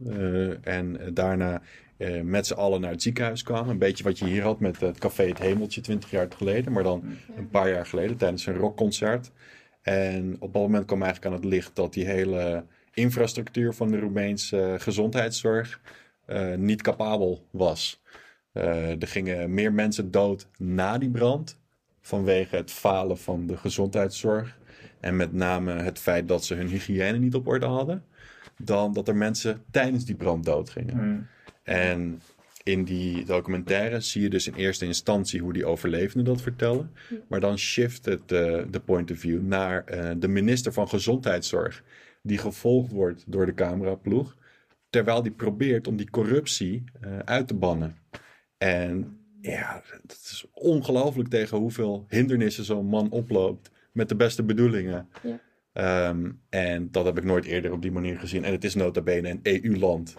en 0.62 1.14
daarna 1.14 1.62
eh, 2.02 2.22
met 2.22 2.48
z'n 2.48 2.54
allen 2.54 2.82
naar 2.82 2.92
het 2.92 3.02
ziekenhuis 3.02 3.44
kwamen. 3.44 3.70
Een 3.70 3.78
beetje 3.78 4.04
wat 4.04 4.20
je 4.20 4.26
hier 4.26 4.44
had 4.44 4.60
met 4.60 4.80
het 4.80 5.00
café 5.00 5.28
Het 5.28 5.40
Hemeltje 5.40 5.82
20 5.82 6.12
jaar 6.12 6.28
geleden. 6.38 6.72
Maar 6.72 6.84
dan 6.84 7.04
een 7.36 7.50
paar 7.50 7.70
jaar 7.70 7.86
geleden 7.86 8.18
tijdens 8.18 8.46
een 8.46 8.56
rockconcert. 8.56 9.32
En 9.82 10.36
op 10.40 10.54
dat 10.54 10.62
moment 10.62 10.86
kwam 10.86 11.02
eigenlijk 11.02 11.34
aan 11.34 11.42
het 11.42 11.50
licht 11.50 11.76
dat 11.76 11.94
die 11.94 12.06
hele 12.06 12.66
infrastructuur 12.94 13.74
van 13.74 13.92
de 13.92 14.00
Roemeense 14.00 14.76
gezondheidszorg 14.78 15.82
eh, 16.26 16.56
niet 16.56 16.82
capabel 16.82 17.48
was. 17.52 18.02
Eh, 18.52 19.02
er 19.02 19.08
gingen 19.08 19.54
meer 19.54 19.74
mensen 19.74 20.12
dood 20.12 20.48
na 20.58 20.98
die 20.98 21.10
brand 21.10 21.58
vanwege 22.02 22.56
het 22.56 22.72
falen 22.72 23.18
van 23.18 23.48
de 23.48 23.58
gezondheidszorg. 23.58 24.58
En 25.00 25.16
met 25.16 25.34
name 25.34 25.74
het 25.74 26.00
feit 26.00 26.28
dat 26.28 26.46
ze 26.46 26.56
hun 26.56 26.68
hygiëne 26.68 27.18
niet 27.18 27.36
op 27.36 27.48
orde 27.48 27.66
hadden. 27.66 28.04
Dan 28.58 28.94
dat 28.94 29.08
er 29.08 29.16
mensen 29.16 29.64
tijdens 29.72 30.06
die 30.06 30.16
brand 30.16 30.46
doodgingen. 30.46 30.98
Hm. 30.98 31.20
En 31.64 32.22
in 32.64 32.84
die 32.84 33.26
documentaire 33.26 34.00
zie 34.00 34.22
je 34.22 34.30
dus 34.30 34.48
in 34.48 34.54
eerste 34.54 34.86
instantie 34.86 35.42
hoe 35.42 35.54
die 35.54 35.66
overlevenden 35.66 36.26
dat 36.26 36.42
vertellen. 36.42 36.92
Maar 37.28 37.40
dan 37.40 37.58
shift 37.58 38.06
het 38.06 38.32
eh, 38.32 38.62
de 38.70 38.82
point 38.86 39.12
of 39.12 39.18
view 39.18 39.42
naar 39.42 39.86
eh, 39.86 40.12
de 40.18 40.28
minister 40.28 40.74
van 40.74 40.90
Gezondheidszorg. 40.90 41.84
Die 42.22 42.38
gevolgd 42.38 42.92
wordt 42.92 43.24
door 43.28 43.46
de 43.46 43.54
cameraploeg. 43.54 44.36
Terwijl 44.90 45.22
die 45.22 45.32
probeert 45.32 45.88
om 45.88 45.96
die 45.96 46.10
corruptie 46.10 46.84
eh, 47.02 47.20
uit 47.20 47.48
te 47.48 47.54
bannen. 47.54 47.98
En 48.58 49.18
ja, 49.42 49.84
het 50.02 50.12
is 50.12 50.46
ongelooflijk 50.54 51.30
tegen 51.30 51.58
hoeveel 51.58 52.06
hindernissen 52.08 52.64
zo'n 52.64 52.86
man 52.86 53.10
oploopt. 53.10 53.72
Met 53.92 54.10
de 54.10 54.16
beste 54.16 54.44
bedoelingen. 54.44 55.10
Ja. 55.24 55.40
Ehm, 55.74 56.32
en 56.50 56.92
dat 56.92 57.06
heb 57.06 57.18
ik 57.18 57.24
nooit 57.24 57.46
eerder 57.46 57.72
op 57.72 57.82
die 57.82 57.92
manier 57.92 58.20
gezien. 58.20 58.44
En 58.44 58.52
het 58.52 58.64
is 58.64 58.76
nota 58.76 59.02
bene 59.02 59.30
een 59.30 59.40
EU-land. 59.44 60.16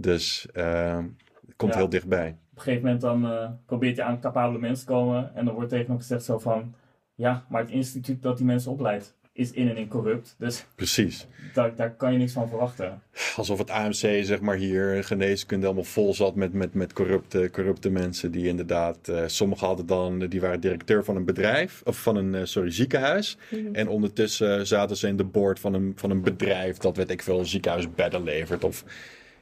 Dus 0.00 0.46
ehm, 0.52 1.04
het 1.46 1.56
komt 1.56 1.72
Ja. 1.72 1.78
heel 1.78 1.88
dichtbij. 1.88 2.28
Op 2.28 2.56
een 2.56 2.62
gegeven 2.62 2.82
moment 2.84 3.00
dan 3.00 3.26
eh, 3.30 3.50
probeert 3.66 3.96
je 3.96 4.02
aan 4.02 4.20
capabele 4.20 4.58
mensen 4.58 4.86
te 4.86 4.92
komen. 4.92 5.34
En 5.34 5.44
dan 5.44 5.54
wordt 5.54 5.70
tegen 5.70 5.86
hem 5.86 5.96
gezegd 5.98 6.24
zo 6.24 6.38
van... 6.38 6.74
Ja, 7.14 7.44
maar 7.48 7.60
het 7.60 7.70
instituut 7.70 8.22
dat 8.22 8.36
die 8.36 8.46
mensen 8.46 8.70
opleidt 8.70 9.14
is 9.32 9.50
in 9.50 9.68
en 9.68 9.76
in 9.76 9.88
corrupt. 9.88 10.34
Dus 10.38 10.64
Precies. 10.74 11.26
daar, 11.54 11.74
daar 11.76 11.90
kan 11.94 12.12
je 12.12 12.18
niks 12.18 12.32
van 12.32 12.48
verwachten. 12.48 13.02
Alsof 13.36 13.58
het 13.58 13.70
AMC, 13.70 13.94
zeg 14.24 14.40
maar 14.40 14.56
hier, 14.56 15.04
geneeskunde 15.04 15.64
helemaal 15.66 15.84
vol 15.88 16.14
zat 16.14 16.34
met, 16.34 16.52
met, 16.52 16.74
met 16.74 16.92
corrupte, 16.92 17.48
corrupte 17.52 17.90
mensen. 17.90 18.30
Die 18.30 18.46
inderdaad, 18.46 19.08
eh 19.08 19.22
sommigen 19.26 19.66
hadden 19.66 19.86
dan, 19.86 20.18
die 20.18 20.40
waren 20.40 20.60
directeur 20.60 21.04
van 21.04 21.16
een 21.16 21.24
bedrijf, 21.24 21.82
of 21.84 22.02
van 22.02 22.16
een, 22.16 22.34
eh, 22.34 22.44
sorry, 22.44 22.70
ziekenhuis. 22.70 23.36
Mhm. 23.50 23.74
En 23.74 23.88
ondertussen 23.88 24.66
zaten 24.66 24.96
ze 24.96 25.08
in 25.08 25.16
de 25.16 25.24
board 25.24 25.60
van 25.60 25.74
een, 25.74 25.92
van 25.96 26.10
een 26.10 26.22
bedrijf 26.22 26.76
dat, 26.76 26.96
weet 26.96 27.10
ik 27.10 27.22
veel, 27.22 27.44
ziekenhuisbedden 27.44 28.22
levert. 28.22 28.64
Of 28.64 28.84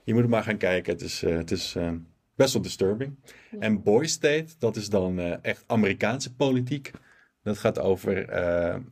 je 0.08 0.14
moet 0.14 0.28
maar 0.28 0.42
gaan 0.42 0.56
kijken. 0.56 0.92
Het 0.92 1.02
is, 1.02 1.22
eh, 1.22 1.36
het 1.36 1.50
is 1.50 1.74
eh, 1.76 1.92
best 2.34 2.52
wel 2.52 2.62
disturbing. 2.62 3.14
En 3.58 3.82
Boy 3.82 4.06
State, 4.06 4.46
dat 4.58 4.76
is 4.76 4.88
dan 4.88 5.18
eh, 5.18 5.34
echt 5.42 5.64
Amerikaanse 5.66 6.34
politiek. 6.34 6.90
Dat 7.42 7.58
gaat 7.58 7.78
over 7.78 8.32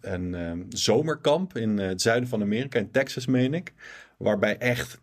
een 0.00 0.34
eh, 0.34 0.52
zomerkamp 0.68 1.56
in 1.56 1.78
het 1.78 2.02
zuiden 2.02 2.28
van 2.28 2.42
Amerika, 2.42 2.78
in 2.78 2.90
Texas 2.90 3.26
meen 3.26 3.54
ik. 3.54 3.72
Waarbij 4.18 4.58
echt 4.58 5.00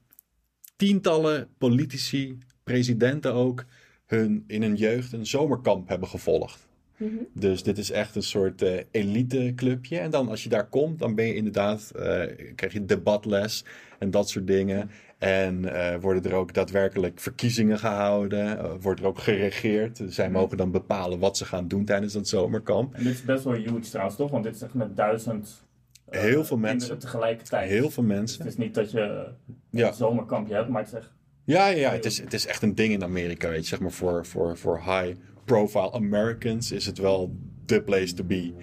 tientallen 0.76 1.48
politici, 1.58 2.38
presidenten 2.64 3.34
ook, 3.34 3.66
hun, 4.06 4.44
in 4.48 4.62
hun 4.62 4.76
jeugd 4.76 5.14
een 5.14 5.26
zomerkamp 5.26 5.88
hebben 5.88 6.08
gevolgd. 6.08 6.68
Mhm. 6.98 7.24
Dus 7.34 7.64
dit 7.64 7.78
is 7.78 7.92
echt 7.92 8.16
een 8.16 8.24
soort 8.24 8.62
eh 8.62 8.80
eliteclubje. 8.92 9.98
En 10.00 10.12
dan 10.12 10.30
als 10.30 10.44
je 10.44 10.50
daar 10.50 10.70
komt, 10.70 11.00
dan 11.00 11.16
ben 11.16 11.26
je 11.26 11.36
inderdaad, 11.36 11.92
eh, 11.96 12.54
krijg 12.56 12.74
je 12.74 12.86
debatles 12.86 13.66
en 14.00 14.12
dat 14.12 14.30
soort 14.30 14.48
dingen. 14.48 14.90
En 15.24 15.74
eh, 15.74 16.00
worden 16.02 16.24
er 16.32 16.34
ook 16.38 16.54
daadwerkelijk 16.54 17.20
verkiezingen 17.20 17.80
gehouden. 17.80 18.60
eh, 18.60 18.72
wordt 18.82 19.00
er 19.00 19.06
ook 19.06 19.20
geregeerd. 19.20 20.02
Zij 20.08 20.30
mogen 20.30 20.58
dan 20.58 20.72
bepalen 20.72 21.20
wat 21.20 21.38
ze 21.38 21.46
gaan 21.46 21.68
doen 21.68 21.86
tijdens 21.86 22.14
dat 22.14 22.28
zomerkamp. 22.28 22.94
En 22.94 23.04
dit 23.04 23.14
is 23.14 23.24
best 23.24 23.44
wel 23.44 23.54
huge 23.54 23.80
trouwens, 23.80 24.16
toch? 24.18 24.32
Want 24.32 24.44
dit 24.44 24.56
is 24.56 24.62
echt 24.62 24.74
met 24.74 24.96
duizend... 24.96 25.64
eh, 26.10 26.22
Heel 26.22 26.32
veel 26.32 26.42
kinderen 26.44 26.62
mensen. 26.78 27.00
tegelijkertijd. 27.00 27.70
Heel 27.70 27.90
veel 27.90 28.04
Dus 28.04 28.16
mensen. 28.16 28.38
het 28.44 28.48
is 28.52 28.58
niet 28.58 28.74
dat 28.76 28.92
je 28.92 29.28
Ja. 29.70 29.88
een 29.88 29.94
zomerkampje 29.94 30.54
hebt, 30.56 30.70
maar 30.70 30.82
het 30.84 30.92
is 30.94 30.98
echt... 31.00 31.10
Ja, 31.46 31.68
ja, 31.68 31.78
ja. 31.78 31.92
Het, 31.92 32.06
is, 32.06 32.20
het 32.22 32.34
is 32.34 32.46
echt 32.48 32.62
een 32.62 32.76
ding 32.76 32.94
in 32.94 33.04
Amerika, 33.04 33.50
weet 33.50 33.62
je. 33.62 33.68
Zeg 33.68 33.80
maar 33.80 33.92
voor, 33.92 34.26
voor, 34.26 34.58
voor 34.58 34.78
high-profile 34.86 35.92
Americans 35.92 36.72
is 36.72 36.86
het 36.86 36.98
wel 36.98 37.36
place 37.82 38.14
to 38.14 38.24
be. 38.24 38.54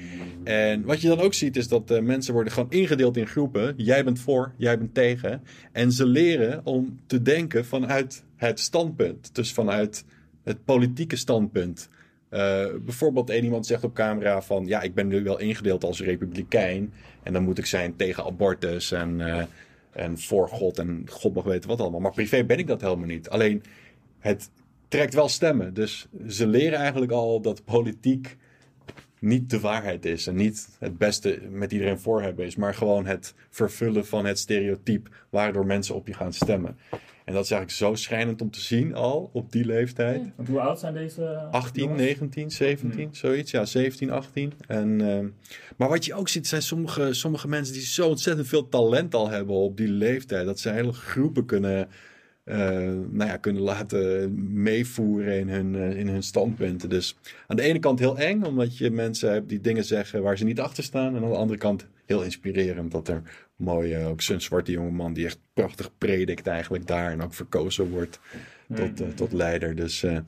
En 0.45 0.85
wat 0.85 1.01
je 1.01 1.09
dan 1.09 1.21
ook 1.21 1.35
ziet 1.35 1.57
is 1.57 1.69
dat 1.69 1.91
eh, 1.91 2.01
mensen 2.01 2.35
worden 2.35 2.53
gewoon 2.53 2.71
ingedeeld 2.71 3.17
in 3.17 3.27
groepen. 3.27 3.75
Jij 3.77 4.05
bent 4.05 4.21
voor, 4.21 4.53
jij 4.57 4.79
bent 4.79 4.95
tegen. 4.95 5.43
En 5.73 5.93
ze 5.93 6.07
leren 6.07 6.61
om 6.65 7.01
te 7.07 7.23
denken 7.23 7.65
vanuit 7.65 8.25
het 8.37 8.61
standpunt. 8.61 9.35
Dus 9.35 9.53
vanuit 9.53 10.05
het 10.43 10.65
politieke 10.65 11.17
standpunt. 11.17 11.89
Eh, 12.29 12.67
bijvoorbeeld 12.85 13.31
één 13.31 13.45
iemand 13.45 13.67
zegt 13.67 13.85
op 13.85 13.95
camera 13.95 14.43
van... 14.43 14.67
ja, 14.67 14.81
ik 14.81 14.95
ben 14.95 15.09
nu 15.09 15.23
wel 15.23 15.39
ingedeeld 15.39 15.85
als 15.85 16.01
republikein... 16.01 16.93
en 17.23 17.33
dan 17.33 17.45
moet 17.45 17.59
ik 17.59 17.67
zijn 17.67 17.97
tegen 17.97 18.25
abortus 18.25 18.93
en, 18.93 19.21
eh, 19.21 19.45
en 19.93 20.19
voor 20.19 20.49
God... 20.49 20.79
en 20.79 21.05
God 21.11 21.35
mag 21.35 21.45
weten 21.45 21.69
wat 21.69 21.81
allemaal. 21.81 22.01
Maar 22.01 22.13
privé 22.13 22.45
ben 22.45 22.59
ik 22.59 22.67
dat 22.67 22.81
helemaal 22.81 23.07
niet. 23.07 23.29
Alleen 23.29 23.63
het 24.19 24.51
trekt 24.89 25.15
wel 25.15 25.29
stemmen. 25.29 25.75
Dus 25.75 26.09
ze 26.29 26.47
leren 26.47 26.79
eigenlijk 26.79 27.13
al 27.13 27.41
dat 27.41 27.65
politiek 27.65 28.37
niet 29.21 29.51
de 29.51 29.61
waarheid 29.61 30.05
is. 30.05 30.27
En 30.27 30.35
niet 30.35 30.69
het 30.79 30.99
beste 30.99 31.39
met 31.51 31.73
iedereen 31.73 31.99
voor 31.99 32.23
hebben 32.23 32.47
is. 32.47 32.57
Maar 32.57 32.75
gewoon 32.75 33.07
het 33.07 33.35
vervullen 33.51 34.07
van 34.07 34.25
het 34.25 34.39
stereotype 34.39 35.11
waardoor 35.29 35.67
mensen 35.67 35.95
op 35.95 36.07
je 36.07 36.15
gaan 36.15 36.33
stemmen. 36.33 36.77
En 37.25 37.37
dat 37.37 37.45
is 37.45 37.51
eigenlijk 37.51 37.81
zo 37.81 38.03
schrijnend 38.03 38.43
om 38.43 38.51
te 38.51 38.61
zien 38.61 38.95
al 38.95 39.31
op 39.33 39.53
die 39.53 39.65
leeftijd. 39.65 40.21
Ja. 40.21 40.33
Want 40.37 40.49
hoe 40.49 40.61
oud 40.61 40.81
zijn 40.81 40.95
deze 40.95 41.25
eh, 41.25 41.51
18, 41.51 41.83
jongens? 41.83 42.03
19, 42.03 42.51
17, 42.51 43.09
zoiets. 43.13 43.51
Ja, 43.51 43.65
17, 43.65 44.11
18. 44.11 44.53
En, 44.67 45.01
ehm, 45.01 45.29
maar 45.77 45.89
wat 45.89 46.05
je 46.05 46.15
ook 46.15 46.29
ziet, 46.29 46.47
zijn 46.47 46.63
sommige, 46.63 47.13
sommige 47.13 47.49
mensen 47.49 47.75
die 47.75 47.83
zo 47.83 48.09
ontzettend 48.09 48.49
veel 48.49 48.69
talent 48.69 49.15
al 49.15 49.31
hebben 49.31 49.55
op 49.55 49.77
die 49.77 49.89
leeftijd. 49.89 50.47
Dat 50.47 50.61
ze 50.61 50.71
hele 50.71 50.93
groepen 50.93 51.45
kunnen, 51.45 51.89
nou 53.11 53.31
ja, 53.31 53.37
kunnen 53.37 53.63
laten 53.63 54.35
meevoeren 54.63 55.39
in 55.39 55.49
hun, 55.49 55.75
eh, 55.75 55.99
in 55.99 56.09
hun 56.09 56.23
standpunten. 56.23 56.89
Dus 56.89 57.17
aan 57.47 57.57
de 57.57 57.63
ene 57.63 57.79
kant 57.79 57.99
heel 57.99 58.19
eng, 58.19 58.43
omdat 58.43 58.79
je 58.79 58.91
mensen 58.91 59.33
hebt 59.33 59.49
die 59.49 59.61
dingen 59.61 59.85
zeggen 59.85 60.23
waar 60.23 60.39
ze 60.39 60.45
niet 60.45 60.61
achter 60.61 60.85
staan. 60.85 61.17
En 61.17 61.23
aan 61.23 61.31
de 61.31 61.37
andere 61.37 61.59
kant 61.59 61.87
heel 62.07 62.23
inspirerend 62.23 62.93
dat 62.93 63.09
er 63.09 63.23
mooie, 63.57 64.07
ook 64.07 64.23
zo'n 64.23 64.41
zwarte 64.41 64.73
jongeman 64.73 65.13
die 65.13 65.25
echt 65.25 65.39
prachtig 65.53 65.91
predikt 65.99 66.47
eigenlijk 66.47 66.87
daar. 66.87 67.11
En 67.11 67.23
ook 67.23 67.35
verkozen 67.35 67.91
wordt 67.91 68.21
tot, 68.75 69.01
eh, 69.01 69.09
tot 69.09 69.33
leider. 69.33 69.75
Dus 69.75 70.03
eh 70.03 70.19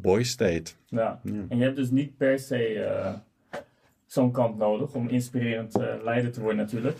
Boy 0.00 0.22
State. 0.22 0.72
Ja. 0.86 1.20
Ja. 1.22 1.44
En 1.48 1.56
je 1.58 1.62
hebt 1.62 1.76
dus 1.76 1.90
niet 1.90 2.16
per 2.16 2.38
se 2.38 2.74
eh, 2.74 3.14
zo'n 4.06 4.32
kamp 4.32 4.58
nodig 4.58 4.94
om 4.94 5.08
inspirerend 5.08 5.78
eh, 5.78 5.94
leider 6.02 6.32
te 6.32 6.40
worden 6.40 6.58
natuurlijk. 6.58 6.98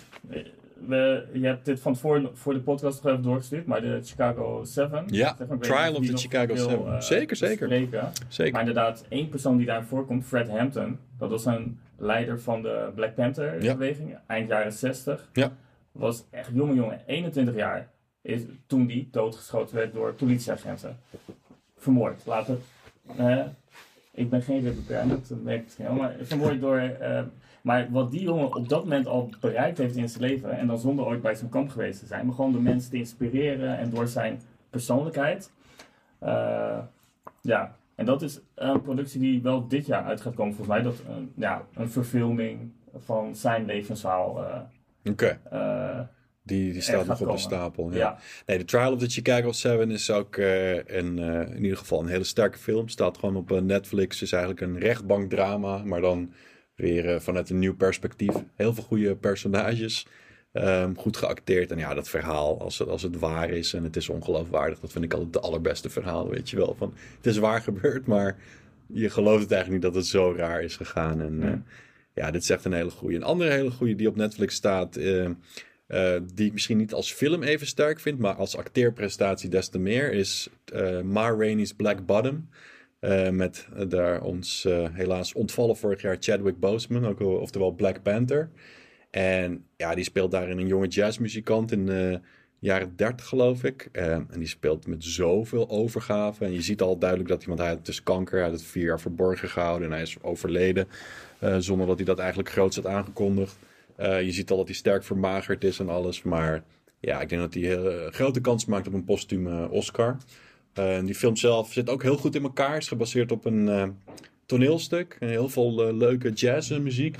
We, 0.86 1.26
je 1.32 1.46
hebt 1.46 1.64
dit 1.64 1.80
van 1.80 1.92
tevoren 1.92 2.30
voor 2.36 2.52
de 2.52 2.60
podcast 2.60 3.02
nog 3.02 3.12
even 3.12 3.24
doorgestuurd, 3.24 3.66
maar 3.66 3.80
de 3.80 4.00
Chicago 4.02 4.64
7. 4.64 5.04
Ja, 5.06 5.34
zeg 5.38 5.48
maar, 5.48 5.58
Trial 5.58 5.94
of 5.94 6.06
the 6.06 6.16
Chicago 6.16 6.54
wil, 6.54 6.68
7. 6.68 6.92
eh, 6.94 7.00
Zeker, 7.00 7.36
zeker. 7.36 7.68
bespreken. 7.68 8.12
Zeker. 8.28 8.52
Maar 8.52 8.60
inderdaad, 8.60 9.04
één 9.08 9.28
persoon 9.28 9.56
die 9.56 9.66
daar 9.66 9.84
voorkomt, 9.84 10.24
Fred 10.26 10.48
Hampton, 10.48 10.98
dat 11.18 11.30
was 11.30 11.44
een 11.46 11.78
leider 11.96 12.40
van 12.40 12.62
de 12.62 12.90
Black 12.94 13.14
Panther 13.14 13.62
Ja. 13.62 13.72
beweging, 13.72 14.16
eind 14.26 14.48
jaren 14.48 14.72
60. 14.72 15.28
Ja. 15.32 15.52
Was 15.92 16.24
echt 16.30 16.50
jonge 16.52 16.74
jongen, 16.74 17.00
21 17.06 17.54
jaar, 17.54 17.88
is 18.22 18.42
toen 18.66 18.86
die 18.86 19.08
doodgeschoten 19.10 19.76
werd 19.76 19.92
door 19.92 20.12
politieagenten. 20.14 20.96
Vermoord. 21.76 22.22
Laten 22.26 22.60
eh, 23.16 23.44
ik 24.12 24.30
ben 24.30 24.42
geen 24.42 24.62
republikein, 24.62 25.08
dat 25.08 25.32
merk 25.42 25.60
ik 25.62 25.72
wel, 25.86 25.92
maar 25.92 26.14
vermoord 26.22 26.60
door... 26.60 26.78
eh, 26.78 27.22
maar 27.68 27.88
wat 27.90 28.10
die 28.10 28.20
jongen 28.22 28.54
op 28.54 28.68
dat 28.68 28.82
moment 28.82 29.06
al 29.06 29.30
bereikt 29.40 29.78
heeft 29.78 29.96
in 29.96 30.08
zijn 30.08 30.22
leven, 30.22 30.58
en 30.58 30.66
dan 30.66 30.78
zonder 30.78 31.04
ooit 31.04 31.22
bij 31.22 31.34
zo'n 31.36 31.48
kamp 31.48 31.68
geweest 31.70 32.00
te 32.00 32.06
zijn, 32.06 32.26
maar 32.26 32.34
gewoon 32.34 32.52
de 32.52 32.60
mensen 32.60 32.90
te 32.90 32.96
inspireren 32.96 33.78
en 33.78 33.90
door 33.90 34.08
zijn 34.08 34.40
persoonlijkheid. 34.70 35.50
Eh, 36.18 36.78
ja, 37.40 37.76
en 37.94 38.04
dat 38.04 38.22
is 38.22 38.40
een 38.54 38.82
productie 38.82 39.20
die 39.20 39.42
wel 39.42 39.68
dit 39.68 39.86
jaar 39.86 40.04
uit 40.04 40.20
gaat 40.20 40.34
komen, 40.34 40.54
volgens 40.54 40.76
mij. 40.76 40.84
Dat 40.84 41.02
een, 41.16 41.32
ja, 41.34 41.64
een 41.74 41.90
verfilming 41.90 42.70
van 42.96 43.36
zijn 43.36 43.64
levensverhaal. 43.64 44.44
eh, 44.44 44.60
Oké, 45.10 45.38
eh, 45.50 46.00
die, 46.42 46.72
die 46.72 46.80
staat 46.82 47.06
nog 47.06 47.20
op 47.20 47.30
de 47.30 47.38
stapel. 47.38 47.90
Ja. 47.90 47.96
ja. 47.96 48.18
Nee, 48.46 48.58
The 48.58 48.64
Trial 48.64 48.92
of 48.92 48.98
the 48.98 49.08
Chicago 49.08 49.52
7 49.52 49.90
is 49.90 50.10
ook 50.10 50.36
eh, 50.36 50.74
een, 50.76 51.18
eh, 51.18 51.56
in 51.56 51.62
ieder 51.62 51.78
geval 51.78 52.00
een 52.00 52.06
hele 52.08 52.24
sterke 52.24 52.58
film. 52.58 52.88
Staat 52.88 53.18
gewoon 53.18 53.36
op 53.36 53.52
eh, 53.52 53.60
Netflix. 53.60 54.22
Is 54.22 54.32
eigenlijk 54.32 54.62
een 54.62 54.78
rechtbankdrama, 54.78 55.82
maar 55.84 56.00
dan 56.00 56.32
weer 56.78 57.14
eh, 57.14 57.20
vanuit 57.20 57.50
een 57.50 57.58
nieuw 57.58 57.76
perspectief. 57.76 58.34
Heel 58.54 58.74
veel 58.74 58.84
goede 58.84 59.16
personages. 59.16 60.06
Ehm, 60.52 60.94
goed 60.94 61.16
geacteerd. 61.16 61.70
En 61.70 61.78
ja, 61.78 61.94
dat 61.94 62.08
verhaal, 62.08 62.60
als 62.60 62.78
het, 62.78 62.88
als 62.88 63.02
het 63.02 63.18
waar 63.18 63.50
is 63.50 63.74
en 63.74 63.84
het 63.84 63.96
is 63.96 64.08
ongeloofwaardig, 64.08 64.80
dat 64.80 64.92
vind 64.92 65.04
ik 65.04 65.12
altijd 65.12 65.32
de 65.32 65.40
allerbeste 65.40 65.90
verhaal, 65.90 66.28
weet 66.28 66.50
je 66.50 66.56
wel. 66.56 66.74
Van, 66.78 66.94
het 67.16 67.26
is 67.26 67.38
waar 67.38 67.60
gebeurd, 67.60 68.06
maar 68.06 68.36
je 68.86 69.10
gelooft 69.10 69.42
het 69.42 69.52
eigenlijk 69.52 69.82
niet 69.82 69.92
dat 69.92 70.02
het 70.02 70.10
zo 70.10 70.34
raar 70.36 70.62
is 70.62 70.76
gegaan. 70.76 71.20
En 71.20 71.42
eh, 71.42 71.48
Ja. 71.48 71.62
ja, 72.14 72.30
dit 72.30 72.42
is 72.42 72.50
echt 72.50 72.64
een 72.64 72.72
hele 72.72 72.90
goede. 72.90 73.16
Een 73.16 73.22
andere 73.22 73.50
hele 73.50 73.70
goede 73.70 73.94
die 73.94 74.08
op 74.08 74.16
Netflix 74.16 74.54
staat, 74.54 74.96
eh, 74.96 75.24
eh, 75.86 76.22
die 76.34 76.46
ik 76.46 76.52
misschien 76.52 76.76
niet 76.76 76.92
als 76.92 77.12
film 77.12 77.42
even 77.42 77.66
sterk 77.66 78.00
vind, 78.00 78.18
maar 78.18 78.34
als 78.34 78.56
acteerprestatie 78.56 79.48
des 79.48 79.68
te 79.68 79.78
meer, 79.78 80.12
is 80.12 80.48
Ma 81.04 81.30
Rainey's 81.30 81.72
Black 81.72 82.06
Bottom. 82.06 82.48
Eh, 83.01 83.28
met 83.30 83.68
eh, 83.76 83.88
daar 83.88 84.22
ons 84.22 84.64
eh, 84.64 84.88
helaas 84.92 85.32
ontvallen 85.32 85.76
vorig 85.76 86.01
jaar 86.03 86.16
Chadwick 86.20 86.59
Boseman, 86.59 87.07
ook, 87.07 87.18
wel- 87.18 87.36
oftewel 87.38 87.72
Black 87.72 88.03
Panther. 88.03 88.51
En 89.11 89.64
ja, 89.76 89.94
die 89.94 90.05
speelt 90.05 90.30
daarin 90.30 90.59
een 90.59 90.66
jonge 90.66 90.86
jazzmuzikant 90.86 91.72
in 91.72 91.86
de 91.86 92.20
jaren 92.59 92.96
30, 92.96 93.26
geloof 93.26 93.64
ik. 93.64 93.88
Eh, 93.92 94.12
en 94.12 94.28
die 94.38 94.46
speelt 94.49 94.86
met 94.86 95.05
zoveel 95.05 95.68
overgave. 95.70 96.44
En 96.44 96.53
je 96.53 96.62
ziet 96.62 96.80
al 96.80 96.99
duidelijk 96.99 97.28
dat 97.28 97.42
iemand, 97.42 97.61
hij 97.61 97.68
had 97.68 97.86
dus 97.86 98.03
kanker, 98.03 98.34
hij 98.38 98.49
had 98.49 98.59
het 98.59 98.68
vier 98.68 98.84
jaar 98.84 99.01
verborgen 99.01 99.49
gehouden 99.49 99.86
en 99.88 99.92
hij 99.92 100.03
is 100.03 100.16
overleden. 100.22 100.88
eh, 101.38 101.57
zonder 101.59 101.86
dat 101.86 101.96
hij 101.96 102.05
dat 102.05 102.18
eigenlijk 102.18 102.51
groots 102.51 102.76
had 102.76 102.86
aangekondigd. 102.86 103.57
Eh, 103.96 104.22
je 104.22 104.32
ziet 104.32 104.51
al 104.51 104.57
dat 104.57 104.66
hij 104.66 104.74
sterk 104.74 105.05
vermagerd 105.05 105.64
is 105.64 105.78
en 105.78 105.88
alles. 105.88 106.22
Maar 106.22 106.62
ja, 107.01 107.20
ik 107.20 107.28
denk 107.28 107.40
dat 107.40 107.55
hij 107.55 107.62
heel, 107.62 108.11
grote 108.11 108.40
kans 108.40 108.64
maakt 108.64 108.86
op 108.86 108.92
een 108.92 109.05
postume 109.05 109.68
Oscar. 109.70 110.16
Eh, 110.78 111.04
die 111.04 111.14
film 111.14 111.36
zelf 111.36 111.72
zit 111.72 111.90
ook 111.90 112.02
heel 112.02 112.16
goed 112.16 112.34
in 112.34 112.42
elkaar. 112.42 112.76
Is 112.76 112.88
gebaseerd 112.88 113.32
op 113.32 113.44
een 113.44 113.68
eh, 113.68 113.88
toneelstuk. 114.46 115.16
En 115.20 115.28
heel 115.28 115.48
veel 115.48 115.86
eh, 115.86 115.96
leuke 115.96 116.30
jazzmuziek. 116.30 117.16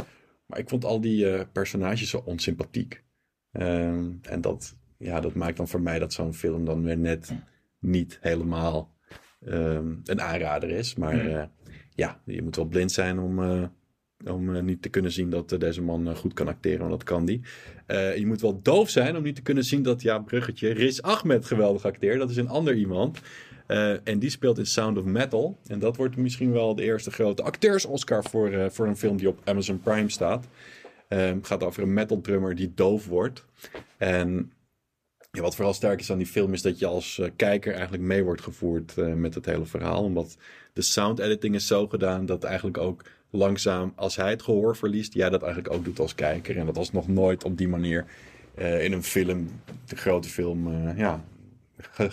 Maar 0.46 0.59
ik 0.59 0.68
vond 0.68 0.84
al 0.84 1.00
die 1.00 1.46
personages 1.46 2.11
zo 2.11 2.22
onsympathiek. 2.24 3.02
Ehm, 3.52 4.11
en 4.22 4.40
dat, 4.40 4.76
ja, 4.98 5.20
dat 5.20 5.34
maakt 5.34 5.56
dan 5.56 5.68
voor 5.68 5.80
mij 5.80 5.98
dat 5.98 6.12
zo'n 6.12 6.34
film 6.34 6.64
dan 6.64 6.82
weer 6.82 6.98
net 6.98 7.32
niet 7.78 8.18
helemaal 8.20 8.94
ehm, 9.46 9.94
een 10.04 10.20
aanrader 10.20 10.70
is. 10.70 10.94
Maar 10.94 11.20
Hmm. 11.20 11.50
ja, 11.94 12.20
je 12.24 12.42
moet 12.42 12.56
wel 12.56 12.64
blind 12.64 12.92
zijn 12.92 13.18
om, 13.18 13.40
om 14.24 14.64
niet 14.64 14.82
te 14.82 14.88
kunnen 14.88 15.12
zien 15.12 15.30
dat 15.30 15.56
deze 15.59 15.82
man 15.82 16.16
goed 16.16 16.32
kan 16.32 16.48
acteren. 16.48 16.78
Want 16.78 16.90
dat 16.90 17.02
kan 17.02 17.24
die. 17.24 17.40
Je 18.16 18.24
moet 18.26 18.40
wel 18.40 18.62
doof 18.62 18.88
zijn 18.90 19.16
om 19.16 19.22
niet 19.22 19.34
te 19.34 19.42
kunnen 19.42 19.64
zien 19.64 19.82
dat, 19.82 20.02
ja, 20.02 20.18
bruggetje, 20.18 20.70
Riz 20.72 21.00
Ahmed 21.00 21.44
geweldig 21.44 21.84
acteert. 21.84 22.18
Dat 22.18 22.30
is 22.30 22.36
een 22.36 22.48
ander 22.48 22.74
iemand. 22.74 23.20
Eh, 23.69 24.09
en 24.09 24.19
die 24.19 24.31
speelt 24.31 24.59
in 24.59 24.66
Sound 24.66 24.99
of 24.99 25.05
Metal. 25.05 25.59
En 25.66 25.79
dat 25.79 25.97
wordt 25.97 26.16
misschien 26.16 26.53
wel 26.53 26.75
de 26.75 26.83
eerste 26.83 27.11
grote 27.11 27.43
acteurs-Oscar 27.43 28.25
voor, 28.25 28.51
eh, 28.51 28.71
voor 28.71 28.87
een 28.87 28.97
film 28.97 29.16
die 29.16 29.29
op 29.29 29.41
Amazon 29.45 29.81
Prime 29.81 30.11
staat. 30.11 30.47
Het 31.09 31.47
gaat 31.47 31.62
over 31.62 31.83
een 31.83 31.93
metal 31.93 32.21
drummer 32.21 32.55
die 32.55 32.73
doof 32.75 33.07
wordt. 33.07 33.45
En 33.97 34.53
ja, 35.31 35.41
wat 35.41 35.55
vooral 35.55 35.75
sterk 35.75 36.01
is 36.01 36.11
aan 36.11 36.19
die 36.19 36.27
film 36.27 36.53
is 36.53 36.62
dat 36.62 36.79
je 36.79 36.87
als 36.87 37.19
eh, 37.19 37.29
kijker 37.37 37.73
eigenlijk 37.73 38.03
mee 38.03 38.25
wordt 38.25 38.43
gevoerd 38.43 38.97
met 38.97 39.35
het 39.35 39.47
hele 39.47 39.66
verhaal. 39.66 40.05
Omdat 40.05 40.37
de 40.73 40.83
sound 40.83 41.19
editing 41.19 41.55
is 41.55 41.66
zo 41.66 41.89
gedaan 41.89 42.27
dat 42.27 42.45
eigenlijk 42.45 42.79
ook 42.79 43.05
langzaam, 43.31 43.93
als 43.97 44.16
hij 44.16 44.31
het 44.31 44.43
gehoor 44.43 44.77
verliest, 44.77 45.14
jij 45.14 45.31
dat 45.31 45.43
eigenlijk 45.43 45.75
ook 45.75 45.85
doet 45.85 45.99
als 45.99 46.14
kijker. 46.14 46.57
En 46.57 46.66
dat 46.66 46.77
was 46.77 46.93
nog 46.93 47.09
nooit 47.09 47.45
op 47.45 47.59
die 47.59 47.69
manier 47.69 48.05
in 48.57 48.93
een 48.93 49.03
film, 49.03 49.51
de 49.87 49.97
grote 49.97 50.29
film, 50.29 50.69
ja, 50.97 51.25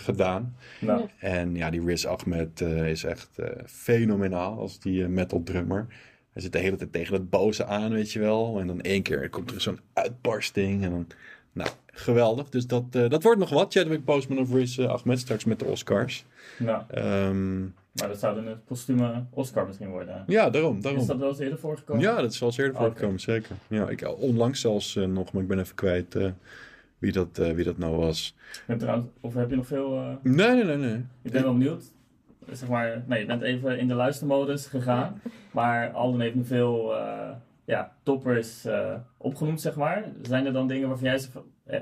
gedaan. 0.08 0.56
Nou. 0.80 1.08
En 1.18 1.54
ja, 1.54 1.70
die 1.70 1.84
Riz 1.84 2.04
Ahmed 2.04 2.60
eh, 2.60 2.90
is 2.90 3.04
echt 3.04 3.30
eh, 3.38 3.46
fenomenaal 3.66 4.58
als 4.58 4.80
die 4.80 5.02
eh, 5.02 5.08
metal 5.08 5.42
drummer. 5.42 5.86
Hij 6.32 6.42
zit 6.42 6.52
de 6.52 6.58
hele 6.58 6.76
tijd 6.76 6.92
tegen 6.92 7.14
het 7.14 7.30
boze 7.30 7.64
aan, 7.64 7.92
weet 7.92 8.12
je 8.12 8.18
wel. 8.18 8.60
En 8.60 8.66
dan 8.66 8.80
één 8.80 9.02
keer 9.02 9.30
komt 9.30 9.50
er 9.50 9.60
zo'n 9.60 9.80
uitbarsting. 9.92 10.84
En 10.84 10.90
dan, 10.90 11.06
nou, 11.52 11.70
geweldig. 11.86 12.48
Dus 12.48 12.66
dat, 12.66 12.92
dat 12.92 13.22
wordt 13.22 13.38
nog 13.38 13.50
wat. 13.50 13.72
Chadwick 13.72 14.04
Boseman 14.04 14.38
of 14.38 14.52
Riz 14.52 14.78
Ahmed 14.78 15.18
straks 15.18 15.44
met 15.44 15.58
de 15.58 15.64
Oscars. 15.64 16.24
nou, 16.58 16.82
Ehm, 16.88 17.60
maar 17.60 18.08
dat 18.08 18.18
zou 18.18 18.34
dan 18.34 18.46
een 18.46 18.64
postume 18.64 19.24
Oscar 19.30 19.66
misschien 19.66 19.88
worden. 19.88 20.24
ja, 20.26 20.50
daarom. 20.50 20.80
daarom. 20.80 21.00
Is 21.00 21.06
dat 21.06 21.18
wel 21.18 21.28
eens 21.28 21.38
eerder 21.38 21.58
voorgekomen? 21.58 22.02
Ja, 22.02 22.20
dat 22.20 22.32
is 22.32 22.38
wel 22.38 22.48
eens 22.48 22.58
eerder 22.58 22.76
voorgekomen, 22.76 23.20
zeker. 23.20 23.56
Ja, 23.68 23.88
ik, 23.88 24.18
onlangs 24.18 24.60
zelfs 24.60 24.94
nog, 24.94 25.32
maar 25.32 25.42
ik 25.42 25.48
ben 25.48 25.58
even 25.58 25.74
kwijt 25.74 26.16
wie, 27.06 27.14
dat, 27.14 27.38
eh, 27.38 27.50
wie 27.52 27.64
dat 27.64 27.78
nou 27.78 27.96
was. 27.96 28.36
Trouwens, 28.78 29.08
of 29.20 29.34
heb 29.34 29.50
je 29.50 29.56
nog 29.56 29.66
veel... 29.66 29.96
eh, 29.96 30.14
Nee, 30.22 30.50
nee, 30.54 30.64
nee, 30.64 30.76
nee. 30.76 31.04
Ik 31.22 31.32
ben 31.32 31.42
wel 31.42 31.52
benieuwd. 31.52 31.92
Zeg 32.50 32.68
maar, 32.68 33.04
nee, 33.06 33.20
je 33.20 33.26
bent 33.26 33.42
even 33.42 33.78
in 33.78 33.88
de 33.88 33.94
luistermodus 33.94 34.66
gegaan. 34.66 35.20
Maar 35.50 35.90
Alden 35.90 36.20
heeft 36.20 36.34
nu 36.34 36.44
veel 36.44 36.96
eh, 36.96 37.30
ja, 37.64 37.96
toppers 38.02 38.64
eh, 38.64 38.94
opgenoemd, 39.18 39.60
zeg 39.60 39.76
maar. 39.76 40.12
Zijn 40.22 40.46
er 40.46 40.52
dan 40.52 40.68
dingen 40.68 40.88
waarvan 40.88 41.08
jij 41.08 41.20
eh, 41.64 41.80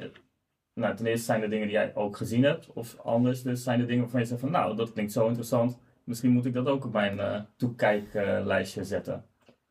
nou, 0.74 0.96
ten 0.96 1.06
eerste 1.06 1.24
zijn 1.24 1.42
er 1.42 1.50
dingen 1.50 1.66
die 1.66 1.76
jij 1.76 1.94
ook 1.94 2.16
gezien 2.16 2.42
hebt. 2.42 2.72
Of 2.72 2.96
anders, 3.02 3.42
dus 3.42 3.62
zijn 3.62 3.80
er 3.80 3.86
dingen 3.86 4.02
waarvan 4.02 4.20
je 4.20 4.26
zegt 4.26 4.40
van... 4.40 4.50
Nou, 4.50 4.76
dat 4.76 4.92
klinkt 4.92 5.12
zo 5.12 5.26
interessant. 5.26 5.78
Misschien 6.04 6.30
moet 6.30 6.44
ik 6.46 6.54
dat 6.54 6.66
ook 6.66 6.84
op 6.84 6.92
mijn 6.92 7.46
toekijklijstje 7.56 8.84
zetten. 8.84 9.24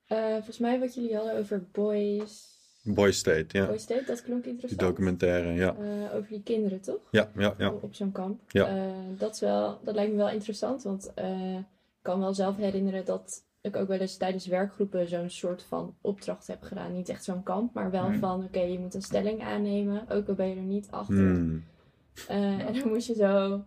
Eh, 0.08 0.18
volgens 0.32 0.58
mij 0.60 0.80
wat 0.80 0.96
jullie 0.96 1.16
hadden 1.16 1.38
over 1.38 1.64
Boys... 1.72 2.53
Boy 2.84 3.12
State, 3.12 3.58
ja. 3.58 3.66
Boys 3.66 3.82
State, 3.82 4.04
dat 4.06 4.24
klonk 4.24 4.44
Die 4.44 4.52
interessant. 4.52 4.82
documentaire, 4.82 5.54
ja. 5.54 5.76
Eh, 5.76 6.16
over 6.16 6.30
die 6.30 6.44
kinderen, 6.44 6.82
toch? 6.82 7.00
Ja, 7.12 7.30
ja, 7.38 7.54
ja. 7.58 7.70
Op 7.82 7.94
zo'n 7.96 8.12
kamp. 8.12 8.42
Ja. 8.48 8.68
Eh, 8.68 8.84
dat, 9.18 9.34
is 9.34 9.40
wel, 9.40 9.80
dat 9.84 9.96
lijkt 9.96 10.12
me 10.12 10.18
wel 10.18 10.30
interessant, 10.30 10.84
want 10.84 11.12
eh, 11.16 11.56
ik 11.58 11.64
kan 12.02 12.18
me 12.18 12.24
wel 12.24 12.34
zelf 12.34 12.58
herinneren 12.58 13.06
dat 13.06 13.44
ik 13.62 13.76
ook 13.76 13.88
wel 13.88 13.98
eens 14.00 14.18
tijdens 14.18 14.46
werkgroepen 14.46 15.08
zo'n 15.08 15.30
soort 15.30 15.64
van 15.64 15.96
opdracht 16.02 16.48
heb 16.48 16.62
gedaan. 16.62 16.94
Niet 16.94 17.10
echt 17.10 17.24
zo'n 17.24 17.44
kamp, 17.44 17.74
maar 17.74 17.92
wel 17.92 18.04
Hmm. 18.06 18.20
van 18.20 18.44
oké, 18.44 18.60
je 18.60 18.80
moet 18.80 18.94
een 18.94 19.02
stelling 19.02 19.42
aannemen, 19.44 20.10
ook 20.10 20.28
al 20.28 20.34
ben 20.34 20.48
je 20.50 20.56
er 20.56 20.62
niet 20.62 20.88
achter. 20.90 21.16
Hmm. 21.16 21.64
En 22.28 22.74
dan 22.74 22.88
moest 22.88 23.08
je 23.08 23.14
zo 23.16 23.64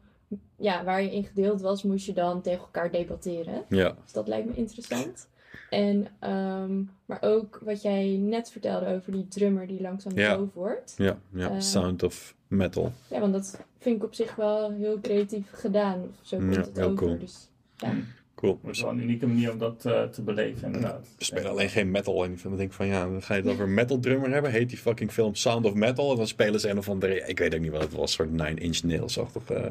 ja, 0.59 0.85
waar 0.85 1.03
je 1.03 1.13
in 1.13 1.25
gedeeld 1.25 1.61
was, 1.61 1.83
moest 1.83 2.07
je 2.07 2.13
dan 2.13 2.43
tegen 2.43 2.61
elkaar 2.61 2.91
debatteren. 2.91 3.65
Ja. 3.69 3.97
Dus 4.03 4.13
dat 4.13 4.29
lijkt 4.29 4.47
me 4.49 4.55
interessant. 4.55 5.29
En, 5.71 6.07
ehm, 6.19 6.83
maar 7.07 7.19
ook 7.21 7.61
wat 7.65 7.83
jij 7.83 8.17
net 8.21 8.51
vertelde 8.51 8.87
over 8.87 9.13
die 9.13 9.29
drummer 9.29 9.67
die 9.67 9.81
langzaam 9.81 10.17
Ja. 10.19 10.37
doof 10.37 10.49
wordt. 10.55 10.95
Ja, 10.97 11.19
ja. 11.33 11.51
Eh. 11.51 11.61
Sound 11.61 12.03
of 12.03 12.35
Metal. 12.49 12.93
Ja, 13.09 13.21
want 13.21 13.33
dat 13.33 13.61
vind 13.79 13.97
ik 13.97 14.05
op 14.05 14.15
zich 14.15 14.35
wel 14.35 14.73
heel 14.73 15.01
creatief 15.01 15.51
gedaan. 15.53 16.03
Of 16.03 16.15
zo 16.23 16.37
komt 16.37 16.55
Ja, 16.55 16.61
het 16.61 16.77
heel 16.77 16.85
over. 16.85 16.97
cool. 16.97 17.19
Dus 17.19 17.49
ja, 17.77 17.93
Cool. 18.35 18.59
Het 18.63 18.77
is 18.77 18.83
wel 18.83 18.91
een 18.91 19.01
unieke 19.03 19.27
manier 19.27 19.53
om 19.53 19.59
dat 19.59 19.85
eh, 19.85 20.03
te 20.03 20.23
beleven, 20.23 20.67
inderdaad. 20.67 21.09
We 21.19 21.25
spelen 21.25 21.51
alleen 21.51 21.69
geen 21.69 21.91
metal. 21.91 22.25
En 22.25 22.31
ik 22.33 22.39
vind- 22.39 22.49
dan 22.49 22.57
denk 22.57 22.69
ik 22.71 22.77
van 22.77 22.87
ja, 22.87 23.05
dan 23.05 23.23
ga 23.23 23.35
je 23.35 23.43
het 23.43 23.51
over 23.51 23.69
metal 23.69 23.99
drummer 23.99 24.31
hebben. 24.33 24.51
Heet 24.51 24.69
die 24.69 24.79
fucking 24.79 25.13
film 25.13 25.35
Sound 25.35 25.65
of 25.67 25.75
Metal. 25.75 26.11
En 26.11 26.17
dan 26.17 26.27
spelen 26.27 26.61
ze 26.61 26.69
een 26.69 26.79
of 26.79 26.89
andere, 26.89 27.27
ik 27.27 27.39
weet 27.39 27.55
ook 27.55 27.61
niet 27.61 27.71
wat 27.71 27.83
het 27.83 27.93
was, 27.93 28.03
een 28.03 28.09
soort 28.09 28.31
Nine 28.31 28.61
Inch 28.61 28.83
Nails-achtige 28.83 29.55
eh, 29.55 29.71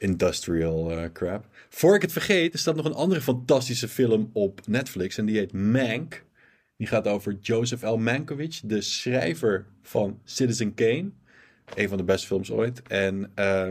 industrial 0.00 0.90
eh, 0.90 1.12
crap. 1.12 1.46
Voor 1.68 1.94
ik 1.94 2.02
het 2.02 2.12
vergeet, 2.12 2.52
er 2.52 2.58
staat 2.58 2.76
nog 2.76 2.84
een 2.84 2.94
andere 2.94 3.20
fantastische 3.20 3.88
film 3.88 4.30
op 4.32 4.60
Netflix. 4.66 5.18
En 5.18 5.26
die 5.26 5.36
heet 5.38 5.52
Mank. 5.52 6.24
Die 6.76 6.86
gaat 6.86 7.06
over 7.06 7.36
Joseph 7.40 7.82
L. 7.82 7.96
Mankiewicz, 7.96 8.60
de 8.64 8.80
schrijver 8.80 9.66
van 9.82 10.20
Citizen 10.24 10.74
Kane. 10.74 11.10
Een 11.74 11.88
van 11.88 11.98
de 11.98 12.04
beste 12.04 12.26
films 12.26 12.50
ooit. 12.50 12.82
En 12.82 13.30
eh, 13.34 13.68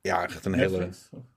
ja, 0.00 0.24
echt 0.24 0.44
een 0.44 0.54
hele... 0.54 0.88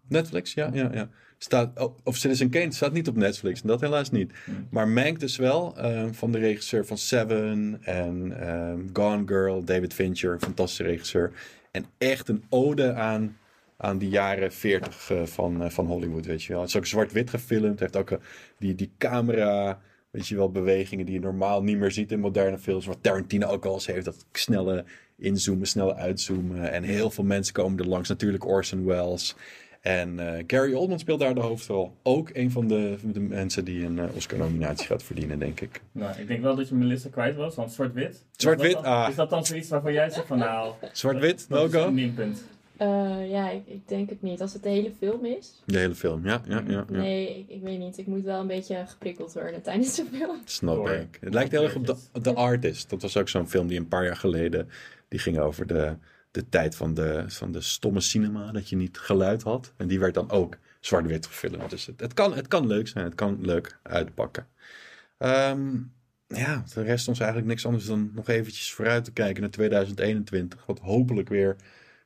Netflix? 0.07 0.53
Ja, 0.53 0.69
ja, 0.73 0.89
ja. 0.93 1.09
Staat, 1.37 1.79
oh, 1.79 1.97
of 2.03 2.15
Citizen 2.17 2.49
Kane 2.49 2.71
staat 2.71 2.93
niet 2.93 3.07
op 3.07 3.15
Netflix. 3.15 3.61
Dat 3.61 3.81
helaas 3.81 4.11
niet. 4.11 4.31
Hmm. 4.45 4.67
Maar 4.69 4.87
Mank 4.87 5.19
dus 5.19 5.37
wel. 5.37 5.77
eh, 5.77 6.07
van 6.11 6.31
de 6.31 6.37
regisseur 6.37 6.85
van 6.85 6.97
Seven 6.97 7.77
en 7.81 8.39
ehm, 8.39 8.79
Gone 8.93 9.23
Girl, 9.25 9.63
David 9.63 9.93
Fincher. 9.93 10.39
Fantastische 10.39 10.83
regisseur. 10.83 11.31
En 11.71 11.85
echt 11.97 12.29
een 12.29 12.43
ode 12.49 12.93
aan, 12.93 13.37
aan 13.81 13.97
die 13.97 14.09
jaren 14.09 14.51
40 14.51 15.09
eh, 15.11 15.23
van, 15.25 15.63
eh, 15.63 15.69
van 15.69 15.85
Hollywood, 15.85 16.25
weet 16.25 16.43
je 16.43 16.51
wel. 16.53 16.61
Het 16.61 16.69
is 16.69 16.77
ook 16.77 16.85
zwart-wit 16.85 17.29
gefilmd. 17.29 17.79
heeft 17.79 17.95
ook 17.95 18.11
eh, 18.11 18.17
die, 18.57 18.75
die 18.75 18.91
camera, 18.97 19.81
weet 20.11 20.27
je 20.27 20.35
wel, 20.35 20.51
bewegingen 20.51 21.05
die 21.05 21.15
je 21.15 21.21
normaal 21.21 21.63
niet 21.63 21.77
meer 21.77 21.91
ziet 21.91 22.11
in 22.11 22.19
moderne 22.19 22.57
films. 22.57 22.85
Wat 22.85 22.97
Tarantino 23.01 23.47
ook 23.47 23.65
al 23.65 23.73
eens 23.73 23.85
heeft. 23.85 24.05
Dat 24.05 24.25
snelle 24.31 24.83
inzoomen, 25.17 25.67
snelle 25.67 25.95
uitzoomen. 25.95 26.71
En 26.71 26.83
heel 26.83 27.09
veel 27.09 27.23
mensen 27.23 27.53
komen 27.53 27.79
er 27.79 27.87
langs. 27.87 28.09
Natuurlijk 28.09 28.45
Orson 28.45 28.85
Welles. 28.85 29.35
En 29.81 30.19
eh, 30.19 30.43
Gary 30.47 30.73
Oldman 30.73 30.99
speelt 30.99 31.19
daar 31.19 31.33
de 31.33 31.41
hoofdrol. 31.41 31.91
Ook 32.03 32.29
een 32.33 32.51
van 32.51 32.67
de, 32.67 32.97
de 33.03 33.19
mensen 33.19 33.65
die 33.65 33.85
een 33.85 34.11
Oscar-nominatie 34.13 34.87
gaat 34.87 35.03
verdienen, 35.03 35.39
denk 35.39 35.61
ik. 35.61 35.81
Nou, 35.91 36.19
ik 36.19 36.27
denk 36.27 36.41
wel 36.41 36.55
dat 36.55 36.69
je 36.69 36.75
Melissa 36.75 37.09
kwijt 37.09 37.35
was, 37.35 37.55
want 37.55 37.71
zwart-wit. 37.71 38.25
Zwart-wit, 38.31 38.75
ah. 38.75 39.09
Is 39.09 39.15
dat 39.15 39.29
dan 39.29 39.45
zoiets 39.45 39.69
waarvan 39.69 39.93
jij 39.93 40.09
zegt 40.09 40.27
van 40.27 40.37
nou... 40.37 40.73
Zwart-wit, 40.91 41.45
dat 41.49 41.67
is 41.67 41.73
no-go? 41.73 41.87
een 41.87 41.93
minpunt. 41.93 42.43
Eh, 42.81 43.29
ja 43.29 43.49
ik, 43.49 43.67
ik 43.67 43.87
denk 43.87 44.09
het 44.09 44.21
niet. 44.21 44.41
Als 44.41 44.53
het 44.53 44.63
de 44.63 44.69
hele 44.69 44.91
film 44.97 45.25
is. 45.25 45.61
De 45.65 45.77
hele 45.77 45.95
film, 45.95 46.25
ja. 46.25 46.41
ja, 46.47 46.63
ja, 46.67 46.85
ja. 46.89 46.97
Nee, 46.97 47.39
ik, 47.39 47.49
ik 47.49 47.61
weet 47.61 47.79
niet. 47.79 47.97
Ik 47.97 48.07
moet 48.07 48.23
wel 48.23 48.39
een 48.39 48.47
beetje 48.47 48.83
geprikkeld 48.87 49.33
worden 49.33 49.61
tijdens 49.61 49.95
de 49.95 50.05
film. 50.11 50.41
Snap 50.45 50.89
ik. 50.89 51.17
Het 51.19 51.33
lijkt 51.33 51.51
heel 51.51 51.63
erg 51.63 51.75
op 51.75 51.97
The, 52.21 52.33
Artist. 52.33 52.89
Dat 52.89 53.01
was 53.01 53.17
ook 53.17 53.29
zo'n 53.29 53.49
film 53.49 53.67
die 53.67 53.79
een 53.79 53.87
paar 53.87 54.03
jaar 54.03 54.15
geleden... 54.15 54.69
Die 55.07 55.19
ging 55.19 55.39
over 55.39 55.67
de, 55.67 55.95
de 56.31 56.49
tijd 56.49 56.75
van 56.75 56.93
de, 56.93 57.23
van 57.27 57.51
de 57.51 57.61
stomme 57.61 57.99
cinema. 57.99 58.51
Dat 58.51 58.69
je 58.69 58.75
niet 58.75 58.97
geluid 58.97 59.43
had. 59.43 59.73
En 59.77 59.87
die 59.87 59.99
werd 59.99 60.13
dan 60.13 60.31
ook 60.31 60.57
zwart-wit 60.79 61.25
gefilmd. 61.25 61.69
Dus 61.69 61.85
het, 61.85 61.99
het, 61.99 62.13
kan, 62.13 62.35
het 62.35 62.47
kan 62.47 62.67
leuk 62.67 62.87
zijn. 62.87 63.05
Het 63.05 63.15
kan 63.15 63.37
leuk 63.41 63.79
uitpakken. 63.83 64.47
Ehm, 65.17 65.77
ja, 66.27 66.63
er 66.75 66.83
rest 66.83 67.07
ons 67.07 67.19
eigenlijk 67.19 67.49
niks 67.49 67.65
anders 67.65 67.85
dan 67.85 68.11
nog 68.15 68.27
eventjes 68.27 68.73
vooruit 68.73 69.03
te 69.03 69.11
kijken 69.11 69.41
naar 69.41 69.51
2021. 69.51 70.65
Wat 70.65 70.79
hopelijk 70.79 71.29
weer 71.29 71.55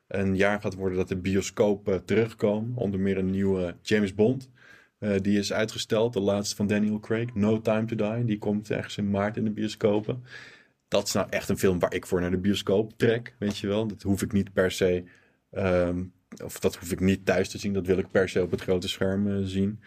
een 0.08 0.36
jaar 0.36 0.60
gaat 0.60 0.74
worden 0.74 0.98
dat 0.98 1.08
de 1.08 1.16
bioscopen 1.16 2.04
terugkomen. 2.04 2.76
Onder 2.76 3.00
meer 3.00 3.18
een 3.18 3.30
nieuwe 3.30 3.76
James 3.82 4.14
Bond. 4.14 4.50
Eh, 4.98 5.14
die 5.20 5.38
is 5.38 5.52
uitgesteld, 5.52 6.12
de 6.12 6.20
laatste 6.20 6.56
van 6.56 6.66
Daniel 6.66 7.00
Craig, 7.00 7.34
No 7.34 7.60
Time 7.60 7.84
to 7.84 7.96
Die. 7.96 8.24
Die 8.24 8.38
komt 8.38 8.70
ergens 8.70 8.96
in 8.96 9.10
maart 9.10 9.36
in 9.36 9.44
de 9.44 9.50
bioscopen. 9.50 10.22
Dat 10.88 11.06
is 11.06 11.12
nou 11.12 11.26
echt 11.30 11.48
een 11.48 11.58
film 11.58 11.78
waar 11.78 11.94
ik 11.94 12.06
voor 12.06 12.20
naar 12.20 12.30
de 12.30 12.38
bioscoop 12.38 12.92
trek, 12.96 13.34
weet 13.38 13.58
je 13.58 13.66
wel. 13.66 13.86
Dat 13.86 14.02
hoef 14.02 14.22
ik 14.22 14.32
niet 14.32 14.52
per 14.52 14.70
se, 14.70 15.04
ehm, 15.50 16.04
of 16.44 16.58
dat 16.60 16.76
hoef 16.76 16.92
ik 16.92 17.00
niet 17.00 17.24
thuis 17.26 17.48
te 17.48 17.58
zien. 17.58 17.72
Dat 17.72 17.86
wil 17.86 17.98
ik 17.98 18.10
per 18.10 18.28
se 18.28 18.42
op 18.42 18.50
het 18.50 18.60
grote 18.60 18.88
scherm 18.88 19.28
eh, 19.28 19.38
zien. 19.42 19.80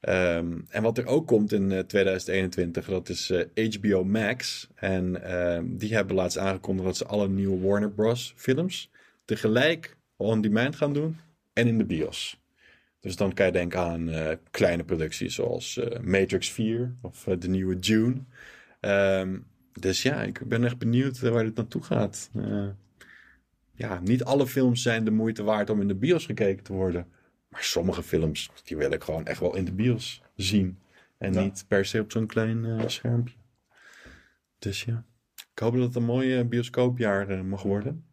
Ehm, 0.00 0.60
en 0.68 0.82
wat 0.82 0.98
er 0.98 1.06
ook 1.06 1.26
komt 1.26 1.52
in 1.52 1.72
eh, 1.72 1.78
2021, 1.78 2.86
dat 2.86 3.08
is 3.08 3.30
eh, 3.30 3.74
HBO 3.74 4.04
Max. 4.04 4.68
En 4.74 5.22
ehm, 5.22 5.64
die 5.76 5.94
hebben 5.94 6.16
laatst 6.16 6.38
aangekondigd 6.38 6.86
dat 6.86 6.96
ze 6.96 7.06
alle 7.06 7.28
nieuwe 7.28 7.66
Warner 7.66 7.90
Bros. 7.90 8.34
films 8.36 8.90
tegelijk 9.24 9.96
on 10.16 10.40
demand 10.40 10.76
gaan 10.76 10.92
doen 10.92 11.18
en 11.52 11.66
in 11.66 11.78
de 11.78 11.84
bios. 11.84 12.42
Dus 13.00 13.16
dan 13.16 13.32
kan 13.32 13.46
je 13.46 13.52
denken 13.52 13.80
aan 13.80 14.08
eh, 14.10 14.36
kleine 14.50 14.84
producties 14.84 15.34
zoals 15.34 15.76
eh, 15.78 16.00
Matrix 16.00 16.50
4 16.50 16.94
of 17.02 17.26
eh, 17.26 17.38
de 17.38 17.48
nieuwe 17.48 17.78
Dune. 17.78 18.16
Ehm, 18.80 19.38
dus 19.72 20.02
ja, 20.02 20.22
ik 20.22 20.48
ben 20.48 20.64
echt 20.64 20.78
benieuwd 20.78 21.20
waar 21.20 21.44
dit 21.44 21.54
naartoe 21.56 21.82
gaat. 21.82 22.30
Ja, 23.76 24.00
niet 24.00 24.24
alle 24.24 24.46
films 24.46 24.82
zijn 24.82 25.04
de 25.04 25.10
moeite 25.10 25.42
waard 25.42 25.70
om 25.70 25.80
in 25.80 25.88
de 25.88 25.94
bios 25.94 26.26
gekeken 26.26 26.64
te 26.64 26.72
worden. 26.72 27.06
Maar 27.48 27.62
sommige 27.62 28.02
films, 28.02 28.50
die 28.64 28.76
wil 28.76 28.90
ik 28.90 29.02
gewoon 29.02 29.26
echt 29.26 29.40
wel 29.40 29.56
in 29.56 29.64
de 29.64 29.72
bios 29.72 30.22
zien. 30.36 30.78
En 31.18 31.32
Ja. 31.32 31.40
niet 31.42 31.64
per 31.68 31.84
se 31.84 32.00
op 32.00 32.12
zo'n 32.12 32.26
klein 32.26 32.90
schermpje. 32.90 33.36
Dus 34.58 34.84
ja, 34.84 35.04
ik 35.52 35.58
hoop 35.58 35.74
dat 35.74 35.82
het 35.82 35.94
een 35.96 36.04
mooi 36.04 36.44
bioscoopjaar 36.44 37.44
mag 37.44 37.62
worden. 37.62 38.04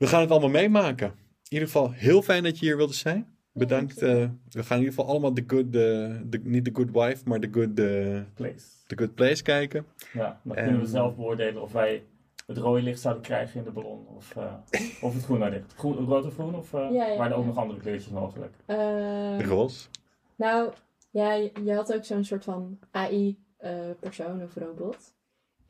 We 0.00 0.06
gaan 0.06 0.20
het 0.20 0.30
allemaal 0.30 0.48
meemaken. 0.50 1.06
In 1.06 1.14
ieder 1.48 1.66
geval 1.68 1.90
heel 1.92 2.22
fijn 2.22 2.42
dat 2.42 2.58
je 2.58 2.66
hier 2.66 2.76
wilde 2.76 2.92
zijn. 2.92 3.26
Bedankt. 3.52 4.02
eh, 4.02 4.08
we 4.48 4.62
gaan 4.62 4.78
in 4.78 4.84
ieder 4.84 4.94
geval 4.94 5.06
allemaal 5.06 5.34
de 5.34 5.44
good, 5.46 5.72
de, 5.72 6.40
niet 6.42 6.64
de 6.64 6.70
good 6.74 6.90
wife, 6.90 7.22
maar 7.24 7.40
de 7.40 7.48
good, 7.52 7.78
eh, 7.78 8.20
Place. 8.34 8.66
the 8.86 8.96
good 8.98 9.14
place 9.14 9.42
kijken. 9.42 9.86
Ja, 10.12 10.40
dan 10.44 10.56
En- 10.56 10.64
kunnen 10.64 10.80
we 10.82 10.86
zelf 10.88 11.16
beoordelen 11.16 11.62
of 11.62 11.72
wij 11.72 12.02
het 12.46 12.56
rode 12.58 12.82
licht 12.82 13.00
zouden 13.00 13.22
krijgen 13.22 13.58
in 13.58 13.64
de 13.64 13.70
ballon. 13.70 14.06
Of, 14.06 14.36
eh, 14.36 14.54
of 15.02 15.14
het 15.14 15.24
groene 15.24 15.50
licht. 15.50 15.74
Groen, 15.76 15.96
rood 16.06 16.24
of 16.24 16.34
groen? 16.34 16.54
Of 16.54 16.74
eh, 16.74 16.88
Ja, 16.92 17.06
ja, 17.06 17.16
waren 17.16 17.32
er 17.32 17.38
ook 17.38 17.42
ja. 17.42 17.48
nog 17.48 17.58
andere 17.58 17.80
kleurtjes 17.80 18.12
mogelijk? 18.12 18.54
Eh, 18.66 19.40
Roos. 19.40 19.88
nou, 20.36 20.72
ja, 21.10 21.32
je, 21.32 21.72
had 21.74 21.94
ook 21.94 22.04
zo'n 22.04 22.24
soort 22.24 22.44
van 22.44 22.78
AI-persoon 22.90 24.42
of 24.42 24.54
robot. 24.54 25.14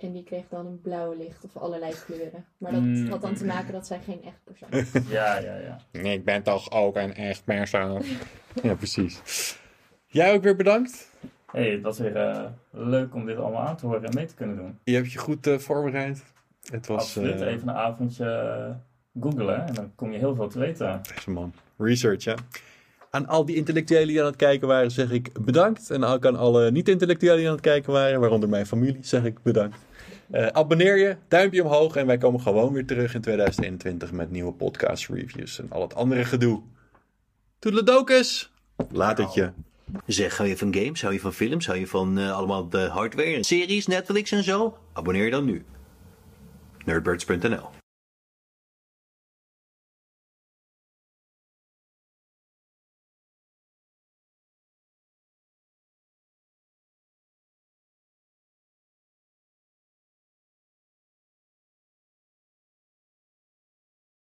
En 0.00 0.12
die 0.12 0.22
kreeg 0.24 0.44
dan 0.48 0.66
een 0.66 0.80
blauwe 0.80 1.16
licht 1.16 1.44
of 1.44 1.56
allerlei 1.62 1.92
kleuren. 2.06 2.44
Maar 2.58 2.72
dat 2.72 2.80
Mm. 2.80 3.08
had 3.08 3.20
dan 3.20 3.34
te 3.34 3.44
maken 3.44 3.72
dat 3.72 3.86
zij 3.86 4.00
geen 4.04 4.22
echt 4.24 4.38
persoon 4.44 4.70
is. 4.70 4.90
Ja, 5.18 5.38
ja, 5.38 5.56
ja. 5.56 5.76
Nee, 5.92 6.16
ik 6.16 6.24
ben 6.24 6.42
toch 6.42 6.70
ook 6.70 6.96
een 6.96 7.14
echt 7.14 7.44
persoon. 7.44 8.02
ja, 8.62 8.74
precies. 8.74 9.56
Jij 10.06 10.32
ook 10.34 10.42
weer 10.42 10.56
bedankt. 10.56 11.10
hey, 11.52 11.70
het 11.70 11.82
was 11.82 11.98
weer 11.98 12.16
eh, 12.16 12.44
leuk 12.70 13.14
om 13.14 13.26
dit 13.26 13.36
allemaal 13.36 13.62
aan 13.62 13.76
te 13.76 13.86
horen 13.86 14.04
en 14.04 14.14
mee 14.14 14.26
te 14.26 14.34
kunnen 14.34 14.56
doen. 14.56 14.78
Je 14.84 14.94
hebt 14.94 15.12
je 15.12 15.18
goed 15.18 15.46
eh, 15.46 15.58
voorbereid. 15.58 16.22
Het 16.70 16.86
was 16.86 17.02
Absoluut, 17.02 17.40
eh, 17.40 17.46
even 17.52 17.68
een 17.68 17.74
avondje 17.74 18.76
googlen 19.20 19.66
en 19.66 19.74
dan 19.74 19.92
kom 19.94 20.12
je 20.12 20.18
heel 20.18 20.34
veel 20.34 20.48
te 20.48 20.58
weten. 20.58 21.00
Deze 21.14 21.30
man. 21.30 21.52
Research, 21.78 22.24
hè. 22.24 22.34
Aan 23.10 23.26
al 23.26 23.44
die 23.44 23.56
intellectuelen 23.56 24.08
die 24.08 24.20
aan 24.20 24.26
het 24.26 24.36
kijken 24.36 24.68
waren, 24.68 24.90
zeg 24.90 25.10
ik 25.10 25.44
bedankt. 25.44 25.90
En 25.90 26.04
ook 26.04 26.26
aan 26.26 26.36
alle 26.36 26.70
niet-intellectuelen 26.70 27.38
die 27.38 27.46
aan 27.46 27.52
het 27.52 27.62
kijken 27.62 27.92
waren, 27.92 28.20
waaronder 28.20 28.48
mijn 28.48 28.66
familie, 28.66 28.98
zeg 29.00 29.24
ik 29.24 29.42
bedankt. 29.42 29.76
Eh, 30.30 30.46
abonneer 30.46 30.98
je, 30.98 31.16
duimpje 31.28 31.64
omhoog 31.64 31.96
en 31.96 32.06
wij 32.06 32.18
komen 32.18 32.40
gewoon 32.40 32.72
weer 32.72 32.86
terug 32.86 33.14
in 33.14 33.20
2021 33.20 34.12
met 34.12 34.30
nieuwe 34.30 34.52
podcast 34.52 35.08
reviews 35.08 35.58
en 35.58 35.66
al 35.70 35.82
het 35.82 35.94
andere 35.94 36.24
gedoe. 36.24 36.62
Toedeledokus! 37.58 38.52
Het 38.76 39.34
je. 39.34 39.50
Zeg, 40.06 40.36
hou 40.36 40.48
je 40.48 40.56
van 40.56 40.74
games? 40.74 41.02
Hou 41.02 41.14
je 41.14 41.20
van 41.20 41.32
films? 41.32 41.66
Hou 41.66 41.78
je 41.78 41.86
van 41.86 42.18
eh, 42.18 42.32
allemaal 42.32 42.68
de 42.68 42.80
hardware 42.80 43.44
series, 43.44 43.86
Netflix 43.86 44.32
en 44.32 44.44
zo? 44.44 44.78
Abonneer 44.92 45.24
je 45.24 45.30
dan 45.30 45.44
nu. 45.44 45.64
Nerdbirds.nl 46.84 47.79